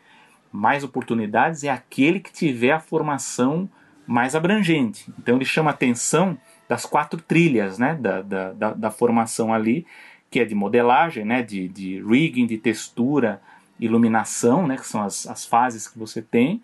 mais 0.51 0.83
oportunidades, 0.83 1.63
é 1.63 1.69
aquele 1.69 2.19
que 2.19 2.33
tiver 2.33 2.71
a 2.71 2.79
formação 2.79 3.69
mais 4.07 4.35
abrangente. 4.35 5.13
Então 5.19 5.35
ele 5.35 5.45
chama 5.45 5.69
atenção 5.69 6.35
das 6.67 6.85
quatro 6.85 7.21
trilhas 7.21 7.77
né, 7.77 7.95
da, 7.99 8.21
da, 8.23 8.51
da, 8.53 8.73
da 8.73 8.91
formação 8.91 9.53
ali, 9.53 9.85
que 10.31 10.39
é 10.39 10.45
de 10.45 10.55
modelagem, 10.55 11.25
né, 11.25 11.43
de, 11.43 11.67
de 11.67 12.01
rigging, 12.01 12.47
de 12.47 12.57
textura, 12.57 13.41
iluminação, 13.77 14.65
né, 14.65 14.77
que 14.77 14.87
são 14.87 15.03
as, 15.03 15.27
as 15.27 15.45
fases 15.45 15.89
que 15.89 15.99
você 15.99 16.21
tem, 16.21 16.63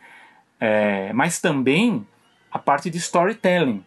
é, 0.57 1.11
mas 1.11 1.41
também 1.41 2.07
a 2.49 2.57
parte 2.57 2.89
de 2.89 2.97
storytelling. 2.97 3.84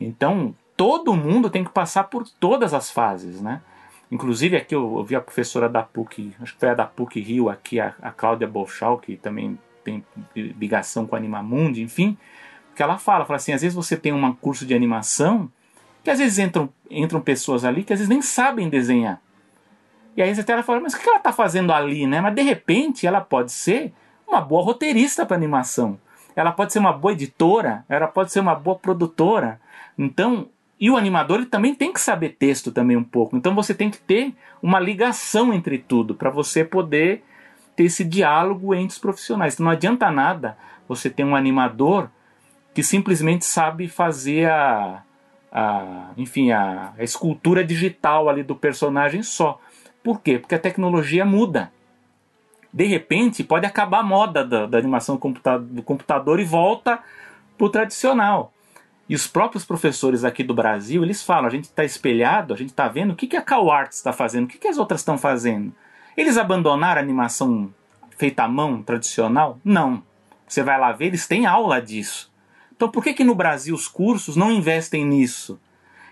Então, 0.00 0.52
todo 0.76 1.14
mundo 1.14 1.48
tem 1.48 1.62
que 1.62 1.70
passar 1.70 2.04
por 2.04 2.28
todas 2.28 2.74
as 2.74 2.90
fases, 2.90 3.40
né? 3.40 3.62
Inclusive, 4.10 4.56
aqui 4.56 4.74
eu, 4.74 4.98
eu 4.98 5.04
vi 5.04 5.14
a 5.14 5.20
professora 5.20 5.68
da 5.68 5.82
PUC, 5.82 6.34
acho 6.40 6.54
que 6.54 6.60
foi 6.60 6.70
a 6.70 6.74
da 6.74 6.84
PUC 6.84 7.20
Rio, 7.20 7.48
aqui, 7.48 7.78
a, 7.78 7.94
a 8.02 8.10
Cláudia 8.10 8.48
Bolchal, 8.48 8.98
que 8.98 9.16
também 9.16 9.58
tem 9.84 10.04
ligação 10.34 11.06
com 11.06 11.14
a 11.14 11.18
Animamundi, 11.18 11.82
enfim, 11.82 12.18
que 12.74 12.82
ela 12.82 12.98
fala, 12.98 13.24
fala 13.24 13.36
assim, 13.36 13.52
às 13.52 13.62
vezes 13.62 13.74
você 13.74 13.96
tem 13.96 14.12
um 14.12 14.32
curso 14.34 14.66
de 14.66 14.74
animação 14.74 15.50
que 16.02 16.10
às 16.10 16.18
vezes 16.18 16.38
entram, 16.38 16.68
entram 16.90 17.20
pessoas 17.20 17.64
ali 17.64 17.84
que 17.84 17.92
às 17.92 17.98
vezes 17.98 18.08
nem 18.08 18.22
sabem 18.22 18.68
desenhar. 18.68 19.20
E 20.16 20.22
aí 20.22 20.34
você 20.34 20.42
até 20.42 20.62
fala, 20.62 20.80
mas 20.80 20.94
o 20.94 20.98
que 20.98 21.08
ela 21.08 21.18
está 21.18 21.32
fazendo 21.32 21.72
ali, 21.72 22.06
né? 22.06 22.20
Mas 22.20 22.34
de 22.34 22.42
repente 22.42 23.06
ela 23.06 23.20
pode 23.20 23.52
ser 23.52 23.92
uma 24.26 24.40
boa 24.40 24.62
roteirista 24.62 25.24
para 25.24 25.36
animação. 25.36 25.98
Ela 26.34 26.52
pode 26.52 26.72
ser 26.72 26.78
uma 26.78 26.92
boa 26.92 27.12
editora, 27.12 27.84
ela 27.88 28.06
pode 28.06 28.32
ser 28.32 28.40
uma 28.40 28.54
boa 28.54 28.76
produtora. 28.76 29.60
Então, 29.96 30.48
e 30.78 30.90
o 30.90 30.96
animador 30.96 31.38
ele 31.38 31.46
também 31.46 31.74
tem 31.74 31.92
que 31.92 32.00
saber 32.00 32.30
texto 32.30 32.72
também 32.72 32.96
um 32.96 33.04
pouco. 33.04 33.36
Então 33.36 33.54
você 33.54 33.74
tem 33.74 33.90
que 33.90 33.98
ter 33.98 34.34
uma 34.62 34.80
ligação 34.80 35.52
entre 35.52 35.78
tudo 35.78 36.14
para 36.14 36.30
você 36.30 36.64
poder 36.64 37.24
ter 37.76 37.84
esse 37.84 38.04
diálogo 38.04 38.74
entre 38.74 38.94
os 38.94 38.98
profissionais. 38.98 39.54
Então, 39.54 39.64
não 39.64 39.72
adianta 39.72 40.10
nada 40.10 40.56
você 40.88 41.08
ter 41.08 41.24
um 41.24 41.36
animador 41.36 42.10
que 42.74 42.82
simplesmente 42.82 43.44
sabe 43.44 43.88
fazer 43.88 44.50
a, 44.50 45.02
a 45.52 46.10
enfim, 46.16 46.50
a, 46.50 46.92
a 46.98 47.04
escultura 47.04 47.62
digital 47.62 48.28
ali 48.28 48.42
do 48.42 48.56
personagem 48.56 49.22
só. 49.22 49.60
Por 50.02 50.20
quê? 50.20 50.38
Porque 50.38 50.54
a 50.54 50.58
tecnologia 50.58 51.24
muda. 51.24 51.70
De 52.72 52.86
repente, 52.86 53.44
pode 53.44 53.66
acabar 53.66 54.00
a 54.00 54.02
moda 54.02 54.44
da, 54.44 54.66
da 54.66 54.78
animação 54.78 55.20
do 55.60 55.82
computador 55.82 56.40
e 56.40 56.44
volta 56.44 57.00
para 57.58 57.66
o 57.66 57.70
tradicional. 57.70 58.52
E 59.08 59.14
os 59.14 59.26
próprios 59.26 59.62
professores 59.62 60.24
aqui 60.24 60.42
do 60.42 60.54
Brasil, 60.54 61.02
eles 61.02 61.22
falam, 61.22 61.46
a 61.46 61.50
gente 61.50 61.64
está 61.64 61.84
espelhado, 61.84 62.54
a 62.54 62.56
gente 62.56 62.70
está 62.70 62.88
vendo 62.88 63.12
o 63.12 63.14
que, 63.14 63.26
que 63.26 63.36
a 63.36 63.42
CalArts 63.42 63.98
está 63.98 64.10
fazendo, 64.10 64.44
o 64.44 64.48
que, 64.48 64.56
que 64.56 64.68
as 64.68 64.78
outras 64.78 65.02
estão 65.02 65.18
fazendo. 65.18 65.70
Eles 66.16 66.38
abandonaram 66.38 66.98
a 66.98 67.04
animação 67.04 67.72
feita 68.16 68.44
à 68.44 68.48
mão, 68.48 68.82
tradicional? 68.82 69.58
Não. 69.62 70.02
Você 70.48 70.62
vai 70.62 70.80
lá 70.80 70.92
ver, 70.92 71.06
eles 71.06 71.26
têm 71.26 71.44
aula 71.44 71.80
disso. 71.80 72.31
Então 72.82 72.90
por 72.90 73.04
que, 73.04 73.14
que 73.14 73.22
no 73.22 73.36
Brasil 73.36 73.72
os 73.76 73.86
cursos 73.86 74.34
não 74.34 74.50
investem 74.50 75.06
nisso? 75.06 75.56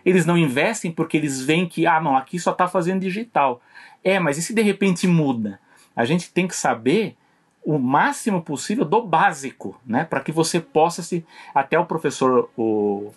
Eles 0.07 0.25
não 0.25 0.39
investem 0.39 0.93
porque 0.93 1.17
eles 1.17 1.43
veem 1.43 1.67
que, 1.67 1.85
ah, 1.85 2.01
não, 2.01 2.17
aqui 2.17 2.39
só 2.39 2.53
está 2.53 2.69
fazendo 2.69 3.01
digital. 3.01 3.61
É, 4.05 4.21
mas 4.21 4.39
e 4.39 4.43
se 4.43 4.55
de 4.55 4.63
repente 4.63 5.05
muda? 5.09 5.59
A 5.97 6.05
gente 6.05 6.33
tem 6.33 6.47
que 6.47 6.55
saber 6.55 7.17
o 7.65 7.77
máximo 7.77 8.41
possível 8.41 8.85
do 8.85 9.03
básico, 9.03 9.81
né? 9.85 10.05
Para 10.05 10.21
que 10.21 10.31
você 10.31 10.61
possa 10.61 11.03
se. 11.03 11.27
Até 11.53 11.77
o 11.77 11.85
professor, 11.85 12.49
o, 12.57 13.11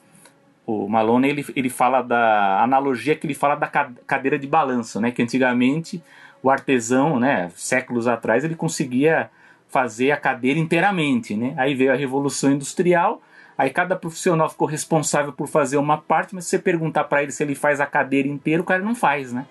o 0.65 0.89
Malone, 0.89 1.29
ele, 1.29 1.45
ele 1.55 1.69
fala 1.69 2.01
da 2.01 2.59
analogia 2.59 3.15
que 3.15 3.27
ele 3.27 3.35
fala 3.35 3.53
da 3.53 3.67
cadeira 3.67 4.39
de 4.39 4.47
balanço, 4.47 4.99
né? 4.99 5.11
Que 5.11 5.21
antigamente 5.21 6.01
o 6.41 6.49
artesão, 6.49 7.19
né, 7.19 7.51
séculos 7.55 8.07
atrás, 8.07 8.43
ele 8.43 8.55
conseguia 8.55 9.29
fazer 9.69 10.09
a 10.09 10.17
cadeira 10.17 10.59
inteiramente, 10.59 11.35
né? 11.35 11.53
Aí 11.55 11.75
veio 11.75 11.91
a 11.93 11.95
revolução 11.95 12.51
industrial, 12.51 13.21
Aí 13.57 13.69
cada 13.69 13.95
profissional 13.95 14.49
ficou 14.49 14.67
responsável 14.67 15.31
por 15.31 15.47
fazer 15.47 15.77
uma 15.77 15.97
parte, 15.97 16.33
mas 16.33 16.45
se 16.45 16.51
você 16.51 16.59
perguntar 16.59 17.03
para 17.05 17.23
ele 17.23 17.31
se 17.31 17.43
ele 17.43 17.55
faz 17.55 17.79
a 17.79 17.85
cadeira 17.85 18.27
inteira, 18.27 18.61
o 18.61 18.65
cara 18.65 18.81
não 18.81 18.95
faz, 18.95 19.31
né? 19.31 19.45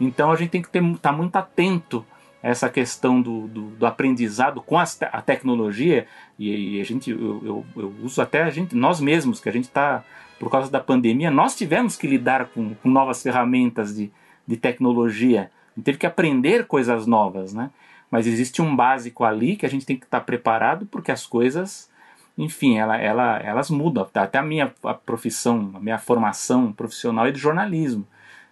Então 0.00 0.30
a 0.30 0.36
gente 0.36 0.50
tem 0.50 0.62
que 0.62 0.68
estar 0.68 0.96
tá 1.00 1.12
muito 1.12 1.34
atento 1.36 2.04
a 2.42 2.48
essa 2.48 2.68
questão 2.68 3.20
do, 3.20 3.48
do, 3.48 3.62
do 3.70 3.86
aprendizado 3.86 4.60
com 4.60 4.78
a, 4.78 4.84
tecnologia. 5.22 6.06
E, 6.38 6.76
e, 6.76 6.80
a 6.80 6.84
gente 6.84 7.10
eu, 7.10 7.42
eu, 7.44 7.66
eu, 7.76 7.94
uso 8.02 8.20
até 8.22 8.42
a 8.42 8.50
gente 8.50 8.76
nós 8.76 9.00
mesmos 9.00 9.40
que 9.40 9.48
a 9.48 9.52
gente 9.52 9.64
está 9.64 10.04
por 10.38 10.50
causa 10.50 10.70
da 10.70 10.78
pandemia 10.78 11.32
nós 11.32 11.56
tivemos 11.56 11.96
que 11.96 12.06
lidar 12.06 12.46
com, 12.46 12.74
com 12.74 12.88
novas 12.88 13.22
ferramentas 13.22 13.94
de, 13.94 14.10
de 14.46 14.56
tecnologia. 14.56 15.50
Teve 15.82 15.98
que 15.98 16.06
aprender 16.06 16.66
coisas 16.66 17.06
novas 17.06 17.52
né? 17.52 17.70
Mas 18.10 18.26
existe 18.26 18.62
um 18.62 18.74
básico 18.74 19.24
ali 19.24 19.56
que 19.56 19.66
a 19.66 19.68
gente 19.68 19.84
tem 19.84 19.96
que 19.96 20.04
estar 20.04 20.20
tá 20.20 20.24
preparado 20.24 20.86
porque 20.86 21.10
as 21.10 21.26
coisas 21.26 21.87
enfim, 22.38 22.78
ela, 22.78 22.96
ela, 22.96 23.38
elas 23.38 23.68
mudam. 23.68 24.08
Até 24.14 24.38
a 24.38 24.42
minha 24.42 24.72
profissão, 25.04 25.72
a 25.74 25.80
minha 25.80 25.98
formação 25.98 26.72
profissional 26.72 27.26
é 27.26 27.32
de 27.32 27.38
jornalismo. 27.38 28.06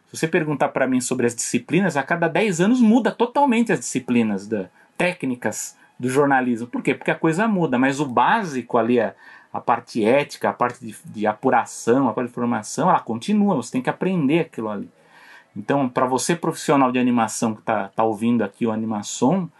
Se 0.06 0.16
você 0.16 0.26
perguntar 0.26 0.70
para 0.70 0.88
mim 0.88 1.00
sobre 1.00 1.26
as 1.26 1.34
disciplinas, 1.34 1.96
a 1.96 2.02
cada 2.02 2.26
10 2.26 2.60
anos 2.60 2.80
muda 2.80 3.12
totalmente 3.12 3.72
as 3.72 3.78
disciplinas 3.78 4.48
da 4.48 4.68
técnicas 4.98 5.76
do 5.98 6.08
jornalismo. 6.08 6.66
Por 6.66 6.82
quê? 6.82 6.94
Porque 6.94 7.10
a 7.10 7.14
coisa 7.14 7.46
muda, 7.46 7.78
mas 7.78 8.00
o 8.00 8.06
básico 8.06 8.76
ali, 8.76 8.98
a, 8.98 9.14
a 9.52 9.60
parte 9.60 10.04
ética, 10.04 10.50
a 10.50 10.52
parte 10.52 10.84
de, 10.84 10.96
de 11.04 11.26
apuração, 11.26 12.08
a 12.08 12.12
parte 12.12 12.28
de 12.28 12.34
formação, 12.34 12.88
ela 12.88 13.00
continua, 13.00 13.54
você 13.54 13.72
tem 13.72 13.82
que 13.82 13.90
aprender 13.90 14.40
aquilo 14.40 14.68
ali. 14.68 14.90
Então, 15.56 15.88
para 15.88 16.06
você 16.06 16.34
profissional 16.34 16.90
de 16.90 16.98
animação 16.98 17.54
que 17.54 17.60
está 17.60 17.88
tá 17.88 18.04
ouvindo 18.04 18.42
aqui 18.42 18.66
o 18.66 18.72
Animação, 18.72 19.50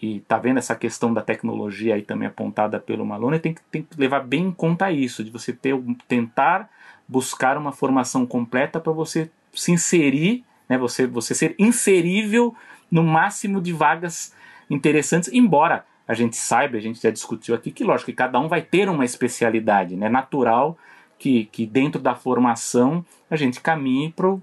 e 0.00 0.20
tá 0.20 0.38
vendo 0.38 0.58
essa 0.58 0.74
questão 0.74 1.12
da 1.12 1.22
tecnologia 1.22 1.94
aí 1.94 2.02
também 2.02 2.28
apontada 2.28 2.78
pelo 2.78 3.06
Malone, 3.06 3.38
tem 3.38 3.54
que, 3.54 3.62
tem 3.70 3.82
que 3.82 3.98
levar 3.98 4.20
bem 4.20 4.46
em 4.46 4.52
conta 4.52 4.90
isso, 4.92 5.24
de 5.24 5.30
você 5.30 5.52
ter, 5.52 5.74
tentar 6.06 6.68
buscar 7.08 7.56
uma 7.56 7.72
formação 7.72 8.26
completa 8.26 8.78
para 8.78 8.92
você 8.92 9.30
se 9.52 9.72
inserir, 9.72 10.44
né, 10.68 10.76
você, 10.76 11.06
você 11.06 11.34
ser 11.34 11.54
inserível 11.58 12.54
no 12.90 13.02
máximo 13.02 13.60
de 13.60 13.72
vagas 13.72 14.34
interessantes, 14.68 15.30
embora 15.32 15.84
a 16.06 16.14
gente 16.14 16.36
saiba, 16.36 16.76
a 16.76 16.80
gente 16.80 17.00
já 17.02 17.10
discutiu 17.10 17.54
aqui, 17.54 17.70
que 17.70 17.82
lógico 17.82 18.10
que 18.10 18.16
cada 18.16 18.38
um 18.38 18.48
vai 18.48 18.62
ter 18.62 18.88
uma 18.88 19.04
especialidade, 19.04 19.96
né, 19.96 20.08
natural 20.08 20.76
que, 21.18 21.46
que 21.46 21.66
dentro 21.66 22.00
da 22.00 22.14
formação 22.14 23.04
a 23.30 23.36
gente 23.36 23.60
caminhe 23.60 24.12
para 24.12 24.36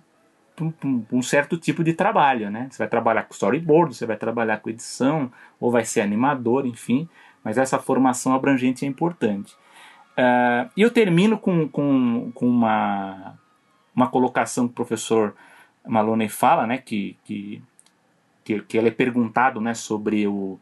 um 1.11 1.21
certo 1.21 1.57
tipo 1.57 1.83
de 1.83 1.93
trabalho, 1.93 2.49
né? 2.49 2.67
Você 2.69 2.77
vai 2.77 2.87
trabalhar 2.87 3.23
com 3.23 3.33
storyboard, 3.33 3.95
você 3.95 4.05
vai 4.05 4.17
trabalhar 4.17 4.59
com 4.59 4.69
edição, 4.69 5.31
ou 5.59 5.71
vai 5.71 5.83
ser 5.83 6.01
animador, 6.01 6.65
enfim. 6.65 7.09
Mas 7.43 7.57
essa 7.57 7.79
formação 7.79 8.33
abrangente 8.33 8.85
é 8.85 8.87
importante. 8.87 9.53
Uh, 10.17 10.69
e 10.77 10.81
eu 10.81 10.91
termino 10.91 11.37
com, 11.37 11.67
com, 11.67 12.31
com 12.33 12.47
uma, 12.47 13.37
uma 13.95 14.07
colocação 14.07 14.67
que 14.67 14.71
o 14.71 14.75
professor 14.75 15.35
Maloney 15.85 16.29
fala, 16.29 16.67
né? 16.67 16.77
Que, 16.77 17.17
que 17.23 17.61
que, 18.43 18.59
que 18.61 18.77
ele 18.77 18.89
é 18.89 18.91
perguntado 18.91 19.61
né, 19.61 19.73
sobre 19.73 20.27
o, 20.27 20.59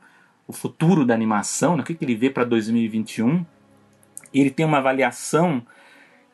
o 0.47 0.53
futuro 0.53 1.05
da 1.05 1.13
animação, 1.13 1.75
né, 1.75 1.81
o 1.81 1.85
que, 1.85 1.95
que 1.95 2.05
ele 2.05 2.15
vê 2.15 2.29
para 2.29 2.43
2021, 2.43 3.45
ele 4.33 4.51
tem 4.51 4.65
uma 4.65 4.77
avaliação 4.77 5.65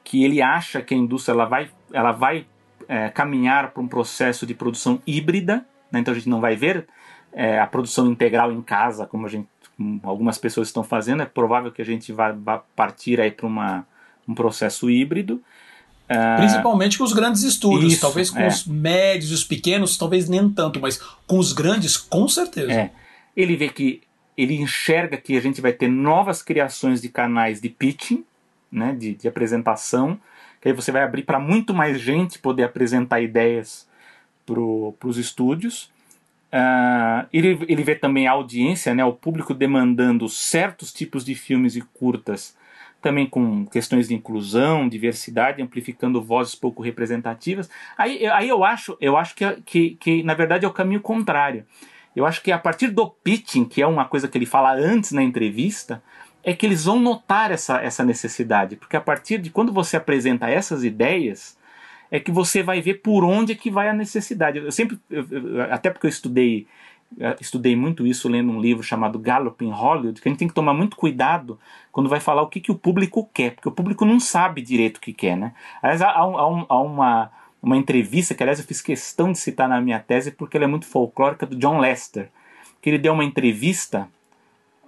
que 0.04 0.24
ele 0.24 0.42
acha 0.42 0.82
que 0.82 0.94
a 0.94 0.98
indústria 0.98 1.34
ela 1.34 1.46
vai, 1.46 1.70
ela 1.92 2.12
vai 2.12 2.46
é, 2.88 3.10
caminhar 3.10 3.72
para 3.72 3.82
um 3.82 3.88
processo 3.88 4.46
de 4.46 4.54
produção 4.54 5.02
híbrida, 5.06 5.66
né, 5.92 6.00
então 6.00 6.14
a 6.14 6.16
gente 6.16 6.30
não 6.30 6.40
vai 6.40 6.56
ver 6.56 6.88
é, 7.34 7.60
a 7.60 7.68
produção 7.68 8.08
integral 8.08 8.52
em 8.52 8.62
casa, 8.62 9.06
como 9.06 9.28
gente, 9.28 9.48
como 9.76 10.00
algumas 10.04 10.38
pessoas 10.38 10.68
estão 10.68 10.84
fazendo, 10.84 11.22
é 11.22 11.26
provável 11.26 11.72
que 11.72 11.82
a 11.82 11.86
gente 11.86 12.12
vá, 12.12 12.32
vá 12.32 12.60
partir 12.76 13.22
aí 13.22 13.32
para 13.32 13.48
um 14.28 14.34
processo 14.34 14.90
híbrido. 14.90 15.42
Uh, 16.10 16.38
Principalmente 16.38 16.98
com 16.98 17.04
os 17.04 17.12
grandes 17.12 17.44
estúdios, 17.44 17.94
isso, 17.94 18.02
talvez 18.02 18.30
com 18.30 18.40
é. 18.40 18.48
os 18.48 18.66
médios, 18.66 19.32
os 19.32 19.44
pequenos, 19.44 19.98
talvez 19.98 20.30
nem 20.30 20.50
tanto, 20.50 20.80
mas 20.80 20.98
com 21.28 21.38
os 21.38 21.52
grandes, 21.52 21.98
com 21.98 22.28
certeza. 22.28 22.72
É. 22.72 22.92
Ele 23.36 23.58
vê 23.58 23.70
que 23.70 24.02
ele 24.38 24.56
enxerga 24.56 25.18
que 25.18 25.36
a 25.36 25.42
gente 25.42 25.60
vai 25.60 25.74
ter 25.74 25.90
novas 25.90 26.42
criações 26.42 27.02
de 27.02 27.10
canais 27.10 27.60
de 27.60 27.70
pitching, 27.70 28.24
né, 28.72 28.96
de, 28.98 29.16
de 29.16 29.28
apresentação, 29.28 30.20
aí 30.68 30.74
você 30.74 30.92
vai 30.92 31.04
abrir 31.04 31.24
para 31.24 31.40
muito 31.40 31.74
mais 31.74 32.00
gente 32.00 32.40
poder 32.40 32.64
apresentar 32.64 33.22
ideias 33.22 33.88
para 34.46 34.60
os 34.60 35.18
estúdios. 35.18 35.92
Uh, 36.54 37.28
ele, 37.34 37.60
ele 37.68 37.84
vê 37.84 37.96
também 37.96 38.28
a 38.28 38.32
audiência, 38.32 38.94
né, 38.96 39.04
o 39.04 39.14
público 39.14 39.54
demandando 39.54 40.30
certos 40.30 40.94
tipos 40.94 41.26
de 41.26 41.36
filmes 41.36 41.76
e 41.76 41.82
curtas 41.82 42.56
também 43.02 43.28
com 43.28 43.66
questões 43.68 44.08
de 44.08 44.16
inclusão, 44.16 44.90
diversidade, 44.90 45.62
amplificando 45.62 46.22
vozes 46.22 46.56
pouco 46.56 46.82
representativas. 46.82 47.70
Aí, 47.98 48.26
aí 48.28 48.50
eu 48.50 48.64
acho, 48.64 48.98
eu 49.00 49.16
acho 49.16 49.36
que, 49.36 49.46
que, 49.66 49.90
que, 49.92 50.24
na 50.24 50.34
verdade 50.34 50.66
é 50.66 50.68
o 50.68 50.74
caminho 50.74 51.00
contrário. 51.00 51.66
Eu 52.16 52.26
acho 52.26 52.42
que 52.42 52.52
a 52.52 52.58
partir 52.58 52.88
do 52.88 53.08
pitching, 53.08 53.66
que 53.66 53.82
é 53.82 53.88
uma 53.88 54.06
coisa 54.06 54.28
que 54.28 54.38
ele 54.38 54.46
fala 54.46 54.74
antes 54.74 55.12
na 55.12 55.22
entrevista, 55.22 56.02
é 56.48 56.54
que 56.54 56.66
eles 56.66 56.86
vão 56.86 56.98
notar 56.98 57.52
essa, 57.52 57.82
essa 57.82 58.06
necessidade. 58.06 58.78
Porque 58.78 58.96
a 58.96 59.02
partir 59.02 59.38
de 59.38 59.50
quando 59.50 59.74
você 59.74 59.98
apresenta 59.98 60.50
essas 60.50 60.82
ideias, 60.82 61.58
é 62.10 62.22
que 62.22 62.32
você 62.32 62.64
vai 62.64 62.80
ver 62.80 63.02
por 63.02 63.26
onde 63.26 63.52
é 63.52 63.56
que 63.56 63.70
vai 63.70 63.90
a 63.90 63.94
necessidade. 63.94 64.60
Eu 64.60 64.72
sempre, 64.72 64.98
eu, 65.10 65.26
até 65.70 65.90
porque 65.90 66.08
eu 66.08 66.10
estudei 66.10 66.66
estudei 67.40 67.74
muito 67.76 68.08
isso 68.08 68.30
lendo 68.30 68.52
um 68.52 68.62
livro 68.62 68.82
chamado 68.82 69.20
Gallup 69.20 69.64
in 69.64 69.72
Hollywood, 69.72 70.22
que 70.22 70.28
a 70.28 70.32
gente 70.32 70.40
tem 70.40 70.48
que 70.48 70.54
tomar 70.54 70.74
muito 70.74 70.96
cuidado 70.96 71.60
quando 71.92 72.10
vai 72.10 72.20
falar 72.20 72.42
o 72.42 72.48
que, 72.48 72.62
que 72.62 72.72
o 72.72 72.76
público 72.76 73.30
quer, 73.34 73.56
porque 73.56 73.70
o 73.70 73.72
público 73.72 74.06
não 74.06 74.20
sabe 74.20 74.62
direito 74.62 74.98
o 74.98 75.02
que 75.02 75.14
quer, 75.14 75.36
né? 75.38 75.54
Aliás, 75.82 76.02
há, 76.02 76.10
há, 76.10 76.22
há 76.22 76.82
uma, 76.82 77.32
uma 77.62 77.78
entrevista, 77.78 78.36
que 78.36 78.44
aliás 78.44 78.60
eu 78.60 78.66
fiz 78.66 78.82
questão 78.82 79.32
de 79.32 79.38
citar 79.38 79.70
na 79.70 79.80
minha 79.80 80.00
tese, 80.00 80.32
porque 80.32 80.58
ela 80.58 80.66
é 80.66 80.68
muito 80.68 80.86
folclórica, 80.86 81.46
do 81.46 81.56
John 81.56 81.80
Lester, 81.80 82.30
que 82.82 82.90
ele 82.90 82.98
deu 82.98 83.14
uma 83.14 83.24
entrevista, 83.24 84.08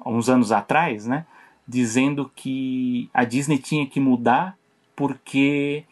uns 0.05 0.29
anos 0.29 0.51
atrás, 0.51 1.05
né? 1.05 1.25
Dizendo 1.69 2.31
que 2.35 3.09
a 3.13 3.23
Disney 3.23 3.59
tinha 3.59 3.85
que 3.85 3.99
mudar 3.99 4.57
porque 4.95 5.85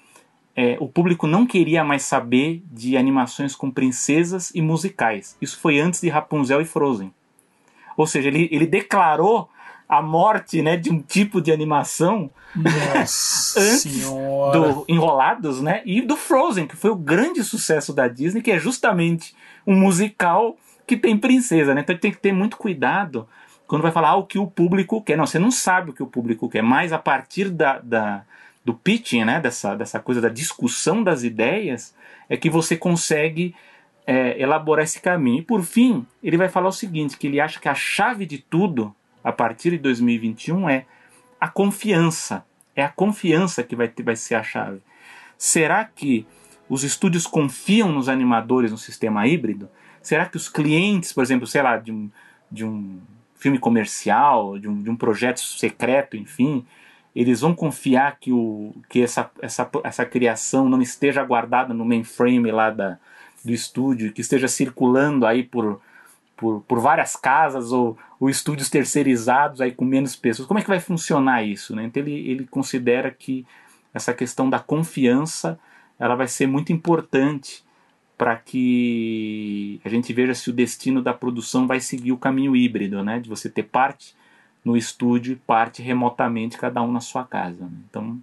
é, 0.55 0.75
o 0.79 0.87
público 0.87 1.27
não 1.27 1.45
queria 1.45 1.83
mais 1.83 2.01
saber 2.01 2.63
de 2.71 2.97
animações 2.97 3.55
com 3.55 3.69
princesas 3.69 4.51
e 4.55 4.61
musicais. 4.61 5.37
Isso 5.39 5.59
foi 5.59 5.79
antes 5.79 6.01
de 6.01 6.09
Rapunzel 6.09 6.61
e 6.61 6.65
Frozen. 6.65 7.13
Ou 7.95 8.07
seja, 8.07 8.27
ele, 8.27 8.49
ele 8.51 8.65
declarou 8.65 9.47
a 9.87 10.01
morte 10.01 10.63
né, 10.63 10.75
de 10.75 10.89
um 10.89 10.99
tipo 10.99 11.39
de 11.39 11.51
animação 11.51 12.29
antes 12.95 13.11
senhora. 13.81 14.59
do 14.59 14.85
Enrolados 14.87 15.61
né, 15.61 15.83
e 15.85 16.01
do 16.01 16.17
Frozen, 16.17 16.65
que 16.65 16.75
foi 16.75 16.89
o 16.89 16.95
grande 16.95 17.43
sucesso 17.43 17.93
da 17.93 18.07
Disney, 18.07 18.41
que 18.41 18.51
é 18.51 18.59
justamente 18.59 19.35
um 19.65 19.75
musical 19.75 20.57
que 20.87 20.97
tem 20.97 21.15
princesa. 21.15 21.75
Né? 21.75 21.81
Então 21.81 21.95
tem 21.95 22.11
que 22.11 22.17
ter 22.17 22.33
muito 22.33 22.57
cuidado 22.57 23.27
quando 23.67 23.81
vai 23.81 23.91
falar 23.91 24.15
o 24.15 24.25
que 24.25 24.39
o 24.39 24.47
público 24.47 25.01
quer. 25.01 25.17
Não, 25.17 25.25
você 25.25 25.37
não 25.37 25.51
sabe 25.51 25.91
o 25.91 25.93
que 25.93 26.01
o 26.01 26.07
público 26.07 26.49
quer, 26.49 26.63
mas 26.63 26.93
a 26.93 26.97
partir 26.97 27.49
da, 27.49 27.79
da 27.79 28.23
do 28.63 28.73
pitching, 28.73 29.23
né, 29.23 29.39
dessa, 29.39 29.75
dessa 29.75 29.97
coisa 29.97 30.19
da 30.19 30.27
discussão 30.27 31.01
das 31.01 31.23
ideias, 31.23 31.95
é 32.27 32.35
que 32.35 32.49
você 32.49 32.75
consegue 32.75 33.55
é, 34.05 34.41
elaborar 34.41 34.83
esse 34.83 34.99
caminho. 34.99 35.39
E 35.39 35.41
por 35.41 35.63
fim, 35.63 36.05
ele 36.23 36.37
vai 36.37 36.49
falar 36.49 36.69
o 36.69 36.73
seguinte: 36.73 37.17
que 37.17 37.27
ele 37.27 37.39
acha 37.39 37.59
que 37.59 37.69
a 37.69 37.75
chave 37.75 38.25
de 38.25 38.37
tudo, 38.37 38.93
a 39.23 39.31
partir 39.31 39.71
de 39.71 39.77
2021, 39.77 40.69
é 40.69 40.85
a 41.39 41.47
confiança. 41.47 42.45
É 42.75 42.83
a 42.83 42.89
confiança 42.89 43.63
que 43.63 43.75
vai, 43.75 43.87
ter, 43.87 44.03
vai 44.03 44.15
ser 44.15 44.35
a 44.35 44.43
chave. 44.43 44.81
Será 45.37 45.83
que 45.83 46.25
os 46.69 46.83
estúdios 46.83 47.25
confiam 47.25 47.91
nos 47.91 48.09
animadores 48.09 48.71
no 48.71 48.77
sistema 48.77 49.27
híbrido? 49.27 49.69
Será 50.01 50.25
que 50.25 50.37
os 50.37 50.47
clientes, 50.47 51.11
por 51.11 51.23
exemplo, 51.23 51.47
sei 51.47 51.61
lá, 51.61 51.77
de 51.77 51.91
um, 51.91 52.09
de 52.51 52.65
um 52.65 52.99
filme 53.37 53.59
comercial, 53.59 54.57
de 54.57 54.67
um, 54.67 54.81
de 54.81 54.89
um 54.89 54.95
projeto 54.95 55.39
secreto, 55.39 56.17
enfim, 56.17 56.65
eles 57.15 57.41
vão 57.41 57.53
confiar 57.53 58.17
que, 58.19 58.31
o, 58.31 58.73
que 58.89 59.01
essa, 59.01 59.29
essa, 59.41 59.69
essa 59.83 60.05
criação 60.05 60.69
não 60.69 60.81
esteja 60.81 61.23
guardada 61.23 61.73
no 61.73 61.85
mainframe 61.85 62.51
lá 62.51 62.69
da, 62.69 62.97
do 63.43 63.51
estúdio, 63.51 64.11
que 64.11 64.21
esteja 64.21 64.47
circulando 64.47 65.25
aí 65.25 65.43
por, 65.43 65.81
por, 66.35 66.61
por 66.61 66.79
várias 66.79 67.15
casas 67.15 67.71
ou, 67.71 67.97
ou 68.19 68.29
estúdios 68.29 68.69
terceirizados 68.69 69.61
aí 69.61 69.71
com 69.71 69.85
menos 69.85 70.15
pessoas. 70.15 70.47
Como 70.47 70.59
é 70.59 70.63
que 70.63 70.69
vai 70.69 70.79
funcionar 70.79 71.43
isso? 71.43 71.75
Né? 71.75 71.85
Então 71.85 72.03
ele, 72.03 72.29
ele 72.29 72.45
considera 72.45 73.09
que 73.09 73.45
essa 73.93 74.13
questão 74.13 74.49
da 74.49 74.59
confiança 74.59 75.59
ela 75.99 76.15
vai 76.15 76.27
ser 76.27 76.47
muito 76.47 76.71
importante 76.71 77.65
para 78.17 78.35
que 78.35 79.79
a 79.85 79.89
gente 79.89 80.11
veja 80.11 80.33
se 80.33 80.49
o 80.49 80.53
destino 80.53 81.01
da 81.01 81.13
produção 81.13 81.67
vai 81.67 81.79
seguir 81.79 82.11
o 82.11 82.17
caminho 82.17 82.55
híbrido, 82.55 83.03
né? 83.03 83.19
de 83.19 83.29
você 83.29 83.49
ter 83.49 83.63
parte 83.63 84.15
no 84.65 84.75
estúdio 84.75 85.33
e 85.33 85.35
parte 85.35 85.81
remotamente, 85.81 86.57
cada 86.57 86.81
um 86.81 86.91
na 86.91 86.99
sua 86.99 87.23
casa. 87.23 87.63
Né? 87.63 87.77
Então, 87.89 88.17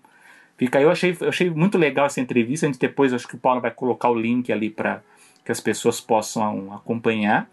fica 0.59 0.78
aí. 0.78 0.84
Eu 0.84 0.90
achei, 0.90 1.16
eu 1.20 1.28
achei 1.28 1.49
muito 1.49 1.78
legal 1.78 2.07
essa 2.07 2.20
entrevista. 2.20 2.66
A 2.66 2.68
gente 2.68 2.80
depois, 2.80 3.12
acho 3.12 3.28
que 3.28 3.36
o 3.36 3.38
Paulo 3.38 3.61
vai 3.61 3.70
colocar 3.70 4.11
o 4.11 4.18
link 4.18 4.53
ali 4.53 4.68
para 4.68 5.01
que 5.45 5.53
as 5.53 5.61
pessoas 5.61 6.01
possam 6.01 6.74
acompanhar. 6.74 7.49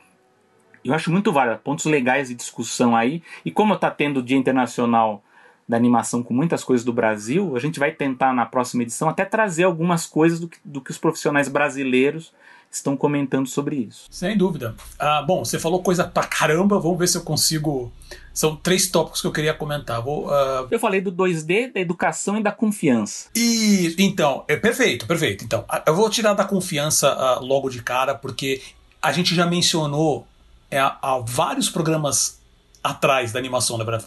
Eu 0.84 0.96
acho 0.96 1.12
muito 1.12 1.32
válido, 1.32 1.60
pontos 1.60 1.86
legais 1.86 2.30
de 2.30 2.36
discussão 2.36 2.96
aí. 2.96 3.22
E 3.46 3.52
como 3.52 3.76
está 3.76 3.92
tendo 3.92 4.20
o 4.20 4.24
Dia 4.24 4.38
Internacional 4.38 5.24
da 5.72 5.78
Animação 5.78 6.22
com 6.22 6.34
muitas 6.34 6.66
coisas 6.66 6.84
do 6.86 6.92
Brasil, 6.92 7.56
a 7.56 7.60
gente 7.60 7.80
vai 7.80 7.94
tentar 7.94 8.34
na 8.34 8.46
próxima 8.46 8.84
edição 8.84 9.08
até 9.08 9.24
trazer 9.24 9.64
algumas 9.64 10.06
coisas 10.06 10.38
do 10.38 10.50
que, 10.50 10.58
do 10.66 10.82
que 10.82 10.92
os 10.92 10.98
profissionais 10.98 11.48
brasileiros 11.48 12.34
estão 12.70 12.98
comentando 12.98 13.48
sobre 13.48 13.78
isso. 13.78 14.06
Sem 14.12 14.38
dúvida. 14.38 14.76
Ah, 15.00 15.22
bom, 15.22 15.46
você 15.46 15.58
falou 15.58 15.82
coisa 15.82 16.04
pra 16.04 16.24
caramba, 16.24 16.78
vamos 16.78 17.00
ver 17.00 17.08
se 17.08 17.18
eu 17.18 17.22
consigo. 17.22 17.90
São 18.34 18.54
três 18.54 18.90
tópicos 18.90 19.22
que 19.22 19.28
eu 19.28 19.32
queria 19.32 19.54
comentar. 19.54 20.02
Vou, 20.02 20.28
uh... 20.28 20.68
Eu 20.70 20.80
falei 20.80 21.00
do 21.00 21.12
2D, 21.12 21.72
da 21.72 21.80
educação 21.80 22.38
e 22.38 22.44
da 22.44 22.52
confiança. 22.52 23.30
E 23.34 23.96
então, 23.98 24.44
é 24.50 24.58
perfeito, 24.58 25.08
perfeito. 25.08 25.46
Então, 25.46 25.64
eu 25.86 25.96
vou 25.96 26.10
tirar 26.10 26.34
da 26.34 26.44
confiança 26.44 27.14
uh, 27.14 27.46
logo 27.46 27.70
de 27.70 27.82
cara, 27.82 28.14
porque 28.14 28.62
a 29.02 29.14
gente 29.14 29.34
já 29.34 29.46
mencionou 29.46 30.28
é, 30.70 30.80
há 30.80 31.24
vários 31.26 31.70
programas 31.70 32.41
atrás 32.84 33.32
da 33.32 33.40
animação, 33.40 33.78
na 33.78 33.84
verdade. 33.84 34.06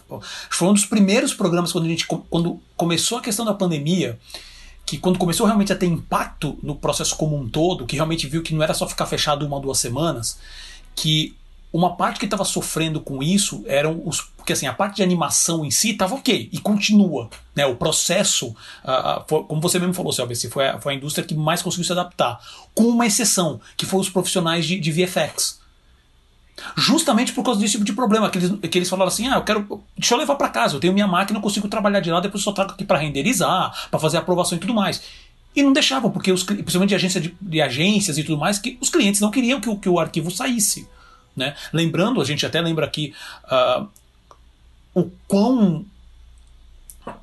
Foi 0.51 0.69
um 0.69 0.73
dos 0.75 0.87
primeiros 0.87 1.33
programas 1.33 1.73
quando 1.73 1.85
a 1.85 1.89
gente 1.89 2.07
quando 2.07 2.61
começou 2.77 3.19
a 3.19 3.21
questão 3.21 3.45
da 3.45 3.55
pandemia 3.55 4.19
que 4.87 4.99
quando 4.99 5.19
começou 5.19 5.47
realmente 5.47 5.73
a 5.73 5.77
ter 5.77 5.87
impacto 5.87 6.59
no 6.63 6.77
processo 6.77 7.17
como 7.17 7.37
um 7.37 7.49
todo, 7.49 7.87
que 7.87 7.97
realmente 7.97 8.27
viu 8.27 8.43
que 8.43 8.55
não 8.55 8.63
era 8.63 8.75
só 8.75 8.87
ficar 8.87 9.07
fechado 9.07 9.47
uma 9.47 9.57
ou 9.57 9.63
duas 9.63 9.79
semanas, 9.79 10.39
que 10.95 11.35
uma 11.73 11.97
parte 11.97 12.21
que 12.21 12.27
estava 12.27 12.45
sofrendo 12.45 13.01
com 13.01 13.21
isso 13.21 13.65
eram 13.67 14.01
os 14.05 14.21
porque 14.21 14.53
assim 14.53 14.67
a 14.67 14.73
parte 14.73 14.97
de 14.97 15.03
animação 15.03 15.65
em 15.65 15.73
si 15.73 15.91
estava 15.91 16.15
ok 16.15 16.49
e 16.53 16.59
continua 16.61 17.29
né 17.53 17.67
o 17.67 17.75
processo 17.75 18.55
foi, 19.27 19.43
como 19.43 19.61
você 19.61 19.81
mesmo 19.81 19.93
falou 19.93 20.13
Selveci, 20.13 20.49
foi 20.49 20.69
a, 20.69 20.81
foi 20.81 20.93
a 20.93 20.97
indústria 20.97 21.27
que 21.27 21.35
mais 21.35 21.63
conseguiu 21.63 21.85
se 21.85 21.91
adaptar 21.91 22.39
com 22.75 22.85
uma 22.85 23.07
exceção 23.07 23.61
que 23.77 23.87
foi 23.87 23.99
os 23.99 24.09
profissionais 24.09 24.65
de, 24.67 24.79
de 24.79 24.93
VFX 24.93 25.64
Justamente 26.77 27.33
por 27.33 27.43
causa 27.43 27.61
desse 27.61 27.73
tipo 27.73 27.85
de 27.85 27.93
problema, 27.93 28.31
que 28.31 28.39
eles, 28.39 28.53
que 28.71 28.79
eles 28.79 28.89
falaram 28.89 29.09
assim: 29.09 29.27
ah, 29.29 29.37
eu 29.37 29.43
quero. 29.43 29.83
Deixa 29.97 30.15
eu 30.15 30.19
levar 30.19 30.37
para 30.37 30.49
casa, 30.49 30.77
eu 30.77 30.81
tenho 30.81 30.93
minha 30.93 31.07
máquina, 31.07 31.39
eu 31.39 31.43
consigo 31.43 31.69
trabalhar 31.69 32.01
de 32.01 32.11
lá, 32.11 32.21
depois 32.21 32.43
só 32.43 32.53
trago 32.53 32.73
aqui 32.73 32.85
para 32.85 32.99
renderizar, 32.99 33.89
para 33.91 34.01
fazer 34.01 34.19
aprovação 34.19 34.57
e 34.57 34.61
tudo 34.61 34.73
mais. 34.73 35.03
E 35.55 35.63
não 35.63 35.73
deixavam, 35.73 36.11
porque 36.11 36.33
os, 36.33 36.43
principalmente 36.43 36.91
de, 36.91 36.95
agência 36.95 37.21
de, 37.21 37.37
de, 37.41 37.61
agências 37.61 38.19
e 38.19 38.25
tudo 38.25 38.39
mais, 38.39 38.59
que 38.59 38.77
os 38.81 38.91
clientes 38.91 39.21
não 39.21 39.31
queriam 39.31 39.61
que, 39.61 39.75
que 39.77 39.89
o 39.89 40.01
arquivo 40.01 40.31
saísse. 40.31 40.89
Né? 41.37 41.55
Lembrando, 41.73 42.21
a 42.21 42.25
gente 42.25 42.45
até 42.45 42.61
lembra 42.61 42.87
aqui 42.87 43.13
uh, 43.45 43.89
o 44.95 45.11
quão 45.27 45.85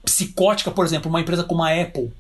psicótica, 0.04 0.72
por 0.72 0.86
exemplo, 0.86 1.10
uma 1.10 1.22
empresa 1.22 1.44
como 1.44 1.64
a 1.64 1.70
Apple 1.70 2.12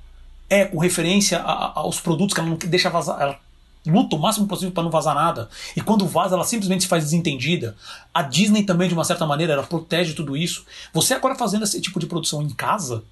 é 0.49 0.65
com 0.65 0.77
referência 0.77 1.39
a, 1.39 1.51
a, 1.51 1.79
aos 1.79 1.99
produtos 1.99 2.33
que 2.33 2.39
ela 2.41 2.49
não 2.49 2.57
deixa 2.57 2.89
vazar. 2.89 3.21
Ela 3.21 3.39
luta 3.85 4.15
o 4.15 4.19
máximo 4.19 4.47
possível 4.47 4.71
para 4.71 4.83
não 4.83 4.91
vazar 4.91 5.15
nada. 5.15 5.49
E 5.75 5.81
quando 5.81 6.05
vaza, 6.05 6.35
ela 6.35 6.43
simplesmente 6.43 6.83
se 6.83 6.89
faz 6.89 7.03
desentendida. 7.03 7.75
A 8.13 8.21
Disney 8.21 8.63
também, 8.63 8.87
de 8.87 8.93
uma 8.93 9.03
certa 9.03 9.25
maneira, 9.25 9.53
ela 9.53 9.63
protege 9.63 10.13
tudo 10.13 10.37
isso. 10.37 10.65
Você 10.93 11.13
agora 11.13 11.35
fazendo 11.35 11.63
esse 11.63 11.81
tipo 11.81 11.99
de 11.99 12.05
produção 12.05 12.41
em 12.41 12.49
casa, 12.49 13.03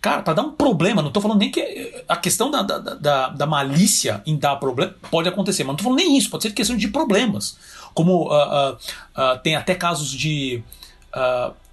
Cara, 0.00 0.22
para 0.22 0.34
dar 0.34 0.42
um 0.42 0.52
problema, 0.52 1.02
não 1.02 1.10
tô 1.10 1.20
falando 1.20 1.40
nem 1.40 1.50
que 1.50 2.04
a 2.06 2.16
questão 2.16 2.52
da, 2.52 2.62
da, 2.62 2.78
da, 2.78 3.28
da, 3.30 3.46
malícia 3.46 4.22
em 4.24 4.36
dar 4.36 4.54
problema 4.54 4.94
pode 5.10 5.28
acontecer, 5.28 5.64
mas 5.64 5.72
não 5.72 5.76
tô 5.76 5.82
falando 5.82 5.98
nem 5.98 6.16
isso, 6.16 6.30
pode 6.30 6.44
ser 6.44 6.52
questão 6.52 6.76
de 6.76 6.86
problemas. 6.86 7.58
Como 7.92 8.28
uh, 8.28 8.30
uh, 8.32 8.74
uh, 8.74 9.38
tem 9.42 9.56
até 9.56 9.74
casos 9.74 10.08
de. 10.08 10.62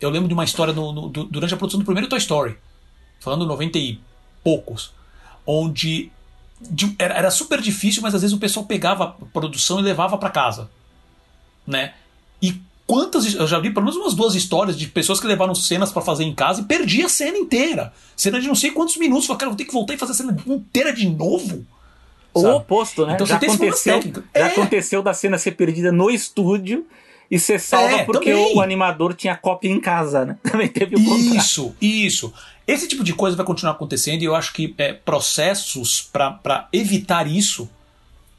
eu 0.02 0.10
lembro 0.10 0.28
de 0.28 0.34
uma 0.34 0.44
história 0.44 0.74
no, 0.74 0.92
no, 0.92 1.10
durante 1.10 1.54
a 1.54 1.58
produção 1.58 1.80
do 1.80 1.86
primeiro 1.86 2.10
Toy 2.10 2.18
Story, 2.18 2.58
falando 3.20 3.46
90 3.46 3.78
e 3.78 4.00
poucos, 4.44 4.92
onde 5.46 6.12
de, 6.62 6.96
era, 6.98 7.14
era, 7.16 7.32
super 7.32 7.62
difícil, 7.62 8.02
mas 8.02 8.16
às 8.16 8.22
vezes 8.22 8.36
o 8.36 8.40
pessoal 8.40 8.66
pegava 8.66 9.04
a 9.04 9.26
produção 9.34 9.80
e 9.80 9.84
levava 9.84 10.18
para 10.18 10.30
casa. 10.30 10.70
Né? 11.68 11.94
E 12.42 12.60
Quantas. 12.88 13.34
Eu 13.34 13.48
já 13.48 13.60
vi 13.60 13.72
pelo 13.72 13.86
menos 13.86 13.98
umas 14.00 14.14
duas 14.14 14.36
histórias 14.36 14.78
de 14.78 14.88
pessoas 14.88 15.20
que 15.20 15.26
levaram 15.26 15.56
cenas 15.56 15.92
para 15.92 16.04
fazer 16.04 16.24
em 16.24 16.34
casa 16.34 16.62
e 16.62 16.66
perdi 16.66 17.02
a 17.02 17.10
cena 17.10 17.38
inteira. 17.38 17.92
Cena 18.16 18.40
de 18.40 18.48
não 18.48 18.56
sei 18.56 18.72
quantos 18.72 18.96
minutos. 18.98 19.26
Falei, 19.26 19.40
cara, 19.40 19.50
vou 19.50 19.58
ter 19.58 19.66
que 19.66 19.74
voltar 19.74 19.96
e 19.96 19.98
fazer 19.98 20.12
a 20.12 20.16
cena 20.16 20.38
inteira 20.46 20.94
de 20.94 21.10
novo. 21.10 21.66
O 22.34 22.46
oposto, 22.48 23.06
né? 23.06 23.14
Então, 23.14 23.26
já 23.26 23.38
aconteceu, 23.38 24.02
já 24.02 24.22
é. 24.34 24.44
aconteceu 24.44 25.02
da 25.02 25.14
cena 25.14 25.38
ser 25.38 25.52
perdida 25.52 25.92
no 25.92 26.12
estúdio 26.12 26.86
e 27.30 27.40
ser 27.40 27.60
salva 27.60 27.98
é, 27.98 28.04
porque 28.04 28.32
também. 28.32 28.56
o 28.56 28.62
animador 28.62 29.14
tinha 29.14 29.36
cópia 29.36 29.70
em 29.70 29.80
casa, 29.80 30.26
né? 30.26 30.38
Também 30.44 30.68
teve 30.68 30.96
o 30.96 31.00
Isso, 31.00 31.76
isso. 31.82 32.34
Esse 32.68 32.88
tipo 32.88 33.04
de 33.04 33.14
coisa 33.14 33.36
vai 33.36 33.46
continuar 33.46 33.74
acontecendo 33.74 34.22
e 34.22 34.26
eu 34.26 34.36
acho 34.36 34.54
que 34.54 34.74
é, 34.78 34.94
processos 34.94 36.02
para 36.02 36.68
evitar 36.72 37.28
isso 37.28 37.70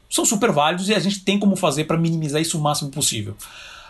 são 0.09 0.25
super 0.25 0.51
válidos 0.51 0.89
e 0.89 0.93
a 0.93 0.99
gente 0.99 1.23
tem 1.23 1.37
como 1.37 1.55
fazer 1.55 1.83
para 1.83 1.97
minimizar 1.97 2.41
isso 2.41 2.57
o 2.57 2.61
máximo 2.61 2.89
possível. 2.89 3.35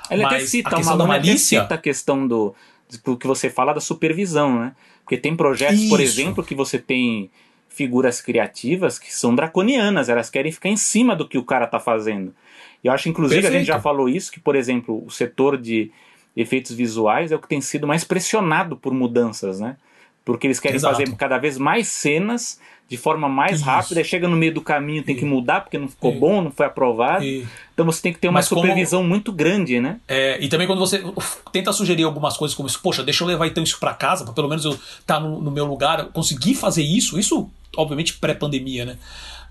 Ele 0.09 0.23
Mas 0.23 0.33
até 0.33 0.45
cita, 0.45 0.69
a 0.69 0.75
questão 0.75 0.93
uma, 0.93 0.97
da 0.97 1.07
malícia... 1.07 1.61
cita 1.61 1.75
a 1.75 1.77
questão 1.77 2.27
do, 2.27 2.55
do 3.03 3.17
que 3.17 3.27
você 3.27 3.49
fala 3.49 3.73
da 3.73 3.81
supervisão, 3.81 4.59
né? 4.59 4.75
Porque 5.03 5.17
tem 5.17 5.35
projetos, 5.35 5.79
Isso. 5.79 5.89
por 5.89 5.99
exemplo, 5.99 6.43
que 6.43 6.55
você 6.55 6.77
tem 6.77 7.29
figuras 7.69 8.19
criativas 8.19 8.97
que 8.97 9.13
são 9.13 9.35
draconianas, 9.35 10.09
elas 10.09 10.29
querem 10.29 10.51
ficar 10.51 10.69
em 10.69 10.77
cima 10.77 11.15
do 11.15 11.27
que 11.27 11.37
o 11.37 11.43
cara 11.43 11.65
está 11.65 11.79
fazendo. 11.79 12.33
E 12.83 12.87
eu 12.87 12.93
acho, 12.93 13.09
inclusive, 13.09 13.41
Perfeito. 13.41 13.55
a 13.55 13.59
gente 13.59 13.67
já 13.67 13.79
falou 13.79 14.07
isso, 14.07 14.31
que, 14.31 14.39
por 14.39 14.55
exemplo, 14.55 15.03
o 15.05 15.09
setor 15.09 15.57
de 15.57 15.91
efeitos 16.35 16.71
visuais 16.71 17.31
é 17.31 17.35
o 17.35 17.39
que 17.39 17.47
tem 17.47 17.61
sido 17.61 17.87
mais 17.87 18.03
pressionado 18.03 18.77
por 18.77 18.93
mudanças, 18.93 19.59
né? 19.59 19.75
Porque 20.23 20.45
eles 20.45 20.59
querem 20.59 20.75
Exato. 20.75 20.97
fazer 20.97 21.15
cada 21.15 21.37
vez 21.37 21.57
mais 21.57 21.87
cenas 21.87 22.59
de 22.89 22.95
forma 22.95 23.27
mais 23.27 23.57
Isso. 23.57 23.65
rápida, 23.65 24.03
chega 24.03 24.27
no 24.27 24.37
meio 24.37 24.53
do 24.53 24.61
caminho, 24.61 25.03
tem 25.03 25.15
que 25.15 25.25
mudar 25.25 25.61
porque 25.61 25.77
não 25.77 25.89
ficou 25.89 26.13
bom, 26.17 26.41
não 26.41 26.51
foi 26.51 26.65
aprovado. 26.65 27.25
Então 27.73 27.85
você 27.85 28.01
tem 28.01 28.13
que 28.13 28.19
ter 28.19 28.29
uma 28.29 28.35
Mas 28.35 28.45
supervisão 28.45 28.99
como... 28.99 29.09
muito 29.09 29.31
grande, 29.31 29.79
né? 29.79 29.99
É, 30.07 30.37
e 30.41 30.47
também 30.47 30.65
quando 30.65 30.79
você 30.79 31.03
tenta 31.51 31.73
sugerir 31.73 32.03
algumas 32.03 32.37
coisas 32.37 32.55
como 32.55 32.67
isso, 32.67 32.79
poxa, 32.81 33.03
deixa 33.03 33.23
eu 33.23 33.27
levar 33.27 33.47
então 33.47 33.61
isso 33.61 33.77
para 33.77 33.93
casa, 33.93 34.23
para 34.23 34.33
pelo 34.33 34.47
menos 34.47 34.63
eu 34.63 34.71
estar 34.71 35.15
tá 35.15 35.19
no, 35.19 35.41
no, 35.41 35.51
meu 35.51 35.65
lugar, 35.65 36.05
conseguir 36.07 36.55
fazer 36.55 36.83
isso, 36.83 37.19
isso 37.19 37.49
obviamente 37.75 38.13
pré-pandemia, 38.13 38.85
né? 38.85 38.97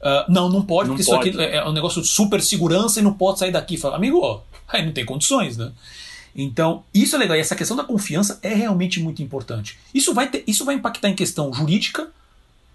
Uh, 0.01 0.31
não, 0.31 0.49
não 0.49 0.63
pode, 0.63 0.89
não 0.89 0.97
porque 0.97 1.11
pode. 1.11 1.31
isso 1.31 1.41
aqui 1.41 1.55
é 1.55 1.67
um 1.67 1.73
negócio 1.73 2.03
de 2.03 2.09
super 2.09 2.41
segurança 2.43 3.01
e 3.01 3.03
não 3.03 3.13
pode 3.13 3.39
sair 3.39 3.51
daqui. 3.51 3.77
Fala, 3.77 3.97
amigo, 3.97 4.21
ó, 4.21 4.41
aí 4.69 4.85
não 4.85 4.93
tem 4.93 5.05
condições, 5.05 5.57
né? 5.57 5.73
Então, 6.35 6.85
isso 6.93 7.17
é 7.17 7.19
legal. 7.19 7.37
E 7.37 7.41
essa 7.41 7.57
questão 7.57 7.77
da 7.77 7.83
confiança 7.83 8.39
é 8.43 8.53
realmente 8.55 9.01
muito 9.01 9.23
importante. 9.23 9.79
Isso 9.95 10.13
vai, 10.13 10.29
ter, 10.29 10.45
isso 10.47 10.67
vai 10.67 10.75
impactar 10.75 11.09
em 11.09 11.15
questão 11.15 11.51
jurídica, 11.53 12.09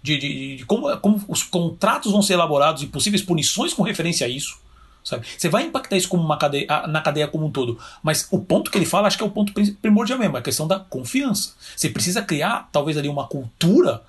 de, 0.02 0.18
de, 0.18 0.56
de 0.56 0.66
como, 0.66 0.96
como, 0.98 1.24
os 1.28 1.44
contratos 1.44 2.10
vão 2.10 2.22
ser 2.22 2.32
elaborados 2.32 2.82
e 2.82 2.86
possíveis 2.88 3.22
punições 3.22 3.72
com 3.72 3.84
referência 3.84 4.26
a 4.26 4.28
isso. 4.28 4.58
Sabe? 5.04 5.26
Você 5.36 5.48
vai 5.48 5.64
impactar 5.64 5.96
isso 5.96 6.08
como 6.08 6.24
uma 6.24 6.36
cadeia, 6.36 6.66
na 6.88 7.00
cadeia 7.00 7.28
como 7.28 7.46
um 7.46 7.50
todo. 7.50 7.78
Mas 8.02 8.26
o 8.30 8.40
ponto 8.40 8.70
que 8.70 8.78
ele 8.78 8.86
fala, 8.86 9.06
acho 9.06 9.16
que 9.16 9.22
é 9.22 9.26
o 9.26 9.30
ponto 9.30 9.52
primordial 9.80 10.18
mesmo, 10.18 10.36
é 10.36 10.40
a 10.40 10.42
questão 10.42 10.66
da 10.66 10.80
confiança. 10.80 11.54
Você 11.76 11.88
precisa 11.88 12.20
criar, 12.20 12.68
talvez, 12.72 12.96
ali 12.96 13.08
uma 13.08 13.26
cultura 13.26 14.02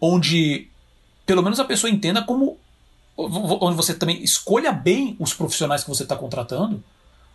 onde 0.00 0.68
pelo 1.26 1.42
menos 1.42 1.60
a 1.60 1.64
pessoa 1.64 1.90
entenda 1.90 2.22
como. 2.22 2.58
onde 3.16 3.76
você 3.76 3.94
também 3.94 4.22
escolha 4.22 4.72
bem 4.72 5.16
os 5.18 5.34
profissionais 5.34 5.82
que 5.82 5.90
você 5.90 6.02
está 6.02 6.16
contratando, 6.16 6.82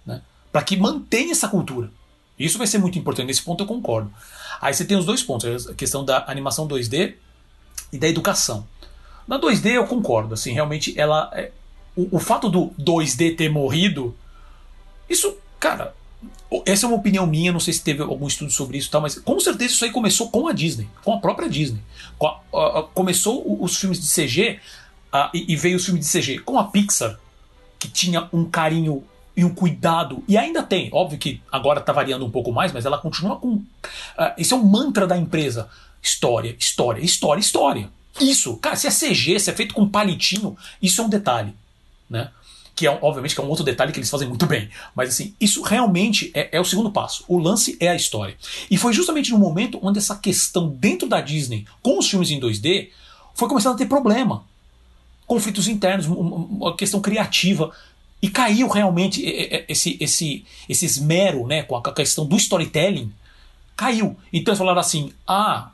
né? 0.05 0.22
para 0.51 0.61
que 0.64 0.77
mantenha 0.77 1.31
essa 1.31 1.47
cultura. 1.47 1.89
Isso 2.38 2.57
vai 2.57 2.68
ser 2.68 2.77
muito 2.77 2.99
importante, 2.99 3.27
nesse 3.27 3.41
ponto 3.41 3.64
eu 3.64 3.68
concordo. 3.68 4.11
Aí 4.61 4.73
você 4.73 4.85
tem 4.85 4.97
os 4.97 5.05
dois 5.05 5.23
pontos, 5.23 5.68
a 5.68 5.73
questão 5.73 6.05
da 6.05 6.23
animação 6.27 6.68
2D 6.68 7.15
e 7.91 7.97
da 7.97 8.07
educação. 8.07 8.68
Na 9.27 9.39
2D 9.39 9.72
eu 9.72 9.88
concordo, 9.88 10.34
assim, 10.34 10.53
realmente 10.53 10.97
ela. 10.99 11.30
É, 11.34 11.51
o, 11.95 12.18
o 12.18 12.19
fato 12.19 12.47
do 12.49 12.68
2D 12.80 13.35
ter 13.35 13.49
morrido, 13.49 14.15
isso, 15.09 15.35
cara, 15.59 15.95
essa 16.65 16.85
é 16.85 16.88
uma 16.88 16.98
opinião 16.98 17.27
minha, 17.27 17.52
não 17.52 17.60
sei 17.60 17.73
se 17.73 17.84
teve 17.84 18.02
algum 18.02 18.27
estudo 18.27 18.52
sobre 18.52 18.77
isso, 18.77 18.89
tal, 18.89 19.02
mas 19.02 19.19
com 19.19 19.39
certeza 19.39 19.73
isso 19.73 19.85
aí 19.85 19.91
começou 19.91 20.30
com 20.30 20.48
a 20.48 20.53
Disney, 20.53 20.88
com 21.03 21.14
a 21.14 21.19
própria 21.19 21.49
Disney. 21.49 21.81
Começou 22.94 23.61
os 23.61 23.77
filmes 23.77 23.99
de 23.99 24.07
CG 24.07 24.60
e, 25.34 25.56
veio 25.56 25.77
os 25.77 25.85
filmes 25.85 26.10
de 26.10 26.19
CG 26.19 26.39
com 26.39 26.57
a 26.57 26.65
Pixar, 26.65 27.19
que 27.77 27.88
tinha 27.88 28.27
um 28.31 28.45
carinho 28.45 29.03
e 29.35 29.44
um 29.44 29.53
cuidado, 29.53 30.23
e 30.27 30.35
ainda 30.35 30.64
tem, 30.64 30.89
óbvio 30.91 31.19
que 31.19 31.41
agora 31.52 31.80
está 31.80 31.94
variando 31.94 32.26
um 32.26 32.31
pouco 32.31 32.52
mais, 32.52 32.72
mas 32.72 32.85
ela 32.85 32.98
continua 32.98 33.35
com. 33.35 33.61
Esse 34.35 34.53
é 34.53 34.56
um 34.56 34.64
mantra 34.64 35.06
da 35.06 35.15
empresa. 35.15 35.69
História, 36.02 36.56
história, 36.57 37.02
história, 37.02 37.39
história. 37.39 37.89
Isso, 38.19 38.56
cara, 38.57 38.76
se 38.76 38.88
é 38.88 38.89
CG, 38.89 39.39
se 39.39 39.49
é 39.52 39.53
feito 39.53 39.76
com 39.76 39.88
palitinho, 39.88 40.57
isso 40.81 41.02
é 41.02 41.03
um 41.03 41.10
detalhe, 41.10 41.53
né? 42.10 42.31
Que 42.78 42.86
é, 42.86 42.99
obviamente, 43.02 43.34
que 43.34 43.41
é 43.41 43.44
um 43.44 43.49
outro 43.49 43.66
detalhe 43.66 43.91
que 43.91 43.98
eles 43.98 44.10
fazem 44.10 44.28
muito 44.28 44.45
bem. 44.45 44.70
Mas 44.95 45.10
assim, 45.10 45.34
isso 45.41 45.64
realmente 45.64 46.30
é, 46.32 46.58
é 46.58 46.62
o 46.62 46.64
segundo 46.64 46.91
passo. 46.91 47.26
O 47.28 47.40
lance 47.40 47.76
é 47.80 47.88
a 47.88 47.95
história. 47.95 48.38
E 48.70 48.78
foi 48.78 48.94
justamente 48.94 49.32
no 49.32 49.40
momento 49.40 49.80
onde 49.82 49.98
essa 49.98 50.16
questão 50.16 50.70
dentro 50.70 51.10
da 51.10 51.20
Disney, 51.20 51.66
com 51.82 51.98
os 51.98 52.08
filmes 52.08 52.30
em 52.30 52.40
2D, 52.40 52.90
foi 53.34 53.48
começando 53.48 53.74
a 53.74 53.78
ter 53.78 53.88
problema. 53.88 54.45
Conflitos 55.26 55.68
internos, 55.68 56.06
uma 56.06 56.78
questão 56.78 57.02
criativa. 57.02 57.72
E 58.22 58.30
caiu 58.30 58.68
realmente 58.68 59.24
esse, 59.68 59.98
esse, 59.99 60.45
esse 60.70 60.86
esmero 60.86 61.48
né, 61.48 61.64
com 61.64 61.76
a 61.76 61.94
questão 61.94 62.28
do 62.28 62.38
storytelling. 62.38 63.12
Caiu. 63.76 64.16
Então 64.32 64.52
eles 64.52 64.60
falaram 64.60 64.80
assim: 64.80 65.12
ah, 65.28 65.72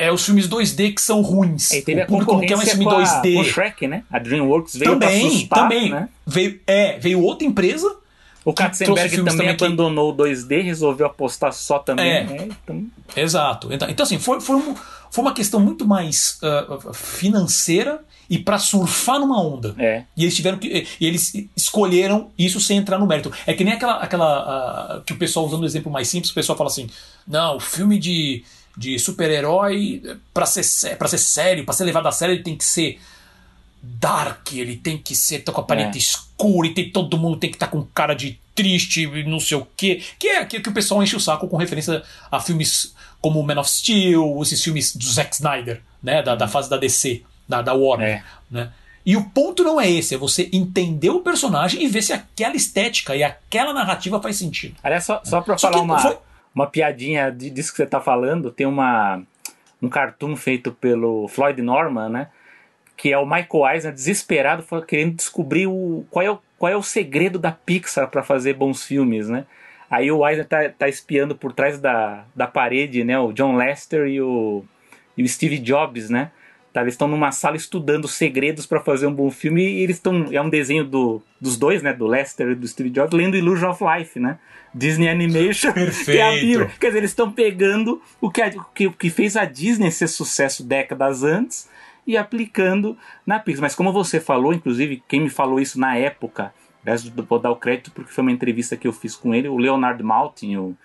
é 0.00 0.10
os 0.10 0.24
filmes 0.24 0.48
2D 0.48 0.94
que 0.94 1.02
são 1.02 1.20
ruins. 1.20 1.70
E 1.72 1.82
teve 1.82 2.02
o 2.02 2.06
público 2.06 2.32
não 2.32 2.40
quer 2.40 2.56
mais 2.56 2.70
filme 2.70 2.86
2D. 2.86 3.34
Com 3.34 3.40
o 3.40 3.44
Shrek, 3.44 3.86
né? 3.86 4.02
A 4.10 4.18
DreamWorks 4.18 4.76
veio 4.76 4.92
também, 4.92 5.26
assustar, 5.26 5.58
também. 5.58 5.90
Né? 5.90 6.08
Veio, 6.26 6.60
é, 6.66 6.98
veio 6.98 7.20
outra 7.22 7.46
empresa. 7.46 7.96
O 8.42 8.54
Katzenberg 8.54 9.14
também, 9.14 9.36
também 9.36 9.48
abandonou 9.50 10.12
o 10.12 10.16
2D, 10.16 10.62
resolveu 10.62 11.06
apostar 11.06 11.52
só 11.52 11.78
também. 11.78 12.10
É, 12.10 12.24
né? 12.24 12.48
então... 12.64 12.86
Exato. 13.14 13.70
Então, 13.70 13.90
então 13.90 14.02
assim, 14.02 14.18
foi, 14.18 14.40
foi, 14.40 14.56
um, 14.56 14.74
foi 15.10 15.22
uma 15.22 15.34
questão 15.34 15.60
muito 15.60 15.86
mais 15.86 16.38
uh, 16.42 16.94
financeira 16.94 18.00
e 18.30 18.38
para 18.38 18.58
surfar 18.58 19.18
numa 19.18 19.42
onda. 19.42 19.74
É. 19.78 20.04
E 20.16 20.22
eles 20.22 20.34
tiveram 20.34 20.56
que. 20.56 20.86
E 20.98 21.06
eles 21.06 21.34
escolheram 21.54 22.30
isso 22.38 22.58
sem 22.60 22.78
entrar 22.78 22.98
no 22.98 23.06
mérito. 23.06 23.30
É 23.46 23.52
que 23.52 23.62
nem 23.62 23.74
aquela. 23.74 23.96
aquela 23.96 24.96
uh, 24.96 25.02
que 25.02 25.12
o 25.12 25.16
pessoal, 25.16 25.44
usando 25.44 25.62
o 25.62 25.66
exemplo 25.66 25.92
mais 25.92 26.08
simples, 26.08 26.30
o 26.30 26.34
pessoal 26.34 26.56
fala 26.56 26.70
assim: 26.70 26.88
não, 27.28 27.56
o 27.56 27.60
filme 27.60 27.98
de 27.98 28.42
de 28.80 28.98
super-herói, 28.98 30.02
para 30.32 30.46
ser, 30.46 30.96
pra 30.96 31.06
ser 31.06 31.18
sério, 31.18 31.66
para 31.66 31.74
ser 31.74 31.84
levado 31.84 32.08
a 32.08 32.12
sério, 32.12 32.34
ele 32.34 32.42
tem 32.42 32.56
que 32.56 32.64
ser 32.64 32.98
dark, 33.82 34.54
ele 34.54 34.74
tem 34.74 34.96
que 34.96 35.14
ser 35.14 35.40
tá 35.40 35.52
com 35.52 35.60
a 35.60 35.64
paleta 35.64 35.96
é. 35.96 35.98
escura, 35.98 36.66
e 36.66 36.72
tem, 36.72 36.90
todo 36.90 37.18
mundo 37.18 37.36
tem 37.36 37.50
que 37.50 37.56
estar 37.56 37.66
tá 37.66 37.72
com 37.72 37.82
cara 37.84 38.14
de 38.14 38.40
triste, 38.54 39.06
não 39.26 39.38
sei 39.38 39.58
o 39.58 39.68
quê. 39.76 40.02
Que 40.18 40.28
é 40.28 40.38
aquilo 40.38 40.62
que 40.62 40.70
o 40.70 40.72
pessoal 40.72 41.02
enche 41.02 41.14
o 41.14 41.20
saco 41.20 41.46
com 41.46 41.58
referência 41.58 42.02
a 42.32 42.40
filmes 42.40 42.94
como 43.20 43.42
Man 43.42 43.60
of 43.60 43.70
Steel, 43.70 44.40
esses 44.40 44.64
filmes 44.64 44.96
do 44.96 45.04
Zack 45.04 45.34
Snyder, 45.34 45.82
né? 46.02 46.22
Da, 46.22 46.34
da 46.34 46.48
fase 46.48 46.70
da 46.70 46.78
DC, 46.78 47.22
da, 47.46 47.60
da 47.60 47.74
Warner. 47.74 48.08
É. 48.08 48.24
Né? 48.50 48.72
E 49.04 49.14
o 49.14 49.24
ponto 49.28 49.62
não 49.62 49.78
é 49.78 49.90
esse, 49.90 50.14
é 50.14 50.18
você 50.18 50.48
entender 50.54 51.10
o 51.10 51.20
personagem 51.20 51.82
e 51.82 51.86
ver 51.86 52.00
se 52.00 52.14
aquela 52.14 52.56
estética 52.56 53.14
e 53.14 53.22
aquela 53.22 53.74
narrativa 53.74 54.22
faz 54.22 54.36
sentido. 54.36 54.76
Aliás, 54.82 55.04
só, 55.04 55.20
só 55.22 55.42
pra 55.42 55.58
só 55.58 55.70
falar 55.70 55.82
uma. 55.82 55.98
Foi 55.98 56.16
uma 56.54 56.66
piadinha 56.66 57.30
disso 57.30 57.70
que 57.70 57.76
você 57.76 57.84
está 57.84 58.00
falando. 58.00 58.50
Tem 58.50 58.66
uma, 58.66 59.22
um 59.80 59.88
cartoon 59.88 60.36
feito 60.36 60.72
pelo 60.72 61.28
Floyd 61.28 61.60
Norman, 61.62 62.08
né? 62.08 62.28
Que 62.96 63.12
é 63.12 63.18
o 63.18 63.24
Michael 63.24 63.72
Eisner 63.72 63.92
desesperado 63.92 64.64
querendo 64.86 65.14
descobrir 65.14 65.66
o, 65.66 66.04
qual, 66.10 66.24
é 66.24 66.30
o, 66.30 66.38
qual 66.58 66.72
é 66.72 66.76
o 66.76 66.82
segredo 66.82 67.38
da 67.38 67.52
Pixar 67.52 68.08
para 68.08 68.22
fazer 68.22 68.54
bons 68.54 68.84
filmes, 68.84 69.28
né? 69.28 69.46
Aí 69.90 70.10
o 70.12 70.26
Eisner 70.26 70.46
tá, 70.46 70.68
tá 70.68 70.88
espiando 70.88 71.34
por 71.34 71.52
trás 71.52 71.80
da, 71.80 72.24
da 72.34 72.46
parede, 72.46 73.02
né? 73.02 73.18
O 73.18 73.32
John 73.32 73.56
Lester 73.56 74.06
e 74.06 74.20
o, 74.20 74.64
e 75.16 75.22
o 75.22 75.28
Steve 75.28 75.58
Jobs, 75.58 76.10
né? 76.10 76.30
Tá, 76.72 76.82
eles 76.82 76.94
estão 76.94 77.08
numa 77.08 77.32
sala 77.32 77.56
estudando 77.56 78.06
segredos 78.06 78.64
para 78.64 78.80
fazer 78.80 79.06
um 79.06 79.12
bom 79.12 79.28
filme 79.28 79.60
e 79.62 79.82
eles 79.82 79.96
estão. 79.96 80.28
É 80.30 80.40
um 80.40 80.48
desenho 80.48 80.84
do, 80.84 81.20
dos 81.40 81.56
dois, 81.56 81.82
né? 81.82 81.92
Do 81.92 82.06
Lester 82.06 82.50
e 82.50 82.54
do 82.54 82.66
Steve 82.68 82.90
Jobs, 82.90 83.12
lendo 83.12 83.36
Illusion 83.36 83.70
of 83.70 83.82
Life, 83.82 84.20
né? 84.20 84.38
Disney 84.72 85.08
Animation. 85.08 85.72
Perfeito. 85.72 86.10
Que 86.10 86.18
é 86.18 86.62
a. 86.62 86.66
Quer 86.78 86.86
dizer, 86.86 86.98
eles 86.98 87.10
estão 87.10 87.32
pegando 87.32 88.00
o 88.20 88.30
que, 88.30 88.40
a, 88.40 88.50
que, 88.72 88.88
que 88.90 89.10
fez 89.10 89.36
a 89.36 89.44
Disney 89.44 89.90
ser 89.90 90.06
sucesso 90.06 90.62
décadas 90.62 91.24
antes 91.24 91.68
e 92.06 92.16
aplicando 92.16 92.96
na 93.26 93.40
Pixar. 93.40 93.62
Mas 93.62 93.74
como 93.74 93.92
você 93.92 94.20
falou, 94.20 94.52
inclusive, 94.52 95.02
quem 95.08 95.20
me 95.20 95.30
falou 95.30 95.60
isso 95.60 95.78
na 95.78 95.96
época, 95.96 96.54
vou 97.28 97.38
dar 97.38 97.50
o 97.50 97.56
crédito 97.56 97.90
porque 97.90 98.12
foi 98.12 98.22
uma 98.22 98.32
entrevista 98.32 98.76
que 98.76 98.86
eu 98.86 98.92
fiz 98.92 99.16
com 99.16 99.34
ele, 99.34 99.48
o 99.48 99.56
Leonard 99.56 100.00
Maltin, 100.02 100.56
o, 100.56 100.76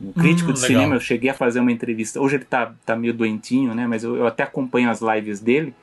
um 0.00 0.12
crítico 0.12 0.50
hum, 0.50 0.54
de 0.54 0.60
legal. 0.60 0.76
cinema. 0.78 0.94
Eu 0.96 1.00
cheguei 1.00 1.30
a 1.30 1.34
fazer 1.34 1.60
uma 1.60 1.72
entrevista. 1.72 2.20
Hoje 2.20 2.36
ele 2.36 2.44
tá, 2.44 2.72
tá 2.84 2.96
meio 2.96 3.14
doentinho, 3.14 3.74
né? 3.74 3.86
Mas 3.86 4.04
eu, 4.04 4.16
eu 4.16 4.26
até 4.26 4.42
acompanho 4.42 4.90
as 4.90 5.00
lives 5.00 5.40
dele. 5.40 5.74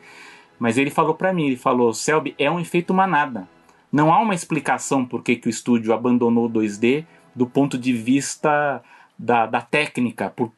Mas 0.59 0.77
ele 0.77 0.91
falou 0.91 1.15
para 1.15 1.33
mim, 1.33 1.47
ele 1.47 1.57
falou, 1.57 1.93
Selby, 1.93 2.35
é 2.38 2.49
um 2.49 2.59
efeito 2.59 2.93
manada. 2.93 3.47
Não 3.91 4.13
há 4.13 4.19
uma 4.19 4.35
explicação 4.35 5.03
por 5.03 5.23
que, 5.23 5.35
que 5.35 5.47
o 5.47 5.49
estúdio 5.49 5.93
abandonou 5.93 6.45
o 6.45 6.49
2D 6.49 7.03
do 7.35 7.47
ponto 7.47 7.77
de 7.77 7.91
vista 7.93 8.81
da, 9.17 9.45
da 9.45 9.61
técnica. 9.61 10.29
Por, 10.29 10.51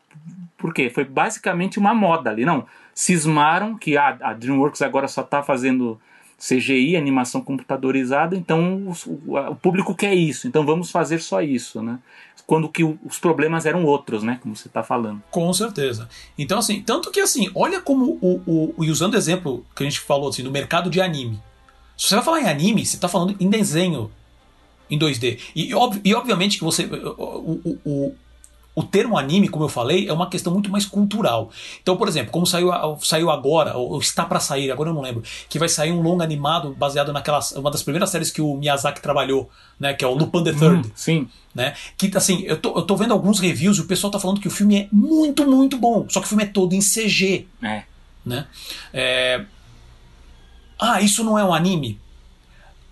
por 0.58 0.74
quê? 0.74 0.90
Foi 0.90 1.04
basicamente 1.04 1.80
uma 1.80 1.94
moda 1.94 2.30
ali. 2.30 2.46
Não, 2.46 2.66
cismaram 2.94 3.78
que 3.78 3.98
ah, 3.98 4.18
a 4.22 4.34
DreamWorks 4.34 4.82
agora 4.82 5.08
só 5.08 5.22
está 5.22 5.42
fazendo 5.42 6.00
CGI, 6.38 6.96
animação 6.96 7.42
computadorizada, 7.42 8.36
então 8.36 8.92
o, 9.26 9.56
público 9.56 9.96
quer 9.96 10.14
isso, 10.14 10.48
então 10.48 10.66
vamos 10.66 10.92
fazer 10.92 11.20
só 11.20 11.42
isso, 11.42 11.82
né? 11.82 12.00
Quando 12.46 12.68
que 12.68 12.84
os 12.84 13.18
problemas 13.20 13.66
eram 13.66 13.86
outros, 13.86 14.22
né? 14.22 14.38
Como 14.42 14.54
você 14.54 14.68
está 14.68 14.84
falando. 14.84 15.24
Com 15.32 15.54
certeza. 15.54 16.10
Então, 16.38 16.60
assim, 16.60 16.82
tanto 16.82 17.10
que 17.10 17.22
assim, 17.22 17.50
olha 17.56 17.80
como 17.80 18.18
o, 18.22 18.42
o, 18.46 18.84
e 18.84 18.92
usando 18.92 19.14
o 19.14 19.18
exemplo 19.18 19.66
que 19.74 19.84
a 19.84 19.86
gente 19.86 20.02
falou 20.02 20.28
assim, 20.28 20.44
do 20.44 20.52
mercado 20.52 20.90
de 20.90 21.00
anime. 21.00 21.42
Se 21.98 22.10
você 22.10 22.16
vai 22.16 22.24
falar 22.24 22.42
em 22.42 22.50
anime, 22.50 22.86
você 22.86 22.98
está 22.98 23.08
falando 23.08 23.36
em 23.40 23.50
desenho 23.50 24.12
em 24.90 25.00
2D. 25.00 25.40
E, 25.56 25.70
e 26.04 26.14
obviamente 26.14 26.58
que 26.58 26.64
você. 26.64 26.86
O, 26.86 27.80
o, 27.86 28.16
o 28.76 28.82
termo 28.82 29.18
anime, 29.18 29.50
como 29.50 29.66
eu 29.66 29.70
falei, 29.70 30.08
é 30.08 30.14
uma 30.14 30.30
questão 30.30 30.52
muito 30.52 30.70
mais 30.72 30.86
cultural. 30.86 31.52
Então, 31.82 31.96
por 31.96 32.08
exemplo, 32.08 32.32
como 32.32 32.46
saiu, 32.46 32.72
saiu 33.02 33.30
agora, 33.30 33.78
ou 33.78 34.00
está 34.00 34.26
para 34.26 34.40
sair, 34.40 34.72
agora 34.72 34.90
eu 34.90 34.94
não 34.94 35.02
lembro, 35.02 35.24
que 35.48 35.60
vai 35.60 35.70
sair 35.70 35.92
um 35.92 36.02
longa 36.02 36.24
animado 36.24 36.74
baseado 36.74 37.14
naquela 37.14 37.40
uma 37.56 37.70
das 37.70 37.84
primeiras 37.84 38.10
séries 38.10 38.32
que 38.32 38.42
o 38.42 38.56
Miyazaki 38.56 39.02
trabalhou, 39.02 39.50
né, 39.80 39.94
que 39.94 40.04
é 40.04 40.08
o 40.08 40.14
Lupin 40.14 40.44
the 40.44 40.52
hum, 40.52 40.58
Third. 40.58 40.88
Hum, 40.88 40.92
sim. 40.96 41.28
Né? 41.54 41.76
Que 41.98 42.12
assim, 42.18 42.42
eu 42.44 42.58
tô, 42.58 42.76
eu 42.76 42.82
tô 42.82 42.96
vendo 42.96 43.14
alguns 43.14 43.40
reviews 43.40 43.78
e 43.78 43.82
o 43.82 43.86
pessoal 43.86 44.10
tá 44.10 44.20
falando 44.20 44.40
que 44.40 44.48
o 44.48 44.52
filme 44.52 44.76
é 44.76 44.88
muito, 44.92 45.48
muito 45.48 45.78
bom. 45.78 46.08
Só 46.10 46.20
que 46.20 46.26
o 46.26 46.30
filme 46.30 46.44
é 46.44 46.48
todo 46.48 46.74
em 46.74 46.80
CG. 46.80 47.48
É. 47.62 47.84
Né? 48.26 48.48
É... 48.92 49.46
Ah, 50.80 51.00
isso 51.00 51.24
não 51.24 51.38
é 51.38 51.46
um 51.46 51.54
anime? 51.54 52.00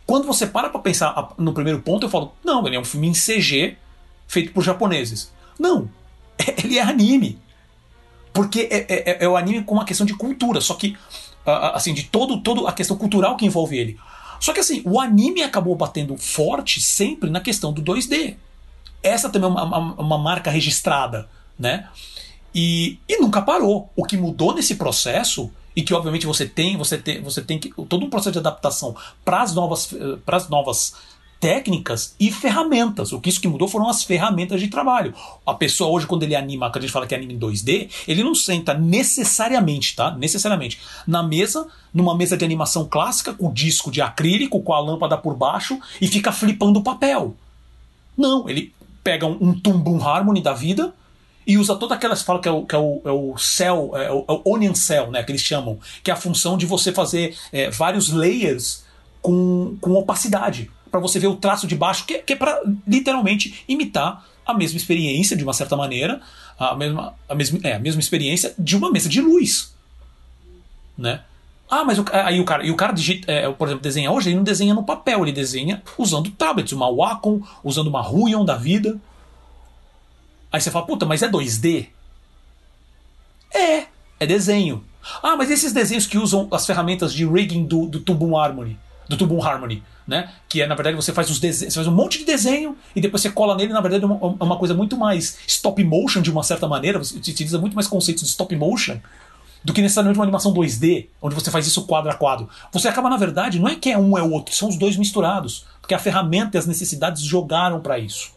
Quando 0.06 0.28
você 0.28 0.46
para 0.46 0.70
pra 0.70 0.80
pensar 0.80 1.34
no 1.40 1.54
primeiro 1.54 1.82
ponto, 1.82 2.06
eu 2.06 2.10
falo, 2.10 2.34
não, 2.44 2.68
ele 2.68 2.76
é 2.76 2.80
um 2.80 2.86
filme 2.86 3.08
em 3.08 3.14
CG 3.14 3.78
feito 4.28 4.54
por 4.54 4.64
japoneses. 4.64 5.32
Não. 5.60 5.90
Ele 6.64 6.78
é 6.78 6.82
anime. 6.82 7.40
Porque 8.34 8.68
é, 8.72 8.78
é, 8.78 9.10
é, 9.12 9.24
é 9.26 9.28
o 9.28 9.36
anime 9.36 9.64
com 9.64 9.76
uma 9.76 9.86
questão 9.86 10.06
de 10.06 10.14
cultura, 10.14 10.62
só 10.62 10.74
que, 10.76 10.98
assim, 11.46 11.94
de 11.94 12.04
todo, 12.04 12.42
todo 12.42 12.66
a 12.66 12.72
questão 12.72 12.98
cultural 12.98 13.36
que 13.36 13.46
envolve 13.46 13.78
ele. 13.78 14.00
Só 14.42 14.54
que 14.54 14.60
assim, 14.60 14.82
o 14.86 15.00
anime 15.00 15.44
acabou 15.44 15.76
batendo 15.76 16.18
forte 16.18 16.82
sempre 16.82 17.30
na 17.30 17.40
questão 17.40 17.72
do 17.72 17.82
2D. 17.84 18.38
Essa 19.04 19.30
também 19.30 19.48
é 19.48 19.54
uma, 19.54 19.64
uma, 19.64 19.94
uma 20.02 20.18
marca 20.18 20.50
registrada, 20.50 21.30
né? 21.60 21.88
E, 22.54 22.98
e 23.08 23.22
nunca 23.22 23.40
parou. 23.42 23.92
O 23.96 24.04
que 24.04 24.18
mudou 24.18 24.56
nesse 24.56 24.76
processo 24.76 25.52
e 25.76 25.84
que 25.84 25.94
obviamente 25.94 26.26
você 26.26 26.48
tem, 26.48 26.76
você 26.76 26.98
tem, 26.98 27.22
você 27.22 27.42
tem 27.42 27.60
que 27.60 27.70
todo 27.86 28.04
um 28.04 28.10
processo 28.10 28.32
de 28.32 28.40
adaptação 28.40 28.96
para 29.24 29.44
as 29.44 29.54
novas, 29.54 29.94
para 30.26 30.38
as 30.38 30.50
novas 30.50 30.96
técnicas 31.42 32.16
e 32.20 32.32
ferramentas. 32.32 33.12
O 33.12 33.20
que 33.20 33.28
isso 33.28 33.42
que 33.42 33.48
mudou 33.48 33.68
foram 33.68 33.90
as 33.90 34.04
ferramentas 34.04 34.62
de 34.62 34.68
trabalho. 34.68 35.14
A 35.44 35.56
pessoa 35.56 35.90
hoje, 35.90 36.06
quando 36.06 36.22
ele 36.22 36.36
anima, 36.36 36.70
quando 36.70 36.78
a 36.78 36.82
gente 36.82 36.94
fala 36.94 37.08
que 37.08 37.16
anima 37.16 37.34
em 37.34 37.40
2D, 37.40 37.90
ele 38.08 38.24
não 38.24 38.36
senta 38.36 38.76
necessariamente, 38.76 39.96
tá? 39.96 40.12
Necessariamente. 40.12 40.80
Na 41.08 41.24
mesa, 41.24 41.68
numa 41.92 42.16
mesa 42.16 42.38
de 42.38 42.46
animação 42.46 42.86
clássica, 42.86 43.34
com 43.34 43.52
disco 43.52 43.90
de 43.90 44.02
acrílico, 44.02 44.62
com 44.62 44.72
a 44.72 44.80
lâmpada 44.80 45.18
por 45.18 45.36
baixo, 45.36 45.80
e 46.00 46.08
fica 46.08 46.32
flipando 46.32 46.80
o 46.80 46.84
papel. 46.84 47.36
Não, 48.16 48.48
ele 48.48 48.72
pega 49.04 49.26
um, 49.26 49.38
um 49.42 49.60
Tumbum 49.60 50.00
Harmony 50.00 50.42
da 50.42 50.54
vida 50.54 50.94
e 51.48 51.58
usa 51.58 51.76
toda 51.76 51.96
aquelas 51.96 52.22
fala 52.22 52.40
que 52.40 52.48
é 52.48 52.52
o, 52.52 52.66
que 52.68 52.76
é 52.76 52.78
o, 52.78 53.02
é 53.04 53.12
o 53.12 53.36
cell, 53.36 53.92
é 53.96 54.12
o, 54.12 54.26
é 54.28 54.32
o, 54.32 54.42
onion 54.46 54.76
cell, 54.76 55.10
né, 55.10 55.24
que 55.24 55.32
eles 55.32 55.42
chamam, 55.42 55.80
que 56.04 56.12
é 56.12 56.14
a 56.14 56.18
função 56.18 56.56
de 56.56 56.68
você 56.68 56.92
fazer 56.92 57.36
é, 57.52 57.72
vários 57.72 58.10
layers 58.10 58.84
com, 59.24 59.76
com 59.82 59.94
opacidade 59.94 60.70
para 60.92 61.00
você 61.00 61.18
ver 61.18 61.28
o 61.28 61.36
traço 61.36 61.66
de 61.66 61.76
baixo, 61.76 62.06
que, 62.06 62.20
que 62.20 62.34
é 62.34 62.36
para 62.36 62.62
literalmente 62.86 63.64
imitar 63.68 64.26
a 64.46 64.54
mesma 64.54 64.78
experiência, 64.78 65.38
de 65.38 65.44
uma 65.44 65.54
certa 65.54 65.78
maneira, 65.78 66.22
a 66.60 66.76
mesma, 66.76 67.14
a 67.30 67.34
mesma, 67.34 67.60
é, 67.64 67.74
a 67.74 67.80
mesma 67.80 68.02
experiência 68.02 68.54
de 68.60 68.76
uma 68.76 68.92
mesa 68.92 69.08
de 69.08 69.22
luz. 69.22 69.74
Né? 70.98 71.22
Ah, 71.70 71.86
mas 71.86 71.98
o, 71.98 72.06
aí 72.12 72.40
o 72.40 72.44
cara, 72.44 72.66
e 72.66 72.70
o 72.70 72.76
cara 72.76 72.92
digita, 72.92 73.32
é, 73.32 73.50
por 73.50 73.68
exemplo, 73.68 73.82
desenha 73.82 74.12
hoje, 74.12 74.30
ele 74.30 74.36
não 74.36 74.44
desenha 74.44 74.74
no 74.74 74.84
papel, 74.84 75.24
ele 75.24 75.32
desenha 75.32 75.82
usando 75.98 76.30
tablets, 76.32 76.74
uma 76.74 76.92
Wacom, 76.92 77.42
usando 77.64 77.88
uma 77.88 78.02
Ruion 78.02 78.44
da 78.44 78.58
vida. 78.58 79.00
Aí 80.52 80.60
você 80.60 80.70
fala, 80.70 80.86
puta, 80.86 81.06
mas 81.06 81.24
é 81.24 81.30
2D? 81.30 81.88
É, 83.54 83.86
é 84.20 84.28
desenho. 84.28 84.84
Ah, 85.24 85.36
mas 85.38 85.50
esses 85.50 85.72
desenhos 85.72 86.06
que 86.06 86.18
usam 86.18 86.48
as 86.52 86.66
ferramentas 86.66 87.14
de 87.14 87.26
rigging 87.26 87.66
do, 87.66 87.88
do 87.88 88.02
Tubum 88.02 88.38
Harmony, 88.38 88.78
do 89.08 89.16
Tubum 89.18 89.42
Harmony, 89.42 89.82
né? 90.12 90.30
Que 90.48 90.62
é, 90.62 90.68
na 90.68 90.76
verdade, 90.76 90.96
você 90.96 91.14
faz 91.14 91.28
desenhos, 91.40 91.74
você 91.74 91.80
faz 91.80 91.88
um 91.88 91.96
monte 91.96 92.20
de 92.20 92.26
desenho 92.26 92.78
e 92.94 93.00
depois 93.00 93.24
você 93.24 93.32
cola 93.32 93.56
nele, 93.56 93.72
na 93.72 93.80
verdade, 93.80 94.04
é 94.04 94.08
uma, 94.08 94.36
é 94.40 94.44
uma 94.44 94.58
coisa 94.58 94.74
muito 94.74 94.98
mais 94.98 95.40
stop 95.48 95.82
motion, 95.84 96.22
de 96.22 96.30
uma 96.30 96.44
certa 96.44 96.68
maneira, 96.68 97.00
você 97.00 97.16
utiliza 97.16 97.58
muito 97.58 97.74
mais 97.74 97.88
conceitos 97.88 98.24
de 98.24 98.30
stop 98.30 98.54
motion 98.56 99.00
do 99.64 99.74
que 99.74 99.82
necessariamente 99.82 100.20
uma 100.20 100.26
animação 100.26 100.54
2D, 100.54 101.08
onde 101.22 101.34
você 101.34 101.50
faz 101.50 101.66
isso 101.66 101.84
quadro 101.86 102.12
a 102.12 102.16
quadro. 102.16 102.50
Você 102.74 102.88
acaba, 102.88 103.10
na 103.10 103.18
verdade, 103.18 103.60
não 103.60 103.70
é 103.70 103.76
que 103.76 103.90
é 103.90 103.98
um 103.98 104.18
é 104.18 104.22
o 104.22 104.32
outro, 104.32 104.54
são 104.54 104.68
os 104.68 104.78
dois 104.78 104.98
misturados, 104.98 105.66
porque 105.80 105.94
a 105.94 106.00
ferramenta 106.00 106.58
e 106.58 106.60
as 106.60 106.66
necessidades 106.66 107.22
jogaram 107.24 107.80
para 107.80 107.98
isso. 107.98 108.32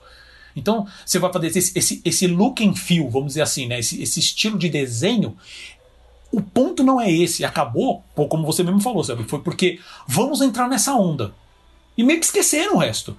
Então, 0.54 0.86
você 1.04 1.18
vai 1.18 1.32
fazer 1.32 1.48
esse, 1.48 1.76
esse, 1.76 2.00
esse 2.04 2.26
look 2.28 2.64
and 2.64 2.74
feel, 2.74 3.10
vamos 3.10 3.28
dizer 3.28 3.42
assim, 3.42 3.66
né? 3.66 3.80
esse, 3.80 4.00
esse 4.00 4.20
estilo 4.20 4.56
de 4.56 4.68
desenho, 4.68 5.36
o 6.30 6.40
ponto 6.40 6.84
não 6.84 7.00
é 7.00 7.10
esse, 7.10 7.44
acabou, 7.44 8.04
como 8.14 8.44
você 8.44 8.62
mesmo 8.62 8.80
falou, 8.80 9.02
sabe? 9.02 9.24
Foi 9.24 9.40
porque 9.40 9.80
vamos 10.06 10.40
entrar 10.40 10.68
nessa 10.68 10.94
onda. 10.94 11.32
E 11.96 12.02
meio 12.02 12.18
que 12.18 12.26
esqueceram 12.26 12.76
o 12.76 12.78
resto. 12.78 13.16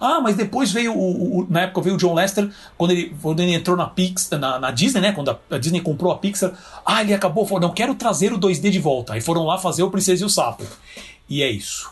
Ah, 0.00 0.20
mas 0.20 0.36
depois 0.36 0.70
veio 0.70 0.94
o, 0.94 1.40
o, 1.40 1.46
na 1.50 1.62
época 1.62 1.80
veio 1.80 1.96
o 1.96 1.98
John 1.98 2.14
Lester 2.14 2.48
quando 2.76 2.92
ele, 2.92 3.16
quando 3.20 3.40
ele 3.40 3.52
entrou 3.52 3.76
na 3.76 3.86
Pixar, 3.86 4.38
na, 4.38 4.58
na 4.58 4.70
Disney, 4.70 5.00
né? 5.00 5.12
Quando 5.12 5.30
a, 5.30 5.38
a, 5.50 5.58
Disney 5.58 5.80
comprou 5.80 6.12
a 6.12 6.18
Pixar, 6.18 6.52
ah, 6.86 7.02
ele 7.02 7.12
acabou, 7.12 7.44
falou, 7.44 7.62
não 7.62 7.74
quero 7.74 7.94
trazer 7.96 8.32
o 8.32 8.38
2D 8.38 8.70
de 8.70 8.78
volta. 8.78 9.14
Aí 9.14 9.20
foram 9.20 9.44
lá 9.44 9.58
fazer 9.58 9.82
o 9.82 9.90
Princesa 9.90 10.22
e 10.22 10.26
o 10.26 10.30
Sapo. 10.30 10.64
E 11.28 11.42
é 11.42 11.50
isso. 11.50 11.90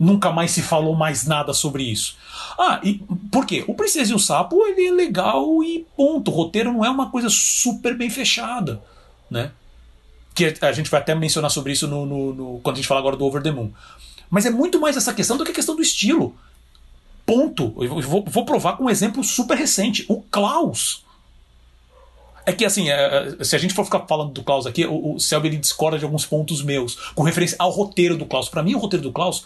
Nunca 0.00 0.32
mais 0.32 0.52
se 0.52 0.62
falou 0.62 0.96
mais 0.96 1.26
nada 1.26 1.52
sobre 1.52 1.82
isso. 1.82 2.16
Ah, 2.58 2.80
e 2.82 2.94
por 3.30 3.44
quê? 3.44 3.62
O 3.68 3.74
Princesa 3.74 4.12
e 4.12 4.14
o 4.14 4.18
Sapo 4.18 4.64
ele 4.66 4.88
é 4.88 4.90
legal 4.90 5.62
e 5.62 5.86
ponto. 5.94 6.30
O 6.30 6.34
roteiro 6.34 6.72
não 6.72 6.84
é 6.84 6.88
uma 6.88 7.10
coisa 7.10 7.28
super 7.28 7.94
bem 7.94 8.08
fechada 8.08 8.80
né? 9.30 9.50
Que 10.34 10.54
a 10.60 10.72
gente 10.72 10.90
vai 10.90 11.00
até 11.00 11.14
mencionar 11.14 11.50
sobre 11.50 11.72
isso 11.72 11.86
no, 11.86 12.04
no, 12.04 12.34
no, 12.34 12.60
quando 12.60 12.76
a 12.76 12.78
gente 12.78 12.88
fala 12.88 13.00
agora 13.00 13.16
do 13.16 13.24
Over 13.24 13.42
the 13.42 13.50
Moon. 13.50 13.70
Mas 14.30 14.46
é 14.46 14.50
muito 14.50 14.80
mais 14.80 14.96
essa 14.96 15.14
questão 15.14 15.36
do 15.36 15.44
que 15.44 15.50
a 15.50 15.54
questão 15.54 15.76
do 15.76 15.82
estilo. 15.82 16.36
Ponto. 17.26 17.74
Eu 17.82 18.00
vou, 18.02 18.24
vou 18.26 18.44
provar 18.44 18.76
com 18.76 18.84
um 18.84 18.90
exemplo 18.90 19.22
super 19.24 19.56
recente. 19.56 20.04
O 20.08 20.20
Klaus. 20.22 21.04
É 22.46 22.52
que 22.52 22.64
assim, 22.64 22.90
é, 22.90 23.36
é 23.40 23.44
se 23.44 23.56
a 23.56 23.58
gente 23.58 23.72
for 23.72 23.84
ficar 23.84 24.00
falando 24.00 24.32
do 24.32 24.42
Klaus 24.42 24.66
aqui, 24.66 24.84
o, 24.84 25.14
o 25.14 25.20
Selby 25.20 25.48
ele 25.48 25.56
discorda 25.56 25.98
de 25.98 26.04
alguns 26.04 26.26
pontos 26.26 26.62
meus, 26.62 26.96
com 27.14 27.22
referência 27.22 27.56
ao 27.58 27.70
roteiro 27.70 28.16
do 28.16 28.26
Klaus. 28.26 28.48
Para 28.48 28.62
mim, 28.62 28.74
o 28.74 28.78
roteiro 28.78 29.02
do 29.02 29.12
Klaus 29.12 29.44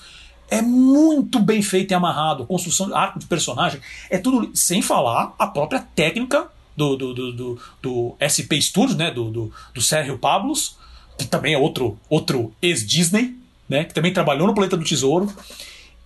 é 0.51 0.63
muito 0.63 1.39
bem 1.39 1.63
feito 1.63 1.93
e 1.93 1.95
amarrado. 1.95 2.47
Construção, 2.47 2.95
arco 2.95 3.19
de 3.19 3.27
personagem, 3.27 3.81
é 4.11 4.19
tudo. 4.19 4.51
Sem 4.55 4.83
falar 4.83 5.35
a 5.39 5.47
própria 5.47 5.81
técnica 5.95 6.49
do, 6.77 6.97
do, 6.97 7.15
do, 7.15 7.33
do, 7.33 7.61
do 7.83 8.17
SP 8.19 8.61
Studios, 8.61 8.97
né? 8.97 9.11
Do, 9.11 9.31
do, 9.31 9.53
do 9.75 9.81
Sérgio 9.81 10.19
Pablos, 10.19 10.77
que 11.17 11.27
também 11.27 11.55
é 11.55 11.59
outro, 11.59 11.99
outro 12.09 12.53
ex-Disney, 12.63 13.37
né? 13.69 13.85
Que 13.85 13.95
também 13.95 14.13
trabalhou 14.13 14.47
no 14.47 14.55
Planeta 14.55 14.77
do 14.77 14.85
Tesouro. 14.85 15.33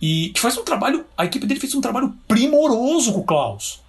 E 0.01 0.29
que 0.29 0.39
faz 0.39 0.57
um 0.57 0.63
trabalho. 0.63 1.05
A 1.17 1.25
equipe 1.25 1.45
dele 1.45 1.59
fez 1.59 1.73
um 1.73 1.81
trabalho 1.81 2.13
primoroso 2.27 3.13
com 3.13 3.21
o 3.21 3.23
Klaus. 3.23 3.81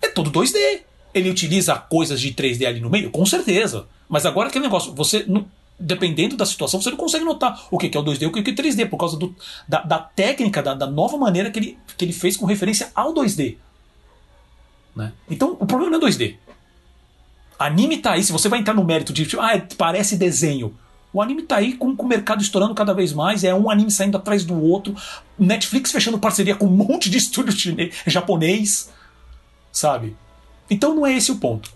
É 0.00 0.08
todo 0.08 0.30
2D. 0.30 0.80
Ele 1.12 1.28
utiliza 1.28 1.76
coisas 1.76 2.20
de 2.20 2.32
3D 2.32 2.66
ali 2.66 2.80
no 2.80 2.88
meio? 2.88 3.10
Com 3.10 3.26
certeza. 3.26 3.86
Mas 4.08 4.24
agora 4.24 4.48
aquele 4.48 4.64
negócio, 4.64 4.94
você. 4.94 5.26
dependendo 5.78 6.36
da 6.36 6.46
situação, 6.46 6.80
você 6.80 6.90
não 6.90 6.96
consegue 6.96 7.24
notar 7.24 7.66
o 7.70 7.76
que 7.76 7.94
é 7.94 8.00
o 8.00 8.04
2D 8.04 8.22
e 8.22 8.26
o 8.26 8.32
que 8.32 8.38
é 8.50 8.54
3D, 8.54 8.88
por 8.88 8.96
causa 8.96 9.18
do, 9.18 9.34
da, 9.68 9.80
da 9.82 9.98
técnica, 9.98 10.62
da, 10.62 10.74
da, 10.74 10.86
nova 10.86 11.16
maneira 11.18 11.50
que 11.50 11.58
ele, 11.58 11.78
que 11.96 12.04
ele 12.04 12.12
fez 12.12 12.36
com 12.36 12.46
referência 12.46 12.90
ao 12.94 13.12
2D. 13.12 13.56
Né? 14.96 15.12
Então 15.30 15.56
o 15.60 15.66
problema 15.66 15.98
não 15.98 16.06
é 16.06 16.10
2D. 16.10 16.36
Anime 17.58 17.98
tá 17.98 18.12
aí, 18.12 18.24
se 18.24 18.32
você 18.32 18.48
vai 18.48 18.58
entrar 18.58 18.74
no 18.74 18.84
mérito 18.84 19.12
de 19.12 19.26
tipo, 19.26 19.42
ah, 19.42 19.60
parece 19.76 20.16
desenho. 20.16 20.74
O 21.12 21.20
anime 21.20 21.42
tá 21.42 21.56
aí 21.56 21.74
com, 21.74 21.90
o 21.90 22.06
mercado 22.06 22.42
estourando 22.42 22.74
cada 22.74 22.94
vez 22.94 23.12
mais, 23.12 23.44
é 23.44 23.54
um 23.54 23.70
anime 23.70 23.90
saindo 23.90 24.16
atrás 24.16 24.44
do 24.44 24.60
outro, 24.60 24.94
Netflix 25.38 25.92
fechando 25.92 26.18
parceria 26.18 26.54
com 26.54 26.66
um 26.66 26.70
monte 26.70 27.10
de 27.10 27.18
estúdio 27.18 27.52
chinês, 27.52 27.94
japonês, 28.06 28.90
sabe? 29.70 30.16
Então 30.70 30.94
não 30.94 31.06
é 31.06 31.12
esse 31.12 31.30
o 31.30 31.36
ponto. 31.36 31.70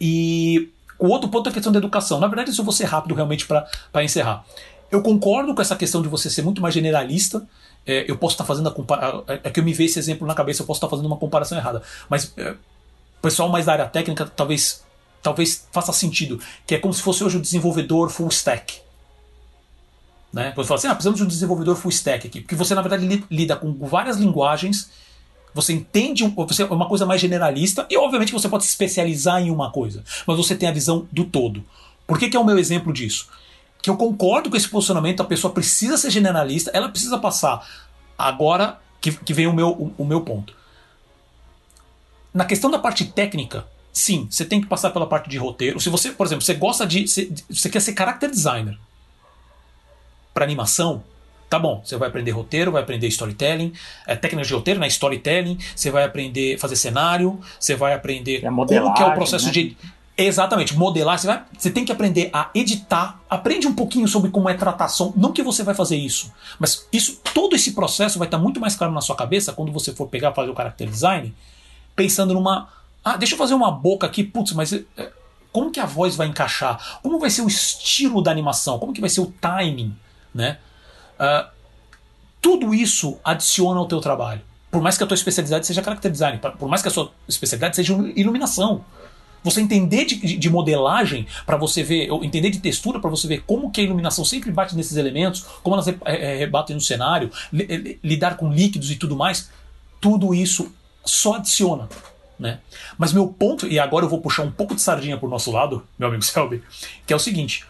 E 0.00 0.70
o 0.98 1.08
outro 1.08 1.28
ponto 1.28 1.48
é 1.48 1.50
a 1.50 1.54
questão 1.54 1.72
da 1.72 1.78
educação. 1.78 2.18
Na 2.18 2.26
verdade, 2.26 2.50
isso 2.50 2.60
eu 2.60 2.64
vou 2.64 2.72
ser 2.72 2.84
rápido 2.84 3.14
realmente 3.14 3.46
para 3.46 4.04
encerrar. 4.04 4.44
eu 4.90 5.02
concordo 5.02 5.54
com 5.54 5.62
essa 5.62 5.76
questão 5.76 6.02
de 6.02 6.08
você 6.08 6.28
ser 6.28 6.42
muito 6.42 6.60
mais 6.60 6.74
generalista. 6.74 7.46
É, 7.86 8.10
eu 8.10 8.16
posso 8.16 8.34
estar 8.34 8.44
fazendo 8.44 8.68
a 8.68 8.72
comparação. 8.72 9.24
É, 9.28 9.40
é 9.44 9.50
que 9.50 9.60
eu 9.60 9.64
me 9.64 9.72
vejo 9.72 9.90
esse 9.90 9.98
exemplo 9.98 10.26
na 10.26 10.34
cabeça, 10.34 10.62
eu 10.62 10.66
posso 10.66 10.78
estar 10.78 10.88
fazendo 10.88 11.06
uma 11.06 11.16
comparação 11.16 11.56
errada. 11.56 11.82
Mas 12.08 12.32
é, 12.36 12.56
pessoal 13.26 13.48
mais 13.48 13.66
da 13.66 13.72
área 13.72 13.86
técnica 13.86 14.24
talvez, 14.24 14.84
talvez 15.22 15.66
faça 15.72 15.92
sentido. 15.92 16.40
Que 16.66 16.74
é 16.74 16.78
como 16.78 16.94
se 16.94 17.02
fosse 17.02 17.22
hoje 17.24 17.36
o 17.36 17.40
desenvolvedor 17.40 18.10
full 18.10 18.28
stack. 18.28 18.80
Né? 20.32 20.52
Você 20.54 20.68
fala 20.68 20.78
assim, 20.78 20.88
ah, 20.88 20.94
precisamos 20.94 21.18
de 21.18 21.24
um 21.24 21.28
desenvolvedor 21.28 21.76
full 21.76 21.90
stack 21.90 22.26
aqui. 22.26 22.40
Porque 22.40 22.54
você, 22.54 22.74
na 22.74 22.82
verdade, 22.82 23.24
lida 23.30 23.56
com 23.56 23.72
várias 23.72 24.18
linguagens, 24.18 24.90
você 25.56 25.72
entende, 25.72 26.22
você 26.36 26.62
é 26.62 26.66
uma 26.66 26.86
coisa 26.86 27.06
mais 27.06 27.18
generalista, 27.20 27.86
e 27.88 27.96
obviamente 27.96 28.30
você 28.30 28.46
pode 28.46 28.64
se 28.64 28.70
especializar 28.70 29.40
em 29.40 29.50
uma 29.50 29.72
coisa, 29.72 30.04
mas 30.26 30.36
você 30.36 30.54
tem 30.54 30.68
a 30.68 30.72
visão 30.72 31.08
do 31.10 31.24
todo. 31.24 31.64
Por 32.06 32.18
que, 32.18 32.28
que 32.28 32.36
é 32.36 32.40
o 32.40 32.44
meu 32.44 32.58
exemplo 32.58 32.92
disso? 32.92 33.28
Que 33.80 33.88
eu 33.88 33.96
concordo 33.96 34.50
com 34.50 34.56
esse 34.56 34.68
posicionamento, 34.68 35.22
a 35.22 35.24
pessoa 35.24 35.54
precisa 35.54 35.96
ser 35.96 36.10
generalista, 36.10 36.70
ela 36.74 36.90
precisa 36.90 37.16
passar. 37.16 37.66
Agora 38.18 38.78
que, 39.00 39.12
que 39.12 39.32
vem 39.32 39.46
o 39.46 39.54
meu, 39.54 39.68
o, 39.70 39.94
o 39.96 40.04
meu 40.04 40.20
ponto. 40.20 40.54
Na 42.34 42.44
questão 42.44 42.70
da 42.70 42.78
parte 42.78 43.06
técnica, 43.06 43.66
sim, 43.96 44.28
você 44.30 44.44
tem 44.44 44.60
que 44.60 44.66
passar 44.66 44.90
pela 44.90 45.06
parte 45.06 45.30
de 45.30 45.38
roteiro. 45.38 45.80
Se 45.80 45.88
você, 45.88 46.12
por 46.12 46.26
exemplo, 46.26 46.44
você 46.44 46.52
gosta 46.52 46.86
de. 46.86 47.08
Você, 47.08 47.32
você 47.48 47.70
quer 47.70 47.80
ser 47.80 47.94
character 47.96 48.30
designer 48.30 48.78
para 50.34 50.44
animação, 50.44 51.02
tá 51.48 51.58
bom, 51.58 51.80
você 51.82 51.96
vai 51.96 52.08
aprender 52.08 52.30
roteiro, 52.32 52.70
vai 52.70 52.82
aprender 52.82 53.06
storytelling, 53.08 53.72
é, 54.06 54.14
técnicas 54.14 54.48
de 54.48 54.52
roteiro, 54.52 54.78
né, 54.78 54.86
storytelling, 54.88 55.58
você 55.74 55.90
vai 55.90 56.04
aprender 56.04 56.56
a 56.56 56.58
fazer 56.58 56.76
cenário, 56.76 57.40
você 57.58 57.74
vai 57.74 57.94
aprender 57.94 58.44
é 58.44 58.50
como 58.50 58.66
que 58.66 59.02
é 59.02 59.06
o 59.06 59.14
processo 59.14 59.46
né? 59.46 59.52
de 59.52 59.76
Exatamente, 60.18 60.74
modelar, 60.74 61.18
você, 61.18 61.26
vai, 61.26 61.44
você 61.56 61.70
tem 61.70 61.84
que 61.84 61.92
aprender 61.92 62.30
a 62.32 62.50
editar, 62.54 63.20
aprende 63.28 63.66
um 63.66 63.74
pouquinho 63.74 64.08
sobre 64.08 64.30
como 64.30 64.48
é 64.48 64.54
tratação, 64.54 65.12
não 65.14 65.30
que 65.30 65.42
você 65.42 65.62
vai 65.62 65.74
fazer 65.74 65.96
isso, 65.96 66.32
mas 66.58 66.86
isso, 66.90 67.20
todo 67.34 67.54
esse 67.54 67.72
processo 67.72 68.18
vai 68.18 68.26
estar 68.26 68.38
muito 68.38 68.58
mais 68.58 68.74
claro 68.74 68.94
na 68.94 69.02
sua 69.02 69.14
cabeça 69.14 69.52
quando 69.52 69.70
você 69.72 69.92
for 69.92 70.06
pegar 70.06 70.32
fazer 70.32 70.50
o 70.50 70.54
character 70.54 70.88
design, 70.88 71.34
pensando 71.94 72.32
numa, 72.32 72.66
ah, 73.06 73.16
deixa 73.16 73.34
eu 73.34 73.38
fazer 73.38 73.54
uma 73.54 73.70
boca 73.70 74.06
aqui, 74.06 74.22
putz, 74.22 74.52
mas 74.52 74.72
é, 74.72 74.84
como 75.52 75.70
que 75.70 75.80
a 75.80 75.86
voz 75.86 76.16
vai 76.16 76.26
encaixar? 76.26 77.00
Como 77.02 77.18
vai 77.18 77.30
ser 77.30 77.42
o 77.42 77.48
estilo 77.48 78.20
da 78.20 78.30
animação? 78.30 78.78
Como 78.78 78.92
que 78.92 79.00
vai 79.00 79.10
ser 79.10 79.20
o 79.20 79.32
timing? 79.40 79.96
né? 80.36 80.58
Uh, 81.18 81.48
tudo 82.40 82.74
isso 82.74 83.18
adiciona 83.24 83.80
ao 83.80 83.86
teu 83.86 84.00
trabalho. 84.00 84.42
Por 84.70 84.82
mais 84.82 84.98
que 84.98 85.02
a 85.02 85.06
tua 85.06 85.14
especialidade 85.14 85.66
seja 85.66 85.82
character 85.82 86.12
design, 86.12 86.38
por 86.58 86.68
mais 86.68 86.82
que 86.82 86.88
a 86.88 86.90
sua 86.90 87.10
especialidade 87.26 87.74
seja 87.74 87.94
iluminação. 88.14 88.84
Você 89.42 89.60
entender 89.60 90.04
de, 90.04 90.36
de 90.36 90.50
modelagem 90.50 91.26
para 91.46 91.56
você 91.56 91.82
ver, 91.82 92.08
entender 92.22 92.50
de 92.50 92.58
textura 92.58 93.00
para 93.00 93.08
você 93.08 93.26
ver 93.26 93.44
como 93.46 93.70
que 93.70 93.80
a 93.80 93.84
iluminação 93.84 94.24
sempre 94.24 94.50
bate 94.50 94.76
nesses 94.76 94.96
elementos, 94.96 95.46
como 95.62 95.76
elas 95.76 95.86
rebatem 96.38 96.74
no 96.74 96.82
cenário, 96.82 97.30
lidar 98.02 98.36
com 98.36 98.52
líquidos 98.52 98.90
e 98.90 98.96
tudo 98.96 99.16
mais, 99.16 99.50
tudo 100.00 100.34
isso 100.34 100.72
só 101.04 101.34
adiciona. 101.34 101.88
Né? 102.38 102.60
Mas 102.98 103.12
meu 103.12 103.28
ponto, 103.28 103.66
e 103.66 103.78
agora 103.78 104.04
eu 104.04 104.08
vou 104.08 104.20
puxar 104.20 104.42
um 104.42 104.50
pouco 104.50 104.74
de 104.74 104.82
sardinha 104.82 105.16
pro 105.16 105.28
nosso 105.28 105.50
lado, 105.50 105.86
meu 105.98 106.08
amigo 106.08 106.22
Selby, 106.22 106.62
que 107.06 107.12
é 107.12 107.16
o 107.16 107.18
seguinte: 107.18 107.64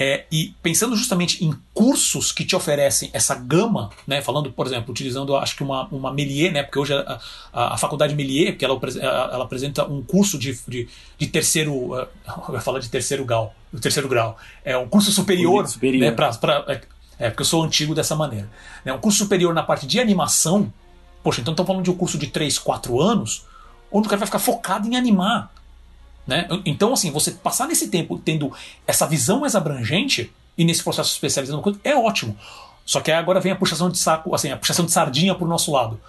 é, 0.00 0.24
e 0.32 0.54
pensando 0.62 0.96
justamente 0.96 1.44
em 1.44 1.54
cursos 1.74 2.32
que 2.32 2.42
te 2.42 2.56
oferecem 2.56 3.10
essa 3.12 3.34
gama, 3.34 3.90
né, 4.06 4.22
falando, 4.22 4.50
por 4.50 4.66
exemplo, 4.66 4.90
utilizando 4.90 5.36
acho 5.36 5.54
que 5.54 5.62
uma, 5.62 5.86
uma 5.88 6.10
Melier, 6.10 6.50
né, 6.50 6.62
porque 6.62 6.78
hoje 6.78 6.94
a, 6.94 7.20
a, 7.52 7.74
a 7.74 7.76
faculdade 7.76 8.14
Melier, 8.14 8.52
porque 8.52 8.64
ela, 8.64 8.80
ela 9.02 9.44
apresenta 9.44 9.84
um 9.84 10.02
curso 10.02 10.38
de, 10.38 10.58
de, 10.66 10.88
de 11.18 11.26
terceiro, 11.26 11.74
uh, 11.74 12.08
eu 12.48 12.54
ia 12.54 12.60
falar 12.62 12.78
de 12.78 12.88
terceiro 12.88 13.26
grau, 13.26 13.54
terceiro 13.78 14.08
grau, 14.08 14.38
é 14.64 14.74
um 14.74 14.88
curso 14.88 15.12
superior, 15.12 15.68
superior. 15.68 16.00
Né, 16.00 16.12
pra, 16.12 16.32
pra, 16.32 16.64
é, 16.66 16.80
é, 17.18 17.28
porque 17.28 17.42
eu 17.42 17.46
sou 17.46 17.62
antigo 17.62 17.94
dessa 17.94 18.16
maneira, 18.16 18.48
né, 18.82 18.94
um 18.94 18.98
curso 18.98 19.18
superior 19.18 19.52
na 19.52 19.62
parte 19.62 19.86
de 19.86 20.00
animação, 20.00 20.72
poxa, 21.22 21.42
então 21.42 21.52
estamos 21.52 21.66
falando 21.68 21.84
de 21.84 21.90
um 21.90 21.94
curso 21.94 22.16
de 22.16 22.28
3, 22.28 22.58
4 22.58 22.98
anos, 22.98 23.44
onde 23.92 24.06
o 24.06 24.10
cara 24.10 24.20
vai 24.20 24.26
ficar 24.26 24.38
focado 24.38 24.88
em 24.88 24.96
animar, 24.96 25.52
né? 26.26 26.46
Então, 26.64 26.92
assim, 26.92 27.10
você 27.10 27.32
passar 27.32 27.66
nesse 27.66 27.88
tempo 27.88 28.18
tendo 28.18 28.52
essa 28.86 29.06
visão 29.06 29.40
mais 29.40 29.54
abrangente 29.54 30.32
e 30.56 30.64
nesse 30.64 30.82
processo 30.82 31.12
especializando 31.12 31.80
é 31.82 31.94
ótimo. 31.96 32.36
Só 32.84 33.00
que 33.00 33.10
agora 33.10 33.40
vem 33.40 33.52
a 33.52 33.56
puxação 33.56 33.88
de 33.88 33.98
saco, 33.98 34.34
assim, 34.34 34.50
a 34.50 34.56
puxação 34.56 34.84
de 34.84 34.92
sardinha 34.92 35.34
pro 35.34 35.46
nosso 35.46 35.72
lado. 35.72 36.00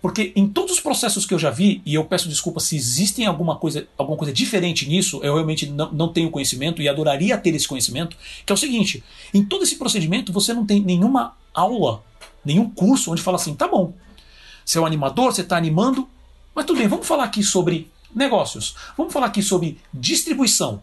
Porque 0.00 0.32
em 0.34 0.48
todos 0.48 0.72
os 0.72 0.80
processos 0.80 1.26
que 1.26 1.34
eu 1.34 1.38
já 1.38 1.50
vi, 1.50 1.82
e 1.84 1.94
eu 1.94 2.04
peço 2.04 2.28
desculpa 2.28 2.58
se 2.58 2.74
existem 2.74 3.26
alguma 3.26 3.56
coisa, 3.56 3.86
alguma 3.98 4.16
coisa 4.16 4.32
diferente 4.32 4.88
nisso, 4.88 5.20
eu 5.22 5.34
realmente 5.34 5.66
não, 5.66 5.92
não 5.92 6.08
tenho 6.08 6.30
conhecimento 6.30 6.80
e 6.80 6.88
adoraria 6.88 7.36
ter 7.36 7.54
esse 7.54 7.68
conhecimento, 7.68 8.16
que 8.46 8.50
é 8.50 8.54
o 8.54 8.56
seguinte: 8.56 9.04
em 9.34 9.44
todo 9.44 9.62
esse 9.62 9.76
procedimento 9.76 10.32
você 10.32 10.54
não 10.54 10.64
tem 10.64 10.80
nenhuma 10.80 11.36
aula, 11.52 12.02
nenhum 12.42 12.70
curso 12.70 13.12
onde 13.12 13.20
fala 13.20 13.36
assim, 13.36 13.54
tá 13.54 13.68
bom, 13.68 13.92
você 14.64 14.78
é 14.78 14.80
um 14.80 14.86
animador, 14.86 15.32
você 15.32 15.42
está 15.42 15.58
animando, 15.58 16.08
mas 16.54 16.64
tudo 16.64 16.78
bem, 16.78 16.88
vamos 16.88 17.06
falar 17.06 17.24
aqui 17.24 17.42
sobre 17.42 17.90
negócios. 18.14 18.74
Vamos 18.96 19.12
falar 19.12 19.26
aqui 19.26 19.42
sobre 19.42 19.80
distribuição. 19.92 20.82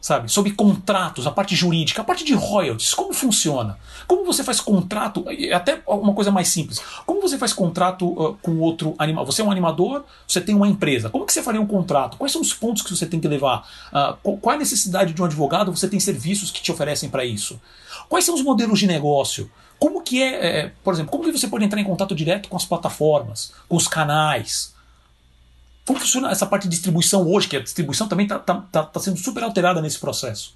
Sabe? 0.00 0.28
Sobre 0.28 0.50
contratos, 0.50 1.28
a 1.28 1.30
parte 1.30 1.54
jurídica, 1.54 2.02
a 2.02 2.04
parte 2.04 2.24
de 2.24 2.34
royalties, 2.34 2.92
como 2.92 3.14
funciona? 3.14 3.78
Como 4.08 4.24
você 4.24 4.42
faz 4.42 4.60
contrato, 4.60 5.24
até 5.54 5.80
uma 5.86 6.12
coisa 6.12 6.32
mais 6.32 6.48
simples. 6.48 6.80
Como 7.06 7.20
você 7.20 7.38
faz 7.38 7.52
contrato 7.52 8.08
uh, 8.08 8.36
com 8.42 8.58
outro 8.58 8.96
animal? 8.98 9.24
Você 9.24 9.42
é 9.42 9.44
um 9.44 9.50
animador, 9.52 10.04
você 10.26 10.40
tem 10.40 10.56
uma 10.56 10.66
empresa. 10.66 11.08
Como 11.08 11.24
que 11.24 11.32
você 11.32 11.40
faria 11.40 11.60
um 11.60 11.66
contrato? 11.66 12.16
Quais 12.16 12.32
são 12.32 12.40
os 12.40 12.52
pontos 12.52 12.82
que 12.82 12.90
você 12.90 13.06
tem 13.06 13.20
que 13.20 13.28
levar? 13.28 13.64
Uh, 13.92 14.38
qual 14.38 14.54
é 14.54 14.56
a 14.56 14.58
necessidade 14.58 15.12
de 15.12 15.22
um 15.22 15.24
advogado? 15.24 15.70
Você 15.70 15.86
tem 15.86 16.00
serviços 16.00 16.50
que 16.50 16.60
te 16.60 16.72
oferecem 16.72 17.08
para 17.08 17.24
isso? 17.24 17.60
Quais 18.08 18.24
são 18.24 18.34
os 18.34 18.42
modelos 18.42 18.80
de 18.80 18.88
negócio? 18.88 19.48
Como 19.82 20.00
que 20.00 20.22
é, 20.22 20.28
é, 20.46 20.72
por 20.84 20.94
exemplo, 20.94 21.10
como 21.10 21.24
que 21.24 21.36
você 21.36 21.48
pode 21.48 21.64
entrar 21.64 21.80
em 21.80 21.84
contato 21.84 22.14
direto 22.14 22.48
com 22.48 22.56
as 22.56 22.64
plataformas, 22.64 23.52
com 23.68 23.74
os 23.74 23.88
canais? 23.88 24.72
Como 25.84 25.98
funciona 25.98 26.30
essa 26.30 26.46
parte 26.46 26.68
de 26.68 26.68
distribuição 26.68 27.28
hoje, 27.28 27.48
que 27.48 27.56
a 27.56 27.60
distribuição 27.60 28.06
também 28.06 28.26
está 28.26 28.38
tá, 28.38 28.64
tá, 28.70 28.84
tá 28.84 29.00
sendo 29.00 29.18
super 29.18 29.42
alterada 29.42 29.82
nesse 29.82 29.98
processo? 29.98 30.54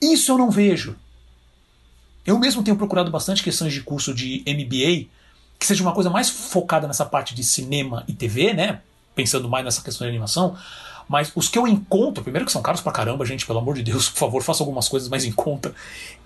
Isso 0.00 0.30
eu 0.30 0.38
não 0.38 0.52
vejo. 0.52 0.94
Eu 2.24 2.38
mesmo 2.38 2.62
tenho 2.62 2.76
procurado 2.76 3.10
bastante 3.10 3.42
questões 3.42 3.72
de 3.72 3.80
curso 3.80 4.14
de 4.14 4.44
MBA, 4.46 5.10
que 5.58 5.66
seja 5.66 5.82
uma 5.82 5.92
coisa 5.92 6.08
mais 6.08 6.30
focada 6.30 6.86
nessa 6.86 7.04
parte 7.04 7.34
de 7.34 7.42
cinema 7.42 8.04
e 8.06 8.12
TV, 8.12 8.54
né? 8.54 8.82
Pensando 9.16 9.48
mais 9.48 9.64
nessa 9.64 9.82
questão 9.82 10.06
de 10.06 10.10
animação. 10.10 10.56
Mas 11.08 11.32
os 11.34 11.48
que 11.48 11.58
eu 11.58 11.66
encontro, 11.66 12.22
primeiro 12.22 12.44
que 12.44 12.52
são 12.52 12.60
caros 12.60 12.82
pra 12.82 12.92
caramba, 12.92 13.24
gente, 13.24 13.46
pelo 13.46 13.58
amor 13.58 13.74
de 13.74 13.82
Deus, 13.82 14.10
por 14.10 14.18
favor, 14.18 14.42
faça 14.42 14.62
algumas 14.62 14.88
coisas 14.88 15.08
mais 15.08 15.24
em 15.24 15.32
conta. 15.32 15.74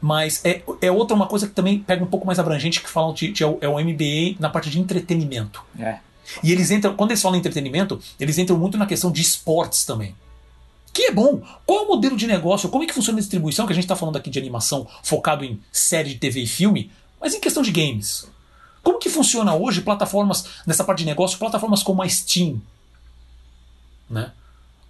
Mas 0.00 0.44
é, 0.44 0.60
é 0.80 0.90
outra 0.90 1.14
uma 1.14 1.26
coisa 1.26 1.46
que 1.46 1.54
também 1.54 1.78
pega 1.78 2.02
um 2.02 2.08
pouco 2.08 2.26
mais 2.26 2.38
abrangente, 2.40 2.80
que 2.80 2.90
falam 2.90 3.14
de, 3.14 3.30
de, 3.30 3.44
é 3.44 3.68
o 3.68 3.78
MBA 3.78 4.40
na 4.40 4.50
parte 4.50 4.68
de 4.68 4.80
entretenimento. 4.80 5.62
É. 5.78 5.98
E 6.42 6.50
eles 6.50 6.70
entram, 6.70 6.96
quando 6.96 7.12
eles 7.12 7.22
falam 7.22 7.36
em 7.36 7.40
entretenimento, 7.40 8.00
eles 8.18 8.38
entram 8.38 8.58
muito 8.58 8.76
na 8.76 8.86
questão 8.86 9.12
de 9.12 9.22
esportes 9.22 9.84
também. 9.84 10.16
Que 10.92 11.04
é 11.04 11.12
bom. 11.12 11.40
Qual 11.64 11.80
é 11.80 11.82
o 11.82 11.88
modelo 11.88 12.16
de 12.16 12.26
negócio? 12.26 12.68
Como 12.68 12.82
é 12.84 12.86
que 12.86 12.92
funciona 12.92 13.18
a 13.18 13.20
distribuição? 13.20 13.66
Que 13.66 13.72
a 13.72 13.74
gente 13.74 13.84
está 13.84 13.96
falando 13.96 14.16
aqui 14.16 14.30
de 14.30 14.38
animação 14.38 14.86
focado 15.02 15.44
em 15.44 15.60
série 15.70 16.10
de 16.10 16.16
TV 16.16 16.40
e 16.40 16.46
filme, 16.46 16.90
mas 17.20 17.34
em 17.34 17.40
questão 17.40 17.62
de 17.62 17.70
games. 17.70 18.28
Como 18.82 18.98
que 18.98 19.08
funciona 19.08 19.54
hoje 19.54 19.80
plataformas, 19.80 20.44
nessa 20.66 20.84
parte 20.84 20.98
de 20.98 21.06
negócio, 21.06 21.38
plataformas 21.38 21.82
como 21.82 22.02
a 22.02 22.08
Steam? 22.08 22.60
Né? 24.10 24.32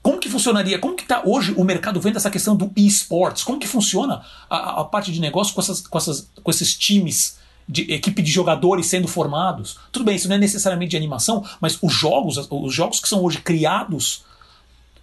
Como 0.03 0.19
que 0.19 0.29
funcionaria? 0.29 0.79
Como 0.79 0.97
que 0.97 1.03
está 1.03 1.23
hoje 1.25 1.55
o 1.57 1.63
mercado 1.63 2.01
vendo 2.01 2.17
essa 2.17 2.31
questão 2.31 2.57
do 2.57 2.71
esportes? 2.77 3.45
Como 3.45 3.59
que 3.59 3.69
funciona 3.69 4.23
a, 4.51 4.81
a 4.81 4.85
parte 4.85 5.13
de 5.13 5.21
negócio 5.21 5.55
com, 5.55 5.61
essas, 5.61 5.87
com, 5.87 5.97
essas, 5.97 6.29
com 6.43 6.51
esses 6.51 6.75
times 6.75 7.39
de 7.69 7.93
equipe 7.93 8.21
de 8.21 8.31
jogadores 8.31 8.87
sendo 8.87 9.09
formados. 9.09 9.79
Tudo 9.91 10.05
bem, 10.05 10.17
isso 10.17 10.29
não 10.29 10.37
é 10.37 10.39
necessariamente 10.39 10.91
de 10.91 10.97
animação, 10.97 11.45
mas 11.61 11.79
os 11.81 11.93
jogos, 11.93 12.37
os 12.51 12.75
jogos 12.75 13.01
que 13.01 13.09
são 13.09 13.23
hoje 13.23 13.39
criados 13.41 14.25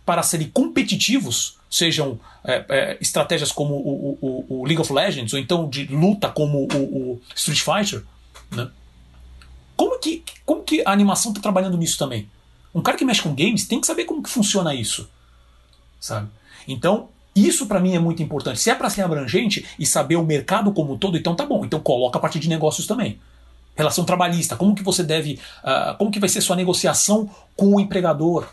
para 0.05 0.21
serem 0.23 0.49
competitivos, 0.49 1.57
sejam 1.69 2.19
é, 2.43 2.65
é, 2.67 2.97
estratégias 2.99 3.51
como 3.51 3.75
o, 3.75 4.17
o, 4.21 4.45
o, 4.61 4.65
League 4.65 4.81
of 4.81 4.91
Legends, 4.91 5.33
ou 5.33 5.39
então 5.39 5.69
de 5.69 5.85
luta 5.85 6.29
como 6.29 6.67
o, 6.73 6.77
o 6.77 7.21
Street 7.35 7.61
Fighter, 7.61 8.03
né? 8.51 8.69
Como 9.75 9.97
que, 9.99 10.23
como 10.45 10.63
que 10.63 10.81
a 10.85 10.91
animação 10.91 11.31
está 11.31 11.41
trabalhando 11.41 11.77
nisso 11.77 11.97
também? 11.97 12.29
Um 12.73 12.81
cara 12.81 12.97
que 12.97 13.05
mexe 13.05 13.21
com 13.21 13.33
games 13.33 13.67
tem 13.67 13.81
que 13.81 13.87
saber 13.87 14.05
como 14.05 14.21
que 14.21 14.29
funciona 14.29 14.75
isso, 14.75 15.09
sabe? 15.99 16.29
Então, 16.67 17.09
isso 17.35 17.67
para 17.67 17.79
mim 17.79 17.95
é 17.95 17.99
muito 17.99 18.21
importante. 18.21 18.59
Se 18.59 18.69
é 18.69 18.75
para 18.75 18.89
ser 18.89 19.01
abrangente 19.01 19.65
e 19.77 19.85
saber 19.85 20.15
o 20.15 20.23
mercado 20.23 20.71
como 20.71 20.93
um 20.93 20.97
todo, 20.97 21.17
então 21.17 21.35
tá 21.35 21.45
bom. 21.45 21.63
Então 21.65 21.79
coloca 21.79 22.17
a 22.17 22.21
parte 22.21 22.39
de 22.39 22.49
negócios 22.49 22.85
também. 22.85 23.19
Relação 23.75 24.03
trabalhista, 24.03 24.55
como 24.55 24.75
que 24.75 24.83
você 24.83 25.03
deve, 25.03 25.39
uh, 25.63 25.97
como 25.97 26.11
que 26.11 26.19
vai 26.19 26.27
ser 26.27 26.41
sua 26.41 26.55
negociação 26.55 27.29
com 27.55 27.75
o 27.75 27.79
empregador? 27.79 28.47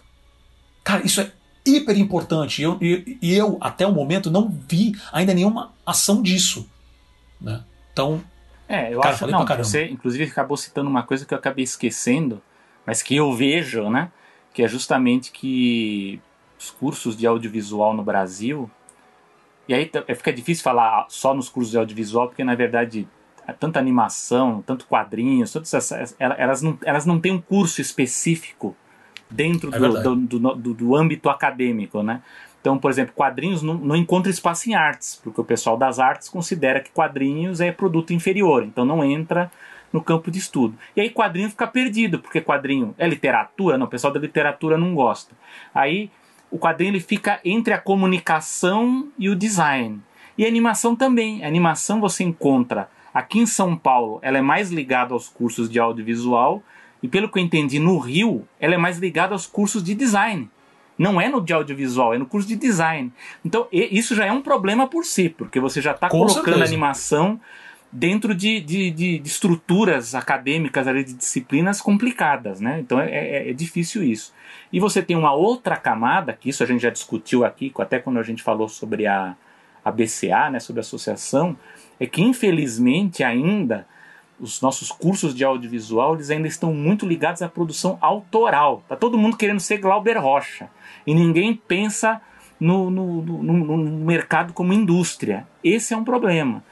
Cara, 0.84 1.04
isso 1.04 1.20
é 1.20 1.32
hiper 1.64 1.98
importante. 1.98 2.60
E 2.60 2.64
eu, 2.64 2.78
eu, 2.80 3.02
eu, 3.20 3.58
até 3.60 3.86
o 3.86 3.92
momento, 3.92 4.30
não 4.30 4.48
vi 4.68 4.94
ainda 5.12 5.34
nenhuma 5.34 5.72
ação 5.84 6.22
disso. 6.22 6.68
Né? 7.40 7.60
Então. 7.92 8.22
É, 8.68 8.92
eu 8.92 9.00
cara, 9.00 9.14
acho 9.14 9.26
não, 9.28 9.46
você 9.46 9.86
inclusive 9.86 10.24
acabou 10.24 10.56
citando 10.56 10.90
uma 10.90 11.02
coisa 11.02 11.24
que 11.24 11.32
eu 11.32 11.38
acabei 11.38 11.62
esquecendo, 11.62 12.42
mas 12.86 13.02
que 13.02 13.16
eu 13.16 13.32
vejo, 13.34 13.90
né? 13.90 14.10
Que 14.54 14.62
é 14.62 14.68
justamente 14.68 15.32
que 15.32 16.20
os 16.58 16.70
cursos 16.70 17.16
de 17.16 17.26
audiovisual 17.26 17.92
no 17.92 18.02
Brasil 18.02 18.70
E 19.68 19.74
aí 19.74 19.90
fica 20.16 20.32
difícil 20.32 20.62
falar 20.64 21.06
só 21.08 21.34
nos 21.34 21.48
cursos 21.48 21.72
de 21.72 21.78
audiovisual, 21.78 22.28
porque 22.28 22.44
na 22.44 22.54
verdade 22.54 23.06
tanta 23.60 23.78
animação, 23.78 24.62
tanto 24.66 24.86
quadrinhos, 24.86 25.52
todas 25.52 25.72
essas, 25.72 26.16
elas, 26.18 26.62
não, 26.62 26.78
elas 26.82 27.06
não 27.06 27.20
têm 27.20 27.32
um 27.32 27.40
curso 27.40 27.80
específico 27.80 28.76
dentro 29.30 29.74
é 29.74 29.78
do, 29.78 30.16
do, 30.16 30.54
do, 30.54 30.74
do, 30.74 30.96
âmbito 30.96 31.28
acadêmico, 31.28 32.02
né? 32.02 32.22
Então, 32.60 32.78
por 32.78 32.90
exemplo, 32.90 33.14
quadrinhos 33.14 33.62
não, 33.62 33.74
não 33.74 33.94
encontra 33.94 34.30
espaço 34.30 34.68
em 34.68 34.74
artes, 34.74 35.20
porque 35.22 35.40
o 35.40 35.44
pessoal 35.44 35.76
das 35.76 36.00
artes 36.00 36.28
considera 36.28 36.80
que 36.80 36.90
quadrinhos 36.90 37.60
é 37.60 37.70
produto 37.70 38.12
inferior, 38.12 38.64
então 38.64 38.84
não 38.84 39.04
entra 39.04 39.50
no 39.92 40.02
campo 40.02 40.30
de 40.30 40.38
estudo. 40.38 40.76
E 40.94 41.00
aí 41.00 41.10
quadrinho 41.10 41.50
fica 41.50 41.66
perdido, 41.66 42.18
porque 42.18 42.40
quadrinho 42.40 42.94
é 42.98 43.06
literatura, 43.08 43.78
não, 43.78 43.86
o 43.86 43.90
pessoal 43.90 44.12
da 44.12 44.20
literatura 44.20 44.76
não 44.76 44.94
gosta. 44.94 45.34
Aí 45.74 46.10
o 46.50 46.58
quadrinho 46.58 46.90
ele 46.90 47.00
fica 47.00 47.40
entre 47.44 47.72
a 47.72 47.78
comunicação 47.78 49.08
e 49.18 49.28
o 49.28 49.34
design. 49.34 50.00
E 50.38 50.44
a 50.44 50.48
animação 50.48 50.94
também. 50.94 51.44
A 51.44 51.48
animação 51.48 52.00
você 52.00 52.22
encontra 52.22 52.88
aqui 53.12 53.38
em 53.38 53.46
São 53.46 53.74
Paulo, 53.74 54.18
ela 54.22 54.38
é 54.38 54.42
mais 54.42 54.70
ligada 54.70 55.14
aos 55.14 55.28
cursos 55.28 55.70
de 55.70 55.78
audiovisual 55.78 56.62
e 57.02 57.08
pelo 57.08 57.30
que 57.30 57.38
eu 57.38 57.42
entendi 57.42 57.78
no 57.78 57.98
Rio, 57.98 58.46
ela 58.58 58.74
é 58.74 58.78
mais 58.78 58.98
ligada 58.98 59.34
aos 59.34 59.46
cursos 59.46 59.82
de 59.82 59.94
design. 59.94 60.50
Não 60.98 61.20
é 61.20 61.28
no 61.28 61.40
de 61.42 61.52
audiovisual, 61.52 62.14
é 62.14 62.18
no 62.18 62.26
curso 62.26 62.48
de 62.48 62.56
design. 62.56 63.12
Então, 63.44 63.68
isso 63.70 64.14
já 64.14 64.24
é 64.24 64.32
um 64.32 64.40
problema 64.40 64.86
por 64.86 65.04
si, 65.04 65.28
porque 65.28 65.60
você 65.60 65.80
já 65.80 65.92
está 65.92 66.08
colocando 66.08 66.44
certeza. 66.44 66.64
animação 66.64 67.40
dentro 67.90 68.34
de, 68.34 68.60
de, 68.60 68.90
de, 68.90 69.18
de, 69.18 69.28
estruturas 69.28 70.14
acadêmicas, 70.14 70.86
de 70.86 71.14
disciplinas 71.14 71.80
complicadas, 71.80 72.60
né? 72.60 72.80
Então 72.80 73.00
é, 73.00 73.10
é, 73.10 73.50
é, 73.50 73.52
difícil 73.52 74.02
isso. 74.02 74.34
E 74.72 74.80
você 74.80 75.02
tem 75.02 75.16
uma 75.16 75.32
outra 75.32 75.76
camada, 75.76 76.32
que 76.32 76.48
isso 76.48 76.62
a 76.62 76.66
gente 76.66 76.82
já 76.82 76.90
discutiu 76.90 77.44
aqui, 77.44 77.72
até 77.78 77.98
quando 77.98 78.18
a 78.18 78.22
gente 78.22 78.42
falou 78.42 78.68
sobre 78.68 79.06
a, 79.06 79.36
a 79.84 79.90
BCA, 79.90 80.50
né, 80.50 80.60
sobre 80.60 80.80
a 80.80 80.82
associação, 80.82 81.56
é 81.98 82.06
que 82.06 82.22
infelizmente 82.22 83.22
ainda 83.22 83.86
os 84.38 84.60
nossos 84.60 84.90
cursos 84.92 85.34
de 85.34 85.44
audiovisual 85.44 86.14
eles 86.14 86.28
ainda 86.28 86.46
estão 86.46 86.74
muito 86.74 87.06
ligados 87.06 87.40
à 87.40 87.48
produção 87.48 87.96
autoral. 88.00 88.82
Tá 88.88 88.96
todo 88.96 89.16
mundo 89.16 89.36
querendo 89.36 89.60
ser 89.60 89.78
Glauber 89.78 90.18
Rocha 90.18 90.68
e 91.06 91.14
ninguém 91.14 91.54
pensa 91.54 92.20
no, 92.60 92.90
no, 92.90 93.22
no, 93.22 93.76
no 93.76 94.04
mercado 94.04 94.52
como 94.52 94.72
indústria. 94.72 95.46
Esse 95.62 95.94
é 95.94 95.96
um 95.96 96.04
problema. 96.04 96.62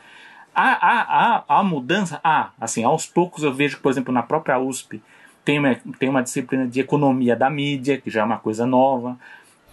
Há, 0.54 0.72
há, 0.72 1.00
há, 1.02 1.44
há 1.48 1.62
mudança? 1.62 2.20
Há. 2.22 2.50
Assim, 2.60 2.84
aos 2.84 3.06
poucos 3.06 3.42
eu 3.42 3.52
vejo 3.52 3.76
que, 3.76 3.82
por 3.82 3.90
exemplo, 3.90 4.12
na 4.12 4.22
própria 4.22 4.58
USP 4.58 5.02
tem 5.44 5.58
uma, 5.58 5.76
tem 5.98 6.08
uma 6.08 6.22
disciplina 6.22 6.66
de 6.66 6.80
economia 6.80 7.36
da 7.36 7.50
mídia, 7.50 7.98
que 7.98 8.10
já 8.10 8.22
é 8.22 8.24
uma 8.24 8.38
coisa 8.38 8.66
nova. 8.66 9.18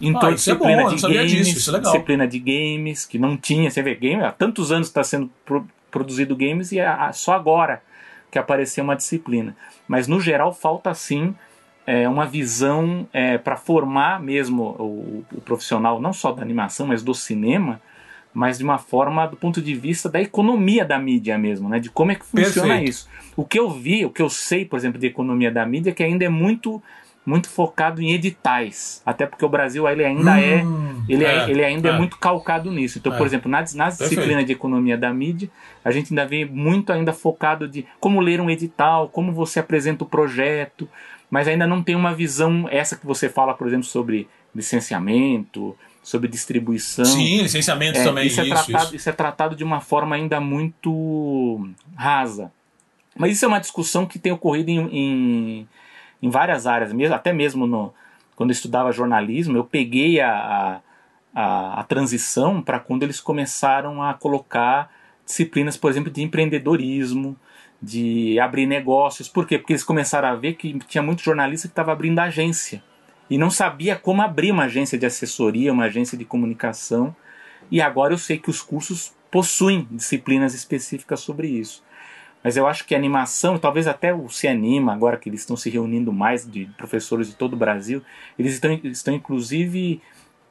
Então, 0.00 0.30
ah, 0.30 0.32
disciplina 0.32 0.82
é 0.82 0.84
bom, 0.84 0.94
de 0.94 1.00
games, 1.02 1.46
disso, 1.46 1.76
é 1.76 1.80
disciplina 1.80 2.26
de 2.26 2.38
games, 2.38 3.06
que 3.06 3.18
não 3.18 3.36
tinha, 3.36 3.70
você 3.70 3.82
vê, 3.82 3.94
game, 3.94 4.22
há 4.22 4.32
tantos 4.32 4.72
anos 4.72 4.88
está 4.88 5.04
sendo 5.04 5.30
pro, 5.44 5.66
produzido 5.90 6.34
games 6.34 6.72
e 6.72 6.80
é 6.80 7.12
só 7.12 7.34
agora 7.34 7.82
que 8.30 8.38
apareceu 8.38 8.82
uma 8.82 8.96
disciplina. 8.96 9.56
Mas 9.86 10.08
no 10.08 10.20
geral 10.20 10.52
falta 10.52 10.92
sim 10.94 11.34
é, 11.86 12.08
uma 12.08 12.26
visão 12.26 13.06
é, 13.12 13.38
para 13.38 13.56
formar 13.56 14.20
mesmo 14.20 14.74
o, 14.78 15.24
o, 15.32 15.40
profissional, 15.40 16.00
não 16.00 16.12
só 16.12 16.32
da 16.32 16.42
animação, 16.42 16.86
mas 16.86 17.02
do 17.02 17.14
cinema, 17.14 17.80
mas 18.34 18.58
de 18.58 18.64
uma 18.64 18.78
forma 18.78 19.26
do 19.26 19.36
ponto 19.36 19.60
de 19.60 19.74
vista 19.74 20.08
da 20.08 20.20
economia 20.20 20.84
da 20.84 20.98
mídia 20.98 21.36
mesmo, 21.38 21.68
né? 21.68 21.78
De 21.78 21.90
como 21.90 22.12
é 22.12 22.14
que 22.14 22.24
funciona 22.24 22.68
Perfeito. 22.68 22.90
isso. 22.90 23.08
O 23.36 23.44
que 23.44 23.58
eu 23.58 23.70
vi, 23.70 24.04
o 24.04 24.10
que 24.10 24.22
eu 24.22 24.30
sei, 24.30 24.64
por 24.64 24.78
exemplo, 24.78 24.98
de 24.98 25.06
economia 25.06 25.50
da 25.50 25.64
mídia, 25.66 25.90
é 25.90 25.94
que 25.94 26.02
ainda 26.02 26.24
é 26.24 26.28
muito 26.28 26.82
muito 27.24 27.48
focado 27.48 28.02
em 28.02 28.12
editais, 28.12 29.00
até 29.06 29.26
porque 29.26 29.44
o 29.44 29.48
Brasil 29.48 29.88
ele 29.88 30.04
ainda 30.04 30.40
é, 30.40 30.64
hum, 30.64 31.04
é, 31.08 31.12
ele, 31.12 31.24
é, 31.24 31.50
ele 31.50 31.64
ainda 31.64 31.90
é. 31.90 31.92
é. 31.92 31.96
muito 31.96 32.18
calcado 32.18 32.70
nisso. 32.70 32.98
Então, 32.98 33.14
é. 33.14 33.16
por 33.16 33.24
exemplo, 33.24 33.48
nas, 33.48 33.74
nas 33.74 33.98
disciplinas 33.98 34.44
de 34.44 34.52
economia 34.52 34.98
da 34.98 35.12
mídia, 35.14 35.48
a 35.84 35.92
gente 35.92 36.12
ainda 36.12 36.26
vê 36.26 36.44
muito 36.44 36.92
ainda 36.92 37.12
focado 37.12 37.68
de 37.68 37.86
como 38.00 38.20
ler 38.20 38.40
um 38.40 38.50
edital, 38.50 39.08
como 39.08 39.32
você 39.32 39.60
apresenta 39.60 40.02
o 40.02 40.06
projeto, 40.06 40.88
mas 41.30 41.46
ainda 41.46 41.66
não 41.66 41.82
tem 41.82 41.94
uma 41.94 42.12
visão 42.12 42.66
essa 42.68 42.96
que 42.96 43.06
você 43.06 43.28
fala, 43.28 43.54
por 43.54 43.68
exemplo, 43.68 43.86
sobre 43.86 44.28
licenciamento, 44.54 45.76
sobre 46.02 46.28
distribuição. 46.28 47.04
Sim, 47.04 47.42
licenciamento 47.42 47.98
é, 47.98 48.04
também. 48.04 48.26
Isso, 48.26 48.40
é 48.40 48.44
tratado, 48.46 48.84
isso. 48.84 48.96
isso 48.96 49.08
é 49.08 49.12
tratado 49.12 49.56
de 49.56 49.64
uma 49.64 49.80
forma 49.80 50.16
ainda 50.16 50.40
muito 50.40 51.68
rasa. 51.96 52.52
Mas 53.16 53.32
isso 53.32 53.44
é 53.44 53.48
uma 53.48 53.60
discussão 53.60 54.06
que 54.06 54.18
tem 54.18 54.32
ocorrido 54.32 54.70
em, 54.70 54.88
em 54.90 55.68
em 56.22 56.30
várias 56.30 56.66
áreas, 56.66 56.92
mesmo, 56.92 57.14
até 57.14 57.32
mesmo 57.32 57.66
no, 57.66 57.92
quando 58.36 58.50
eu 58.50 58.54
estudava 58.54 58.92
jornalismo, 58.92 59.56
eu 59.56 59.64
peguei 59.64 60.20
a, 60.20 60.80
a, 61.34 61.80
a 61.80 61.82
transição 61.82 62.62
para 62.62 62.78
quando 62.78 63.02
eles 63.02 63.20
começaram 63.20 64.00
a 64.02 64.14
colocar 64.14 64.90
disciplinas, 65.26 65.76
por 65.76 65.90
exemplo, 65.90 66.12
de 66.12 66.22
empreendedorismo, 66.22 67.36
de 67.82 68.38
abrir 68.38 68.66
negócios. 68.66 69.28
Por 69.28 69.46
quê? 69.46 69.58
Porque 69.58 69.72
eles 69.72 69.82
começaram 69.82 70.28
a 70.28 70.36
ver 70.36 70.54
que 70.54 70.78
tinha 70.86 71.02
muito 71.02 71.22
jornalista 71.22 71.66
que 71.66 71.72
estava 71.72 71.90
abrindo 71.90 72.20
agência 72.20 72.82
e 73.32 73.38
não 73.38 73.48
sabia 73.48 73.96
como 73.96 74.20
abrir 74.20 74.52
uma 74.52 74.64
agência 74.64 74.98
de 74.98 75.06
assessoria, 75.06 75.72
uma 75.72 75.84
agência 75.84 76.18
de 76.18 76.24
comunicação. 76.26 77.16
E 77.70 77.80
agora 77.80 78.12
eu 78.12 78.18
sei 78.18 78.36
que 78.36 78.50
os 78.50 78.60
cursos 78.60 79.16
possuem 79.30 79.88
disciplinas 79.90 80.52
específicas 80.52 81.20
sobre 81.20 81.48
isso. 81.48 81.82
Mas 82.44 82.58
eu 82.58 82.66
acho 82.66 82.84
que 82.84 82.94
a 82.94 82.98
animação, 82.98 83.56
talvez 83.56 83.88
até 83.88 84.12
o 84.12 84.28
Se 84.28 84.46
Anima, 84.46 84.92
agora 84.92 85.16
que 85.16 85.30
eles 85.30 85.40
estão 85.40 85.56
se 85.56 85.70
reunindo 85.70 86.12
mais 86.12 86.46
de 86.46 86.66
professores 86.76 87.28
de 87.28 87.34
todo 87.34 87.54
o 87.54 87.56
Brasil, 87.56 88.02
eles 88.38 88.52
estão, 88.52 88.70
estão 88.84 89.14
inclusive 89.14 90.02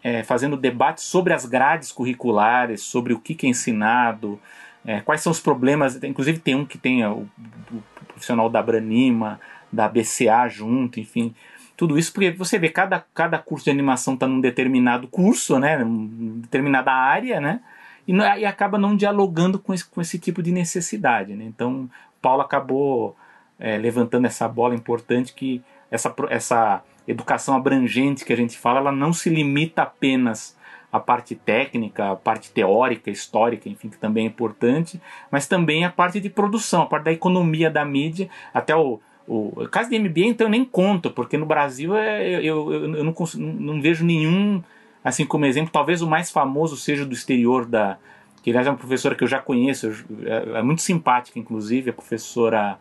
é, 0.03 0.23
fazendo 0.23 0.57
debates 0.57 1.03
sobre 1.03 1.33
as 1.33 1.45
grades 1.45 1.91
curriculares, 1.91 2.81
sobre 2.81 3.13
o 3.13 3.19
que, 3.19 3.35
que 3.35 3.45
é 3.45 3.49
ensinado, 3.51 4.39
é, 4.83 5.01
quais 5.01 5.21
são 5.21 5.31
os 5.31 5.39
problemas. 5.39 6.03
Inclusive 6.03 6.39
tem 6.39 6.55
um 6.55 6.65
que 6.65 6.79
tem 6.79 7.05
o, 7.05 7.29
o 7.71 7.83
profissional 8.07 8.49
da 8.49 8.63
Branima, 8.63 9.39
da 9.71 9.87
BCA 9.87 10.49
junto, 10.49 10.99
enfim. 10.99 11.35
Tudo 11.81 11.97
isso 11.97 12.13
porque 12.13 12.29
você 12.29 12.59
vê, 12.59 12.69
cada, 12.69 13.03
cada 13.11 13.39
curso 13.39 13.65
de 13.65 13.71
animação 13.71 14.13
está 14.13 14.27
num 14.27 14.39
determinado 14.39 15.07
curso, 15.07 15.57
né, 15.57 15.79
numa 15.79 16.39
determinada 16.41 16.91
área, 16.93 17.41
né? 17.41 17.59
e, 18.07 18.13
e 18.13 18.45
acaba 18.45 18.77
não 18.77 18.95
dialogando 18.95 19.57
com 19.57 19.73
esse, 19.73 19.89
com 19.89 19.99
esse 19.99 20.19
tipo 20.19 20.43
de 20.43 20.51
necessidade. 20.51 21.33
Né? 21.33 21.43
Então, 21.45 21.89
Paulo 22.21 22.43
acabou 22.43 23.15
é, 23.59 23.79
levantando 23.79 24.27
essa 24.27 24.47
bola 24.47 24.75
importante 24.75 25.33
que 25.33 25.59
essa, 25.89 26.13
essa 26.29 26.83
educação 27.07 27.55
abrangente 27.55 28.23
que 28.23 28.31
a 28.31 28.37
gente 28.37 28.59
fala, 28.59 28.79
ela 28.79 28.91
não 28.91 29.11
se 29.11 29.27
limita 29.27 29.81
apenas 29.81 30.55
à 30.91 30.99
parte 30.99 31.33
técnica, 31.33 32.11
à 32.11 32.15
parte 32.15 32.51
teórica, 32.51 33.09
histórica, 33.09 33.67
enfim, 33.67 33.89
que 33.89 33.97
também 33.97 34.25
é 34.25 34.27
importante, 34.27 35.01
mas 35.31 35.47
também 35.47 35.83
a 35.83 35.89
parte 35.89 36.19
de 36.19 36.29
produção, 36.29 36.83
a 36.83 36.85
parte 36.85 37.05
da 37.05 37.11
economia 37.11 37.71
da 37.71 37.83
mídia, 37.83 38.29
até 38.53 38.75
o, 38.75 38.99
o, 39.31 39.67
caso 39.69 39.89
de 39.89 39.97
MBA, 39.97 40.25
então 40.25 40.47
eu 40.47 40.51
nem 40.51 40.65
conto, 40.65 41.11
porque 41.11 41.37
no 41.37 41.45
Brasil 41.45 41.95
é, 41.95 42.33
eu, 42.43 42.71
eu, 42.71 42.95
eu 42.95 43.03
não, 43.03 43.13
não 43.37 43.81
vejo 43.81 44.03
nenhum 44.03 44.61
assim 45.03 45.25
como 45.25 45.45
exemplo, 45.45 45.71
talvez 45.71 46.01
o 46.01 46.07
mais 46.07 46.29
famoso 46.29 46.77
seja 46.77 47.05
do 47.05 47.13
exterior 47.13 47.65
da 47.65 47.97
que 48.43 48.49
aliás 48.49 48.67
é 48.67 48.71
uma 48.71 48.77
professora 48.77 49.15
que 49.15 49.23
eu 49.23 49.27
já 49.27 49.39
conheço, 49.39 49.87
é, 50.23 50.59
é 50.59 50.61
muito 50.61 50.81
simpática 50.81 51.39
inclusive, 51.39 51.91
a 51.91 51.93
professora 51.93 52.77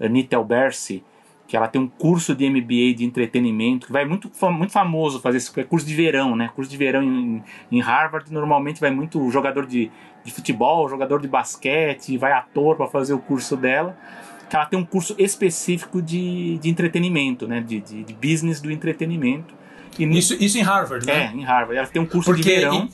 Anita 0.00 0.34
Elbersi, 0.34 1.04
que 1.46 1.56
ela 1.56 1.68
tem 1.68 1.80
um 1.80 1.86
curso 1.86 2.34
de 2.34 2.48
MBA 2.48 2.94
de 2.96 3.04
entretenimento, 3.04 3.86
que 3.86 3.92
vai 3.92 4.04
muito, 4.04 4.30
muito 4.50 4.72
famoso 4.72 5.20
fazer 5.20 5.36
esse 5.36 5.60
é 5.60 5.64
curso 5.64 5.86
de 5.86 5.94
verão, 5.94 6.34
né? 6.34 6.50
Curso 6.54 6.70
de 6.70 6.76
verão 6.78 7.02
em, 7.02 7.42
em 7.70 7.80
Harvard, 7.80 8.32
normalmente 8.32 8.80
vai 8.80 8.90
muito 8.90 9.30
jogador 9.30 9.66
de, 9.66 9.90
de 10.24 10.32
futebol, 10.32 10.88
jogador 10.88 11.20
de 11.20 11.28
basquete, 11.28 12.16
vai 12.16 12.32
ator 12.32 12.76
para 12.76 12.86
fazer 12.86 13.12
o 13.12 13.18
curso 13.18 13.54
dela. 13.54 13.96
Que 14.52 14.56
ela 14.56 14.66
tem 14.66 14.78
um 14.78 14.84
curso 14.84 15.14
específico 15.16 16.02
de, 16.02 16.58
de 16.58 16.68
entretenimento, 16.68 17.48
né? 17.48 17.58
De, 17.58 17.80
de, 17.80 18.04
de 18.04 18.12
business 18.12 18.60
do 18.60 18.70
entretenimento. 18.70 19.54
E 19.98 20.04
isso, 20.04 20.36
isso 20.38 20.58
em 20.58 20.60
Harvard, 20.60 21.06
né? 21.06 21.32
É, 21.32 21.34
em 21.34 21.42
Harvard. 21.42 21.78
Ela 21.78 21.86
tem 21.86 22.02
um 22.02 22.04
curso 22.04 22.30
porque, 22.30 22.42
de 22.42 22.56
verão. 22.56 22.86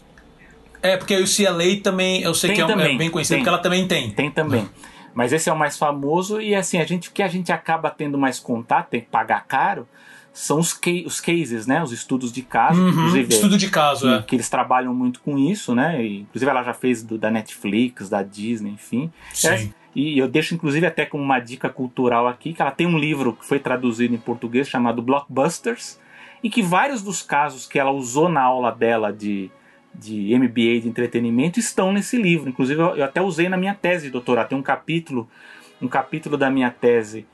É, 0.81 0.97
porque 0.97 1.15
a 1.15 1.19
UCLA 1.19 1.83
também, 1.83 2.23
eu 2.23 2.33
sei 2.33 2.51
tem 2.51 2.55
que 2.55 2.63
é, 2.63 2.65
é 2.65 2.69
também, 2.69 2.95
é, 2.95 2.99
bem 2.99 3.11
conhecido, 3.11 3.35
tem, 3.35 3.39
porque 3.41 3.49
ela 3.49 3.59
também 3.59 3.89
tem. 3.89 4.09
Tem 4.13 4.31
também. 4.31 4.69
Mas 5.13 5.33
esse 5.33 5.51
é 5.51 5.53
o 5.53 5.59
mais 5.59 5.77
famoso 5.77 6.41
e 6.41 6.55
assim, 6.55 6.79
a 6.79 6.85
gente 6.85 7.11
que 7.11 7.25
a 7.25 7.27
gente 7.27 7.51
acaba 7.51 7.91
tendo 7.91 8.17
mais 8.17 8.39
contato, 8.39 8.91
tem 8.91 9.01
que 9.01 9.09
pagar 9.09 9.45
caro, 9.49 9.85
são 10.33 10.61
os, 10.61 10.79
os 11.05 11.21
cases, 11.21 11.67
né? 11.67 11.83
Os 11.83 11.91
estudos 11.91 12.31
de 12.31 12.43
caso. 12.43 12.81
Uhum, 12.81 13.17
estudo 13.17 13.59
de 13.59 13.69
caso, 13.69 14.07
que, 14.07 14.15
é. 14.15 14.23
Que 14.23 14.37
eles 14.37 14.49
trabalham 14.49 14.95
muito 14.95 15.19
com 15.23 15.37
isso, 15.37 15.75
né? 15.75 16.01
E, 16.05 16.21
inclusive 16.21 16.49
ela 16.49 16.63
já 16.63 16.73
fez 16.73 17.03
do, 17.03 17.19
da 17.19 17.33
Netflix, 17.33 18.09
da 18.09 18.23
Disney, 18.23 18.71
enfim. 18.71 19.11
Sim. 19.35 19.49
É, 19.49 19.69
e 19.99 20.17
eu 20.17 20.29
deixo 20.29 20.55
inclusive 20.55 20.87
até 20.87 21.05
como 21.05 21.25
uma 21.25 21.41
dica 21.41 21.69
cultural 21.69 22.29
aqui, 22.29 22.53
que 22.53 22.63
ela 22.63 22.71
tem 22.71 22.87
um 22.87 22.97
livro 22.97 23.33
que 23.33 23.45
foi 23.45 23.59
traduzido 23.59 24.15
em 24.15 24.19
português 24.19 24.69
chamado 24.69 25.03
Blockbusters, 25.03 25.99
e 26.41 26.49
que 26.49 26.63
vários 26.63 27.03
dos 27.03 27.21
casos 27.21 27.67
que 27.67 27.81
ela 27.81 27.91
usou 27.91 28.29
na 28.29 28.41
aula 28.41 28.71
dela 28.71 29.13
de, 29.13 29.51
de 29.93 30.39
MBA 30.39 30.83
de 30.83 30.89
entretenimento 30.89 31.59
estão 31.59 31.93
nesse 31.93 32.17
livro. 32.17 32.49
Inclusive, 32.49 32.81
eu, 32.81 32.95
eu 32.95 33.05
até 33.05 33.21
usei 33.21 33.49
na 33.49 33.57
minha 33.57 33.75
tese 33.75 34.07
de 34.07 34.13
doutorado. 34.13 34.51
Tem 34.51 34.57
um 34.57 34.63
capítulo, 34.63 35.29
um 35.83 35.89
capítulo 35.89 36.37
da 36.37 36.49
minha 36.49 36.71
tese 36.71 37.27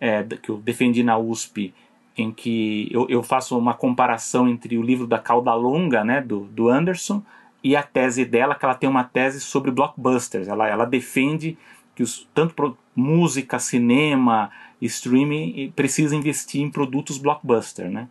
é, 0.00 0.24
que 0.24 0.48
eu 0.48 0.56
defendi 0.56 1.04
na 1.04 1.16
USP, 1.16 1.72
em 2.16 2.32
que 2.32 2.88
eu, 2.90 3.06
eu, 3.08 3.22
faço 3.22 3.56
uma 3.56 3.74
comparação 3.74 4.48
entre 4.48 4.76
o 4.76 4.82
livro 4.82 5.06
da 5.06 5.20
Cauda 5.20 5.54
Longa, 5.54 6.02
né, 6.02 6.20
do, 6.20 6.40
do 6.46 6.68
Anderson, 6.68 7.22
e 7.62 7.76
a 7.76 7.82
tese 7.84 8.24
dela, 8.24 8.56
que 8.56 8.64
ela 8.64 8.74
tem 8.74 8.90
uma 8.90 9.04
tese 9.04 9.40
sobre 9.40 9.70
blockbusters. 9.70 10.48
Ela, 10.48 10.68
ela 10.68 10.84
defende 10.84 11.56
que 11.98 12.02
os, 12.04 12.28
tanto 12.32 12.78
música, 12.94 13.58
cinema, 13.58 14.52
streaming 14.80 15.72
precisa 15.74 16.14
investir 16.14 16.62
em 16.62 16.70
produtos 16.70 17.18
blockbuster, 17.18 17.90
né? 17.90 18.08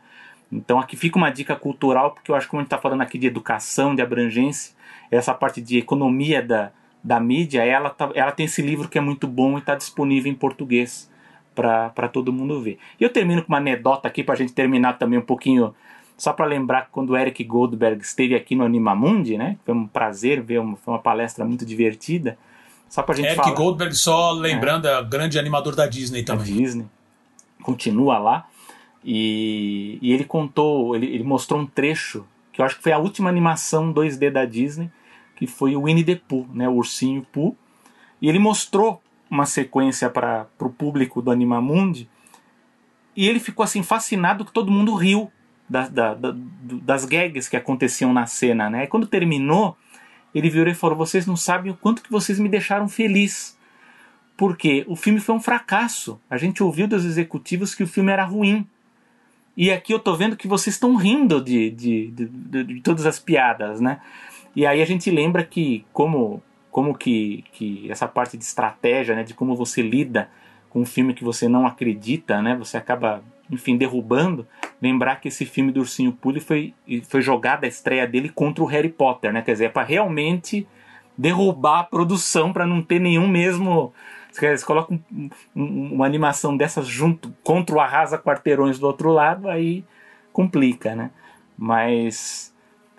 Então 0.51 0.77
aqui 0.77 0.97
fica 0.97 1.17
uma 1.17 1.29
dica 1.29 1.55
cultural, 1.55 2.11
porque 2.11 2.29
eu 2.29 2.35
acho 2.35 2.47
que 2.47 2.51
como 2.51 2.59
a 2.59 2.63
gente 2.63 2.67
está 2.67 2.77
falando 2.77 2.99
aqui 2.99 3.17
de 3.17 3.27
educação, 3.27 3.95
de 3.95 4.01
abrangência, 4.01 4.75
essa 5.09 5.33
parte 5.33 5.61
de 5.61 5.77
economia 5.77 6.41
da, 6.41 6.73
da 7.01 7.17
mídia, 7.17 7.63
ela, 7.63 7.89
tá, 7.89 8.11
ela 8.13 8.33
tem 8.33 8.45
esse 8.45 8.61
livro 8.61 8.89
que 8.89 8.97
é 8.97 9.01
muito 9.01 9.25
bom 9.25 9.55
e 9.55 9.59
está 9.59 9.73
disponível 9.73 10.29
em 10.29 10.35
português 10.35 11.09
para 11.55 12.09
todo 12.09 12.33
mundo 12.33 12.61
ver. 12.61 12.77
E 12.99 13.05
eu 13.05 13.09
termino 13.09 13.41
com 13.41 13.47
uma 13.47 13.59
anedota 13.59 14.09
aqui 14.09 14.21
para 14.21 14.33
a 14.33 14.37
gente 14.37 14.51
terminar 14.51 14.97
também 14.97 15.17
um 15.17 15.25
pouquinho, 15.25 15.73
só 16.17 16.33
para 16.33 16.45
lembrar 16.45 16.87
que 16.87 16.91
quando 16.91 17.11
o 17.11 17.17
Eric 17.17 17.41
Goldberg 17.45 18.01
esteve 18.01 18.35
aqui 18.35 18.53
no 18.53 18.65
Animamundi, 18.65 19.37
né? 19.37 19.57
Foi 19.65 19.73
um 19.73 19.87
prazer 19.87 20.41
ver, 20.41 20.59
uma, 20.59 20.75
foi 20.75 20.93
uma 20.93 20.99
palestra 20.99 21.45
muito 21.45 21.65
divertida. 21.65 22.37
Só 22.89 23.03
pra 23.03 23.15
gente 23.15 23.25
Eric 23.25 23.41
falar. 23.41 23.55
Goldberg, 23.55 23.95
só 23.95 24.31
lembrando, 24.31 24.87
é, 24.87 24.99
é 24.99 25.03
grande 25.03 25.37
animador 25.37 25.75
da 25.75 25.87
Disney 25.87 26.23
também. 26.23 26.45
Da 26.45 26.59
Disney. 26.59 26.85
Continua 27.61 28.17
lá. 28.17 28.47
E, 29.03 29.97
e 30.01 30.11
ele 30.11 30.23
contou, 30.23 30.95
ele, 30.95 31.07
ele 31.07 31.23
mostrou 31.23 31.59
um 31.59 31.65
trecho 31.65 32.25
que 32.51 32.61
eu 32.61 32.65
acho 32.65 32.77
que 32.77 32.83
foi 32.83 32.91
a 32.91 32.97
última 32.97 33.29
animação 33.29 33.93
2D 33.93 34.31
da 34.31 34.43
Disney, 34.43 34.89
que 35.35 35.45
foi 35.45 35.75
o 35.75 35.83
Winnie 35.83 36.03
the 36.03 36.15
Pooh, 36.15 36.47
né, 36.53 36.67
o 36.67 36.73
ursinho 36.73 37.25
Pooh. 37.31 37.55
E 38.19 38.27
ele 38.27 38.39
mostrou 38.39 39.01
uma 39.29 39.45
sequência 39.45 40.09
para 40.09 40.47
o 40.59 40.69
público 40.69 41.21
do 41.21 41.29
Animamundi 41.29 42.09
e 43.17 43.27
ele 43.27 43.39
ficou 43.39 43.63
assim 43.63 43.81
fascinado 43.81 44.45
que 44.45 44.51
todo 44.51 44.71
mundo 44.71 44.93
riu 44.93 45.31
da, 45.67 45.87
da, 45.87 46.13
da, 46.13 46.35
das 46.35 47.03
gags 47.03 47.49
que 47.49 47.57
aconteciam 47.57 48.13
na 48.13 48.27
cena, 48.27 48.69
né? 48.69 48.83
E 48.83 48.87
quando 48.87 49.07
terminou, 49.07 49.75
ele 50.37 50.49
virou 50.49 50.71
e 50.71 50.75
falou: 50.75 50.97
"Vocês 50.97 51.25
não 51.25 51.35
sabem 51.35 51.71
o 51.71 51.75
quanto 51.75 52.01
que 52.01 52.11
vocês 52.11 52.39
me 52.39 52.49
deixaram 52.49 52.87
feliz, 52.87 53.57
porque 54.35 54.85
o 54.87 54.95
filme 54.95 55.19
foi 55.19 55.35
um 55.35 55.39
fracasso. 55.39 56.19
A 56.29 56.37
gente 56.37 56.61
ouviu 56.63 56.87
dos 56.87 57.05
executivos 57.05 57.73
que 57.73 57.83
o 57.83 57.87
filme 57.87 58.11
era 58.11 58.23
ruim." 58.23 58.65
E 59.55 59.71
aqui 59.71 59.91
eu 59.91 59.99
tô 59.99 60.15
vendo 60.15 60.37
que 60.37 60.47
vocês 60.47 60.75
estão 60.75 60.95
rindo 60.95 61.43
de, 61.43 61.71
de, 61.71 62.07
de, 62.11 62.63
de, 62.63 62.81
todas 62.81 63.07
as 63.07 63.17
piadas, 63.17 63.81
né? 63.81 63.99
E 64.55 64.67
aí 64.67 64.83
a 64.83 64.85
gente 64.85 65.09
lembra 65.09 65.43
que 65.43 65.83
como 65.91 66.43
como 66.77 66.95
que, 66.95 67.43
que 67.53 67.89
essa 67.89 68.07
parte 68.07 68.37
de 68.37 68.43
estratégia, 68.43 69.15
né, 69.15 69.23
de 69.23 69.33
como 69.33 69.55
você 69.55 69.81
lida 69.81 70.29
com 70.69 70.81
um 70.81 70.85
filme 70.85 71.15
que 71.15 71.23
você 71.23 71.47
não 71.47 71.65
acredita, 71.65 72.39
né, 72.39 72.55
você 72.55 72.77
acaba, 72.77 73.23
enfim, 73.49 73.77
derrubando. 73.77 74.47
Lembrar 74.81 75.17
que 75.17 75.27
esse 75.27 75.45
filme 75.45 75.71
do 75.71 75.81
Ursinho 75.81 76.11
Pulli 76.11 76.39
foi, 76.39 76.73
foi 77.07 77.21
jogada 77.21 77.65
a 77.65 77.69
estreia 77.69 78.07
dele 78.07 78.29
contra 78.29 78.63
o 78.63 78.67
Harry 78.67 78.89
Potter, 78.89 79.31
né, 79.33 79.41
quer 79.41 79.53
dizer, 79.53 79.65
é 79.65 79.69
para 79.69 79.83
realmente 79.83 80.67
derrubar 81.17 81.79
a 81.79 81.83
produção, 81.83 82.53
para 82.53 82.65
não 82.65 82.81
ter 82.81 82.99
nenhum 82.99 83.27
mesmo. 83.27 83.93
Você 84.31 84.57
coloca 84.63 84.93
um, 84.93 85.29
um, 85.55 85.93
uma 85.93 86.05
animação 86.05 86.55
dessas 86.55 86.87
junto 86.87 87.33
contra 87.43 87.75
o 87.75 87.79
Arrasa 87.79 88.19
Quarteirões 88.19 88.77
do 88.77 88.85
outro 88.85 89.11
lado, 89.11 89.49
aí 89.49 89.83
complica, 90.31 90.95
né? 90.95 91.09
Mas 91.57 92.53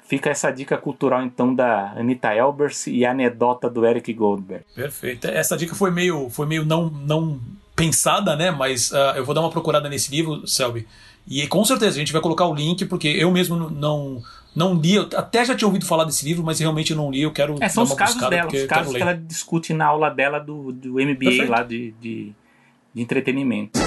Fica 0.09 0.31
essa 0.31 0.51
dica 0.51 0.79
cultural 0.79 1.23
então 1.23 1.55
da 1.55 1.93
Anita 1.93 2.35
Elbers 2.35 2.87
e 2.87 3.05
a 3.05 3.11
anedota 3.11 3.69
do 3.69 3.85
Eric 3.85 4.11
Goldberg. 4.15 4.65
Perfeito. 4.75 5.27
Essa 5.27 5.55
dica 5.55 5.75
foi 5.75 5.91
meio, 5.91 6.31
foi 6.31 6.47
meio 6.47 6.65
não, 6.65 6.89
não 6.89 7.39
pensada, 7.79 8.35
né? 8.35 8.51
Mas 8.51 8.91
uh, 8.91 9.15
eu 9.15 9.25
vou 9.25 9.33
dar 9.33 9.41
uma 9.41 9.51
procurada 9.51 9.89
nesse 9.89 10.11
livro, 10.11 10.45
Selby. 10.47 10.87
E 11.29 11.47
com 11.47 11.65
certeza 11.65 11.97
a 11.97 11.99
gente 11.99 12.13
vai 12.13 12.21
colocar 12.21 12.47
o 12.47 12.55
link, 12.55 12.85
porque 12.87 13.07
eu 13.07 13.31
mesmo 13.31 13.71
não 13.71 14.23
não 14.57 14.75
li, 14.75 14.97
eu 14.97 15.09
até 15.15 15.45
já 15.45 15.55
tinha 15.55 15.69
ouvido 15.69 15.87
falar 15.87 16.03
desse 16.03 16.25
livro, 16.25 16.43
mas 16.43 16.59
realmente 16.59 16.93
não 16.93 17.13
li, 17.13 17.23
eu 17.23 17.31
quero 17.31 17.57
é, 17.61 17.69
são 17.69 17.85
os 17.85 17.95
casos 17.95 18.21
dela, 18.29 18.49
os 18.53 18.65
casos 18.65 18.93
que 18.93 19.01
ela 19.01 19.15
discute 19.15 19.73
na 19.73 19.87
aula 19.87 20.11
dela 20.11 20.41
do, 20.41 20.73
do 20.73 20.95
MBA 20.95 21.17
Perfeito. 21.17 21.51
lá 21.51 21.63
de, 21.63 21.93
de, 22.01 22.33
de, 22.93 23.03
entretenimento. 23.03 23.79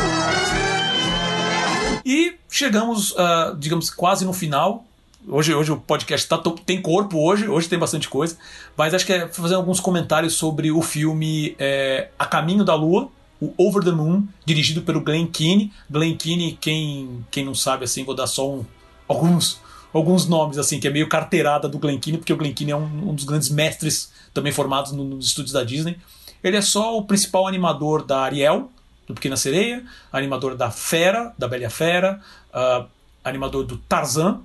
E 2.05 2.35
chegamos, 2.49 3.11
uh, 3.11 3.55
digamos, 3.59 3.89
quase 3.89 4.23
no 4.23 4.31
final. 4.31 4.85
Hoje, 5.27 5.53
hoje 5.53 5.71
o 5.73 5.77
podcast 5.77 6.27
tá, 6.27 6.41
tem 6.65 6.81
corpo 6.81 7.19
hoje, 7.19 7.49
hoje 7.49 7.67
tem 7.67 7.77
bastante 7.77 8.07
coisa. 8.07 8.37
Mas 8.77 8.93
acho 8.93 9.05
que 9.05 9.11
é 9.11 9.27
fazer 9.27 9.55
alguns 9.55 9.79
comentários 9.79 10.35
sobre 10.35 10.71
o 10.71 10.81
filme 10.81 11.53
é, 11.59 12.09
A 12.17 12.25
Caminho 12.25 12.63
da 12.63 12.75
Lua, 12.75 13.09
o 13.41 13.53
Over 13.57 13.83
the 13.83 13.91
Moon, 13.91 14.27
dirigido 14.45 14.83
pelo 14.83 15.01
Glenn 15.01 15.25
Keane. 15.25 15.73
Glenn 15.89 16.15
Keane, 16.15 16.57
quem, 16.61 17.25
quem 17.31 17.43
não 17.43 17.55
sabe, 17.55 17.85
assim, 17.85 18.03
vou 18.03 18.15
dar 18.15 18.27
só 18.27 18.47
um, 18.47 18.63
alguns, 19.07 19.59
alguns 19.91 20.27
nomes, 20.27 20.59
assim, 20.59 20.79
que 20.79 20.87
é 20.87 20.91
meio 20.91 21.09
carteirada 21.09 21.67
do 21.67 21.79
Glenn 21.79 21.99
Keane, 21.99 22.19
porque 22.19 22.31
o 22.31 22.37
Glenn 22.37 22.53
Keane 22.53 22.71
é 22.71 22.77
um, 22.77 23.09
um 23.09 23.15
dos 23.15 23.25
grandes 23.25 23.49
mestres 23.49 24.11
também 24.31 24.53
formados 24.53 24.91
no, 24.91 25.03
nos 25.03 25.25
estúdios 25.25 25.51
da 25.51 25.63
Disney. 25.63 25.97
Ele 26.43 26.55
é 26.55 26.61
só 26.61 26.95
o 26.95 27.03
principal 27.03 27.47
animador 27.47 28.05
da 28.05 28.19
Ariel, 28.21 28.69
do 29.07 29.15
Pequena 29.15 29.35
Sereia, 29.35 29.83
animador 30.13 30.55
da 30.55 30.69
Fera, 30.69 31.33
da 31.37 31.47
Bela 31.47 31.69
Fera, 31.69 32.21
uh, 32.53 32.87
animador 33.23 33.65
do 33.65 33.77
Tarzan, 33.77 34.41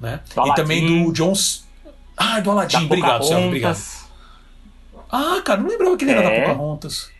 né? 0.00 0.20
e 0.36 0.54
também 0.54 0.86
do 0.86 1.12
Jones. 1.12 1.64
Ah, 2.16 2.40
do 2.40 2.50
Aladdin, 2.50 2.84
obrigado, 2.84 3.24
obrigado. 3.24 3.78
Ah, 5.10 5.40
cara, 5.44 5.60
não 5.60 5.68
lembrava 5.68 5.96
que 5.96 6.04
ele 6.04 6.10
é. 6.12 6.16
era 6.16 6.28
da 6.28 6.34
é. 6.34 6.40
Pocahontas. 6.42 7.13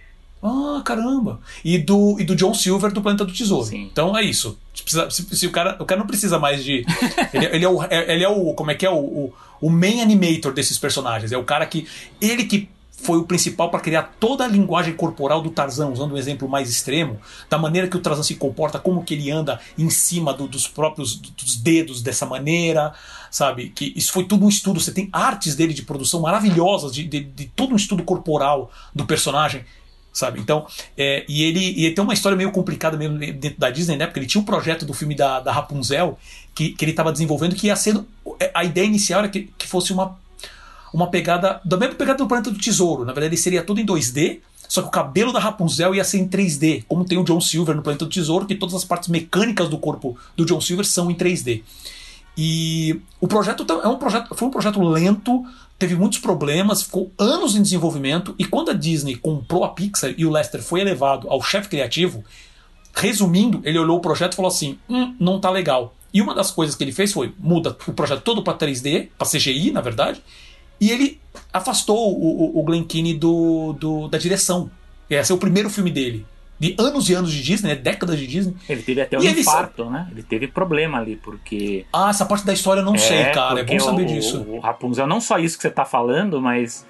Ah, 0.47 0.83
caramba. 0.85 1.41
E 1.65 1.79
do, 1.79 2.21
e 2.21 2.25
do 2.25 2.37
John 2.37 2.53
Silver 2.53 2.93
do 2.93 3.01
Planeta 3.01 3.25
do 3.25 3.33
Tesouro. 3.33 3.65
Sim. 3.65 3.89
Então 3.91 4.15
é 4.15 4.23
isso. 4.23 4.59
Se, 4.75 5.11
se, 5.11 5.37
se, 5.37 5.47
o, 5.47 5.51
cara, 5.51 5.79
o 5.81 5.87
cara 5.87 5.99
não 5.99 6.07
precisa 6.07 6.39
mais 6.39 6.63
de. 6.63 6.85
ele, 7.33 7.47
ele, 7.47 7.65
é 7.65 7.69
o, 7.69 7.83
é, 7.83 8.13
ele 8.13 8.25
é 8.25 8.29
o. 8.29 8.53
Como 8.53 8.71
é 8.71 8.75
que 8.75 8.85
é? 8.85 8.91
O, 8.91 8.99
o, 8.99 9.33
o 9.59 9.71
main 9.71 10.03
animator 10.03 10.53
desses 10.53 10.79
personagens. 10.79 11.33
É 11.33 11.39
o 11.39 11.45
cara 11.45 11.65
que. 11.65 11.89
Ele 12.21 12.45
que 12.45 12.69
foi 12.93 13.17
o 13.17 13.25
principal 13.25 13.71
para 13.71 13.81
criar 13.81 14.15
toda 14.21 14.45
a 14.45 14.49
linguagem 14.49 14.95
corporal 14.95 15.41
do 15.41 15.51
Tarzan, 15.51 15.89
usando 15.89 16.15
um 16.15 16.19
exemplo 16.19 16.47
mais 16.47 16.69
extremo, 16.71 17.19
da 17.49 17.59
maneira 17.59 17.89
que 17.89 17.97
o 17.97 18.01
Tarzan 18.01 18.23
se 18.23 18.35
comporta, 18.35 18.79
como 18.79 19.03
que 19.03 19.15
ele 19.15 19.31
anda 19.31 19.61
em 19.79 19.89
cima 19.89 20.33
do, 20.33 20.47
dos 20.47 20.69
próprios 20.69 21.17
dos 21.17 21.57
dedos 21.57 22.03
dessa 22.03 22.25
maneira, 22.27 22.93
sabe? 23.31 23.71
Que 23.71 23.95
isso 23.97 24.13
foi 24.13 24.25
tudo 24.25 24.45
um 24.45 24.49
estudo. 24.49 24.79
Você 24.79 24.93
tem 24.93 25.09
artes 25.11 25.55
dele 25.55 25.73
de 25.73 25.83
produção 25.83 26.21
maravilhosas, 26.21 26.93
de, 26.93 27.05
de, 27.05 27.21
de 27.21 27.47
todo 27.47 27.73
um 27.73 27.77
estudo 27.77 28.03
corporal 28.03 28.71
do 28.95 29.07
personagem 29.07 29.65
sabe? 30.15 30.41
Então, 30.41 30.67
é, 30.97 31.27
e, 31.29 31.43
ele, 31.43 31.61
e 31.61 31.85
ele 31.87 31.95
tem 31.95 32.03
uma 32.03 32.15
história 32.15 32.37
meio 32.37 32.51
complicada 32.53 32.97
mesmo 32.97 33.19
dentro 33.19 33.59
da 33.59 33.69
Disney, 33.69 33.97
né? 33.97 34.07
Porque 34.07 34.21
ele 34.21 34.27
tinha 34.27 34.41
um 34.41 34.45
projeto 34.45 34.87
do 34.87 34.95
filme 34.95 35.15
da, 35.15 35.41
da 35.41 35.53
Rapunzel 35.53 36.19
que, 36.55 36.71
que 36.71 36.85
ele 36.85 36.93
estava 36.93 37.13
desenvolvendo 37.13 37.57
que 37.57 37.67
ia 37.67 37.77
ser. 37.77 38.01
A 38.55 38.65
ideia 38.65 38.87
inicial 38.87 39.21
era 39.21 39.29
que, 39.29 39.51
que 39.59 39.67
fosse 39.67 39.93
uma 39.93 40.17
uma 40.95 41.11
pegada, 41.11 41.61
da 41.65 41.77
mesma 41.77 41.97
pegada 41.97 42.19
do 42.19 42.29
Planeta 42.29 42.53
do 42.53 42.59
Tesouro. 42.59 43.05
Na 43.05 43.13
verdade, 43.13 43.35
ele 43.35 43.43
seria 43.43 43.65
tudo 43.65 43.81
em 43.81 43.85
2D, 43.85 44.39
só 44.69 44.81
que 44.81 44.87
o 44.87 44.91
cabelo 44.93 45.33
da 45.33 45.41
Rapunzel 45.41 45.93
ia 45.93 46.05
ser 46.05 46.19
em 46.19 46.29
3D, 46.29 46.85
como 46.87 47.05
tem 47.05 47.19
o 47.19 47.25
John 47.25 47.41
Silver 47.41 47.75
no 47.75 47.83
Planeta 47.83 48.05
do 48.05 48.11
Tesouro, 48.11 48.47
que 48.47 48.55
todas 48.55 48.77
as 48.77 48.85
partes 48.85 49.09
mecânicas 49.09 49.69
do 49.69 49.77
corpo 49.77 50.17
do 50.37 50.45
John 50.47 50.61
Silver 50.61 50.87
são 50.87 51.11
em 51.11 51.15
3D. 51.17 51.65
E 52.39 53.01
o 53.21 53.27
projeto 53.27 53.67
é 53.83 53.89
um 53.89 53.97
projeto, 53.97 54.35
foi 54.37 54.47
um 54.47 54.51
projeto 54.53 54.81
lento, 54.81 55.45
teve 55.79 55.95
muitos 55.95 56.19
problemas, 56.19 56.83
ficou 56.83 57.13
anos 57.19 57.55
em 57.55 57.63
desenvolvimento, 57.63 58.35
e 58.39 58.45
quando 58.45 58.71
a 58.71 58.75
Disney 58.75 59.17
comprou 59.17 59.65
a 59.65 59.71
Pixar 59.71 60.15
e 60.17 60.25
o 60.25 60.31
Lester 60.31 60.63
foi 60.63 60.81
elevado 60.81 61.29
ao 61.29 61.43
chefe 61.43 61.69
criativo, 61.69 62.25
resumindo, 62.95 63.61
ele 63.65 63.79
olhou 63.79 63.99
o 63.99 64.01
projeto 64.01 64.33
e 64.33 64.37
falou 64.37 64.51
assim: 64.51 64.79
hum, 64.89 65.15
não 65.19 65.41
tá 65.41 65.51
legal. 65.51 65.95
E 66.13 66.23
uma 66.23 66.35
das 66.35 66.51
coisas 66.51 66.77
que 66.77 66.85
ele 66.85 66.93
fez 66.93 67.13
foi 67.13 67.35
muda 67.39 67.77
o 67.89 67.93
projeto 67.93 68.23
todo 68.23 68.43
para 68.43 68.57
3D, 68.57 69.09
para 69.19 69.29
CGI, 69.29 69.73
na 69.73 69.81
verdade, 69.81 70.23
e 70.81 70.91
ele 70.91 71.21
afastou 71.53 72.17
o, 72.17 72.59
o, 72.59 72.63
Glenn 72.63 72.85
Keane 72.85 73.15
do, 73.15 73.73
do, 73.73 74.09
da 74.09 74.19
direção. 74.19 74.71
Esse 75.11 75.33
é 75.33 75.35
o 75.35 75.39
primeiro 75.39 75.69
filme 75.69 75.91
dele. 75.91 76.25
De 76.65 76.75
anos 76.79 77.11
e 77.11 77.15
anos 77.15 77.31
de 77.31 77.43
Disney, 77.43 77.69
né? 77.69 77.75
décadas 77.75 78.19
de 78.19 78.27
Disney. 78.27 78.57
Ele 78.67 78.83
teve 78.83 79.01
até 79.03 79.19
um 79.19 79.23
e 79.23 79.29
infarto, 79.29 79.83
ele... 79.83 79.91
né? 79.91 80.09
Ele 80.11 80.23
teve 80.23 80.49
problema 80.49 80.99
ali, 80.99 81.17
porque. 81.17 81.85
Ah, 81.93 82.09
essa 82.09 82.25
parte 82.25 82.47
da 82.47 82.55
história 82.55 82.81
eu 82.81 82.85
não 82.85 82.95
é, 82.95 82.99
sei, 82.99 83.25
cara. 83.27 83.61
É 83.61 83.65
bom 83.65 83.79
saber 83.79 84.05
o, 84.05 84.07
disso. 84.07 84.43
O 84.49 84.59
Rapunzel, 84.61 85.07
não 85.07 85.21
só 85.21 85.39
isso 85.39 85.57
que 85.59 85.63
você 85.63 85.71
tá 85.71 85.85
falando, 85.85 86.41
mas 86.41 86.87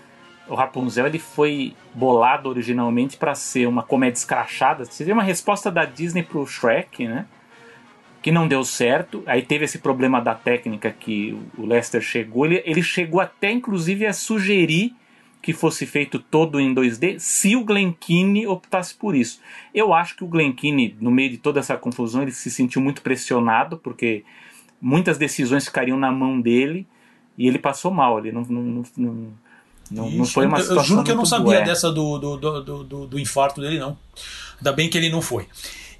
o 0.49 0.55
Rapunzel 0.55 1.07
ele 1.07 1.19
foi 1.19 1.75
bolado 1.93 2.49
originalmente 2.49 3.17
para 3.17 3.35
ser 3.35 3.67
uma 3.67 3.83
comédia 3.83 4.19
escrachada. 4.19 4.85
Seria 4.85 5.13
uma 5.13 5.23
resposta 5.23 5.71
da 5.73 5.85
Disney 5.85 6.23
pro 6.23 6.47
Shrek, 6.47 7.09
né? 7.09 7.27
que 8.23 8.33
não 8.33 8.49
deu 8.49 8.65
certo. 8.65 9.23
Aí 9.27 9.43
teve 9.43 9.67
esse 9.67 9.79
problema 9.81 10.19
da 10.19 10.35
técnica 10.35 10.91
que 10.91 11.39
o 11.59 11.67
Lester 11.67 12.01
chegou. 12.01 12.47
Ele, 12.47 12.63
ele 12.65 12.83
chegou 12.83 13.21
até, 13.21 13.51
inclusive, 13.51 14.07
a 14.07 14.15
sugerir 14.15 14.95
que 15.45 15.53
fosse 15.53 15.85
feito 15.85 16.19
todo 16.19 16.59
em 16.59 16.75
2D 16.75 17.19
se 17.19 17.55
o 17.55 17.63
Glen 17.63 17.93
Keane 17.93 18.47
optasse 18.47 18.95
por 18.95 19.15
isso. 19.15 19.41
Eu 19.75 19.93
acho 19.93 20.17
que 20.17 20.25
o 20.25 20.27
Glen 20.27 20.55
Keane, 20.55 20.97
no 20.99 21.11
meio 21.11 21.29
de 21.29 21.37
toda 21.37 21.61
essa 21.61 21.77
confusão, 21.77 22.23
ele 22.23 22.33
se 22.33 22.51
sentiu 22.51 22.81
muito 22.81 23.03
pressionado, 23.03 23.77
porque 23.77 24.25
muitas 24.81 25.19
decisões 25.19 25.67
ficariam 25.67 25.99
na 25.99 26.11
mão 26.11 26.41
dele 26.41 26.87
e 27.37 27.47
ele 27.47 27.59
passou 27.59 27.91
mal. 27.91 28.19
Ele 28.19 28.33
não, 28.33 28.41
não, 28.41 28.83
não, 28.97 29.33
não, 29.91 30.11
não 30.11 30.25
foi 30.25 30.47
uma 30.47 30.57
situação. 30.57 30.83
Eu 30.83 30.89
juro 30.89 31.05
que 31.05 31.11
eu 31.11 31.17
não 31.17 31.27
sabia 31.27 31.45
boa. 31.45 31.61
dessa 31.61 31.93
do, 31.93 32.19
do, 32.19 32.37
do, 32.39 32.85
do, 32.85 33.07
do 33.07 33.19
infarto 33.19 33.61
dele, 33.61 33.79
não. 33.79 33.99
Ainda 34.57 34.73
bem 34.73 34.89
que 34.89 34.97
ele 34.97 35.11
não 35.11 35.21
foi. 35.21 35.47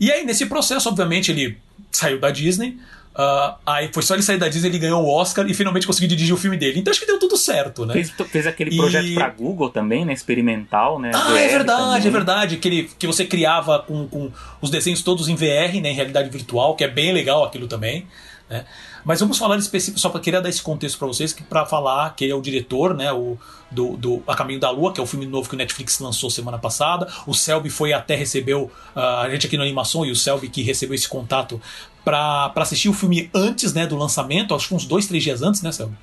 E 0.01 0.11
aí, 0.11 0.25
nesse 0.25 0.47
processo, 0.47 0.89
obviamente, 0.89 1.31
ele 1.31 1.59
saiu 1.93 2.19
da 2.19 2.31
Disney. 2.31 2.79
Uh, 3.17 3.55
aí 3.65 3.91
foi 3.93 4.03
só 4.03 4.15
ele 4.15 4.25
sair 4.25 4.39
da 4.39 4.49
Disney, 4.49 4.71
ele 4.71 4.79
ganhou 4.79 5.01
o 5.01 5.09
Oscar 5.09 5.47
e 5.49 5.55
finalmente 5.55 5.87
conseguiu 5.87 6.09
dirigir 6.09 6.35
o 6.35 6.37
filme 6.37 6.57
dele. 6.57 6.81
Então 6.81 6.91
acho 6.91 6.99
que 6.99 7.07
deu 7.07 7.19
tudo 7.19 7.37
certo, 7.37 7.87
né? 7.87 7.95
Fez, 7.95 8.11
fez 8.11 8.47
aquele 8.47 8.77
projeto 8.77 9.07
e... 9.07 9.15
pra 9.15 9.29
Google 9.29 9.71
também, 9.71 10.05
né? 10.05 10.13
Experimental, 10.13 10.99
né? 10.99 11.13
Ah, 11.15 11.39
é 11.39 11.49
verdade, 11.49 11.85
também. 11.85 12.09
é 12.09 12.11
verdade. 12.11 12.55
Aquele 12.57 12.91
que 12.99 13.07
você 13.07 13.25
criava 13.25 13.79
com, 13.79 14.09
com 14.09 14.33
os 14.61 14.69
desenhos 14.69 15.01
todos 15.03 15.29
em 15.29 15.37
VR, 15.37 15.81
né? 15.81 15.91
Em 15.91 15.95
realidade 15.95 16.29
virtual, 16.29 16.75
que 16.75 16.83
é 16.83 16.89
bem 16.89 17.13
legal 17.13 17.45
aquilo 17.45 17.69
também. 17.69 18.05
Né? 18.51 18.65
Mas 19.05 19.21
vamos 19.21 19.39
falar 19.39 19.57
específico, 19.59 20.01
só 20.01 20.09
para 20.09 20.21
querer 20.21 20.41
dar 20.41 20.49
esse 20.49 20.63
contexto 20.63 20.99
para 20.99 21.07
vocês, 21.09 21.33
que 21.33 21.43
para 21.43 21.67
falar 21.67 22.15
que 22.17 22.25
ele 22.25 22.33
é 22.33 22.37
o 22.37 22.41
diretor, 22.41 22.95
né, 22.95 23.13
o, 23.13 23.37
do, 23.71 23.97
do 23.97 24.23
A 24.27 24.35
Caminho 24.35 24.59
da 24.59 24.71
Lua, 24.71 24.93
que 24.93 25.01
é 25.01 25.03
o 25.03 25.07
filme 25.07 25.27
novo 25.27 25.49
que 25.49 25.55
o 25.55 25.59
Netflix 25.59 25.99
lançou 25.99 26.31
semana 26.31 26.59
passada. 26.59 27.07
O 27.27 27.35
Selby 27.35 27.69
foi 27.69 27.93
até 27.93 28.15
recebeu 28.15 28.71
uh, 28.97 28.99
a 28.99 29.31
gente 29.31 29.47
aqui 29.47 29.57
no 29.57 29.63
Animação 29.63 30.07
e 30.07 30.11
o 30.11 30.17
Selby 30.17 30.49
que 30.49 30.63
recebeu 30.63 30.95
esse 30.95 31.09
contato 31.09 31.61
para 32.05 32.53
assistir 32.57 32.89
o 32.89 32.93
filme 32.93 33.31
antes, 33.35 33.73
né, 33.73 33.87
do 33.87 33.97
lançamento, 33.97 34.55
acho 34.55 34.69
que 34.69 34.75
uns 34.75 34.85
dois, 34.85 35.07
três 35.07 35.23
dias 35.23 35.43
antes, 35.43 35.63
né, 35.63 35.73
Selby? 35.73 35.97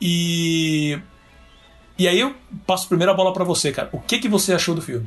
E 0.00 0.98
e 1.98 2.08
aí 2.08 2.18
eu 2.18 2.34
passo 2.66 2.88
primeiro 2.88 3.12
a 3.12 3.14
bola 3.14 3.32
para 3.32 3.44
você, 3.44 3.70
cara. 3.70 3.90
O 3.92 4.00
que 4.00 4.18
que 4.18 4.28
você 4.28 4.54
achou 4.54 4.74
do 4.74 4.80
filme? 4.80 5.06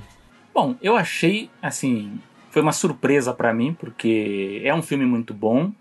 Bom, 0.53 0.75
eu 0.79 0.95
achei 0.95 1.49
assim, 1.59 2.19
foi 2.51 2.61
uma 2.61 2.71
surpresa 2.71 3.33
para 3.33 3.51
mim, 3.51 3.73
porque 3.73 4.61
é 4.63 4.73
um 4.75 4.83
filme 4.83 5.03
muito 5.03 5.33
bom. 5.33 5.71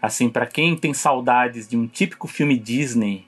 Assim, 0.00 0.30
para 0.30 0.46
quem 0.46 0.74
tem 0.74 0.94
saudades 0.94 1.68
de 1.68 1.76
um 1.76 1.86
típico 1.86 2.26
filme 2.26 2.58
Disney, 2.58 3.26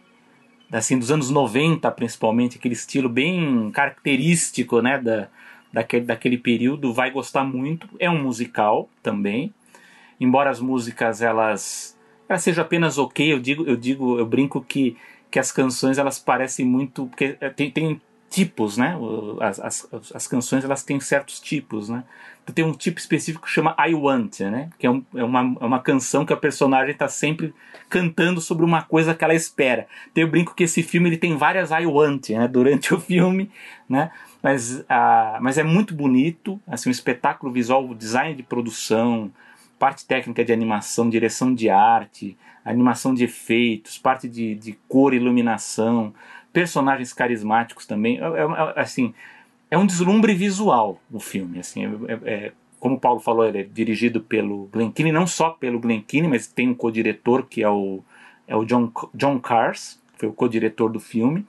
assim, 0.73 0.99
dos 0.99 1.11
anos 1.11 1.29
90 1.29 1.91
principalmente, 1.91 2.57
aquele 2.57 2.75
estilo 2.75 3.09
bem 3.09 3.71
característico, 3.71 4.81
né, 4.81 4.99
da, 4.99 5.29
daquele, 5.71 6.07
daquele 6.07 6.39
período, 6.39 6.95
vai 6.95 7.11
gostar 7.11 7.45
muito. 7.45 7.87
É 7.99 8.09
um 8.09 8.23
musical 8.23 8.89
também, 9.03 9.53
embora 10.21 10.51
as 10.51 10.61
músicas 10.61 11.23
elas, 11.23 11.97
elas 12.29 12.43
sejam 12.43 12.65
apenas 12.65 12.99
ok, 12.99 13.33
eu 13.33 13.39
digo, 13.39 13.65
eu 13.65 13.77
digo, 13.77 14.19
eu 14.19 14.27
brinco 14.27 14.61
que, 14.61 14.97
que 15.31 15.39
as 15.39 15.53
canções 15.53 15.99
elas 15.99 16.19
parecem 16.19 16.65
muito, 16.65 17.07
porque 17.07 17.37
eh, 17.41 17.51
tem, 17.51 17.71
tem 17.71 18.01
tipos, 18.29 18.77
né, 18.77 18.97
as, 19.41 19.61
as, 19.61 19.89
as 20.15 20.27
canções 20.27 20.65
elas 20.65 20.83
têm 20.83 20.99
certos 21.01 21.41
tipos, 21.41 21.89
né, 21.89 22.05
tem 22.53 22.65
um 22.65 22.73
tipo 22.73 22.99
específico 22.99 23.47
que 23.47 23.51
chama 23.51 23.75
I 23.79 23.95
Want, 23.95 24.41
né? 24.41 24.71
Que 24.79 24.87
é, 24.87 24.91
um, 24.91 25.05
é, 25.15 25.25
uma, 25.25 25.57
é 25.61 25.65
uma 25.65 25.81
canção 25.81 26.25
que 26.25 26.33
a 26.33 26.37
personagem 26.37 26.93
está 26.93 27.09
sempre 27.09 27.53
cantando 27.89 28.41
sobre 28.41 28.65
uma 28.65 28.83
coisa 28.83 29.15
que 29.15 29.25
ela 29.25 29.35
espera. 29.35 29.87
Então 30.11 30.23
eu 30.23 30.31
brinco 30.31 30.55
que 30.55 30.65
esse 30.65 30.83
filme 30.83 31.09
ele 31.09 31.17
tem 31.17 31.37
várias 31.37 31.71
I 31.71 31.87
Want, 31.87 32.31
né? 32.31 32.47
Durante 32.47 32.93
o 32.95 33.01
filme, 33.01 33.51
né? 33.89 34.11
Mas, 34.43 34.85
ah, 34.89 35.39
mas 35.41 35.59
é 35.59 35.65
muito 35.65 35.95
bonito, 35.95 36.61
assim, 36.67 36.89
um 36.89 36.93
espetáculo 36.93 37.53
visual, 37.53 37.93
design 37.95 38.35
de 38.35 38.43
produção, 38.45 39.33
parte 39.79 40.07
técnica 40.07 40.45
de 40.45 40.53
animação, 40.53 41.09
direção 41.09 41.55
de 41.55 41.69
arte, 41.69 42.37
animação 42.65 43.15
de 43.15 43.25
efeitos, 43.25 43.99
parte 43.99 44.29
de, 44.29 44.55
de 44.55 44.79
cor 44.89 45.15
iluminação, 45.15 46.13
personagens 46.53 47.13
carismáticos 47.13 47.87
também. 47.87 48.19
É, 48.19 48.25
é, 48.25 48.73
é 48.77 48.81
assim, 48.81 49.15
é 49.71 49.77
um 49.77 49.87
deslumbre 49.87 50.35
visual 50.35 51.01
o 51.13 51.21
filme. 51.21 51.59
Assim, 51.59 51.85
é, 51.85 51.89
é, 51.89 52.19
é, 52.25 52.53
como 52.81 52.97
o 52.97 53.01
Paulo 53.01 53.21
falou, 53.21 53.47
ele 53.47 53.61
é 53.61 53.63
dirigido 53.63 54.21
pelo 54.21 54.69
Glen 54.73 54.91
Keane, 54.91 55.13
não 55.13 55.27
só 55.27 55.51
pelo 55.51 55.79
Glen 55.79 56.01
Keane, 56.01 56.29
mas 56.29 56.47
tem 56.47 56.69
um 56.69 56.75
co-diretor 56.75 57.47
que 57.47 57.63
é 57.63 57.69
o, 57.69 58.03
é 58.49 58.57
o 58.57 58.65
John, 58.65 58.91
John 59.15 59.39
Cars, 59.39 60.01
foi 60.17 60.29
o 60.29 60.33
co-diretor 60.33 60.91
do 60.91 60.99
filme. 61.01 61.47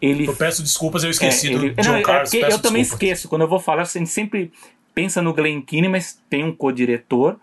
Ele, 0.00 0.26
eu 0.26 0.34
peço 0.34 0.62
desculpas, 0.62 1.04
eu 1.04 1.10
esqueci 1.10 1.46
ele, 1.52 1.70
do 1.70 1.82
John 1.82 1.92
não, 1.92 2.02
Cars. 2.02 2.34
Eu 2.34 2.40
desculpas. 2.40 2.60
também 2.62 2.82
esqueço, 2.82 3.28
quando 3.28 3.42
eu 3.42 3.48
vou 3.48 3.60
falar, 3.60 3.82
a 3.82 3.84
gente 3.84 4.10
sempre 4.10 4.52
pensa 4.92 5.22
no 5.22 5.32
Glen 5.32 5.60
Keane, 5.62 5.88
mas 5.88 6.20
tem 6.28 6.44
um 6.44 6.52
co-diretor. 6.52 7.38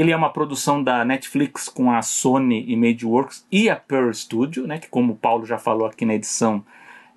Ele 0.00 0.12
é 0.12 0.16
uma 0.16 0.30
produção 0.30 0.82
da 0.82 1.04
Netflix 1.04 1.68
com 1.68 1.92
a 1.92 2.00
Sony 2.00 2.64
Imageworks 2.72 3.46
e 3.52 3.68
a 3.68 3.76
Pearl 3.76 4.10
Studio, 4.14 4.66
né, 4.66 4.78
que 4.78 4.88
como 4.88 5.12
o 5.12 5.16
Paulo 5.16 5.44
já 5.44 5.58
falou 5.58 5.86
aqui 5.86 6.06
na 6.06 6.14
edição, 6.14 6.64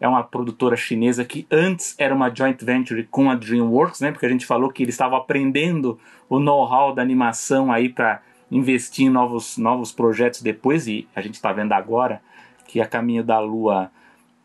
é 0.01 0.05
uma 0.05 0.21
produtora 0.21 0.75
chinesa 0.75 1.23
que 1.23 1.47
antes 1.49 1.95
era 1.97 2.13
uma 2.13 2.29
joint 2.29 2.61
venture 2.61 3.07
com 3.09 3.31
a 3.31 3.35
DreamWorks, 3.35 4.01
né? 4.01 4.11
Porque 4.11 4.25
a 4.25 4.29
gente 4.29 4.45
falou 4.45 4.69
que 4.69 4.83
eles 4.83 4.95
estavam 4.95 5.17
aprendendo 5.17 5.97
o 6.27 6.39
know-how 6.39 6.93
da 6.93 7.01
animação 7.01 7.71
aí 7.71 7.87
para 7.87 8.21
investir 8.51 9.05
em 9.05 9.09
novos, 9.09 9.57
novos 9.57 9.93
projetos 9.93 10.41
depois 10.41 10.85
e 10.85 11.07
a 11.15 11.21
gente 11.21 11.35
está 11.35 11.53
vendo 11.53 11.71
agora 11.71 12.21
que 12.67 12.81
a 12.81 12.85
Caminho 12.85 13.23
da 13.23 13.39
Lua 13.39 13.89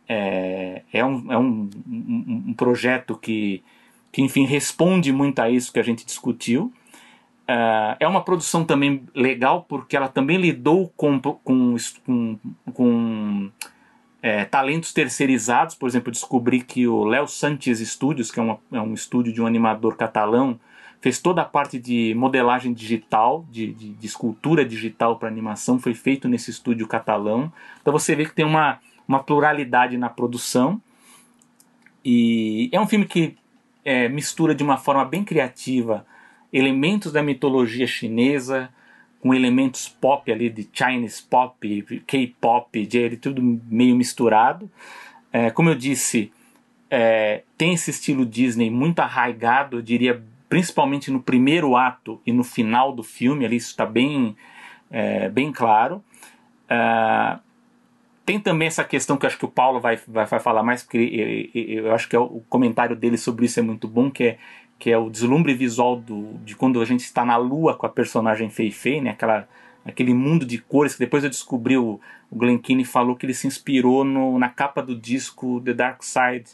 é, 0.09 0.82
é, 0.93 1.05
um, 1.05 1.32
é 1.32 1.36
um, 1.36 1.69
um, 1.89 2.44
um 2.51 2.55
projeto 2.55 3.16
que, 3.16 3.65
que, 4.12 4.23
enfim, 4.23 4.44
responde 4.47 5.12
muito 5.12 5.40
a 5.40 5.51
isso 5.51 5.73
que 5.73 5.81
a 5.81 5.85
gente 5.85 6.06
discutiu. 6.06 6.73
É 7.99 8.07
uma 8.07 8.23
produção 8.23 8.62
também 8.62 9.05
legal 9.15 9.65
porque 9.66 9.97
ela 9.97 10.09
também 10.09 10.37
lidou 10.37 10.93
com, 10.95 11.19
com, 11.19 11.77
com, 12.05 12.39
com 12.75 13.51
é, 14.23 14.45
talentos 14.45 14.93
terceirizados, 14.93 15.75
por 15.75 15.89
exemplo, 15.89 16.11
descobri 16.11 16.61
que 16.61 16.87
o 16.87 17.05
Léo 17.05 17.27
Sanches 17.27 17.79
Studios, 17.81 18.31
que 18.31 18.39
é, 18.39 18.43
uma, 18.43 18.59
é, 18.73 18.81
um 18.81 18.93
estúdio 18.93 19.33
de 19.33 19.41
um 19.41 19.47
animador 19.47 19.97
catalão, 19.97 20.59
fez 21.01 21.20
toda 21.20 21.43
a 21.43 21.45
parte 21.45 21.79
de 21.79 22.15
modelagem 22.15 22.73
digital, 22.73 23.47
de, 23.51 23.73
de, 23.73 23.91
de 23.91 24.07
escultura 24.07 24.65
digital 24.65 25.16
para 25.16 25.29
animação, 25.29 25.79
foi 25.79 25.95
feito 25.95 26.29
nesse 26.29 26.51
estúdio 26.51 26.89
catalão. 26.89 27.53
Então 27.81 27.93
você 27.93 28.16
vê 28.16 28.25
que 28.25 28.35
tem 28.35 28.45
uma, 28.45 28.81
uma 29.07 29.23
pluralidade 29.23 29.97
na 29.97 30.09
produção. 30.09 30.81
E 32.05 32.69
é 32.73 32.81
um 32.81 32.87
filme 32.87 33.07
que 33.07 33.37
é, 33.85 34.09
mistura 34.09 34.55
de 34.55 34.65
uma 34.65 34.77
forma 34.77 35.05
bem 35.05 35.23
criativa 35.23 36.05
elementos 36.53 37.12
da 37.12 37.23
mitologia 37.23 37.87
chinesa, 37.87 38.70
com 39.20 39.35
elementos 39.35 39.89
pop 39.89 40.31
ali 40.31 40.49
de 40.49 40.69
Chinese 40.73 41.23
pop, 41.23 42.03
K-pop, 42.07 42.89
tudo 43.20 43.43
meio 43.69 43.97
misturado. 43.97 44.70
É, 45.33 45.51
como 45.51 45.69
eu 45.69 45.75
disse, 45.75 46.33
é, 46.91 47.43
tem 47.57 47.75
esse 47.75 47.91
estilo 47.91 48.25
Disney 48.25 48.70
muito 48.70 49.01
arraigado, 49.01 49.79
eu 49.79 49.83
diria, 49.83 50.23
principalmente 50.49 51.11
no 51.11 51.20
primeiro 51.20 51.77
ato 51.77 52.20
e 52.25 52.33
no 52.33 52.45
final 52.45 52.93
do 52.93 53.03
filme, 53.03 53.45
ali 53.45 53.57
isso 53.57 53.70
está 53.70 53.85
bem, 53.85 54.37
é, 54.91 55.29
bem 55.29 55.53
claro. 55.53 56.03
É, 56.69 57.39
tem 58.25 58.39
também 58.39 58.69
essa 58.69 58.85
questão 58.85 59.16
que 59.16 59.25
eu 59.25 59.29
acho 59.29 59.39
que 59.39 59.45
o 59.45 59.51
Paulo 59.51 59.81
vai, 59.81 59.97
vai, 60.07 60.27
vai 60.27 60.39
falar 60.39 60.62
mais, 60.62 60.83
porque 60.83 61.51
eu, 61.55 61.87
eu 61.87 61.95
acho 61.95 62.09
que 62.09 62.15
é 62.15 62.19
o 62.19 62.43
comentário 62.49 62.95
dele 62.95 63.16
sobre 63.16 63.47
isso 63.47 63.59
é 63.59 63.62
muito 63.62 63.89
bom, 63.89 64.11
que 64.11 64.25
é 64.25 64.39
que 64.78 64.90
é 64.90 64.96
o 64.96 65.10
deslumbre 65.10 65.55
visual 65.55 65.96
do, 65.96 66.34
de 66.44 66.55
quando 66.55 66.80
a 66.80 66.84
gente 66.84 67.00
está 67.00 67.24
na 67.24 67.36
lua 67.36 67.74
com 67.74 67.86
a 67.86 67.88
personagem 67.88 68.48
Fei 68.48 68.70
Fei, 68.70 69.00
né? 69.00 69.10
Aquela, 69.10 69.48
aquele 69.84 70.14
mundo 70.14 70.46
de 70.46 70.59
cores 70.59 70.94
que 70.94 71.00
depois 71.00 71.24
eu 71.24 71.30
descobri, 71.30 71.76
o, 71.76 72.00
o 72.30 72.36
Glen 72.36 72.59
Keane 72.59 72.84
falou 72.84 73.16
que 73.16 73.26
ele 73.26 73.34
se 73.34 73.46
inspirou 73.46 74.05
no, 74.05 74.38
na 74.38 74.48
capa 74.48 74.80
do 74.82 74.94
disco 74.94 75.60
The 75.64 75.74
Dark 75.74 76.02
Side 76.02 76.50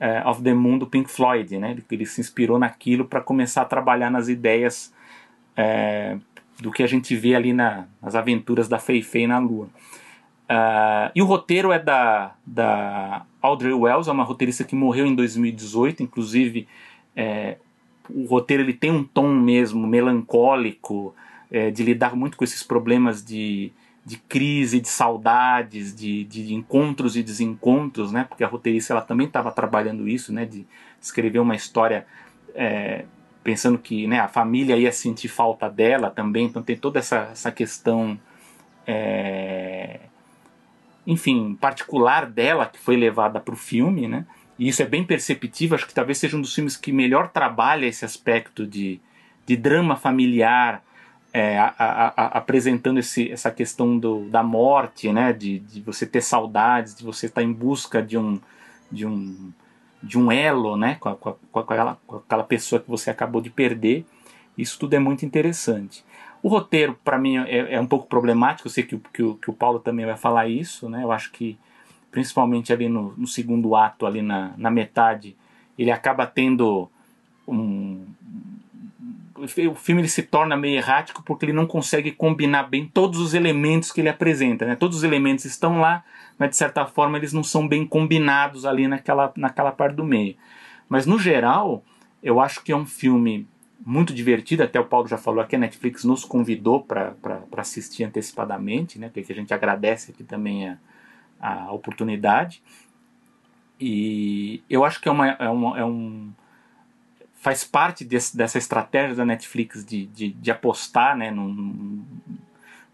uh, 0.00 0.28
of 0.28 0.42
the 0.42 0.54
Moon 0.54 0.78
do 0.78 0.86
Pink 0.86 1.10
Floyd, 1.10 1.58
né? 1.58 1.72
Ele, 1.72 1.84
ele 1.90 2.06
se 2.06 2.20
inspirou 2.20 2.58
naquilo 2.58 3.04
para 3.04 3.20
começar 3.20 3.62
a 3.62 3.66
trabalhar 3.66 4.10
nas 4.10 4.28
ideias 4.28 4.92
uh, 5.58 6.20
do 6.60 6.70
que 6.70 6.82
a 6.84 6.86
gente 6.86 7.16
vê 7.16 7.34
ali 7.34 7.52
na, 7.52 7.86
nas 8.00 8.14
aventuras 8.14 8.68
da 8.68 8.78
Fei 8.78 9.02
Fei 9.02 9.26
na 9.26 9.38
lua. 9.38 9.68
Uh, 10.48 11.10
e 11.14 11.20
o 11.20 11.26
roteiro 11.26 11.72
é 11.72 11.78
da, 11.78 12.34
da 12.46 13.26
Audrey 13.42 13.72
Wells, 13.72 14.08
é 14.08 14.12
uma 14.12 14.24
roteirista 14.24 14.64
que 14.64 14.74
morreu 14.74 15.06
em 15.06 15.14
2018, 15.14 16.04
inclusive 16.04 16.66
é, 17.18 17.56
o 18.08 18.26
roteiro 18.26 18.62
ele 18.62 18.72
tem 18.72 18.92
um 18.92 19.02
tom 19.02 19.34
mesmo 19.34 19.84
melancólico, 19.88 21.12
é, 21.50 21.68
de 21.68 21.82
lidar 21.82 22.14
muito 22.14 22.36
com 22.36 22.44
esses 22.44 22.62
problemas 22.62 23.24
de, 23.24 23.72
de 24.06 24.18
crise, 24.18 24.80
de 24.80 24.88
saudades, 24.88 25.92
de, 25.92 26.22
de 26.22 26.54
encontros 26.54 27.16
e 27.16 27.22
desencontros, 27.22 28.12
né? 28.12 28.24
Porque 28.28 28.44
a 28.44 28.46
roteirista 28.46 28.92
ela 28.92 29.02
também 29.02 29.26
estava 29.26 29.50
trabalhando 29.50 30.08
isso, 30.08 30.32
né? 30.32 30.44
De 30.44 30.64
escrever 31.00 31.40
uma 31.40 31.56
história 31.56 32.06
é, 32.54 33.04
pensando 33.42 33.78
que 33.78 34.06
né, 34.06 34.20
a 34.20 34.28
família 34.28 34.76
ia 34.76 34.92
sentir 34.92 35.28
falta 35.28 35.68
dela 35.68 36.10
também, 36.10 36.46
então 36.46 36.62
tem 36.62 36.76
toda 36.76 37.00
essa, 37.00 37.30
essa 37.32 37.50
questão, 37.50 38.18
é, 38.86 40.00
enfim, 41.06 41.56
particular 41.60 42.26
dela 42.26 42.66
que 42.66 42.78
foi 42.78 42.96
levada 42.96 43.40
para 43.40 43.54
o 43.54 43.56
filme, 43.56 44.06
né? 44.06 44.24
E 44.58 44.68
isso 44.68 44.82
é 44.82 44.86
bem 44.86 45.04
perceptível, 45.04 45.76
acho 45.76 45.86
que 45.86 45.94
talvez 45.94 46.18
seja 46.18 46.36
um 46.36 46.40
dos 46.40 46.54
filmes 46.54 46.76
que 46.76 46.90
melhor 46.90 47.28
trabalha 47.28 47.86
esse 47.86 48.04
aspecto 48.04 48.66
de, 48.66 49.00
de 49.46 49.56
drama 49.56 49.94
familiar, 49.94 50.82
é, 51.32 51.58
a, 51.58 51.74
a, 51.78 52.06
a, 52.08 52.26
apresentando 52.38 52.98
esse, 52.98 53.30
essa 53.30 53.50
questão 53.50 53.98
do, 53.98 54.28
da 54.28 54.42
morte, 54.42 55.12
né, 55.12 55.32
de, 55.32 55.60
de 55.60 55.80
você 55.80 56.06
ter 56.06 56.22
saudades, 56.22 56.94
de 56.94 57.04
você 57.04 57.26
estar 57.26 57.42
em 57.42 57.52
busca 57.52 58.02
de 58.02 58.18
um, 58.18 58.40
de 58.90 59.06
um, 59.06 59.52
de 60.02 60.18
um 60.18 60.32
elo 60.32 60.76
né, 60.76 60.96
com, 60.98 61.14
com, 61.14 61.36
com, 61.52 61.60
aquela, 61.60 61.98
com 62.06 62.16
aquela 62.16 62.44
pessoa 62.44 62.80
que 62.80 62.88
você 62.88 63.10
acabou 63.10 63.40
de 63.40 63.50
perder. 63.50 64.04
Isso 64.56 64.78
tudo 64.78 64.94
é 64.94 64.98
muito 64.98 65.24
interessante. 65.24 66.04
O 66.42 66.48
roteiro, 66.48 66.98
para 67.04 67.18
mim, 67.18 67.36
é, 67.38 67.74
é, 67.74 67.80
um 67.80 67.86
pouco 67.86 68.06
problemático. 68.06 68.68
Eu 68.68 68.72
sei 68.72 68.84
que, 68.84 68.96
que, 68.96 69.34
que 69.34 69.50
o 69.50 69.54
Paulo 69.54 69.78
também 69.78 70.06
vai 70.06 70.16
falar 70.16 70.48
isso. 70.48 70.88
Né? 70.88 71.02
Eu 71.02 71.12
acho 71.12 71.30
que 71.30 71.58
principalmente 72.10 72.72
ali 72.72 72.88
no, 72.88 73.14
no 73.16 73.26
segundo 73.26 73.74
ato, 73.76 74.06
ali 74.06 74.22
na, 74.22 74.52
na 74.56 74.70
metade, 74.70 75.36
ele 75.78 75.90
acaba 75.90 76.26
tendo 76.26 76.90
um, 77.46 78.04
o 79.70 79.74
filme 79.74 80.00
ele 80.00 80.08
se 80.08 80.22
torna 80.22 80.56
meio 80.56 80.76
errático 80.76 81.22
porque 81.22 81.44
ele 81.44 81.52
não 81.52 81.66
consegue 81.66 82.10
combinar 82.10 82.64
bem 82.64 82.86
todos 82.86 83.20
os 83.20 83.34
elementos 83.34 83.92
que 83.92 84.00
ele 84.00 84.08
apresenta. 84.08 84.66
Né? 84.66 84.74
Todos 84.74 84.98
os 84.98 85.04
elementos 85.04 85.44
estão 85.44 85.80
lá, 85.80 86.04
mas 86.38 86.50
de 86.50 86.56
certa 86.56 86.84
forma 86.86 87.16
eles 87.18 87.32
não 87.32 87.44
são 87.44 87.66
bem 87.66 87.86
combinados 87.86 88.66
ali 88.66 88.88
naquela, 88.88 89.32
naquela 89.36 89.70
parte 89.70 89.94
do 89.94 90.04
meio. 90.04 90.34
Mas 90.88 91.06
no 91.06 91.18
geral, 91.18 91.84
eu 92.22 92.40
acho 92.40 92.62
que 92.62 92.72
é 92.72 92.76
um 92.76 92.86
filme 92.86 93.46
muito 93.84 94.12
divertido. 94.12 94.62
Até 94.62 94.80
o 94.80 94.84
Paulo 94.84 95.06
já 95.06 95.16
falou 95.16 95.40
aqui, 95.40 95.54
a 95.54 95.58
Netflix 95.58 96.04
nos 96.04 96.24
convidou 96.24 96.82
para 96.82 97.14
assistir 97.56 98.04
antecipadamente, 98.04 98.98
né? 98.98 99.10
que 99.12 99.32
a 99.32 99.34
gente 99.34 99.54
agradece 99.54 100.10
aqui 100.10 100.24
também 100.24 100.68
a, 100.68 100.78
a 101.40 101.72
oportunidade. 101.72 102.62
E 103.80 104.62
eu 104.68 104.84
acho 104.84 105.00
que 105.00 105.08
é, 105.08 105.12
uma, 105.12 105.28
é, 105.28 105.48
uma, 105.48 105.78
é 105.78 105.84
um 105.84 106.32
faz 107.34 107.62
parte 107.62 108.04
desse, 108.04 108.36
dessa 108.36 108.58
estratégia 108.58 109.14
da 109.14 109.24
Netflix 109.24 109.84
de, 109.84 110.06
de, 110.06 110.30
de 110.30 110.50
apostar 110.50 111.16
né, 111.16 111.30
no, 111.30 111.48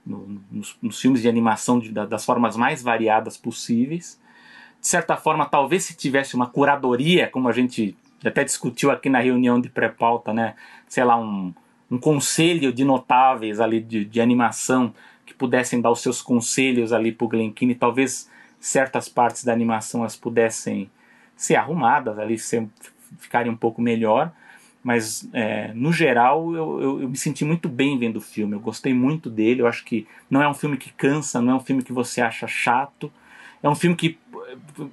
no, 0.04 0.40
nos, 0.50 0.76
nos, 0.82 1.00
filmes 1.00 1.22
de 1.22 1.28
animação 1.28 1.78
de, 1.78 1.90
das 1.90 2.24
formas 2.24 2.56
mais 2.56 2.82
variadas 2.82 3.36
possíveis. 3.36 4.20
De 4.80 4.86
certa 4.86 5.16
forma, 5.16 5.46
talvez 5.46 5.84
se 5.84 5.96
tivesse 5.96 6.34
uma 6.34 6.46
curadoria, 6.46 7.28
como 7.28 7.48
a 7.48 7.52
gente 7.52 7.96
até 8.22 8.44
discutiu 8.44 8.90
aqui 8.90 9.08
na 9.08 9.20
reunião 9.20 9.58
de 9.58 9.70
pré-pauta, 9.70 10.32
né, 10.34 10.54
sei 10.86 11.04
lá, 11.04 11.16
um, 11.16 11.54
um 11.90 11.98
conselho 11.98 12.72
de 12.72 12.84
notáveis 12.84 13.60
ali 13.60 13.80
de, 13.80 14.04
de 14.04 14.20
animação 14.20 14.94
que 15.24 15.32
pudessem 15.32 15.80
dar 15.80 15.90
os 15.90 16.00
seus 16.00 16.20
conselhos 16.20 16.92
ali 16.92 17.12
para 17.12 17.26
o 17.26 17.54
talvez 17.78 18.30
certas 18.64 19.10
partes 19.10 19.44
da 19.44 19.52
animação 19.52 20.00
elas 20.00 20.16
pudessem 20.16 20.90
ser 21.36 21.54
arrumadas 21.54 22.18
ali, 22.18 22.38
ser, 22.38 22.66
ficarem 23.18 23.52
um 23.52 23.56
pouco 23.56 23.82
melhor. 23.82 24.32
Mas, 24.82 25.28
é, 25.34 25.70
no 25.74 25.92
geral, 25.92 26.54
eu, 26.54 26.80
eu, 26.80 27.02
eu, 27.02 27.08
me 27.10 27.16
senti 27.16 27.44
muito 27.44 27.68
bem 27.68 27.98
vendo 27.98 28.16
o 28.16 28.22
filme. 28.22 28.54
Eu 28.54 28.60
gostei 28.60 28.94
muito 28.94 29.28
dele. 29.28 29.60
Eu 29.60 29.66
acho 29.66 29.84
que 29.84 30.06
não 30.30 30.42
é 30.42 30.48
um 30.48 30.54
filme 30.54 30.78
que 30.78 30.90
cansa, 30.92 31.42
não 31.42 31.52
é 31.52 31.56
um 31.56 31.60
filme 31.60 31.82
que 31.82 31.92
você 31.92 32.22
acha 32.22 32.46
chato. 32.46 33.12
É 33.62 33.68
um 33.68 33.74
filme 33.74 33.96
que, 33.96 34.18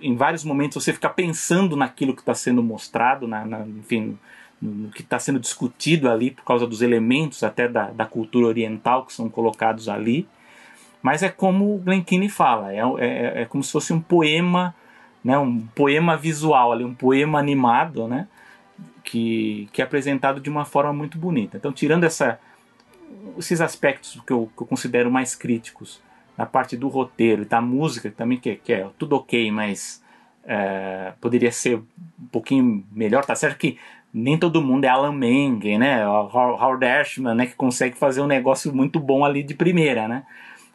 em 0.01 0.15
vários 0.17 0.43
momentos, 0.43 0.83
você 0.83 0.91
fica 0.91 1.09
pensando 1.09 1.77
naquilo 1.77 2.13
que 2.13 2.21
está 2.21 2.35
sendo 2.35 2.61
mostrado, 2.61 3.25
na, 3.25 3.45
na 3.45 3.65
enfim, 3.65 4.19
no 4.61 4.89
que 4.91 5.01
está 5.01 5.17
sendo 5.17 5.39
discutido 5.39 6.09
ali, 6.09 6.31
por 6.31 6.43
causa 6.43 6.67
dos 6.67 6.81
elementos 6.81 7.41
até 7.41 7.69
da, 7.69 7.89
da 7.89 8.05
cultura 8.05 8.47
oriental 8.47 9.05
que 9.05 9.13
são 9.13 9.29
colocados 9.29 9.87
ali. 9.87 10.27
Mas 11.01 11.23
é 11.23 11.29
como 11.29 11.75
o 11.75 11.79
Glen 11.79 12.03
Keane 12.03 12.29
fala, 12.29 12.73
é, 12.73 12.79
é, 12.99 13.41
é 13.41 13.45
como 13.45 13.63
se 13.63 13.71
fosse 13.71 13.91
um 13.91 13.99
poema 13.99 14.75
né, 15.23 15.37
um 15.37 15.59
poema 15.75 16.17
visual 16.17 16.71
ali, 16.71 16.83
um 16.83 16.93
poema 16.93 17.39
animado, 17.39 18.07
né, 18.07 18.27
que, 19.03 19.69
que 19.71 19.81
é 19.81 19.85
apresentado 19.85 20.39
de 20.39 20.49
uma 20.49 20.65
forma 20.65 20.91
muito 20.91 21.17
bonita. 21.17 21.57
Então, 21.57 21.71
tirando 21.71 22.03
essa, 22.03 22.39
esses 23.37 23.61
aspectos 23.61 24.19
que 24.25 24.33
eu, 24.33 24.49
que 24.55 24.63
eu 24.63 24.67
considero 24.67 25.11
mais 25.11 25.35
críticos, 25.35 26.01
na 26.37 26.45
parte 26.45 26.75
do 26.75 26.87
roteiro 26.87 27.43
e 27.43 27.45
da 27.45 27.61
música 27.61 28.09
também, 28.09 28.37
que, 28.37 28.55
que 28.55 28.73
é 28.73 28.87
tudo 28.97 29.15
ok, 29.15 29.51
mas 29.51 30.03
é, 30.43 31.13
poderia 31.21 31.51
ser 31.51 31.77
um 31.77 32.27
pouquinho 32.31 32.83
melhor, 32.91 33.25
tá 33.25 33.35
certo 33.35 33.57
que 33.57 33.77
nem 34.13 34.37
todo 34.37 34.61
mundo 34.61 34.83
é 34.85 34.87
Alan 34.87 35.13
Menken, 35.13 35.77
né, 35.77 36.05
Howard 36.05 36.83
Ashman, 36.83 37.35
né, 37.35 37.45
que 37.45 37.55
consegue 37.55 37.95
fazer 37.95 38.21
um 38.21 38.27
negócio 38.27 38.73
muito 38.73 38.99
bom 38.99 39.23
ali 39.23 39.43
de 39.43 39.53
primeira, 39.53 40.07
né, 40.07 40.23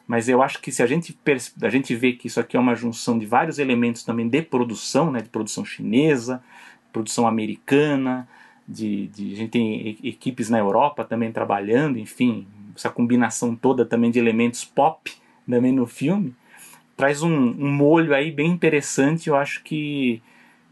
mas 0.07 0.29
eu 0.29 0.43
acho 0.43 0.61
que 0.61 0.71
se 0.71 0.83
a 0.83 0.87
gente, 0.87 1.19
a 1.63 1.69
gente 1.69 1.95
vê 1.95 2.13
que 2.13 2.29
isso 2.29 2.39
aqui 2.39 2.57
é 2.57 2.61
uma 2.61 2.75
junção 2.75 3.19
de 3.19 3.27
vários 3.27 3.59
elementos 3.59 4.05
também 4.05 4.29
de 4.29 4.41
produção, 4.43 5.11
né, 5.11 5.21
de 5.21 5.29
produção 5.29 5.65
chinesa, 5.65 6.43
produção 6.93 7.27
americana, 7.27 8.29
de, 8.69 9.09
de, 9.09 9.33
a 9.33 9.37
gente 9.37 9.51
tem 9.51 9.99
equipes 10.03 10.49
na 10.49 10.59
Europa 10.59 11.05
também 11.05 11.33
trabalhando, 11.33 11.99
enfim, 11.99 12.47
essa 12.75 12.91
combinação 12.91 13.55
toda 13.55 13.85
também 13.85 14.11
de 14.11 14.19
elementos 14.19 14.65
pop 14.65 15.13
também 15.49 15.73
no 15.73 15.87
filme, 15.87 16.35
traz 16.97 17.23
um, 17.23 17.31
um 17.31 17.71
molho 17.71 18.15
aí 18.15 18.31
bem 18.31 18.51
interessante, 18.51 19.29
eu 19.29 19.37
acho 19.37 19.63
que 19.63 20.23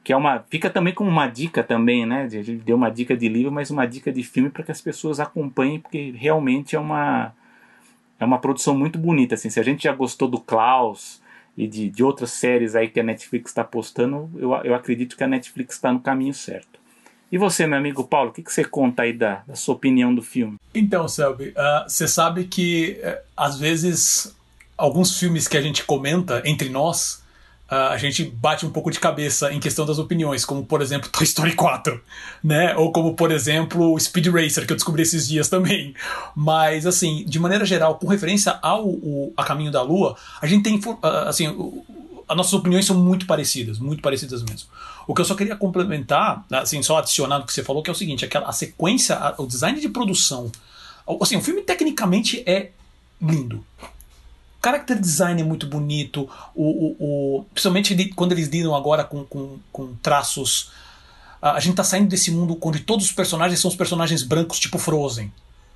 que 0.02 0.12
é 0.12 0.16
uma 0.16 0.44
fica 0.51 0.69
também 0.69 0.93
como 0.93 1.09
uma 1.09 1.27
dica 1.27 1.65
também, 1.65 2.05
né? 2.05 2.24
A 2.24 2.28
gente 2.28 2.56
deu 2.56 2.77
uma 2.77 2.90
dica 2.90 3.16
de 3.16 3.27
livro, 3.27 3.51
mas 3.51 3.70
uma 3.70 3.86
dica 3.86 4.12
de 4.12 4.23
filme 4.23 4.51
para 4.51 4.62
que 4.62 4.70
as 4.70 4.82
pessoas 4.82 5.19
acompanhem, 5.19 5.81
porque 5.81 6.11
realmente 6.15 6.77
é 6.77 6.78
uma 6.78 7.32
é 8.24 8.26
uma 8.26 8.38
produção 8.38 8.74
muito 8.74 8.98
bonita. 8.98 9.34
Assim, 9.34 9.51
se 9.51 9.60
a 9.60 9.62
gente 9.62 9.84
já 9.84 9.92
gostou 9.92 10.26
do 10.26 10.40
Klaus 10.40 11.20
e 11.56 11.66
de, 11.68 11.88
de 11.88 12.02
outras 12.02 12.32
séries 12.32 12.74
aí 12.74 12.88
que 12.88 12.98
a 12.98 13.02
Netflix 13.02 13.51
está 13.51 13.62
postando, 13.62 14.30
eu, 14.36 14.52
eu 14.64 14.74
acredito 14.74 15.16
que 15.16 15.22
a 15.22 15.28
Netflix 15.28 15.76
está 15.76 15.92
no 15.92 16.01
caminho 16.01 16.34
certo. 16.34 16.80
E 17.30 17.38
você, 17.38 17.66
meu 17.66 17.78
amigo 17.78 18.05
Paulo, 18.05 18.30
o 18.30 18.32
que, 18.32 18.42
que 18.42 18.52
você 18.52 18.64
conta 18.64 19.02
aí 19.02 19.12
da, 19.12 19.42
da 19.46 19.55
sua 19.55 19.74
opinião 19.74 20.14
do 20.14 20.22
filme? 20.22 20.56
Então, 20.74 21.09
Selby, 21.09 21.48
uh, 21.48 21.88
você 21.88 22.06
sabe 22.06 22.44
que 22.44 23.01
uh, 23.02 23.18
às 23.36 23.59
vezes 23.59 24.36
alguns 24.76 25.18
filmes 25.18 25.46
que 25.46 25.56
a 25.56 25.62
gente 25.62 25.84
comenta 25.84 26.42
entre 26.44 26.68
nós 26.68 27.23
Uh, 27.23 27.23
a 27.69 27.97
gente 27.97 28.24
bate 28.24 28.66
um 28.66 28.70
pouco 28.70 28.91
de 28.91 29.01
cabeça 29.01 29.53
em 29.53 29.59
questão 29.59 29.86
das 29.86 29.99
opiniões, 29.99 30.45
como 30.45 30.65
por 30.65 30.82
exemplo 30.82 31.09
Toy 31.09 31.24
Story 31.24 31.55
4, 31.55 32.01
né? 32.43 32.77
Ou 32.77 32.93
como 32.93 33.15
por 33.15 33.32
exemplo 33.32 33.99
Speed 33.99 34.27
Racer, 34.27 34.66
que 34.66 34.73
eu 34.73 34.77
descobri 34.77 35.03
esses 35.03 35.27
dias 35.27 35.49
também. 35.49 35.95
Mas 36.36 36.86
assim, 36.86 37.24
de 37.27 37.39
maneira 37.39 37.65
geral, 37.65 37.97
com 37.97 38.07
referência 38.07 38.59
ao 38.62 38.86
o, 38.86 39.32
A 39.36 39.45
Caminho 39.45 39.73
da 39.73 39.82
Lua, 39.82 40.16
a 40.41 40.47
gente 40.47 40.62
tem 40.62 40.77
uh, 40.77 41.07
assim, 41.27 41.47
as 42.28 42.36
nossas 42.36 42.53
opiniões 42.53 42.85
são 42.85 42.97
muito 42.97 43.27
parecidas, 43.27 43.78
muito 43.78 44.03
parecidas 44.03 44.43
mesmo. 44.43 44.69
O 45.07 45.15
que 45.15 45.20
eu 45.20 45.24
só 45.24 45.35
queria 45.35 45.57
complementar, 45.57 46.45
assim, 46.51 46.82
só 46.82 46.99
adicionar 46.99 47.39
no 47.39 47.47
que 47.47 47.53
você 47.53 47.62
falou, 47.62 47.82
que 47.82 47.91
é 47.91 47.93
o 47.93 47.97
seguinte, 47.97 48.24
aquela 48.24 48.49
a 48.49 48.53
sequência, 48.53 49.16
a, 49.16 49.35
o 49.41 49.47
design 49.47 49.81
de 49.81 49.89
produção, 49.89 50.51
assim, 51.20 51.36
o 51.36 51.43
filme 51.43 51.62
tecnicamente 51.62 52.43
é 52.47 52.70
lindo 53.20 53.65
character 54.65 54.99
design 54.99 55.43
é 55.43 55.45
muito 55.45 55.66
bonito, 55.66 56.28
o, 56.55 56.65
o, 56.65 56.97
o 57.39 57.45
principalmente 57.53 58.09
quando 58.15 58.32
eles 58.32 58.49
lidam 58.49 58.74
agora 58.74 59.05
com, 59.05 59.24
com, 59.24 59.59
com 59.70 59.95
traços. 59.97 60.70
A, 61.43 61.61
gente 61.61 61.74
tá 61.74 61.85
saindo 61.85 62.09
desse 62.09 62.31
mundo 62.31 62.59
onde 62.62 62.81
todos 62.81 63.05
os 63.05 63.12
personagens 63.12 63.61
são 63.61 63.69
os 63.69 63.77
personagens 63.77 64.23
brancos, 64.23 64.59
tipo 64.59 64.78
Frozen, 64.78 65.31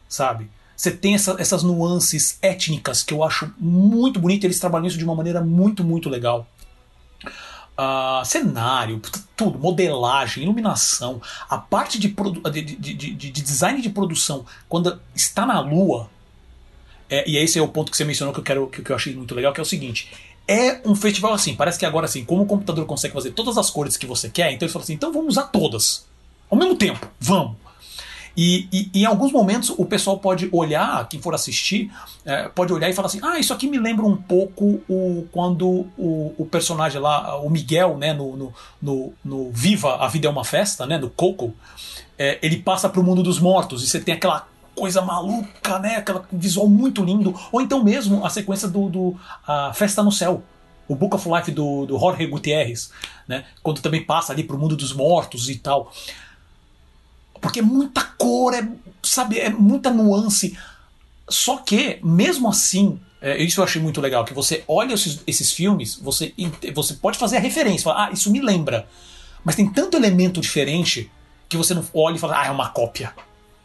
sabe? 0.08 0.50
Você 0.74 0.90
tem 0.90 1.14
essa, 1.14 1.36
essas 1.38 1.62
nuances 1.62 2.38
étnicas 2.40 3.02
que 3.02 3.12
eu 3.12 3.22
acho 3.22 3.52
muito 3.58 4.18
bonito, 4.18 4.44
eles 4.44 4.58
trabalham 4.58 4.86
isso 4.86 4.96
de 4.96 5.04
uma 5.04 5.14
maneira 5.14 5.42
muito, 5.42 5.84
muito 5.84 6.08
legal. 6.08 6.46
Uh, 7.76 8.24
cenário, 8.24 9.00
tudo, 9.36 9.58
modelagem, 9.58 10.42
iluminação, 10.42 11.20
a 11.48 11.58
parte 11.58 11.98
de, 11.98 12.08
de, 12.08 12.94
de, 12.94 13.12
de, 13.12 13.30
design 13.30 13.80
de 13.80 13.90
produção, 13.90 14.46
quando 14.68 15.00
está 15.14 15.44
na 15.44 15.60
lua, 15.60 16.08
é, 17.10 17.28
e 17.28 17.36
esse 17.36 17.58
é 17.58 17.62
o 17.62 17.68
ponto 17.68 17.90
que 17.90 17.96
você 17.96 18.04
mencionou 18.04 18.32
que 18.34 18.40
eu, 18.40 18.44
quero, 18.44 18.66
que, 18.66 18.82
que 18.82 18.90
eu 18.90 18.96
achei 18.96 19.14
muito 19.14 19.34
legal, 19.34 19.52
que 19.52 19.60
é 19.60 19.62
o 19.62 19.66
seguinte. 19.66 20.10
É 20.46 20.80
um 20.84 20.94
festival 20.94 21.32
assim, 21.32 21.54
parece 21.54 21.78
que 21.78 21.86
agora 21.86 22.06
assim, 22.06 22.24
como 22.24 22.42
o 22.42 22.46
computador 22.46 22.86
consegue 22.86 23.14
fazer 23.14 23.32
todas 23.32 23.58
as 23.58 23.70
cores 23.70 23.96
que 23.96 24.06
você 24.06 24.28
quer, 24.28 24.52
então 24.52 24.66
ele 24.66 24.72
fala 24.72 24.82
assim, 24.82 24.94
então 24.94 25.12
vamos 25.12 25.30
usar 25.30 25.44
todas. 25.44 26.06
Ao 26.50 26.56
mesmo 26.56 26.76
tempo, 26.76 27.06
vamos. 27.20 27.56
E, 28.40 28.68
e, 28.72 29.00
em 29.02 29.04
alguns 29.04 29.32
momentos 29.32 29.68
o 29.70 29.84
pessoal 29.84 30.16
pode 30.16 30.48
olhar, 30.52 31.08
quem 31.08 31.20
for 31.20 31.34
assistir, 31.34 31.90
é, 32.24 32.48
pode 32.48 32.72
olhar 32.72 32.88
e 32.88 32.92
falar 32.92 33.06
assim: 33.06 33.18
ah, 33.20 33.36
isso 33.36 33.52
aqui 33.52 33.68
me 33.68 33.78
lembra 33.78 34.06
um 34.06 34.16
pouco 34.16 34.80
o, 34.88 35.26
quando 35.32 35.66
o, 35.98 36.34
o 36.38 36.46
personagem 36.46 37.00
lá, 37.00 37.36
o 37.40 37.50
Miguel, 37.50 37.98
né, 37.98 38.12
no, 38.12 38.36
no, 38.36 38.54
no, 38.80 39.12
no, 39.24 39.50
Viva, 39.50 39.96
a 39.96 40.06
Vida 40.06 40.28
é 40.28 40.30
uma 40.30 40.44
Festa, 40.44 40.86
né, 40.86 40.96
no 40.98 41.10
Coco, 41.10 41.52
é, 42.16 42.38
ele 42.40 42.58
passa 42.58 42.88
para 42.88 43.00
o 43.00 43.04
mundo 43.04 43.24
dos 43.24 43.40
mortos 43.40 43.82
e 43.82 43.88
você 43.88 43.98
tem 43.98 44.14
aquela 44.14 44.46
coisa 44.78 45.02
maluca, 45.02 45.78
né? 45.80 45.96
Aquela 45.96 46.24
visual 46.30 46.68
muito 46.68 47.04
lindo. 47.04 47.34
Ou 47.50 47.60
então 47.60 47.82
mesmo 47.82 48.24
a 48.24 48.30
sequência 48.30 48.68
do, 48.68 48.88
do 48.88 49.16
a 49.46 49.72
Festa 49.74 50.02
no 50.02 50.12
Céu. 50.12 50.42
O 50.86 50.94
Book 50.94 51.16
of 51.16 51.28
Life 51.28 51.50
do, 51.50 51.84
do 51.84 51.98
Jorge 51.98 52.26
Gutierrez, 52.26 52.90
né? 53.26 53.44
Quando 53.62 53.82
também 53.82 54.02
passa 54.02 54.32
ali 54.32 54.42
pro 54.42 54.56
mundo 54.56 54.76
dos 54.76 54.92
mortos 54.92 55.50
e 55.50 55.56
tal. 55.56 55.92
Porque 57.40 57.58
é 57.58 57.62
muita 57.62 58.02
cor, 58.02 58.54
é, 58.54 58.66
sabe, 59.02 59.38
é 59.38 59.50
muita 59.50 59.90
nuance. 59.90 60.56
Só 61.28 61.58
que, 61.58 61.98
mesmo 62.02 62.48
assim, 62.48 62.98
é, 63.20 63.36
isso 63.42 63.60
eu 63.60 63.64
achei 63.64 63.82
muito 63.82 64.00
legal, 64.00 64.24
que 64.24 64.32
você 64.32 64.64
olha 64.66 64.94
esses, 64.94 65.22
esses 65.26 65.52
filmes, 65.52 65.96
você, 65.96 66.32
você 66.74 66.94
pode 66.94 67.18
fazer 67.18 67.36
a 67.36 67.40
referência, 67.40 67.84
fala, 67.84 68.06
ah, 68.06 68.10
isso 68.10 68.30
me 68.32 68.40
lembra. 68.40 68.88
Mas 69.44 69.56
tem 69.56 69.70
tanto 69.70 69.96
elemento 69.96 70.40
diferente 70.40 71.10
que 71.50 71.56
você 71.56 71.74
não 71.74 71.84
olha 71.92 72.16
e 72.16 72.18
fala, 72.18 72.40
ah, 72.40 72.46
é 72.46 72.50
uma 72.50 72.70
cópia 72.70 73.12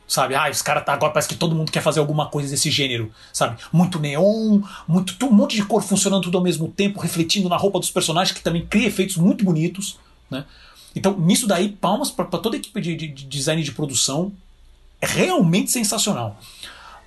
sabe? 0.07 0.35
Ah, 0.35 0.49
os 0.49 0.61
caras 0.61 0.85
tá, 0.85 0.93
agora 0.93 1.11
parece 1.11 1.29
que 1.29 1.35
todo 1.35 1.55
mundo 1.55 1.71
quer 1.71 1.81
fazer 1.81 1.99
alguma 1.99 2.27
coisa 2.27 2.49
desse 2.49 2.69
gênero, 2.69 3.11
sabe? 3.31 3.57
Muito 3.71 3.99
neon, 3.99 4.61
muito 4.87 5.25
um 5.25 5.31
monte 5.31 5.55
de 5.55 5.65
cor 5.65 5.81
funcionando 5.81 6.23
tudo 6.23 6.37
ao 6.37 6.43
mesmo 6.43 6.67
tempo, 6.67 6.99
refletindo 6.99 7.49
na 7.49 7.57
roupa 7.57 7.79
dos 7.79 7.89
personagens, 7.89 8.35
que 8.35 8.43
também 8.43 8.65
cria 8.65 8.87
efeitos 8.87 9.17
muito 9.17 9.43
bonitos, 9.43 9.97
né? 10.29 10.45
Então, 10.95 11.17
nisso 11.17 11.47
daí, 11.47 11.69
palmas 11.69 12.11
para 12.11 12.25
toda 12.25 12.55
a 12.55 12.59
equipe 12.59 12.79
de, 12.79 12.95
de, 12.95 13.07
de, 13.07 13.25
design 13.25 13.63
de 13.63 13.71
produção. 13.71 14.31
É 15.01 15.07
realmente 15.07 15.69
sensacional. 15.69 16.39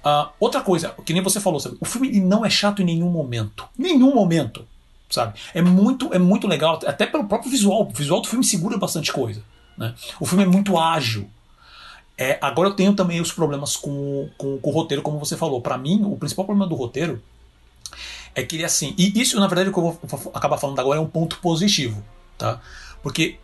Uh, 0.04 0.28
outra 0.38 0.60
coisa, 0.60 0.94
que 1.04 1.12
nem 1.12 1.22
você 1.22 1.40
falou, 1.40 1.58
sabe? 1.58 1.76
O 1.80 1.84
filme 1.84 2.20
não 2.20 2.44
é 2.44 2.50
chato 2.50 2.82
em 2.82 2.84
nenhum 2.84 3.08
momento. 3.08 3.64
Nenhum 3.78 4.14
momento, 4.14 4.66
sabe? 5.08 5.38
É 5.54 5.62
muito, 5.62 6.12
é 6.12 6.18
muito 6.18 6.46
legal, 6.46 6.78
até 6.84 7.06
pelo 7.06 7.24
próprio 7.24 7.50
visual. 7.50 7.82
O 7.82 7.90
visual 7.90 8.20
do 8.20 8.28
filme 8.28 8.44
segura 8.44 8.76
bastante 8.76 9.12
coisa. 9.12 9.42
Né? 9.78 9.94
O 10.20 10.26
filme 10.26 10.44
é 10.44 10.46
muito 10.46 10.78
ágil 10.78 11.30
É, 12.18 12.38
agora 12.40 12.70
eu 12.70 12.74
tenho 12.74 12.94
também 12.94 13.20
os 13.20 13.32
problemas 13.32 13.76
com, 13.76 14.28
com, 14.38 14.58
com 14.58 14.70
o 14.70 14.72
roteiro, 14.72 15.02
como 15.02 15.18
você 15.18 15.36
falou. 15.36 15.60
Para 15.60 15.76
mim, 15.76 16.02
o 16.04 16.16
principal 16.16 16.44
problema 16.44 16.68
do 16.68 16.74
roteiro 16.74 17.22
é 18.34 18.42
que 18.42 18.56
ele 18.56 18.62
é 18.62 18.66
assim. 18.66 18.94
E 18.96 19.20
isso, 19.20 19.38
na 19.38 19.46
verdade, 19.46 19.68
o 19.68 19.72
que 19.72 19.78
eu 19.78 19.82
vou 19.82 20.32
acabar 20.34 20.56
falando 20.56 20.78
agora 20.78 20.98
é 20.98 21.02
um 21.02 21.06
ponto 21.06 21.38
positivo, 21.40 22.02
tá? 22.38 22.60
Porque 23.02 23.36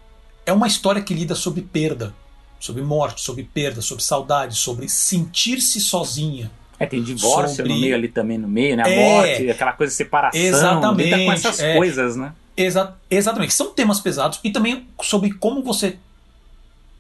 é 0.47 0.53
uma 0.53 0.67
história 0.67 1.03
que 1.03 1.13
lida 1.13 1.35
sobre 1.35 1.63
perda, 1.63 2.15
sobre 2.59 2.83
morte, 2.83 3.21
sobre 3.21 3.45
perda, 3.45 3.83
sobre 3.83 4.03
saudade, 4.03 4.57
sobre 4.57 4.89
sentir-se 4.89 5.81
sozinha. 5.81 6.51
É, 6.79 6.87
tem 6.87 7.03
divórcio 7.03 7.57
sobre... 7.57 7.73
no 7.73 7.81
meio 7.81 7.95
ali 7.95 8.09
também, 8.09 8.39
no 8.39 8.49
meio, 8.49 8.77
né? 8.77 8.85
A 8.85 8.89
é, 8.89 9.15
morte, 9.15 9.51
aquela 9.51 9.73
coisa 9.73 9.91
de 9.91 9.97
separação. 9.97 10.41
Exatamente. 10.41 11.11
Lida 11.11 11.25
com 11.25 11.33
essas 11.33 11.61
é, 11.61 11.77
coisas, 11.77 12.17
né? 12.17 12.33
Exa 12.57 12.97
exatamente. 13.11 13.55
São 13.55 13.73
temas 13.73 14.01
pesados 14.01 14.41
e 14.43 14.51
também 14.51 14.87
sobre 15.01 15.33
como 15.33 15.63
você 15.63 15.99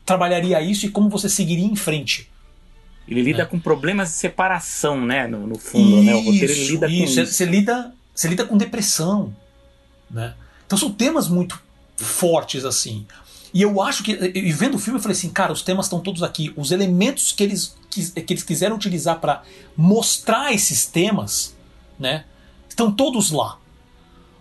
trabalharia 0.04 0.60
isso 0.60 0.86
e 0.86 0.90
como 0.90 1.08
você 1.08 1.28
seguiria 1.28 1.64
em 1.64 1.76
frente. 1.76 2.30
Ele 3.06 3.22
lida 3.22 3.42
é. 3.42 3.46
com 3.46 3.58
problemas 3.58 4.10
de 4.10 4.14
separação, 4.14 5.04
né? 5.04 5.26
No, 5.26 5.46
no 5.46 5.58
fundo, 5.58 5.96
isso, 5.96 6.02
né? 6.02 6.14
O 6.14 6.20
roteiro 6.20 6.52
ele 6.52 6.64
lida 6.66 6.86
isso. 6.86 7.14
com 7.14 7.20
isso. 7.20 7.32
Você 7.32 7.44
lida, 7.44 7.94
você 8.14 8.28
lida 8.28 8.44
com 8.44 8.56
depressão, 8.56 9.34
né? 10.10 10.34
Então 10.66 10.78
são 10.78 10.90
temas 10.90 11.28
muito 11.28 11.60
fortes 11.96 12.64
assim. 12.64 13.06
E 13.52 13.60
eu 13.60 13.82
acho 13.82 14.02
que, 14.02 14.12
e 14.12 14.50
vendo 14.52 14.76
o 14.76 14.78
filme, 14.78 14.98
eu 14.98 15.02
falei 15.02 15.16
assim, 15.16 15.28
cara, 15.28 15.52
os 15.52 15.60
temas 15.60 15.86
estão 15.86 16.00
todos 16.00 16.22
aqui. 16.22 16.52
Os 16.56 16.70
elementos 16.70 17.32
que 17.32 17.42
eles, 17.42 17.76
que, 17.90 18.22
que 18.22 18.32
eles 18.32 18.42
quiseram 18.42 18.76
utilizar 18.76 19.20
para 19.20 19.42
mostrar 19.76 20.54
esses 20.54 20.86
temas, 20.86 21.54
né? 21.98 22.24
Estão 22.66 22.90
todos 22.90 23.30
lá. 23.30 23.58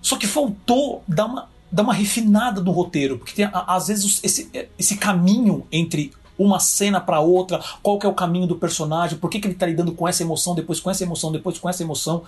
Só 0.02 0.16
que 0.16 0.26
faltou 0.26 1.04
dar 1.06 1.26
uma, 1.26 1.50
dar 1.72 1.84
uma 1.84 1.94
refinada 1.94 2.62
no 2.62 2.72
roteiro, 2.72 3.18
porque 3.18 3.34
tem, 3.34 3.50
às 3.52 3.88
vezes 3.88 4.20
esse, 4.24 4.50
esse 4.78 4.98
caminho 4.98 5.66
entre 5.72 6.12
uma 6.38 6.60
cena 6.60 7.00
para 7.00 7.20
outra, 7.20 7.60
qual 7.82 8.00
que 8.00 8.06
é 8.06 8.10
o 8.10 8.14
caminho 8.14 8.48
do 8.48 8.56
personagem, 8.56 9.18
por 9.18 9.30
que, 9.30 9.40
que 9.40 9.48
ele 9.48 9.56
tá 9.56 9.66
lidando 9.66 9.92
com 9.92 10.08
essa 10.08 10.24
emoção, 10.24 10.56
depois 10.56 10.80
com 10.80 10.90
essa 10.90 11.04
emoção, 11.04 11.32
depois 11.32 11.58
com 11.60 11.70
essa 11.70 11.84
emoção. 11.84 12.24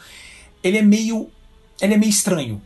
Ele 0.63 0.77
é 0.77 0.81
meio. 0.81 1.29
Ele 1.81 1.93
é 1.93 1.97
meio 1.97 2.09
estranho. 2.09 2.61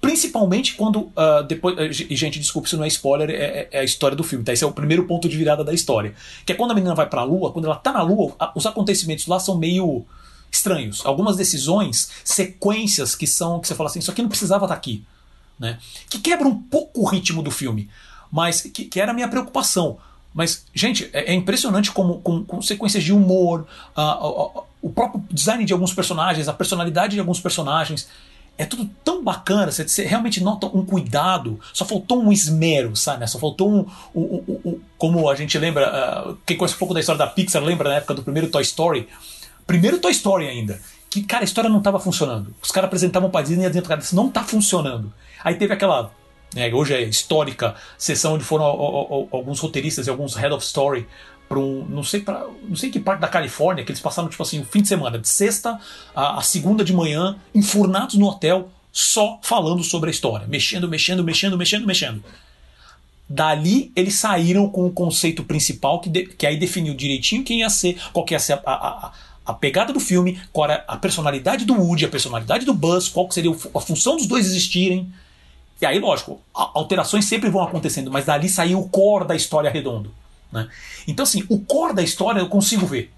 Principalmente 0.00 0.74
quando. 0.74 1.00
Uh, 1.00 1.42
depois, 1.48 1.76
uh, 1.76 1.92
gente, 1.92 2.38
desculpe 2.38 2.68
se 2.68 2.76
não 2.76 2.84
é 2.84 2.88
spoiler, 2.88 3.30
é, 3.30 3.34
é, 3.34 3.68
é, 3.72 3.80
a 3.80 3.84
história 3.84 4.16
do 4.16 4.22
filme, 4.22 4.44
tá? 4.44 4.52
Esse 4.52 4.62
é 4.62 4.66
o 4.66 4.72
primeiro 4.72 5.06
ponto 5.06 5.28
de 5.28 5.36
virada 5.36 5.64
da 5.64 5.72
história. 5.72 6.14
Que 6.44 6.52
é 6.52 6.54
quando 6.54 6.70
a 6.70 6.74
menina 6.74 6.94
vai 6.94 7.08
pra 7.08 7.22
lua, 7.22 7.52
quando 7.52 7.64
ela 7.64 7.76
tá 7.76 7.92
na 7.92 8.02
lua, 8.02 8.34
os 8.54 8.66
acontecimentos 8.66 9.26
lá 9.26 9.40
são 9.40 9.58
meio 9.58 10.04
estranhos. 10.50 11.04
Algumas 11.04 11.36
decisões, 11.36 12.10
sequências 12.24 13.14
que 13.14 13.26
são. 13.26 13.60
que 13.60 13.68
você 13.68 13.74
fala 13.74 13.88
assim, 13.88 13.98
isso 13.98 14.10
aqui 14.10 14.22
não 14.22 14.28
precisava 14.28 14.64
estar 14.64 14.74
tá 14.74 14.78
aqui. 14.78 15.04
Né? 15.60 15.78
Que 16.08 16.18
quebra 16.18 16.48
um 16.48 16.56
pouco 16.56 17.02
o 17.02 17.04
ritmo 17.04 17.42
do 17.42 17.50
filme. 17.50 17.90
Mas 18.32 18.62
que, 18.62 18.86
que 18.86 18.98
era 18.98 19.10
a 19.10 19.14
minha 19.14 19.28
preocupação. 19.28 19.98
Mas, 20.32 20.64
gente, 20.74 21.10
é, 21.12 21.32
é 21.32 21.34
impressionante 21.34 21.92
como 21.92 22.20
com, 22.20 22.42
com, 22.44 22.62
sequências 22.62 23.04
de 23.04 23.12
humor, 23.12 23.66
uh, 23.96 24.00
uh, 24.00 24.58
uh, 24.58 24.64
o 24.80 24.90
próprio 24.90 25.22
design 25.30 25.64
de 25.64 25.72
alguns 25.72 25.92
personagens, 25.92 26.48
a 26.48 26.52
personalidade 26.52 27.14
de 27.14 27.20
alguns 27.20 27.40
personagens. 27.40 28.08
É 28.56 28.64
tudo 28.64 28.88
tão 29.02 29.24
bacana, 29.24 29.72
você, 29.72 29.88
você 29.88 30.04
realmente 30.04 30.42
nota 30.42 30.66
um 30.66 30.84
cuidado, 30.84 31.58
só 31.72 31.84
faltou 31.84 32.22
um 32.22 32.30
esmero, 32.30 32.94
sabe? 32.94 33.26
Só 33.26 33.38
faltou 33.38 33.70
um. 33.70 33.86
um, 34.14 34.22
um, 34.22 34.60
um 34.66 34.80
como 34.98 35.30
a 35.30 35.34
gente 35.34 35.58
lembra, 35.58 36.36
quem 36.44 36.58
conhece 36.58 36.74
um 36.74 36.78
pouco 36.78 36.92
da 36.92 37.00
história 37.00 37.18
da 37.18 37.26
Pixar 37.26 37.62
lembra 37.62 37.88
na 37.88 37.94
época 37.96 38.12
do 38.12 38.22
primeiro 38.22 38.50
Toy 38.50 38.62
Story. 38.62 39.08
Primeiro 39.66 39.98
Toy 39.98 40.12
Story 40.12 40.46
ainda. 40.46 40.78
Que, 41.08 41.22
cara, 41.22 41.42
a 41.42 41.44
história 41.44 41.70
não 41.70 41.78
estava 41.78 41.98
funcionando. 41.98 42.54
Os 42.62 42.70
caras 42.70 42.88
apresentavam 42.88 43.30
pra 43.30 43.40
Disney 43.40 43.66
e 43.66 43.82
cara, 43.82 44.00
isso 44.00 44.14
não 44.14 44.30
tá 44.30 44.44
funcionando. 44.44 45.12
Aí 45.44 45.54
teve 45.54 45.72
aquela 45.72 46.12
né, 46.54 46.72
hoje 46.72 46.94
é 46.94 47.02
histórica, 47.02 47.74
sessão 47.96 48.34
onde 48.34 48.44
foram 48.44 48.64
alguns 48.64 49.60
roteiristas 49.60 50.06
e 50.06 50.10
alguns 50.10 50.34
head 50.34 50.52
of 50.52 50.64
story 50.64 51.06
para 51.48 51.58
um, 51.58 51.84
não 51.88 52.04
sei 52.04 52.20
para, 52.20 52.46
não 52.62 52.76
sei 52.76 52.90
que 52.90 53.00
parte 53.00 53.20
da 53.20 53.28
Califórnia 53.28 53.84
que 53.84 53.90
eles 53.90 54.00
passaram 54.00 54.28
tipo 54.28 54.42
assim, 54.42 54.58
o 54.58 54.62
um 54.62 54.64
fim 54.64 54.82
de 54.82 54.88
semana, 54.88 55.18
de 55.18 55.28
sexta 55.28 55.80
a, 56.14 56.38
a, 56.38 56.42
segunda 56.42 56.84
de 56.84 56.92
manhã, 56.92 57.36
enfurnados 57.54 58.14
no 58.14 58.26
hotel, 58.26 58.70
só 58.92 59.38
falando 59.42 59.82
sobre 59.82 60.10
a 60.10 60.12
história, 60.12 60.46
mexendo, 60.46 60.88
mexendo, 60.88 61.24
mexendo, 61.24 61.56
mexendo, 61.56 61.86
mexendo. 61.86 62.24
Dali 63.28 63.92
eles 63.94 64.14
saíram 64.14 64.68
com 64.68 64.86
o 64.86 64.92
conceito 64.92 65.44
principal 65.44 66.00
que, 66.00 66.08
de, 66.08 66.26
que 66.26 66.46
aí 66.46 66.56
definiu 66.56 66.94
direitinho 66.94 67.44
quem 67.44 67.60
ia 67.60 67.70
ser, 67.70 67.96
qual 68.12 68.24
que 68.24 68.34
ia 68.34 68.40
ser 68.40 68.54
a, 68.54 68.60
a, 68.66 69.12
a 69.46 69.54
pegada 69.54 69.92
do 69.92 70.00
filme, 70.00 70.40
qual 70.52 70.68
era 70.70 70.84
a 70.86 70.96
personalidade 70.96 71.64
do 71.64 71.74
Woody, 71.74 72.04
a 72.04 72.08
personalidade 72.08 72.64
do 72.64 72.74
Buzz, 72.74 73.08
qual 73.08 73.30
seria 73.30 73.50
a 73.52 73.80
função 73.80 74.16
dos 74.16 74.26
dois 74.26 74.46
existirem. 74.46 75.12
E 75.80 75.86
aí, 75.86 75.98
lógico, 75.98 76.40
alterações 76.52 77.24
sempre 77.24 77.48
vão 77.48 77.62
acontecendo, 77.62 78.10
mas 78.10 78.26
dali 78.26 78.48
saiu 78.48 78.80
o 78.80 78.88
core 78.88 79.26
da 79.26 79.34
história 79.34 79.70
redondo. 79.70 80.12
Né? 80.52 80.68
Então, 81.08 81.22
assim, 81.22 81.44
o 81.48 81.58
core 81.58 81.94
da 81.94 82.02
história 82.02 82.40
eu 82.40 82.48
consigo 82.48 82.86
ver. 82.86 83.12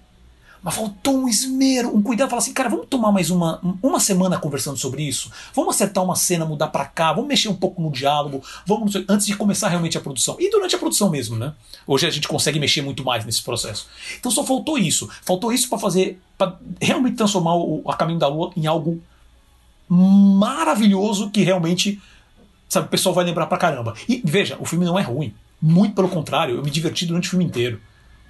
Mas 0.63 0.75
faltou 0.75 1.17
um 1.17 1.27
esmero, 1.27 1.93
um 1.93 2.01
cuidado. 2.01 2.29
Falar 2.29 2.41
assim, 2.41 2.53
cara, 2.53 2.69
vamos 2.69 2.87
tomar 2.87 3.11
mais 3.11 3.29
uma, 3.29 3.59
uma 3.83 3.99
semana 3.99 4.39
conversando 4.39 4.77
sobre 4.77 5.03
isso? 5.03 5.29
Vamos 5.53 5.75
acertar 5.75 6.01
uma 6.01 6.15
cena, 6.15 6.45
mudar 6.45 6.69
para 6.69 6.85
cá, 6.85 7.11
vamos 7.11 7.27
mexer 7.27 7.49
um 7.49 7.55
pouco 7.55 7.81
no 7.81 7.91
diálogo, 7.91 8.41
vamos 8.65 8.95
antes 9.09 9.25
de 9.25 9.35
começar 9.35 9.67
realmente 9.67 9.97
a 9.97 10.01
produção. 10.01 10.37
E 10.39 10.49
durante 10.49 10.73
a 10.73 10.79
produção 10.79 11.09
mesmo, 11.09 11.35
né? 11.35 11.53
Hoje 11.85 12.07
a 12.07 12.09
gente 12.09 12.29
consegue 12.29 12.61
mexer 12.61 12.81
muito 12.81 13.03
mais 13.03 13.25
nesse 13.25 13.41
processo. 13.41 13.87
Então 14.17 14.31
só 14.31 14.41
faltou 14.45 14.77
isso. 14.77 15.09
Faltou 15.23 15.51
isso 15.51 15.67
para 15.67 15.77
fazer, 15.77 16.21
para 16.37 16.57
realmente 16.81 17.17
transformar 17.17 17.55
o 17.57 17.83
A 17.85 17.97
Caminho 17.97 18.19
da 18.19 18.29
Lua 18.29 18.53
em 18.55 18.65
algo 18.65 19.03
maravilhoso 19.89 21.29
que 21.29 21.43
realmente 21.43 22.01
Sabe, 22.69 22.87
o 22.87 22.89
pessoal 22.89 23.13
vai 23.13 23.23
lembrar 23.23 23.45
pra 23.47 23.57
caramba. 23.57 23.93
E 24.07 24.21
veja, 24.25 24.57
o 24.59 24.65
filme 24.65 24.85
não 24.85 24.97
é 24.97 25.01
ruim. 25.01 25.33
Muito 25.61 25.95
pelo 25.95 26.09
contrário, 26.09 26.55
eu 26.55 26.63
me 26.63 26.71
diverti 26.71 27.05
durante 27.05 27.27
o 27.27 27.29
filme 27.29 27.45
inteiro. 27.45 27.79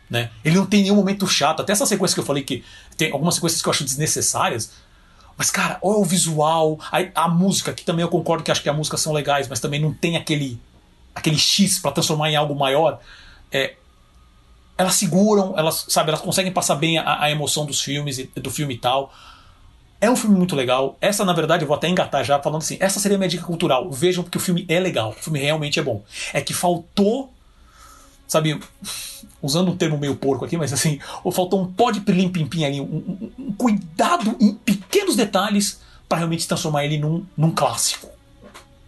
Né? 0.10 0.30
Ele 0.43 0.55
não 0.55 0.65
tem 0.65 0.81
nenhum 0.81 0.95
momento 0.95 1.26
chato. 1.27 1.61
Até 1.61 1.72
essa 1.73 1.85
sequência 1.85 2.14
que 2.14 2.19
eu 2.19 2.26
falei 2.26 2.43
que 2.43 2.64
tem 2.97 3.11
algumas 3.11 3.35
sequências 3.35 3.61
que 3.61 3.68
eu 3.68 3.72
acho 3.72 3.84
desnecessárias. 3.84 4.72
Mas, 5.38 5.49
cara, 5.49 5.80
olha 5.81 5.97
o 5.97 6.05
visual, 6.05 6.77
a, 6.91 7.23
a 7.23 7.27
música, 7.27 7.73
que 7.73 7.84
também 7.84 8.03
eu 8.03 8.10
concordo 8.10 8.43
que 8.43 8.51
acho 8.51 8.61
que 8.61 8.69
as 8.69 8.76
músicas 8.76 9.01
são 9.01 9.14
legais, 9.14 9.47
mas 9.47 9.60
também 9.60 9.80
não 9.80 9.93
tem 9.93 10.15
aquele, 10.15 10.60
aquele 11.15 11.39
X 11.39 11.80
para 11.80 11.91
transformar 11.91 12.30
em 12.30 12.35
algo 12.35 12.53
maior. 12.53 12.99
É, 13.51 13.76
elas 14.77 14.95
seguram, 14.95 15.53
elas, 15.57 15.85
sabe, 15.89 16.10
elas 16.10 16.22
conseguem 16.22 16.51
passar 16.51 16.76
bem 16.76 16.97
a, 16.97 17.23
a 17.23 17.31
emoção 17.31 17.65
dos 17.65 17.81
filmes, 17.81 18.18
do 18.35 18.51
filme 18.51 18.76
e 18.76 18.77
tal. 18.77 19.11
É 20.03 20.09
um 20.09 20.17
filme 20.17 20.35
muito 20.35 20.53
legal. 20.53 20.97
Essa, 20.99 21.23
na 21.23 21.31
verdade, 21.31 21.63
eu 21.63 21.67
vou 21.67 21.77
até 21.77 21.88
engatar 21.88 22.25
já 22.25 22.38
falando 22.38 22.61
assim: 22.61 22.75
essa 22.81 22.99
seria 22.99 23.15
a 23.15 23.17
minha 23.17 23.30
dica 23.30 23.45
cultural. 23.45 23.89
Vejam 23.89 24.21
porque 24.21 24.38
o 24.38 24.41
filme 24.41 24.65
é 24.67 24.77
legal. 24.77 25.11
O 25.11 25.13
filme 25.13 25.39
realmente 25.39 25.80
é 25.80 25.81
bom. 25.81 26.03
É 26.34 26.41
que 26.41 26.53
faltou, 26.53 27.34
sabe, 28.27 28.59
usando 29.41 29.71
um 29.71 29.77
termo 29.77 29.97
meio 29.97 30.17
porco 30.17 30.43
aqui, 30.43 30.57
mas 30.57 30.73
assim, 30.73 30.99
faltou 31.31 31.61
um 31.61 31.71
pó 31.71 31.89
de 31.89 32.01
pilim-pim-pim 32.01 32.65
ali, 32.65 32.81
um, 32.81 32.84
um, 32.84 33.31
um, 33.39 33.53
cuidado 33.53 34.35
em 34.41 34.53
pequenos 34.53 35.15
detalhes 35.15 35.80
para 36.09 36.17
realmente 36.17 36.45
transformar 36.49 36.84
ele 36.84 36.97
num, 36.97 37.25
num 37.38 37.51
clássico. 37.51 38.09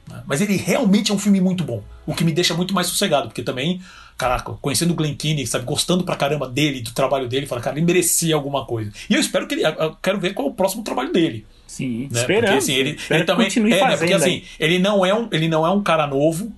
Né? 0.10 0.22
Mas 0.26 0.42
ele 0.42 0.58
realmente 0.58 1.14
é 1.14 1.16
um 1.16 1.20
filme 1.20 1.40
muito 1.40 1.64
bom. 1.64 1.82
O 2.06 2.14
que 2.14 2.26
me 2.26 2.34
deixa 2.34 2.54
muito 2.54 2.74
mais 2.74 2.88
sossegado, 2.88 3.30
porque 3.30 3.42
também 3.42 3.82
caraca, 4.18 4.54
conhecendo 4.62 4.92
o 4.92 4.96
Glen 4.96 5.16
Keane, 5.16 5.46
sabe, 5.46 5.66
gostando 5.66 6.04
pra 6.04 6.16
caramba 6.16 6.48
dele, 6.48 6.82
do 6.82 6.92
trabalho 6.92 7.28
dele, 7.28 7.46
fala, 7.46 7.62
cara, 7.62 7.78
ele 7.78 7.86
merecia 7.86 8.36
alguma 8.36 8.66
coisa. 8.66 8.92
E 9.10 9.14
eu 9.14 9.20
espero 9.20 9.48
que 9.48 9.56
ele, 9.56 9.64
eu 9.66 9.96
quero 10.02 10.20
ver 10.20 10.34
qual 10.34 10.48
é 10.48 10.52
o 10.52 10.54
próximo 10.54 10.84
trabalho 10.84 11.12
dele. 11.12 11.46
Sim, 11.68 12.08
né? 12.12 12.22
esperando. 12.22 12.46
Porque 12.46 12.58
assim, 12.58 12.74
ele, 12.74 12.98
ele 13.10 13.24
também 13.26 13.48
é, 13.48 13.60
né? 13.60 13.98
porque 13.98 14.14
assim, 14.14 14.44
ele 14.60 14.80
não 14.80 15.06
é 15.06 15.14
um, 15.14 15.28
ele 15.32 15.48
não 15.48 15.66
é 15.66 15.70
um 15.70 15.84
cara 15.84 16.08
novo, 16.08 16.52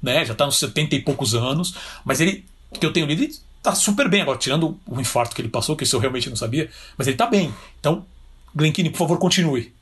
né? 0.00 0.24
Já 0.24 0.34
tá 0.34 0.46
nos 0.46 0.58
70 0.58 0.94
e 0.94 1.00
poucos 1.00 1.34
anos, 1.34 1.74
mas 2.04 2.20
ele 2.20 2.44
que 2.78 2.86
eu 2.86 2.92
tenho 2.92 3.06
lido, 3.06 3.24
ele 3.24 3.34
tá 3.60 3.74
super 3.74 4.08
bem 4.08 4.22
agora, 4.22 4.38
tirando 4.38 4.78
o 4.86 5.00
infarto 5.00 5.34
que 5.34 5.42
ele 5.42 5.48
passou, 5.48 5.74
que 5.74 5.82
isso 5.82 5.96
eu 5.96 6.00
realmente 6.00 6.28
não 6.28 6.36
sabia, 6.36 6.70
mas 6.96 7.08
ele 7.08 7.16
tá 7.16 7.26
bem. 7.26 7.52
Então, 7.80 8.04
Glen 8.54 8.72
Keane, 8.72 8.90
por 8.90 8.98
favor, 8.98 9.18
continue. 9.18 9.72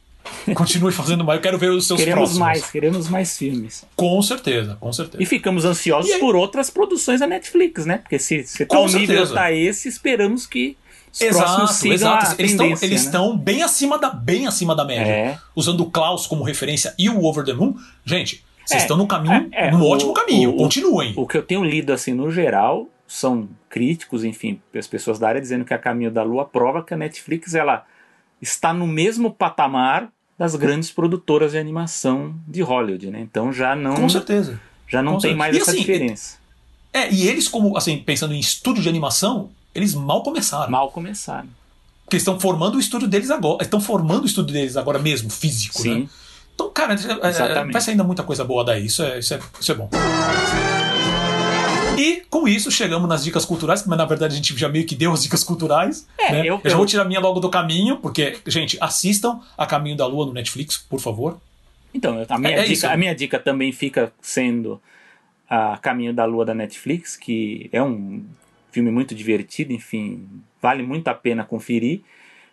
Continue 0.54 0.92
fazendo 0.92 1.24
mais. 1.24 1.38
Eu 1.38 1.42
quero 1.42 1.58
ver 1.58 1.70
os 1.70 1.86
seus 1.86 1.98
queremos 1.98 2.18
próximos. 2.18 2.38
mais, 2.38 2.70
queremos 2.70 3.08
mais 3.08 3.36
filmes. 3.36 3.84
Com 3.94 4.20
certeza, 4.22 4.76
com 4.80 4.92
certeza. 4.92 5.22
E 5.22 5.26
ficamos 5.26 5.64
ansiosos 5.64 6.14
por 6.16 6.34
outras 6.36 6.70
produções 6.70 7.20
da 7.20 7.26
Netflix, 7.26 7.86
né? 7.86 7.98
Porque 7.98 8.18
se, 8.18 8.44
se 8.44 8.64
tá 8.66 8.78
o 8.78 8.86
nível 8.86 9.32
tá 9.32 9.52
esse, 9.52 9.88
esperamos 9.88 10.46
que 10.46 10.76
os 11.12 11.20
exato, 11.20 11.88
exato. 11.88 12.34
Eles 12.38 12.50
estão 12.52 12.66
eles 12.66 13.04
estão 13.04 13.32
né? 13.34 13.40
bem 13.42 13.62
acima 13.62 13.98
da 13.98 14.10
bem 14.10 14.46
acima 14.46 14.74
da 14.74 14.84
média. 14.84 15.10
É. 15.10 15.38
Usando 15.54 15.80
o 15.80 15.90
Klaus 15.90 16.26
como 16.26 16.44
referência 16.44 16.94
e 16.98 17.08
o 17.08 17.24
Over 17.24 17.44
the 17.44 17.52
Moon, 17.52 17.74
gente, 18.04 18.44
vocês 18.64 18.82
é, 18.82 18.84
estão 18.84 18.96
no 18.96 19.06
caminho, 19.06 19.48
é, 19.52 19.68
é, 19.68 19.70
no 19.70 19.84
ótimo 19.86 20.12
caminho. 20.12 20.50
O, 20.50 20.56
continuem. 20.56 21.14
O, 21.16 21.22
o 21.22 21.26
que 21.26 21.36
eu 21.36 21.42
tenho 21.42 21.64
lido 21.64 21.92
assim 21.92 22.12
no 22.12 22.30
geral 22.30 22.86
são 23.06 23.48
críticos, 23.70 24.22
enfim, 24.22 24.60
as 24.74 24.86
pessoas 24.86 25.18
da 25.18 25.28
área 25.28 25.40
dizendo 25.40 25.64
que 25.64 25.72
a 25.72 25.78
Caminho 25.78 26.10
da 26.10 26.22
Lua 26.22 26.44
prova 26.44 26.84
que 26.84 26.92
a 26.92 26.96
Netflix 26.96 27.54
ela 27.54 27.86
está 28.40 28.72
no 28.72 28.86
mesmo 28.86 29.32
patamar 29.32 30.10
das 30.38 30.54
grandes 30.54 30.90
produtoras 30.90 31.52
de 31.52 31.58
animação 31.58 32.34
de 32.46 32.62
Hollywood, 32.62 33.10
né? 33.10 33.20
Então 33.20 33.52
já 33.52 33.74
não 33.74 33.96
Com 33.96 34.08
certeza. 34.08 34.60
Já 34.86 35.02
não 35.02 35.14
Com 35.14 35.18
tem 35.18 35.30
certeza. 35.30 35.38
mais 35.38 35.56
e 35.56 35.60
essa 35.60 35.70
assim, 35.72 35.80
diferença. 35.80 36.38
É, 36.92 37.12
e 37.12 37.28
eles 37.28 37.48
como 37.48 37.76
assim, 37.76 37.98
pensando 37.98 38.32
em 38.32 38.38
estúdio 38.38 38.82
de 38.82 38.88
animação, 38.88 39.50
eles 39.74 39.94
mal 39.94 40.22
começaram. 40.22 40.70
Mal 40.70 40.90
começaram. 40.90 41.48
Porque 42.04 42.16
eles 42.16 42.22
estão 42.22 42.38
formando 42.40 42.76
o 42.76 42.80
estúdio 42.80 43.08
deles 43.08 43.30
agora, 43.30 43.62
estão 43.62 43.80
formando 43.80 44.22
o 44.22 44.26
estúdio 44.26 44.54
deles 44.54 44.76
agora 44.76 44.98
mesmo, 44.98 45.28
físico, 45.28 45.82
Sim. 45.82 46.02
né? 46.02 46.08
Então, 46.54 46.70
cara, 46.70 46.94
é, 46.94 47.58
é 47.58 47.64
vai 47.70 47.80
sair 47.80 47.92
ainda 47.92 48.04
muita 48.04 48.22
coisa 48.22 48.44
boa 48.44 48.64
daí, 48.64 48.86
isso 48.86 49.02
é, 49.02 49.18
isso 49.18 49.34
é, 49.34 49.40
isso 49.60 49.72
é 49.72 49.74
bom. 49.74 49.90
E 51.98 52.22
com 52.30 52.46
isso 52.46 52.70
chegamos 52.70 53.08
nas 53.08 53.24
dicas 53.24 53.44
culturais, 53.44 53.84
mas 53.86 53.98
na 53.98 54.04
verdade 54.04 54.34
a 54.34 54.36
gente 54.36 54.56
já 54.56 54.68
meio 54.68 54.86
que 54.86 54.94
deu 54.94 55.12
as 55.12 55.22
dicas 55.22 55.42
culturais. 55.42 56.06
É, 56.18 56.32
né? 56.32 56.40
eu, 56.40 56.60
eu 56.62 56.70
já 56.70 56.76
vou 56.76 56.86
tirar 56.86 57.02
a 57.02 57.04
minha 57.04 57.20
logo 57.20 57.40
do 57.40 57.50
caminho, 57.50 57.98
porque, 57.98 58.38
gente, 58.46 58.78
assistam 58.80 59.40
A 59.56 59.66
Caminho 59.66 59.96
da 59.96 60.06
Lua 60.06 60.26
no 60.26 60.32
Netflix, 60.32 60.78
por 60.78 61.00
favor. 61.00 61.40
Então, 61.92 62.24
a 62.28 62.38
minha, 62.38 62.52
é, 62.52 62.60
é 62.60 62.64
dica, 62.64 62.92
a 62.92 62.96
minha 62.96 63.14
dica 63.14 63.38
também 63.38 63.72
fica 63.72 64.12
sendo 64.20 64.80
A 65.48 65.76
Caminho 65.78 66.12
da 66.12 66.24
Lua 66.24 66.44
da 66.44 66.54
Netflix, 66.54 67.16
que 67.16 67.68
é 67.72 67.82
um 67.82 68.24
filme 68.70 68.90
muito 68.90 69.14
divertido, 69.14 69.72
enfim, 69.72 70.28
vale 70.62 70.82
muito 70.82 71.08
a 71.08 71.14
pena 71.14 71.44
conferir. 71.44 72.02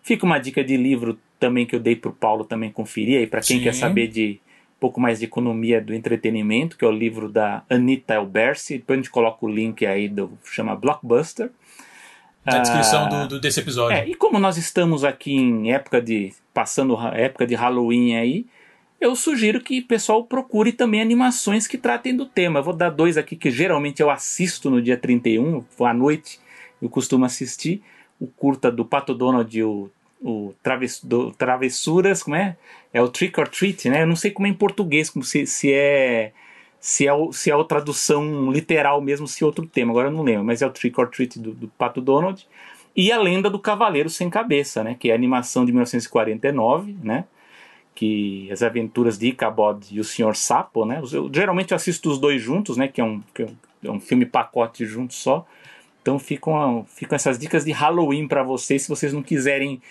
Fica 0.01 0.25
uma 0.25 0.39
dica 0.39 0.63
de 0.63 0.77
livro 0.77 1.19
também 1.39 1.65
que 1.65 1.75
eu 1.75 1.79
dei 1.79 1.95
para 1.95 2.09
o 2.09 2.13
Paulo 2.13 2.45
também 2.45 2.71
conferir 2.71 3.19
aí 3.19 3.27
para 3.27 3.41
quem 3.41 3.57
Sim. 3.57 3.63
quer 3.63 3.73
saber 3.73 4.07
de 4.07 4.39
pouco 4.85 5.01
mais 5.01 5.17
de 5.17 5.25
economia 5.25 5.81
do 5.81 5.95
entretenimento, 5.95 6.77
que 6.77 6.85
é 6.85 6.87
o 6.87 6.91
livro 6.91 7.27
da 7.27 7.63
Anita 7.67 8.13
Elbersi. 8.13 8.77
Depois 8.77 8.99
a 8.99 9.01
gente 9.01 9.09
coloca 9.09 9.43
o 9.43 9.49
link 9.49 9.83
aí 9.83 10.07
do 10.07 10.37
chama 10.43 10.75
Blockbuster. 10.75 11.49
Na 12.45 12.59
descrição 12.59 13.05
ah, 13.05 13.09
do, 13.09 13.27
do, 13.29 13.39
desse 13.39 13.61
episódio. 13.61 13.97
É, 13.97 14.07
e 14.07 14.13
como 14.13 14.37
nós 14.37 14.57
estamos 14.57 15.03
aqui 15.03 15.33
em 15.33 15.73
época 15.73 15.99
de 15.99 16.31
passando 16.53 16.95
época 17.15 17.47
de 17.47 17.55
Halloween 17.55 18.15
aí, 18.15 18.45
eu 19.01 19.15
sugiro 19.15 19.59
que 19.59 19.79
o 19.79 19.87
pessoal 19.87 20.23
procure 20.23 20.71
também 20.71 21.01
animações 21.01 21.65
que 21.65 21.79
tratem 21.79 22.15
do 22.15 22.27
tema. 22.27 22.59
Eu 22.59 22.63
vou 22.63 22.75
dar 22.75 22.91
dois 22.91 23.17
aqui 23.17 23.35
que 23.35 23.49
geralmente 23.49 24.03
eu 24.03 24.11
assisto 24.11 24.69
no 24.69 24.79
dia 24.79 24.97
31, 24.97 25.65
à 25.79 25.93
noite 25.95 26.39
eu 26.79 26.87
costumo 26.89 27.25
assistir. 27.25 27.81
O 28.19 28.27
curta 28.27 28.71
do 28.71 28.85
Pato 28.85 29.15
Donald 29.15 29.57
e 29.57 29.63
o, 29.63 29.89
o 30.25 30.55
Traves, 30.63 31.03
do, 31.03 31.31
Travessuras, 31.31 32.23
como 32.23 32.35
é? 32.35 32.57
É 32.91 32.99
o 32.99 33.07
Trick 33.07 33.39
or 33.39 33.47
Treat, 33.47 33.87
né? 33.89 34.01
Eu 34.01 34.07
não 34.07 34.15
sei 34.15 34.31
como 34.31 34.47
é 34.47 34.49
em 34.49 34.53
português, 34.53 35.07
como 35.07 35.23
se, 35.23 35.45
se 35.45 35.71
é 35.71 36.31
se 36.79 37.05
é, 37.05 37.13
o, 37.13 37.31
se 37.31 37.51
é 37.51 37.53
a 37.53 37.63
tradução 37.63 38.51
literal 38.51 38.99
mesmo, 39.01 39.27
se 39.27 39.43
é 39.43 39.45
outro 39.45 39.65
tema, 39.67 39.91
agora 39.91 40.07
eu 40.07 40.11
não 40.11 40.23
lembro, 40.23 40.43
mas 40.43 40.61
é 40.61 40.67
o 40.67 40.71
Trick 40.71 40.99
or 40.99 41.07
Treat 41.09 41.39
do, 41.39 41.53
do 41.53 41.67
Pato 41.67 42.01
Donald. 42.01 42.47
E 42.95 43.11
a 43.11 43.19
Lenda 43.19 43.49
do 43.49 43.59
Cavaleiro 43.59 44.09
Sem 44.09 44.29
Cabeça, 44.29 44.83
né? 44.83 44.95
Que 44.99 45.09
é 45.09 45.11
a 45.11 45.15
animação 45.15 45.63
de 45.63 45.71
1949, 45.71 46.95
né? 47.03 47.25
que 47.93 48.51
as 48.51 48.61
aventuras 48.61 49.17
de 49.17 49.27
Icabod 49.27 49.87
e 49.89 50.01
o 50.01 50.03
Senhor 50.03 50.35
Sapo, 50.35 50.85
né? 50.85 51.01
Eu, 51.13 51.31
geralmente 51.33 51.71
eu 51.71 51.77
assisto 51.77 52.09
os 52.09 52.19
dois 52.19 52.41
juntos, 52.41 52.75
né? 52.75 52.89
Que 52.89 52.99
é 52.99 53.03
um, 53.03 53.21
que 53.33 53.43
é 53.43 53.89
um 53.89 54.01
filme 54.01 54.25
pacote 54.25 54.85
junto 54.85 55.13
só. 55.13 55.47
Então 56.01 56.19
ficam, 56.19 56.85
ficam 56.89 57.15
essas 57.15 57.39
dicas 57.39 57.63
de 57.63 57.71
Halloween 57.71 58.27
para 58.27 58.43
vocês, 58.43 58.83
se 58.83 58.89
vocês 58.89 59.13
não 59.13 59.23
quiserem 59.23 59.81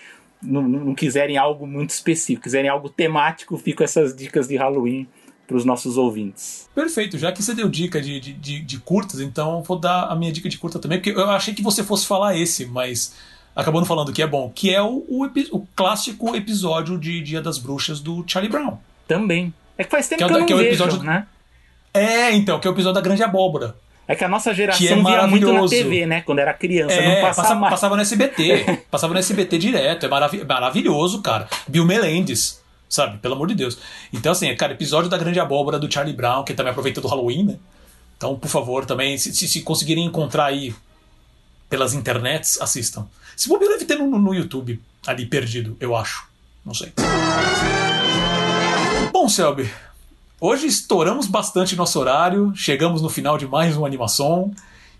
não, 0.41 0.61
não, 0.61 0.95
quiserem 0.95 1.37
algo 1.37 1.65
muito 1.65 1.91
específico, 1.91 2.43
quiserem 2.43 2.69
algo 2.69 2.89
temático, 2.89 3.57
ficam 3.57 3.83
essas 3.83 4.15
dicas 4.15 4.47
de 4.47 4.55
Halloween 4.55 5.07
para 5.47 5.57
os 5.57 5.65
nossos 5.65 5.97
ouvintes. 5.97 6.69
Perfeito, 6.73 7.17
já 7.17 7.31
que 7.31 7.41
você 7.41 7.53
deu 7.53 7.69
dica 7.69 8.01
de, 8.01 8.19
de, 8.19 8.61
de, 8.61 8.79
curtas, 8.79 9.19
então 9.19 9.61
vou 9.63 9.77
dar 9.77 10.05
a 10.05 10.15
minha 10.15 10.31
dica 10.31 10.49
de 10.49 10.57
curta 10.57 10.79
também, 10.79 10.99
porque 10.99 11.11
eu 11.11 11.29
achei 11.29 11.53
que 11.53 11.61
você 11.61 11.83
fosse 11.83 12.07
falar 12.07 12.35
esse, 12.35 12.65
mas 12.65 13.15
acabou 13.55 13.79
não 13.79 13.85
falando 13.85 14.11
que 14.11 14.21
é 14.21 14.27
bom, 14.27 14.51
que 14.53 14.73
é 14.73 14.81
o, 14.81 15.05
o, 15.07 15.25
o, 15.51 15.67
clássico 15.75 16.35
episódio 16.35 16.97
de 16.97 17.21
Dia 17.21 17.41
das 17.41 17.57
Bruxas 17.57 17.99
do 17.99 18.23
Charlie 18.27 18.51
Brown. 18.51 18.77
Também. 19.07 19.53
É 19.77 19.83
que 19.83 19.91
faz 19.91 20.07
tempo 20.07 20.19
que, 20.19 20.23
é 20.23 20.27
que 20.27 20.33
eu 20.33 20.39
não 20.39 20.45
que 20.45 20.53
é 20.53 20.57
vejo, 20.57 20.69
episódio, 20.69 21.03
né? 21.03 21.27
É, 21.93 22.31
então, 22.33 22.59
que 22.59 22.67
é 22.67 22.71
o 22.71 22.73
episódio 22.73 22.95
da 22.95 23.01
Grande 23.01 23.23
Abóbora. 23.23 23.75
É 24.07 24.15
que 24.15 24.23
a 24.23 24.27
nossa 24.27 24.53
geração 24.53 24.85
é 24.85 24.95
via 24.95 25.27
muito 25.27 25.51
na 25.51 25.67
TV, 25.67 26.05
né? 26.05 26.21
Quando 26.21 26.39
era 26.39 26.53
criança, 26.53 26.93
é, 26.93 27.15
não 27.15 27.27
passava, 27.27 27.47
passava, 27.47 27.69
passava 27.69 27.95
no 27.95 28.01
SBT. 28.01 28.83
passava 28.91 29.13
no 29.13 29.19
SBT 29.19 29.57
direto. 29.57 30.05
É 30.05 30.09
marav 30.09 30.33
maravilhoso, 30.47 31.21
cara. 31.21 31.47
Bill 31.67 31.85
Melendez, 31.85 32.61
sabe? 32.87 33.17
Pelo 33.17 33.33
amor 33.33 33.47
de 33.47 33.55
Deus. 33.55 33.79
Então, 34.13 34.31
assim, 34.31 34.53
cara, 34.55 34.73
episódio 34.73 35.09
da 35.09 35.17
Grande 35.17 35.39
Abóbora 35.39 35.79
do 35.79 35.91
Charlie 35.91 36.15
Brown, 36.15 36.43
que 36.43 36.53
também 36.53 36.69
aproveita 36.69 37.01
do 37.01 37.07
Halloween, 37.07 37.45
né? 37.45 37.55
Então, 38.17 38.37
por 38.37 38.47
favor, 38.47 38.85
também, 38.85 39.17
se, 39.17 39.33
se, 39.33 39.47
se 39.47 39.61
conseguirem 39.61 40.05
encontrar 40.05 40.45
aí 40.45 40.73
pelas 41.69 41.93
internets, 41.93 42.61
assistam. 42.61 43.07
Se 43.35 43.49
bobear, 43.49 43.71
deve 43.71 43.85
ter 43.85 43.97
no, 43.97 44.07
no 44.19 44.33
YouTube, 44.33 44.79
ali 45.05 45.25
perdido, 45.25 45.75
eu 45.79 45.95
acho. 45.95 46.27
Não 46.63 46.73
sei. 46.73 46.93
Bom, 49.11 49.27
Selby, 49.27 49.69
hoje 50.45 50.67
estouramos 50.67 51.25
bastante 51.25 51.75
nosso 51.75 51.99
horário, 51.99 52.51
chegamos 52.55 53.01
no 53.01 53.09
final 53.09 53.35
de 53.35 53.47
mais 53.47 53.75
uma 53.75 53.87
animação. 53.87 54.51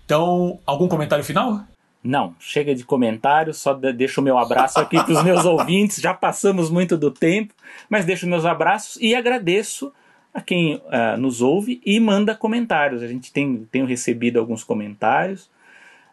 Então, 0.04 0.58
algum 0.66 0.88
comentário 0.88 1.24
final? 1.24 1.60
Não, 2.02 2.34
chega 2.40 2.74
de 2.74 2.84
comentários, 2.84 3.58
só 3.58 3.72
deixo 3.72 4.20
o 4.20 4.24
meu 4.24 4.38
abraço 4.38 4.80
aqui 4.80 4.96
para 4.96 5.12
os 5.12 5.22
meus 5.22 5.44
ouvintes. 5.46 6.00
Já 6.00 6.12
passamos 6.12 6.68
muito 6.68 6.96
do 6.96 7.12
tempo, 7.12 7.54
mas 7.88 8.04
deixo 8.04 8.26
meus 8.26 8.44
abraços 8.44 9.00
e 9.00 9.14
agradeço 9.14 9.92
a 10.34 10.40
quem 10.40 10.76
uh, 10.76 11.16
nos 11.16 11.40
ouve 11.40 11.80
e 11.86 12.00
manda 12.00 12.34
comentários. 12.34 13.00
A 13.00 13.06
gente 13.06 13.32
tem 13.32 13.66
tenho 13.70 13.86
recebido 13.86 14.40
alguns 14.40 14.64
comentários. 14.64 15.48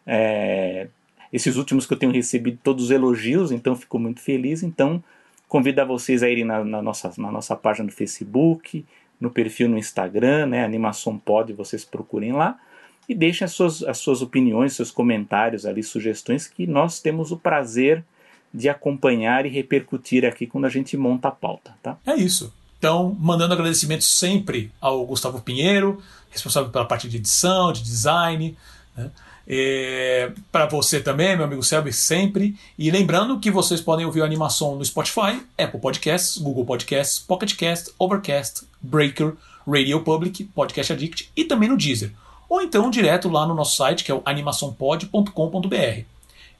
É, 0.06 0.86
esses 1.32 1.56
últimos 1.56 1.86
que 1.86 1.92
eu 1.92 1.98
tenho 1.98 2.12
recebido 2.12 2.58
todos 2.62 2.84
os 2.84 2.90
elogios, 2.92 3.50
então 3.50 3.74
fico 3.74 3.98
muito 3.98 4.20
feliz. 4.20 4.62
Então 4.62 5.02
convido 5.48 5.80
a 5.80 5.84
vocês 5.84 6.22
a 6.22 6.28
irem 6.28 6.44
na, 6.44 6.64
na, 6.64 6.82
nossa, 6.82 7.12
na 7.18 7.30
nossa 7.30 7.54
página 7.54 7.86
no 7.86 7.92
Facebook, 7.92 8.84
no 9.20 9.30
perfil 9.30 9.68
no 9.68 9.78
Instagram, 9.78 10.46
né, 10.46 10.64
Animação 10.64 11.18
Pod, 11.18 11.52
vocês 11.52 11.84
procurem 11.84 12.32
lá 12.32 12.58
e 13.08 13.14
deixem 13.14 13.44
as 13.44 13.52
suas, 13.52 13.82
as 13.82 13.98
suas 13.98 14.22
opiniões, 14.22 14.74
seus 14.74 14.90
comentários 14.90 15.66
ali, 15.66 15.82
sugestões 15.82 16.46
que 16.46 16.66
nós 16.66 17.00
temos 17.00 17.30
o 17.30 17.36
prazer 17.36 18.04
de 18.52 18.68
acompanhar 18.68 19.44
e 19.46 19.48
repercutir 19.48 20.24
aqui 20.24 20.46
quando 20.46 20.64
a 20.64 20.70
gente 20.70 20.96
monta 20.96 21.28
a 21.28 21.32
pauta, 21.32 21.74
tá? 21.82 21.98
É 22.06 22.14
isso. 22.14 22.52
Então, 22.78 23.16
mandando 23.18 23.54
agradecimentos 23.54 24.18
sempre 24.18 24.70
ao 24.80 25.04
Gustavo 25.06 25.40
Pinheiro, 25.40 26.02
responsável 26.30 26.70
pela 26.70 26.84
parte 26.84 27.08
de 27.08 27.16
edição, 27.16 27.72
de 27.72 27.82
design, 27.82 28.56
né? 28.96 29.10
É, 29.46 30.32
para 30.50 30.66
você 30.66 31.00
também, 31.00 31.36
meu 31.36 31.44
amigo 31.44 31.62
Selby, 31.62 31.92
sempre. 31.92 32.56
E 32.78 32.90
lembrando 32.90 33.38
que 33.38 33.50
vocês 33.50 33.80
podem 33.80 34.06
ouvir 34.06 34.22
a 34.22 34.24
animação 34.24 34.76
no 34.76 34.84
Spotify, 34.84 35.40
Apple 35.58 35.80
Podcasts, 35.80 36.38
Google 36.38 36.64
Podcasts, 36.64 37.18
Pocket 37.18 37.54
Cast, 37.54 37.90
Overcast, 37.98 38.62
Breaker, 38.80 39.34
Radio 39.66 40.00
Public, 40.00 40.44
Podcast 40.44 40.92
Addict 40.92 41.30
e 41.36 41.44
também 41.44 41.68
no 41.68 41.76
Deezer. 41.76 42.12
Ou 42.48 42.60
então 42.62 42.90
direto 42.90 43.28
lá 43.28 43.46
no 43.46 43.54
nosso 43.54 43.76
site, 43.76 44.04
que 44.04 44.10
é 44.10 44.14
o 44.14 44.22
animaçãopod.com.br. 44.24 46.14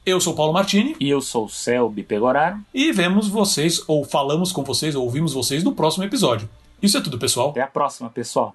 Eu 0.05 0.21
sou 0.21 0.35
Paulo 0.35 0.53
Martini. 0.53 0.95
E 0.99 1.09
eu 1.09 1.19
sou 1.19 1.49
Selby 1.49 2.03
Pegoraro. 2.03 2.59
E 2.71 2.91
vemos 2.91 3.27
vocês, 3.27 3.83
ou 3.87 4.03
falamos 4.03 4.51
com 4.51 4.63
vocês, 4.63 4.95
ou 4.95 5.03
ouvimos 5.03 5.33
vocês 5.33 5.63
no 5.63 5.73
próximo 5.73 6.03
episódio. 6.03 6.47
Isso 6.81 6.97
é 6.97 7.01
tudo, 7.01 7.17
pessoal. 7.17 7.49
Até 7.49 7.61
a 7.61 7.67
próxima, 7.67 8.09
pessoal. 8.09 8.53